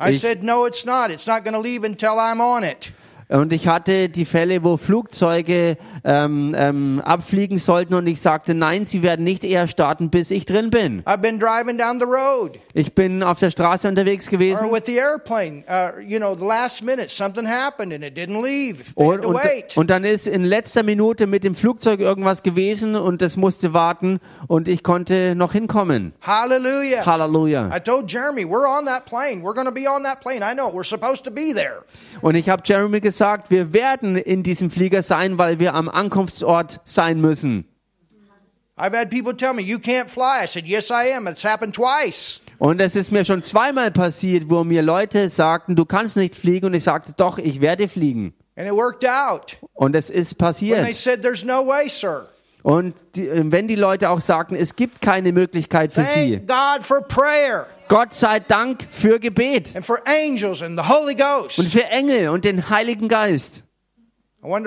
I 0.00 0.16
said, 0.16 0.42
no, 0.42 0.66
it's 0.66 0.84
not. 0.84 1.10
It's 1.10 1.28
not 1.28 1.44
going 1.44 1.54
to 1.54 1.60
leave 1.60 1.84
until 1.84 2.18
I'm 2.18 2.40
on 2.40 2.64
it. 2.64 2.92
Und 3.32 3.50
ich 3.54 3.66
hatte 3.66 4.10
die 4.10 4.26
Fälle, 4.26 4.62
wo 4.62 4.76
Flugzeuge 4.76 5.78
ähm, 6.04 6.54
ähm, 6.54 7.00
abfliegen 7.02 7.56
sollten 7.56 7.94
und 7.94 8.06
ich 8.06 8.20
sagte, 8.20 8.54
nein, 8.54 8.84
sie 8.84 9.02
werden 9.02 9.24
nicht 9.24 9.42
eher 9.42 9.68
starten, 9.68 10.10
bis 10.10 10.30
ich 10.30 10.44
drin 10.44 10.68
bin. 10.68 11.02
I've 11.04 11.22
been 11.22 11.38
driving 11.38 11.78
down 11.78 11.98
the 11.98 12.04
road 12.04 12.58
Ich 12.74 12.94
bin 12.94 13.22
auf 13.22 13.38
der 13.38 13.50
Straße 13.50 13.88
unterwegs 13.88 14.28
gewesen. 14.28 14.66
Uh, 14.66 14.76
you 16.06 16.18
know, 16.18 16.36
minute 16.82 17.08
und, 19.76 19.90
dann 19.90 20.04
ist 20.04 20.26
in 20.26 20.44
letzter 20.44 20.82
Minute 20.82 21.26
mit 21.26 21.42
dem 21.42 21.54
Flugzeug 21.54 22.00
irgendwas 22.00 22.42
gewesen 22.42 22.96
und 22.96 23.22
das 23.22 23.38
musste 23.38 23.72
warten 23.72 24.20
und 24.46 24.68
ich 24.68 24.82
konnte 24.82 25.34
noch 25.36 25.52
hinkommen. 25.52 26.12
Hallelujah. 26.20 27.06
Halleluja. 27.06 27.74
I 27.74 27.80
told 27.80 28.12
Jeremy, 28.12 28.44
we're 28.44 28.68
on 28.68 28.84
that 28.84 29.06
plane. 29.06 29.42
We're 29.42 29.54
going 29.54 29.66
to 29.66 29.72
be 29.72 29.88
on 29.88 30.02
that 30.02 30.20
plane. 30.20 30.42
I 30.42 30.54
know. 30.54 30.70
We're 30.70 30.84
supposed 30.84 31.24
to 31.24 31.30
be 31.30 31.54
there. 31.54 31.84
Und 32.20 32.34
ich 32.34 32.50
habe 32.50 32.62
Jeremy 32.66 33.00
gesagt, 33.00 33.21
wir 33.50 33.72
werden 33.72 34.16
in 34.16 34.42
diesem 34.42 34.70
Flieger 34.70 35.02
sein, 35.02 35.38
weil 35.38 35.58
wir 35.58 35.74
am 35.74 35.88
Ankunftsort 35.88 36.80
sein 36.84 37.20
müssen. 37.20 37.66
I've 38.76 38.96
had 38.96 39.10
people 39.10 39.36
tell 39.36 39.52
me, 39.52 39.62
you 39.62 39.78
can't 39.78 40.08
fly. 40.08 40.42
I 40.42 40.46
said, 40.46 40.66
yes, 40.66 40.90
I 40.90 41.12
am. 41.14 41.26
It's 41.26 41.44
happened 41.44 41.74
twice. 41.74 42.40
Und 42.58 42.80
es 42.80 42.96
ist 42.96 43.12
mir 43.12 43.24
schon 43.24 43.42
zweimal 43.42 43.90
passiert, 43.90 44.48
wo 44.48 44.64
mir 44.64 44.82
Leute 44.82 45.28
sagten, 45.28 45.76
du 45.76 45.84
kannst 45.84 46.16
nicht 46.16 46.34
fliegen. 46.34 46.66
Und 46.66 46.74
ich 46.74 46.84
sagte, 46.84 47.12
doch, 47.16 47.38
ich 47.38 47.60
werde 47.60 47.86
fliegen. 47.88 48.34
And 48.56 48.66
it 48.66 48.74
worked 48.74 49.04
out. 49.06 49.58
Und 49.74 49.94
es 49.94 50.10
ist 50.10 50.32
When 50.32 50.38
they 50.38 50.46
passiert. 50.46 50.96
said, 50.96 51.22
there's 51.22 51.44
no 51.44 51.66
way, 51.66 51.88
sir. 51.88 52.28
Und 52.62 52.94
die, 53.16 53.28
wenn 53.32 53.66
die 53.66 53.74
Leute 53.74 54.10
auch 54.10 54.20
sagten, 54.20 54.54
es 54.54 54.76
gibt 54.76 55.00
keine 55.00 55.32
Möglichkeit 55.32 55.92
für 55.92 56.04
sie. 56.04 56.36
Thank 56.36 56.48
God 56.48 56.86
for 56.86 57.00
prayer 57.00 57.66
Gott 57.88 58.14
sei 58.14 58.40
Dank 58.40 58.86
für 58.90 59.18
Gebet 59.18 59.74
and 59.74 59.84
for 59.84 60.00
angels 60.06 60.62
and 60.62 60.78
the 60.78 60.88
Holy 60.88 61.16
und 61.58 61.68
für 61.68 61.84
Engel 61.84 62.28
und 62.28 62.44
den 62.44 62.70
Heiligen 62.70 63.08
Geist. 63.08 63.64
Und 64.40 64.66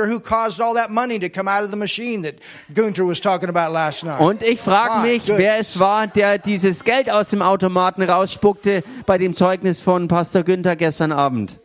ich 4.44 4.62
frage 4.62 5.02
mich, 5.02 5.28
wer 5.28 5.60
es 5.60 5.80
war, 5.80 6.08
der 6.08 6.38
dieses 6.38 6.84
Geld 6.84 7.10
aus 7.10 7.30
dem 7.30 7.42
Automaten 7.42 8.04
rausspuckte 8.04 8.84
bei 9.06 9.18
dem 9.18 9.34
Zeugnis 9.34 9.82
von 9.82 10.08
Pastor 10.08 10.44
Günther 10.44 10.76
gestern 10.76 11.12
Abend. 11.12 11.60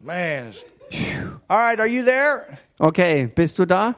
Man. 0.00 0.52
All 1.48 1.56
right, 1.56 1.80
are 1.80 1.88
you 1.88 2.04
there? 2.04 2.58
Okay, 2.78 3.26
bist 3.34 3.58
du 3.58 3.64
da? 3.64 3.94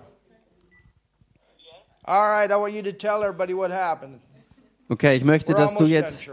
All 2.04 2.30
right, 2.30 2.50
I 2.50 2.56
want 2.56 2.72
you 2.72 2.82
to 2.82 2.92
tell 2.92 3.22
everybody 3.22 3.54
what 3.54 3.70
happened. 3.70 4.20
Okay, 4.88 5.16
ich 5.16 5.24
möchte, 5.24 5.52
dass 5.52 5.74
du 5.74 5.84
jetzt, 5.84 6.30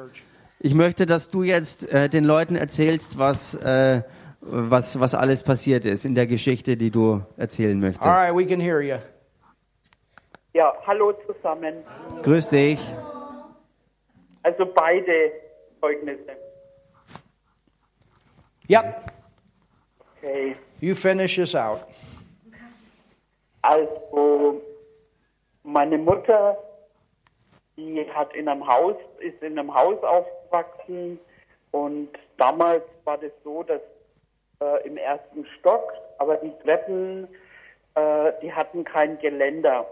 ich 0.59 0.73
möchte, 0.73 1.05
dass 1.05 1.29
du 1.29 1.43
jetzt 1.43 1.91
äh, 1.91 2.07
den 2.07 2.23
Leuten 2.23 2.55
erzählst, 2.55 3.17
was, 3.17 3.55
äh, 3.55 4.03
was, 4.39 4.99
was 4.99 5.15
alles 5.15 5.43
passiert 5.43 5.83
ist 5.85 6.05
in 6.05 6.15
der 6.15 6.27
Geschichte, 6.27 6.77
die 6.77 6.91
du 6.91 7.25
erzählen 7.35 7.77
möchtest. 7.79 8.05
All 8.05 8.13
right, 8.13 8.33
we 8.33 8.45
can 8.45 8.61
hear 8.61 8.79
you. 8.79 8.97
Ja, 10.53 10.73
hallo 10.87 11.13
zusammen. 11.27 11.83
Grüß 12.21 12.47
dich. 12.49 12.79
Also 14.43 14.65
beide 14.65 15.31
Zeugnisse. 15.81 16.37
Yep. 18.69 19.11
Okay. 20.17 20.55
You 20.79 20.95
finish 20.95 21.35
this 21.35 21.55
out. 21.55 21.81
Also 23.67 24.61
meine 25.63 25.97
Mutter, 25.97 26.55
die 27.75 28.07
hat 28.13 28.31
in 28.35 28.47
einem 28.47 28.67
Haus, 28.67 28.95
ist 29.19 29.41
in 29.41 29.57
einem 29.57 29.73
Haus 29.73 29.97
aufgewachsen. 30.03 31.19
Und 31.71 32.09
damals 32.37 32.83
war 33.05 33.17
das 33.17 33.31
so, 33.43 33.63
dass 33.63 33.81
äh, 34.61 34.87
im 34.87 34.97
ersten 34.97 35.47
Stock, 35.57 35.93
aber 36.19 36.37
die 36.37 36.53
Treppen, 36.63 37.27
äh, 37.95 38.33
die 38.43 38.53
hatten 38.53 38.83
kein 38.83 39.17
Geländer. 39.17 39.87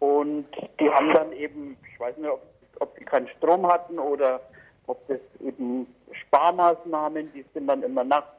Und 0.00 0.48
die 0.80 0.90
haben 0.90 1.10
dann 1.10 1.32
eben, 1.34 1.76
ich 1.88 2.00
weiß 2.00 2.16
nicht, 2.16 2.30
ob, 2.30 2.42
ob 2.80 2.98
die 2.98 3.04
keinen 3.04 3.28
Strom 3.28 3.64
hatten 3.64 4.00
oder 4.00 4.40
ob 4.88 5.06
das 5.06 5.20
eben 5.40 5.86
Sparmaßnahmen, 6.10 7.32
die 7.32 7.44
sind 7.54 7.68
dann 7.68 7.84
immer 7.84 8.02
nachts 8.02 8.34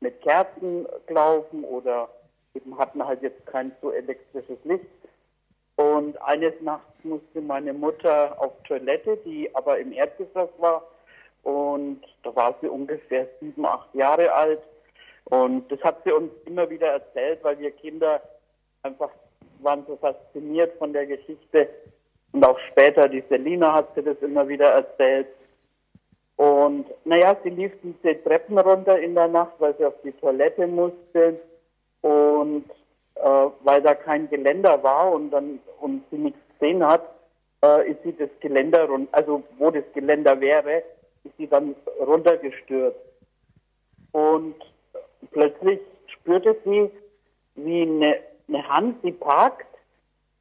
mit 0.00 0.20
Kerzen 0.20 0.84
gelaufen 1.06 1.62
oder 1.62 2.08
eben 2.54 2.78
hatten 2.78 3.04
halt 3.04 3.22
jetzt 3.22 3.44
kein 3.46 3.72
so 3.82 3.90
elektrisches 3.90 4.58
Licht. 4.64 4.86
Und 5.76 6.20
eines 6.22 6.54
Nachts 6.60 6.92
musste 7.02 7.40
meine 7.40 7.72
Mutter 7.72 8.40
auf 8.40 8.52
Toilette, 8.66 9.16
die 9.24 9.54
aber 9.54 9.78
im 9.78 9.92
Erdgeschoss 9.92 10.50
war. 10.58 10.82
Und 11.42 12.00
da 12.22 12.34
war 12.34 12.54
sie 12.60 12.68
ungefähr 12.68 13.28
sieben, 13.40 13.66
acht 13.66 13.92
Jahre 13.94 14.32
alt. 14.32 14.60
Und 15.24 15.70
das 15.70 15.80
hat 15.82 16.02
sie 16.04 16.12
uns 16.12 16.30
immer 16.46 16.68
wieder 16.70 16.88
erzählt, 16.88 17.42
weil 17.42 17.58
wir 17.58 17.70
Kinder 17.72 18.22
einfach 18.82 19.10
waren 19.60 19.84
so 19.86 19.96
fasziniert 19.96 20.76
von 20.78 20.92
der 20.92 21.06
Geschichte. 21.06 21.68
Und 22.32 22.46
auch 22.46 22.58
später, 22.70 23.08
die 23.08 23.24
Selina 23.28 23.72
hat 23.72 23.94
sie 23.94 24.02
das 24.02 24.18
immer 24.20 24.46
wieder 24.46 24.70
erzählt. 24.70 25.28
Und 26.36 26.86
naja, 27.04 27.36
sie 27.42 27.50
lief 27.50 27.72
diese 27.82 28.22
Treppen 28.22 28.58
runter 28.58 28.98
in 28.98 29.14
der 29.14 29.28
Nacht, 29.28 29.54
weil 29.58 29.76
sie 29.76 29.84
auf 29.84 29.94
die 30.02 30.12
Toilette 30.12 30.66
musste. 30.66 31.40
Und 32.04 32.66
äh, 33.14 33.46
weil 33.62 33.80
da 33.80 33.94
kein 33.94 34.28
Geländer 34.28 34.82
war 34.82 35.10
und 35.10 35.30
dann 35.30 35.58
und 35.80 36.04
sie 36.10 36.18
nichts 36.18 36.38
gesehen 36.58 36.86
hat, 36.86 37.02
äh, 37.64 37.90
ist 37.90 38.02
sie 38.02 38.14
das 38.14 38.28
Geländer 38.40 38.84
run 38.84 39.08
also 39.12 39.42
wo 39.56 39.70
das 39.70 39.84
Geländer 39.94 40.38
wäre, 40.38 40.82
ist 41.24 41.34
sie 41.38 41.46
dann 41.46 41.74
runtergestürzt. 41.98 42.98
Und 44.12 44.54
plötzlich 45.30 45.80
spürte 46.08 46.54
sie, 46.66 46.90
wie 47.54 47.82
eine, 47.82 48.18
eine 48.48 48.68
Hand 48.68 48.98
sie 49.02 49.12
packt, 49.12 49.74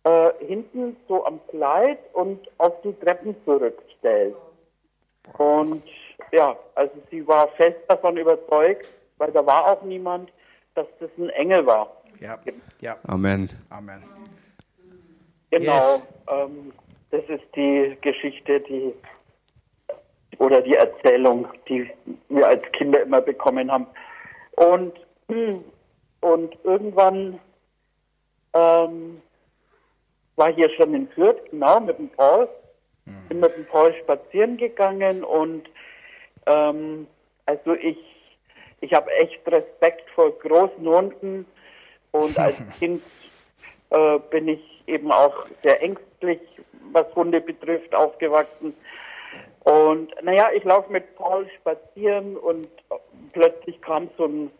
äh, 0.03 0.31
hinten 0.45 0.97
so 1.07 1.25
am 1.25 1.39
Kleid 1.47 1.99
und 2.11 2.45
auf 2.57 2.73
die 2.81 2.93
Treppen 2.99 3.37
zurückstellt. 3.45 4.35
Und 5.37 5.81
ja, 6.33 6.57
also 6.75 6.93
sie 7.09 7.25
war 7.25 7.47
fest 7.55 7.79
davon 7.87 8.17
überzeugt, 8.17 8.85
weil 9.17 9.31
da 9.31 9.45
war 9.45 9.71
auch 9.71 9.83
niemand, 9.83 10.29
dass 10.75 10.87
das 10.99 11.09
ein 11.17 11.29
Engel 11.29 11.65
war. 11.65 11.91
Yep. 12.21 12.53
Yep. 12.81 12.99
Amen. 13.07 13.49
Amen. 13.69 14.01
Genau. 15.51 15.73
Yes. 15.73 16.03
Ähm, 16.31 16.73
das 17.11 17.23
ist 17.27 17.43
die 17.55 17.97
Geschichte, 18.01 18.59
die 18.61 18.93
oder 20.39 20.61
die 20.61 20.73
Erzählung, 20.73 21.47
die 21.69 21.89
wir 22.29 22.47
als 22.47 22.63
Kinder 22.73 23.03
immer 23.03 23.21
bekommen 23.21 23.71
haben. 23.71 23.87
Und, 24.55 24.93
und 26.21 26.57
irgendwann 26.63 27.39
ähm, 28.53 29.21
war 30.35 30.53
hier 30.53 30.69
schon 30.71 30.93
in 30.93 31.07
Fürth, 31.09 31.39
genau, 31.51 31.79
mit 31.79 31.97
dem 31.97 32.09
Paul. 32.09 32.49
Bin 33.27 33.41
mit 33.41 33.55
dem 33.57 33.65
Paul 33.65 33.93
spazieren 34.01 34.55
gegangen 34.57 35.23
und 35.23 35.69
ähm, 36.45 37.05
also 37.45 37.73
ich, 37.73 37.97
ich 38.83 38.93
habe 38.93 39.09
echt 39.11 39.39
Respekt 39.47 40.09
vor 40.09 40.37
großen 40.39 40.85
Hunden 40.85 41.45
und 42.11 42.37
als 42.37 42.57
Kind 42.79 43.01
äh, 43.91 44.19
bin 44.29 44.49
ich 44.49 44.83
eben 44.87 45.09
auch 45.11 45.47
sehr 45.63 45.81
ängstlich, 45.81 46.41
was 46.91 47.05
Hunde 47.15 47.39
betrifft, 47.39 47.95
aufgewachsen. 47.95 48.73
Und 49.61 50.13
naja, 50.21 50.49
ich 50.53 50.65
laufe 50.65 50.91
mit 50.91 51.15
Paul 51.15 51.47
spazieren 51.61 52.35
und 52.35 52.67
plötzlich 53.31 53.81
kam 53.81 54.09
so 54.17 54.25
ein 54.25 54.51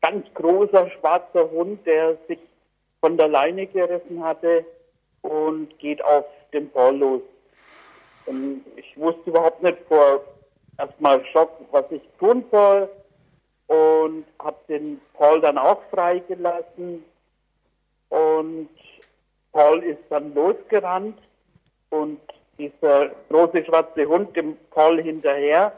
ganz 0.00 0.26
großer 0.32 0.90
schwarzer 0.92 1.50
Hund, 1.50 1.86
der 1.86 2.16
sich 2.28 2.38
von 3.00 3.18
der 3.18 3.28
Leine 3.28 3.66
gerissen 3.66 4.24
hatte 4.24 4.64
und 5.20 5.78
geht 5.78 6.02
auf 6.02 6.24
den 6.54 6.70
Paul 6.70 6.96
los. 6.96 7.22
Und 8.24 8.64
ich 8.76 8.96
wusste 8.96 9.28
überhaupt 9.28 9.62
nicht 9.62 9.78
vor 9.86 10.22
erstmal 10.78 11.22
Schock, 11.26 11.50
was 11.70 11.84
ich 11.90 12.02
tun 12.18 12.42
soll 12.50 12.88
und 13.66 14.24
habe 14.38 14.58
den 14.68 15.00
Paul 15.14 15.40
dann 15.40 15.58
auch 15.58 15.82
freigelassen 15.90 17.04
und 18.08 18.68
Paul 19.52 19.82
ist 19.82 20.02
dann 20.10 20.34
losgerannt 20.34 21.18
und 21.90 22.20
dieser 22.58 23.10
große 23.28 23.64
schwarze 23.64 24.06
Hund 24.06 24.36
dem 24.36 24.56
Paul 24.70 25.02
hinterher 25.02 25.72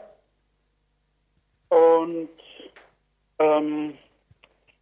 und 1.69 2.29
ähm, 3.39 3.97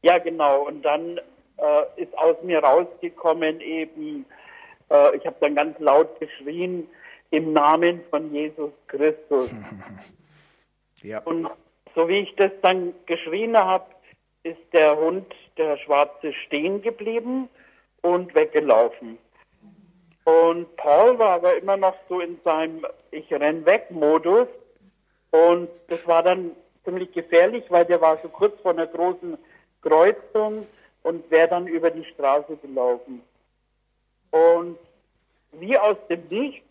ja 0.01 0.17
genau 0.17 0.67
und 0.67 0.81
dann 0.83 1.19
äh, 1.57 2.01
ist 2.01 2.17
aus 2.17 2.35
mir 2.43 2.59
rausgekommen 2.59 3.61
eben, 3.61 4.25
äh, 4.89 5.15
ich 5.15 5.25
habe 5.25 5.37
dann 5.39 5.55
ganz 5.55 5.79
laut 5.79 6.19
geschrien, 6.19 6.87
im 7.31 7.53
Namen 7.53 8.01
von 8.09 8.33
Jesus 8.33 8.71
Christus. 8.87 9.51
Yep. 11.03 11.27
Und 11.27 11.47
so 11.97 12.07
wie 12.07 12.19
ich 12.19 12.35
das 12.35 12.51
dann 12.61 12.93
geschrien 13.07 13.57
habe, 13.57 13.85
ist 14.43 14.61
der 14.71 14.95
Hund, 14.97 15.33
der 15.57 15.77
Schwarze, 15.77 16.31
stehen 16.45 16.83
geblieben 16.83 17.49
und 18.03 18.35
weggelaufen. 18.35 19.17
Und 20.23 20.75
Paul 20.75 21.17
war 21.17 21.31
aber 21.31 21.57
immer 21.57 21.75
noch 21.75 21.95
so 22.07 22.19
in 22.19 22.39
seinem 22.43 22.85
Ich 23.09 23.33
renn 23.33 23.65
weg 23.65 23.89
Modus. 23.89 24.47
Und 25.31 25.69
das 25.87 26.05
war 26.05 26.21
dann 26.21 26.51
ziemlich 26.83 27.11
gefährlich, 27.13 27.63
weil 27.69 27.85
der 27.85 27.99
war 27.99 28.19
so 28.21 28.29
kurz 28.29 28.61
vor 28.61 28.71
einer 28.71 28.85
großen 28.85 29.35
Kreuzung 29.81 30.67
und 31.01 31.31
wäre 31.31 31.47
dann 31.47 31.65
über 31.65 31.89
die 31.89 32.05
Straße 32.13 32.57
gelaufen. 32.57 33.23
Und 34.29 34.77
wie 35.53 35.75
aus 35.75 35.97
dem 36.11 36.27
Nichts 36.29 36.63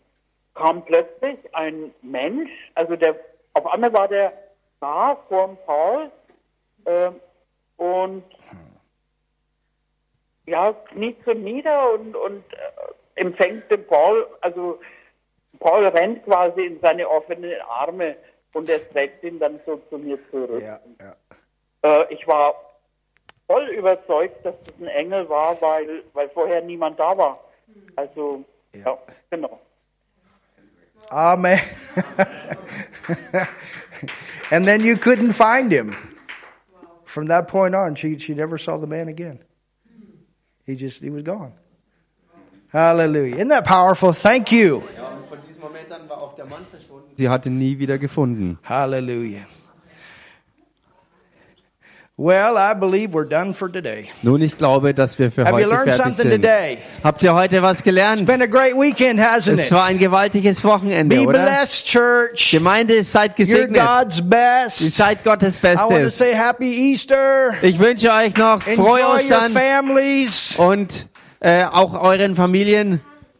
kam 0.53 0.85
plötzlich 0.85 1.37
ein 1.51 1.93
Mensch, 2.01 2.51
also 2.75 2.95
der, 2.95 3.19
auf 3.53 3.67
einmal 3.67 3.91
war 3.91 4.07
der 4.07 4.46
da 4.79 5.17
vor 5.27 5.47
dem 5.47 5.57
Paul 5.65 6.11
ähm, 6.85 7.15
und 7.77 8.23
ja, 10.45 10.73
kniet 10.73 11.17
so 11.25 11.33
nieder 11.33 11.93
und, 11.93 12.15
und 12.15 12.43
äh, 12.53 13.21
empfängt 13.21 13.69
den 13.69 13.85
Paul, 13.85 14.27
also 14.41 14.79
Paul 15.59 15.85
rennt 15.87 16.23
quasi 16.23 16.65
in 16.65 16.79
seine 16.79 17.09
offenen 17.09 17.53
Arme 17.67 18.15
und 18.53 18.69
er 18.69 18.79
trägt 18.89 19.23
ihn 19.23 19.39
dann 19.39 19.59
so 19.65 19.77
zu 19.89 19.97
mir 19.97 20.17
zurück. 20.29 20.61
Yeah, 20.61 20.79
yeah. 21.01 21.15
Äh, 21.83 22.13
ich 22.13 22.27
war 22.27 22.55
voll 23.47 23.67
überzeugt, 23.69 24.45
dass 24.45 24.55
das 24.63 24.75
ein 24.79 24.87
Engel 24.87 25.27
war, 25.29 25.59
weil, 25.61 26.03
weil 26.13 26.29
vorher 26.29 26.61
niemand 26.61 26.99
da 26.99 27.17
war. 27.17 27.39
Also, 27.95 28.43
ja, 28.73 28.97
genau. 29.29 29.59
Amen. 31.09 31.59
and 34.51 34.65
then 34.67 34.81
you 34.81 34.97
couldn't 34.97 35.33
find 35.33 35.71
him. 35.71 35.95
From 37.05 37.27
that 37.27 37.47
point 37.47 37.73
on, 37.73 37.95
she, 37.95 38.19
she 38.19 38.33
never 38.33 38.57
saw 38.57 38.77
the 38.77 38.87
man 38.87 39.07
again. 39.07 39.39
He 40.65 40.75
just, 40.75 41.01
he 41.01 41.09
was 41.09 41.23
gone. 41.23 41.53
Hallelujah. 42.69 43.35
Isn't 43.35 43.47
that 43.47 43.65
powerful? 43.65 44.11
Thank 44.11 44.51
you. 44.51 44.83
Ja, 44.95 45.07
und 45.07 45.25
von 45.27 45.39
diesem 45.47 45.61
Moment 45.61 45.91
an 45.91 46.09
war 46.09 46.21
auch 46.21 46.35
der 46.35 46.45
Mann 46.45 46.65
verschwunden. 46.69 47.15
Sie 47.15 47.29
hat 47.29 47.45
ihn 47.45 47.57
nie 47.57 47.79
wieder 47.79 47.97
gefunden. 47.97 48.59
Hallelujah. 48.63 49.45
Well, 52.19 52.57
I 52.57 52.73
believe 52.73 53.13
we're 53.13 53.29
done 53.29 53.53
for 53.53 53.71
today. 53.71 54.07
Nun, 54.23 54.41
ich 54.41 54.57
glaube, 54.57 54.95
dass 54.95 55.19
wir 55.19 55.31
für 55.31 55.45
Have 55.45 55.61
you 55.61 55.69
heute 55.71 55.91
fertig 55.91 56.15
sind. 56.15 56.31
today? 56.31 56.79
Habt 57.03 57.21
ihr 57.21 57.31
heute 57.35 57.61
was 57.61 57.73
It's 57.77 57.83
gelernt? 57.83 58.25
been 58.25 58.41
a 58.41 58.47
great 58.47 58.73
weekend, 58.73 59.19
hasn't 59.19 59.59
Es 59.59 59.71
war 59.71 59.87
it? 59.87 59.91
ein 59.91 59.99
gewaltiges 59.99 60.63
Wochenende, 60.63 61.15
Be 61.15 61.27
oder? 61.27 61.43
blessed, 61.43 61.85
church. 61.85 62.49
Gemeinde, 62.49 63.03
seid 63.03 63.33
You're 63.33 63.35
gesegnet. 63.35 63.83
God's 63.83 64.17
Ihr 64.17 64.23
best. 64.23 64.95
seid 64.95 65.23
Gottes 65.23 65.59
I 65.59 65.75
want 65.75 65.79
to 65.79 65.87
Bestes. 65.89 66.17
say 66.17 66.33
happy 66.33 66.91
Easter. 66.91 67.53
Ich 67.61 67.77
wünsche 67.77 68.11
euch 68.11 68.35
noch 68.35 68.63
frohe 68.63 68.99
your 69.03 69.13
Ostern 69.13 69.51
families. 69.51 70.55
und 70.57 71.05
äh, 71.39 71.65
auch 71.65 72.01
euren 72.01 72.35
Familien. 72.35 72.99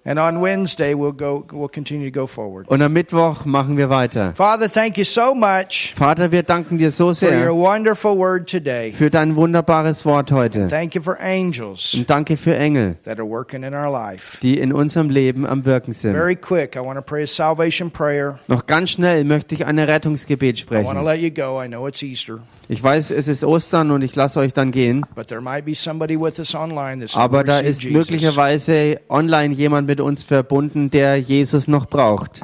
And 0.09 0.19
on 0.19 0.41
Wednesday, 0.41 0.93
we'll 0.93 1.11
go. 1.11 1.43
We'll 1.51 1.67
continue 1.67 2.09
to 2.09 2.17
go 2.17 2.27
forward. 2.27 2.65
Und 2.69 2.81
am 2.81 2.93
Mittwoch 2.93 3.43
machen 3.43 3.75
wir 3.75 3.89
weiter. 3.89 4.33
Father, 4.35 4.69
thank 4.71 4.97
you 4.97 5.03
so 5.03 5.35
much 5.35 5.93
Vater, 5.97 6.31
wir 6.31 6.43
danken 6.43 6.77
dir 6.77 6.91
so 6.91 7.13
for 7.13 7.27
your 7.27 7.33
sehr 7.41 7.53
wonderful 7.53 8.17
word 8.17 8.49
today. 8.49 8.93
für 8.93 9.09
dein 9.09 9.35
wunderbares 9.35 10.05
Wort 10.05 10.31
heute. 10.31 10.67
Thank 10.69 10.95
you 10.95 11.01
for 11.01 11.19
angels 11.19 11.93
Und 11.93 12.09
danke 12.09 12.37
für 12.37 12.55
Engel, 12.55 12.95
that 13.03 13.19
are 13.19 13.27
working 13.27 13.63
in 13.63 13.73
our 13.73 13.91
life. 13.91 14.37
die 14.41 14.57
in 14.57 14.71
unserem 14.71 15.09
Leben 15.09 15.45
am 15.45 15.65
Wirken 15.65 15.91
sind. 15.91 16.13
Very 16.13 16.37
quick, 16.37 16.77
I 16.77 16.79
want 16.79 16.95
to 16.97 17.01
pray 17.01 17.23
a 17.23 17.27
salvation 17.27 17.91
prayer. 17.91 18.39
Noch 18.47 18.65
ganz 18.65 18.91
schnell 18.91 19.25
möchte 19.25 19.55
ich 19.55 19.65
ein 19.65 19.77
Rettungsgebet 19.77 20.57
I 20.57 20.63
want 20.69 20.85
to 20.85 21.01
sprechen. 21.01 21.03
let 21.05 21.19
you 21.19 21.31
go. 21.31 21.61
I 21.61 21.67
know 21.67 21.85
it's 21.85 22.01
Easter, 22.01 22.39
Ich 22.69 22.81
weiß, 22.81 23.11
es 23.11 23.27
ist 23.27 23.43
Ostern 23.43 23.91
und 23.91 24.03
ich 24.05 24.15
lasse 24.15 24.39
euch 24.39 24.53
dann 24.53 24.71
gehen. 24.71 25.05
but 25.15 25.27
there 25.27 25.41
might 25.41 25.65
be 25.65 25.75
somebody 25.75 26.17
with 26.17 26.39
us 26.39 26.55
online 26.55 27.01
that's 27.01 27.17
Aber 27.17 27.43
da 27.43 27.59
ist 27.59 27.83
Jesus. 27.83 28.09
möglicherweise 28.09 29.01
online 29.09 29.53
jemand 29.53 29.87
mit 29.87 29.96
uns 30.01 30.23
verbunden, 30.23 30.89
der 30.89 31.17
Jesus 31.17 31.67
noch 31.67 31.85
braucht. 31.87 32.41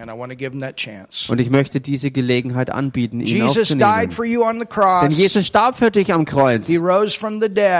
Und 1.29 1.39
ich 1.39 1.49
möchte 1.49 1.79
diese 1.81 2.11
Gelegenheit 2.11 2.69
anbieten, 2.69 3.19
ihn 3.21 3.25
Jesus 3.27 3.57
aufzunehmen. 3.57 3.79
Denn. 5.09 5.11
Jesus 5.11 5.45
starb 5.45 5.77
für 5.77 5.91
dich 5.91 6.13
am 6.13 6.25
Kreuz. 6.25 6.67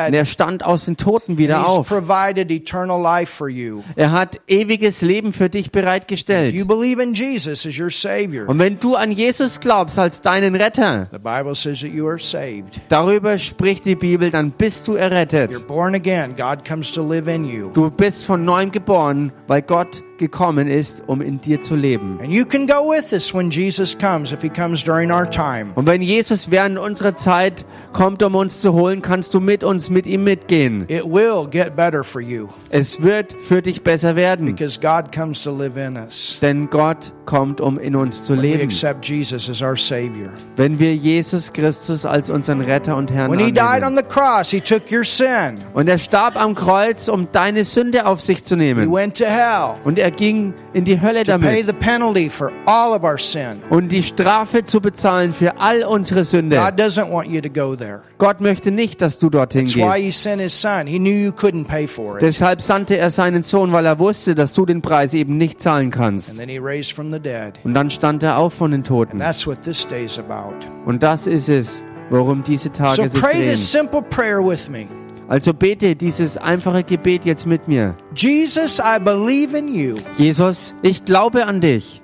Und 0.08 0.14
er 0.14 0.26
stand 0.26 0.64
aus 0.64 0.86
den 0.86 0.98
Toten 0.98 1.38
wieder 1.38 1.68
auf. 1.68 1.88
Er 3.96 4.12
hat 4.12 4.40
ewiges 4.48 5.02
Leben 5.02 5.34
für 5.34 5.50
dich 5.50 5.72
bereitgestellt. 5.72 6.54
Und 8.48 8.60
wenn 8.60 8.80
du 8.80 8.96
an 8.96 9.12
Jesus 9.12 9.60
glaubst 9.60 10.00
als 10.00 10.22
deinen 10.22 10.56
Retter, 10.56 11.10
darüber 12.90 13.38
spricht 13.38 13.86
die 13.86 13.96
Bibel, 13.96 14.32
dann 14.32 14.52
bist 14.52 14.88
du 14.88 14.94
errettet. 14.94 15.52
Du 17.74 17.90
bist 17.90 18.26
von 18.26 18.46
neuem 18.46 18.72
geboren, 18.72 19.32
weil 19.48 19.62
Gott 19.68 20.04
gekommen 20.18 20.68
ist, 20.68 21.04
um 21.08 21.22
in 21.22 21.42
dir 21.42 21.62
zu 21.62 21.76
leben. 21.76 22.20
Und 25.76 25.86
wenn 25.86 26.02
Jesus 26.02 26.52
während 26.52 26.78
unserer 26.78 27.16
Zeit 27.16 27.66
kommt, 27.94 28.24
um 28.24 28.36
uns 28.36 28.62
zu 28.62 28.74
holen, 28.74 29.02
kannst 29.02 29.34
du 29.34 29.40
mit 29.40 29.64
uns, 29.64 29.90
mit 29.90 30.08
ihm 30.08 30.24
mitgehen. 30.24 30.86
It 30.88 31.06
will 31.06 31.48
get 31.50 31.76
better 31.76 32.04
for 32.04 32.22
you 32.22 32.50
Es 32.70 33.02
wird 33.02 33.36
für 33.42 33.62
dich 33.62 33.84
besser 33.84 34.16
werden, 34.16 34.46
because 34.48 34.80
God 34.80 35.12
comes 35.12 35.44
to 35.44 35.52
live 35.52 35.78
in 35.78 35.98
us. 35.98 36.38
denn 36.42 36.70
Gott 36.70 37.14
kommt, 37.26 37.62
um 37.62 37.80
in 37.80 37.96
uns 37.96 38.24
zu 38.24 38.34
leben. 38.34 38.64
accept 38.64 39.06
Jesus 39.06 39.50
as 39.50 39.62
our 39.62 39.76
Savior. 39.76 40.30
Wenn 40.56 40.80
wir 40.80 40.96
Jesus 40.96 41.52
Christus 41.54 42.06
als 42.06 42.30
unseren 42.30 42.62
Retter 42.62 42.96
und 42.96 43.12
Herrn 43.12 43.32
annehmen. 43.32 43.50
Und 45.74 45.88
er 45.88 45.98
starb 45.98 46.40
am 46.40 46.56
Kreuz, 46.56 47.08
um 47.08 47.32
deine 47.32 47.66
Sünde 47.66 48.06
auf 48.06 48.22
sich 48.22 48.44
zu 48.44 48.56
nehmen. 48.56 48.88
Und 48.88 50.03
er 50.04 50.12
ging 50.12 50.54
in 50.74 50.84
die 50.84 51.00
Hölle 51.02 51.24
damit. 51.24 51.48
Und 53.70 53.90
die 53.92 54.04
Strafe 54.04 54.66
zu 54.66 54.82
bezahlen 54.82 55.32
für 55.32 55.60
all 55.60 55.84
unsere 55.84 56.26
Sünde. 56.26 56.58
Gott 58.18 58.42
möchte 58.42 58.72
nicht, 58.72 59.02
dass 59.02 59.18
du 59.18 59.30
dorthin 59.30 59.66
gehst. 59.66 59.78
Deshalb 62.20 62.62
sandte 62.62 62.98
er 62.98 63.10
seinen 63.12 63.42
Sohn, 63.44 63.72
weil 63.72 63.86
er 63.86 63.98
wusste, 63.98 64.36
dass 64.36 64.54
du 64.54 64.66
den 64.66 64.82
Preis 64.82 65.14
eben 65.14 65.38
nicht 65.38 65.62
zahlen 65.62 65.90
kannst. 65.90 66.38
Und 67.64 67.74
dann 67.74 67.90
stand 67.90 68.24
er 68.24 68.38
auf 68.38 68.54
von 68.54 68.72
den 68.72 68.84
Toten. 68.84 69.20
Und 70.86 71.02
das 71.02 71.28
ist 71.28 71.48
es, 71.50 71.82
worum 72.10 72.44
diese 72.44 72.72
Tage 72.72 72.96
sich 73.10 73.22
drehen. 73.22 73.58
Also 75.28 75.54
bete 75.54 75.96
dieses 75.96 76.38
einfache 76.38 76.84
Gebet 76.84 77.26
jetzt 77.26 77.48
mit 77.48 77.68
mir. 77.68 77.96
Jesus, 78.16 78.80
I 78.80 79.00
believe 79.00 79.58
in 79.58 79.74
you. 79.74 79.98
Jesus, 80.18 80.76
ich 80.82 81.06
glaube 81.06 81.46
an 81.46 81.62
dich. 81.62 82.02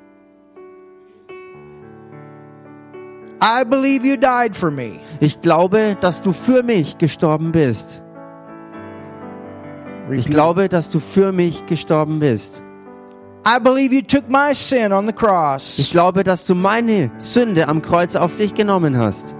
I 3.41 3.63
believe 3.63 4.05
you 4.05 4.17
died 4.17 4.55
for 4.55 4.69
me. 4.71 4.99
Ich 5.19 5.39
glaube, 5.41 5.95
dass 6.01 6.21
du 6.21 6.33
für 6.33 6.61
mich 6.63 6.97
gestorben 6.97 7.51
bist. 7.51 8.03
Ich 10.11 10.25
glaube, 10.25 10.67
dass 10.69 10.89
du 10.89 10.99
für 10.99 11.31
mich 11.31 11.65
gestorben 11.65 12.19
bist. 12.19 12.63
I 13.47 13.59
believe 13.61 13.93
you 13.93 14.01
took 14.01 14.27
my 14.29 14.53
sin 14.53 14.91
on 14.91 15.05
the 15.05 15.11
Ich 15.11 15.15
cross. 15.15 15.87
glaube, 15.91 16.23
dass 16.23 16.45
du 16.45 16.55
meine 16.55 17.11
Sünde 17.17 17.67
am 17.67 17.81
Kreuz 17.81 18.15
auf 18.15 18.35
dich 18.35 18.53
genommen 18.53 18.97
hast. 18.97 19.35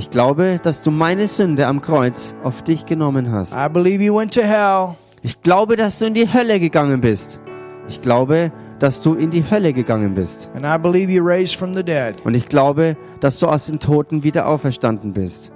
Ich 0.00 0.08
glaube, 0.08 0.58
dass 0.62 0.80
du 0.80 0.90
meine 0.90 1.28
Sünde 1.28 1.66
am 1.66 1.82
Kreuz 1.82 2.34
auf 2.42 2.62
dich 2.62 2.86
genommen 2.86 3.32
hast. 3.32 3.52
I 3.52 3.68
believe 3.68 4.02
you 4.02 4.16
went 4.16 4.32
to 4.32 4.40
hell. 4.40 4.94
Ich 5.20 5.42
glaube, 5.42 5.76
dass 5.76 5.98
du 5.98 6.06
in 6.06 6.14
die 6.14 6.32
Hölle 6.32 6.58
gegangen 6.58 7.02
bist. 7.02 7.38
Ich 7.86 8.00
glaube, 8.00 8.50
dass 8.78 9.02
du 9.02 9.12
in 9.12 9.28
die 9.28 9.44
Hölle 9.50 9.74
gegangen 9.74 10.14
bist. 10.14 10.48
And 10.54 10.64
I 10.64 10.78
believe 10.78 11.12
you 11.12 11.22
raised 11.22 11.54
from 11.54 11.74
the 11.74 11.84
dead. 11.84 12.14
Und 12.24 12.32
ich 12.32 12.48
glaube, 12.48 12.96
dass 13.20 13.40
du 13.40 13.46
aus 13.46 13.66
den 13.66 13.78
Toten 13.78 14.22
wieder 14.22 14.46
auferstanden 14.46 15.12
bist. 15.12 15.52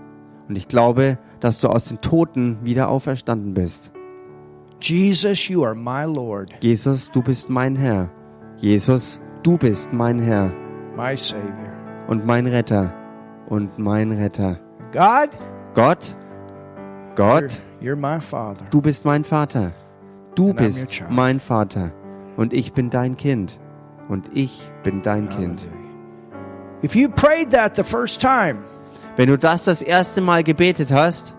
Und 0.47 0.59
ich 0.59 0.69
glaube, 0.69 1.17
dass 1.41 1.63
du 1.63 1.69
aus 1.69 1.87
den 1.87 2.03
Toten 2.03 2.59
wieder 2.63 2.91
auferstanden 2.91 3.55
bist. 3.55 3.93
Jesus, 4.79 5.49
you 5.49 5.65
are 5.65 5.75
my 5.75 6.05
Lord, 6.05 6.51
Jesus, 6.61 7.11
du 7.11 7.23
bist 7.23 7.49
mein 7.49 7.77
Herr. 7.77 8.11
Jesus, 8.59 9.23
du 9.43 9.57
bist 9.57 9.91
mein 9.91 10.19
Herr 10.19 10.53
my 10.95 11.17
Savior. 11.17 11.73
und 12.09 12.27
mein 12.27 12.47
Retter 12.47 12.93
und 13.49 13.79
mein 13.79 14.13
Retter. 14.13 14.59
God, 14.93 15.31
Gott, 15.75 16.15
you're, 17.15 17.15
Gott, 17.17 17.61
you're 17.81 17.97
my 17.97 18.21
Father. 18.21 18.65
du 18.71 18.81
bist 18.81 19.05
mein 19.05 19.25
Vater. 19.25 19.73
Du 20.35 20.49
And 20.51 20.59
bist 20.59 21.03
mein 21.11 21.39
Vater 21.41 21.93
und 22.37 22.53
ich 22.53 22.73
bin 22.73 22.91
dein 22.91 23.17
Kind. 23.17 23.59
Und 24.09 24.29
ich 24.35 24.71
bin 24.83 25.01
dein 25.03 25.29
Kind. 25.31 25.67
If 26.83 26.95
you 26.95 27.09
prayed 27.09 27.51
that 27.51 27.75
the 27.77 27.83
first 27.85 28.21
time, 28.21 28.59
Wenn 29.17 29.29
du 29.29 29.39
das 29.39 29.65
das 29.65 29.81
erste 29.81 30.21
Mal 30.21 30.43
gebetet 30.45 30.93
hast, 30.93 31.35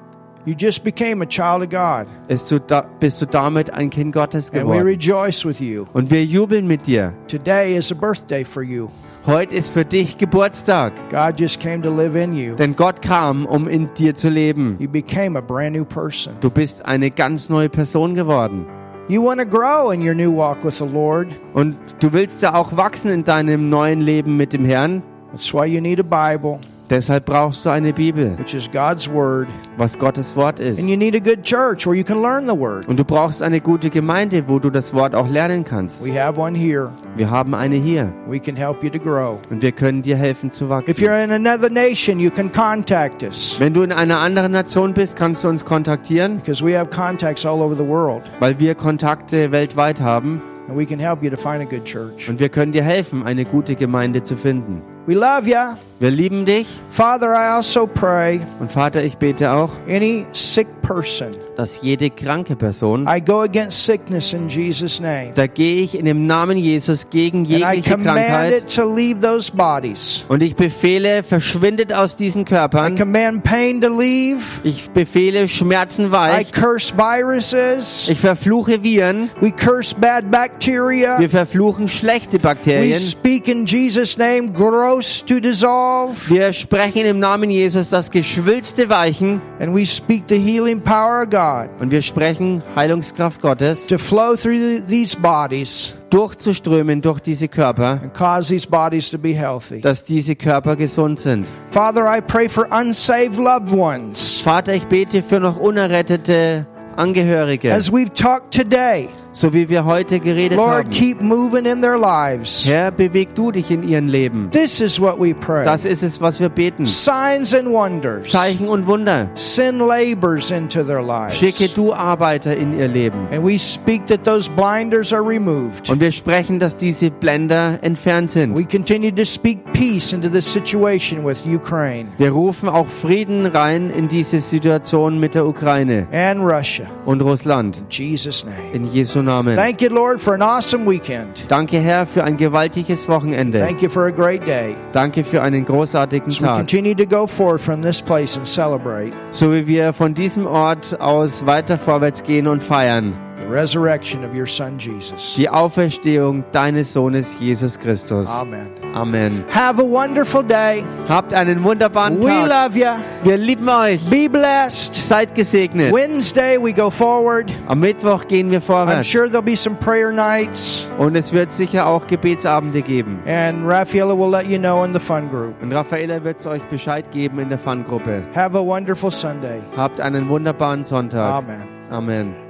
You 0.46 0.54
just 0.56 0.84
became 0.84 1.24
a 1.24 1.26
child 1.26 1.64
of 1.64 1.70
God. 1.70 2.06
ist 2.28 2.52
du 2.52 2.60
da, 2.60 2.82
bist 3.00 3.20
du 3.22 3.26
damit 3.26 3.72
ein 3.72 3.90
Kind 3.90 4.14
Gottes 4.14 4.52
And 4.52 4.62
we 4.62 4.74
geworden. 4.78 4.86
rejoice 4.86 5.44
with 5.46 5.60
you. 5.60 5.86
Und 5.94 6.12
wir 6.12 6.24
jubeln 6.24 6.68
mit 6.68 6.86
dir. 6.86 7.14
Today 7.28 7.76
is 7.76 7.92
a 7.92 7.96
birthday 7.96 8.44
for 8.46 8.62
you. 8.62 8.90
Heute 9.26 9.56
ist 9.56 9.72
für 9.74 9.84
dich 9.84 10.20
Geburtstag, 10.20 10.94
God 11.10 11.40
just 11.40 11.60
came 11.60 11.82
to 11.82 11.90
live 11.90 12.16
in 12.16 12.34
you. 12.36 12.56
denn 12.56 12.76
Gott 12.76 13.02
kam, 13.02 13.48
um 13.48 13.68
in 13.68 13.90
dir 13.98 14.14
zu 14.14 14.30
leben. 14.30 14.76
You 14.80 14.88
became 14.88 15.36
a 15.36 15.42
brand 15.42 15.76
new 15.76 15.84
person. 15.84 16.34
Du 16.42 16.52
bist 16.52 16.86
eine 16.86 17.10
ganz 17.10 17.50
neue 17.50 17.68
Person 17.70 18.14
geworden. 18.14 18.68
You 19.08 19.24
want 19.26 19.40
to 19.40 19.48
grow 19.48 19.92
in 19.92 20.02
your 20.08 20.14
new 20.14 20.32
walk 20.36 20.64
with 20.64 20.78
the 20.78 20.86
Lord. 20.86 21.28
Und 21.56 21.76
du 22.02 22.14
willst 22.14 22.44
ja 22.44 22.54
auch 22.54 22.78
wachsen 22.78 23.10
in 23.10 23.24
deinem 23.24 23.70
neuen 23.70 24.02
Leben 24.02 24.38
mit 24.38 24.54
dem 24.54 24.64
Herrn. 24.66 25.02
That's 25.32 25.52
why 25.52 25.66
you 25.66 25.82
need 25.82 26.00
a 26.00 26.04
Bible, 26.04 26.60
Deshalb 26.90 27.26
brauchst 27.26 27.66
du 27.66 27.72
eine 27.72 27.94
Bibel, 27.94 28.38
which 28.38 28.54
is 28.54 28.70
God's 28.72 29.10
Word. 29.12 29.48
was 29.78 29.98
Gottes 29.98 30.36
Wort 30.36 30.60
ist. 30.60 30.80
And 30.80 30.88
you 30.88 30.96
need 30.96 31.16
a 31.16 31.20
good 31.20 31.42
church 31.44 31.88
where 31.88 31.96
you 31.96 32.04
can 32.04 32.22
learn 32.22 32.48
the 32.48 32.56
Word. 32.58 32.88
Und 32.88 32.98
du 33.00 33.04
brauchst 33.04 33.42
eine 33.42 33.60
gute 33.60 33.90
Gemeinde, 33.90 34.48
wo 34.48 34.60
du 34.60 34.70
das 34.70 34.94
Wort 34.94 35.16
auch 35.16 35.28
lernen 35.28 35.64
kannst. 35.64 36.06
We 36.06 36.14
have 36.14 36.40
one 36.40 36.56
here. 36.56 36.92
Wir 37.18 37.30
haben 37.32 37.56
eine 37.56 37.76
hier 37.76 38.14
We 38.28 38.40
can 38.40 38.56
help 38.56 38.84
you 38.84 38.90
to 38.92 39.00
grow. 39.00 39.40
und 39.50 39.64
wir 39.64 39.72
können 39.72 40.04
dir 40.04 40.16
helfen 40.16 40.52
zu 40.52 40.66
If 40.66 40.70
wachsen. 40.70 40.94
you're 41.04 41.24
in 41.24 41.32
another 41.32 41.70
nation, 41.72 42.20
you 42.20 42.30
can 42.30 42.52
contact 42.52 43.24
us 43.24 43.56
Wenn 43.60 43.74
du 43.74 43.82
in 43.82 43.92
einer 43.92 44.20
anderen 44.20 44.52
Nation 44.52 44.94
bist, 44.94 45.16
kannst 45.16 45.44
du 45.44 45.48
uns 45.50 45.66
kontaktieren, 45.66 46.38
because 46.38 46.64
we 46.64 46.78
have 46.78 46.90
contacts 46.92 47.46
all 47.48 47.62
over 47.64 47.76
the 47.76 47.88
world. 47.88 48.22
weil 48.40 48.60
wir 48.60 48.76
Kontakte 48.76 49.52
weltweit 49.52 50.00
haben 50.02 50.40
And 50.68 50.78
we 50.78 50.86
can 50.86 51.00
help 51.00 51.22
you 51.24 51.30
to 51.30 51.38
find 51.38 51.62
a 51.62 51.66
good 51.66 51.84
church. 51.84 52.30
und 52.30 52.40
wir 52.40 52.50
können 52.50 52.72
dir 52.72 52.84
helfen, 52.84 53.24
eine 53.24 53.44
gute 53.46 53.76
Gemeinde 53.76 54.22
zu 54.24 54.36
finden. 54.38 54.82
We 55.08 55.14
love 55.14 55.48
you. 55.48 55.78
Wir 56.00 56.10
lieben 56.10 56.46
dich 56.46 56.68
Father, 56.90 57.28
I 57.28 57.56
also 57.56 57.86
pray 57.86 58.42
und 58.60 58.72
Vater, 58.72 59.04
ich 59.04 59.18
bete 59.18 59.52
auch, 59.52 59.70
any 59.88 60.26
sick 60.32 60.68
person, 60.86 61.36
dass 61.56 61.82
jede 61.82 62.10
kranke 62.10 62.56
Person, 62.56 63.08
I 63.08 63.20
go 63.22 63.42
against 63.42 63.86
sickness 63.86 64.34
in 64.34 64.48
Jesus' 64.50 65.00
name. 65.00 65.32
da 65.36 65.48
gehe 65.48 65.78
ich 65.82 65.98
in 65.98 66.06
dem 66.06 66.26
Namen 66.28 66.58
Jesus 66.58 67.10
gegen 67.10 67.40
And 67.40 67.50
I 67.50 67.54
jegliche 67.54 67.92
command 67.92 68.06
Krankheit 68.20 68.54
it 68.54 68.76
to 68.76 68.84
leave 68.84 69.22
those 69.22 69.52
bodies. 69.52 70.24
und 70.28 70.44
ich 70.44 70.56
befehle, 70.56 71.24
verschwindet 71.24 71.92
aus 71.94 72.16
diesen 72.18 72.42
I 72.44 72.46
Körpern. 72.46 72.96
command 72.96 73.44
pain 73.44 73.82
to 73.82 73.88
leave. 73.90 74.44
Ich 74.64 74.90
befehle, 74.92 75.48
Schmerzen 75.48 76.06
I 76.08 76.12
weicht. 76.12 76.54
curse 76.54 76.94
viruses. 76.96 78.08
Ich 78.10 78.20
verfluche 78.20 78.84
Viren. 78.84 79.30
We 79.42 79.52
curse 79.52 79.96
bad 79.96 80.30
bacteria. 80.32 81.20
Wir 81.20 81.30
verfluchen 81.30 81.88
schlechte 81.90 82.38
We 82.38 82.42
Bakterien. 82.44 83.00
speak 83.00 83.48
in 83.48 83.66
Jesus' 83.66 84.18
name, 84.18 84.52
gross 84.52 85.24
to 85.26 85.40
dissolve. 85.40 86.30
Wir 86.30 86.54
sprechen 86.54 87.06
im 87.06 87.20
Namen 87.20 87.50
Jesus 87.50 87.90
das 87.90 88.12
Geschwülste 88.12 88.90
weichen 88.90 89.42
And 89.60 89.76
we 89.76 89.86
speak 89.86 90.24
the 90.28 90.38
healing 90.40 90.75
power 90.82 91.24
of 91.24 91.30
God 91.30 91.70
und 91.80 91.92
wir 91.92 92.02
sprechen 92.02 92.62
Heilungskraft 92.76 93.42
Gottes 93.42 93.88
to 93.88 93.98
flow 93.98 94.36
through 94.36 94.82
these 94.88 95.18
bodies 95.18 95.94
durchzuströmen 96.10 97.02
durch 97.02 97.20
diese 97.20 97.48
Körper, 97.48 98.00
and 98.02 98.14
cause 98.14 98.50
these 98.54 98.68
bodies 98.68 99.10
to 99.10 99.18
be 99.18 99.34
healthy. 99.34 99.82
dass 99.82 100.06
diese 100.06 100.36
Körper 100.36 100.76
gesund 100.76 101.20
sind. 101.20 101.48
Father, 101.72 102.06
I 102.06 102.22
pray 102.22 102.48
for 102.48 102.68
unsaved 102.72 103.38
loved 103.38 103.72
ones. 103.74 104.40
Vater, 104.40 104.74
ich 104.74 104.86
bete 104.86 105.22
für 105.22 105.40
noch 105.40 105.58
unerrettete 105.58 106.66
Angehörige, 106.96 107.74
As 107.74 107.92
we've 107.92 108.14
talked 108.14 108.54
today, 108.54 109.10
so 109.36 109.54
wie 109.54 109.68
wir 109.68 109.84
heute 109.84 110.22
geredet 110.22 110.58
Lord, 110.58 110.86
haben. 110.86 110.90
keep 110.92 111.22
moving 111.22 111.66
in 111.66 111.82
their 111.82 111.98
lives. 111.98 112.66
Herr, 112.66 112.90
beweg 112.90 113.36
du 113.36 113.52
dich 113.52 113.70
in 113.70 113.84
ihren 113.84 114.08
Leben. 114.08 114.50
This 114.52 114.80
is 114.80 114.98
what 114.98 115.20
we 115.20 115.34
pray. 115.34 115.66
Das 115.66 115.84
ist 115.84 116.04
es, 116.04 116.22
was 116.22 116.40
wir 116.40 116.48
beten. 116.48 116.86
Signs 116.86 117.54
and 117.54 117.70
wonders. 117.70 118.32
Zeichen 118.32 118.70
und 118.70 118.88
Wunder. 118.88 119.30
Send 119.34 119.80
labors 119.80 120.52
into 120.52 120.84
their 120.84 121.02
lives. 121.02 121.36
Schicke 121.36 121.68
du 121.68 121.94
Arbeiter 121.94 122.56
in 122.56 122.80
ihr 122.80 122.88
Leben. 122.88 123.28
And 123.30 123.46
we 123.46 123.60
speak 123.60 124.06
that 124.06 124.24
those 124.24 124.50
blinders 124.50 125.12
are 125.12 125.22
removed. 125.22 125.90
Und 125.90 126.00
wir 126.00 126.14
sprechen, 126.14 126.58
dass 126.58 126.78
diese 126.78 127.12
Blender 127.12 127.80
entfernt 127.82 128.32
sind. 128.32 128.58
We 128.58 128.64
continue 128.64 129.14
to 129.14 129.26
speak 129.26 129.60
peace 129.74 130.14
into 130.14 130.30
this 130.30 130.50
situation 130.50 131.26
with 131.26 131.44
Ukraine 131.46 132.08
Wir 132.18 132.32
rufen 132.32 132.70
auch 132.70 132.88
Frieden 132.88 133.46
rein 133.46 133.90
in 133.90 134.08
diese 134.08 134.40
Situation 134.40 135.20
mit 135.20 135.36
der 135.36 135.46
Ukraine 135.46 136.08
and 136.14 136.40
Russia. 136.42 136.86
und 137.06 137.22
Russland. 137.22 137.80
In 137.80 137.86
Jesus' 137.90 138.46
name. 138.46 138.56
In 138.72 138.86
Jesu 138.94 139.25
Namen. 139.26 139.56
Thank 139.56 139.82
you, 139.82 139.90
Lord, 139.90 140.22
for 140.22 140.34
an 140.34 140.42
awesome 140.42 140.86
weekend. 140.86 141.44
Danke, 141.50 141.80
Herr, 141.80 142.06
für 142.06 142.24
ein 142.24 142.38
gewaltiges 142.38 143.08
Wochenende. 143.10 143.60
Thank 143.60 143.82
you 143.82 143.90
for 143.90 144.06
a 144.06 144.12
great 144.12 144.46
day. 144.48 144.76
Danke 144.94 145.24
für 145.24 145.42
einen 145.42 145.66
großartigen 145.66 146.32
we 146.32 146.38
Tag. 146.38 146.56
continue 146.56 146.96
to 146.96 147.06
go 147.06 147.28
forward 147.28 147.60
from 147.62 147.82
this 147.82 148.02
place 148.02 148.38
and 148.38 148.48
celebrate 148.48 149.12
So 149.32 149.52
wie 149.52 149.68
wir 149.68 149.92
von 149.94 150.14
diesem 150.14 150.46
Ort 150.48 151.00
aus 151.02 151.46
weiter 151.46 151.78
vorwärts 151.78 152.24
gehen 152.24 152.48
und 152.48 152.64
feiern. 152.64 153.14
The 153.46 153.52
resurrection 153.52 154.24
of 154.24 154.34
your 154.36 154.48
Son, 154.48 154.78
Jesus. 154.78 155.36
Die 155.36 155.48
Auferstehung 155.50 156.44
deines 156.52 156.94
Sohnes 156.94 157.38
Jesus 157.40 157.78
Christus. 157.78 158.30
Amen. 158.30 158.70
Amen. 158.94 159.44
Have 159.50 159.80
a 159.80 159.84
wonderful 159.84 160.42
day. 160.42 160.84
Habt 161.10 161.34
einen 161.34 161.64
wunderbaren 161.64 162.18
We 162.20 162.28
Tag. 162.28 162.48
love 162.50 162.78
you. 162.78 162.88
Wir 163.24 163.38
lieben 163.38 163.68
euch. 163.70 164.02
Be 164.10 164.30
blessed. 164.30 164.96
Seid 164.96 165.36
gesegnet. 165.36 165.94
Wednesday, 165.94 166.58
we 166.58 166.74
go 166.74 166.90
forward. 166.90 167.52
Am 167.68 167.82
Mittwoch 167.82 168.26
gehen 168.28 168.50
wir 168.52 168.60
I'm 168.60 168.62
vorwärts. 168.62 169.08
sure 169.08 169.28
there'll 169.28 169.42
be 169.44 169.56
some 169.58 169.76
prayer 169.76 170.12
nights, 170.12 170.86
Und 170.98 171.16
es 171.16 171.34
wird 171.34 171.52
sicher 171.52 171.86
auch 171.88 172.08
Gebetsabende 172.08 172.82
geben. 172.82 173.20
and 173.28 173.68
Rafaela 173.68 174.18
will 174.18 174.30
let 174.30 174.48
you 174.48 174.58
know 174.58 174.84
in 174.86 174.94
the 174.94 175.00
fun 175.00 175.30
group. 175.30 175.62
Und 175.62 175.74
Raffaella 175.74 176.24
wird 176.24 176.46
euch 176.48 176.64
Bescheid 176.64 177.12
geben 177.12 177.40
in 177.40 177.50
der 177.50 177.60
Fun-Gruppe. 177.60 178.24
Have 178.34 178.58
a 178.58 178.62
wonderful 178.66 179.12
Sunday. 179.12 179.60
Habt 179.76 180.00
einen 180.00 180.30
wunderbaren 180.30 180.84
Sonntag. 180.84 181.34
Amen. 181.34 181.64
Amen. 181.92 182.45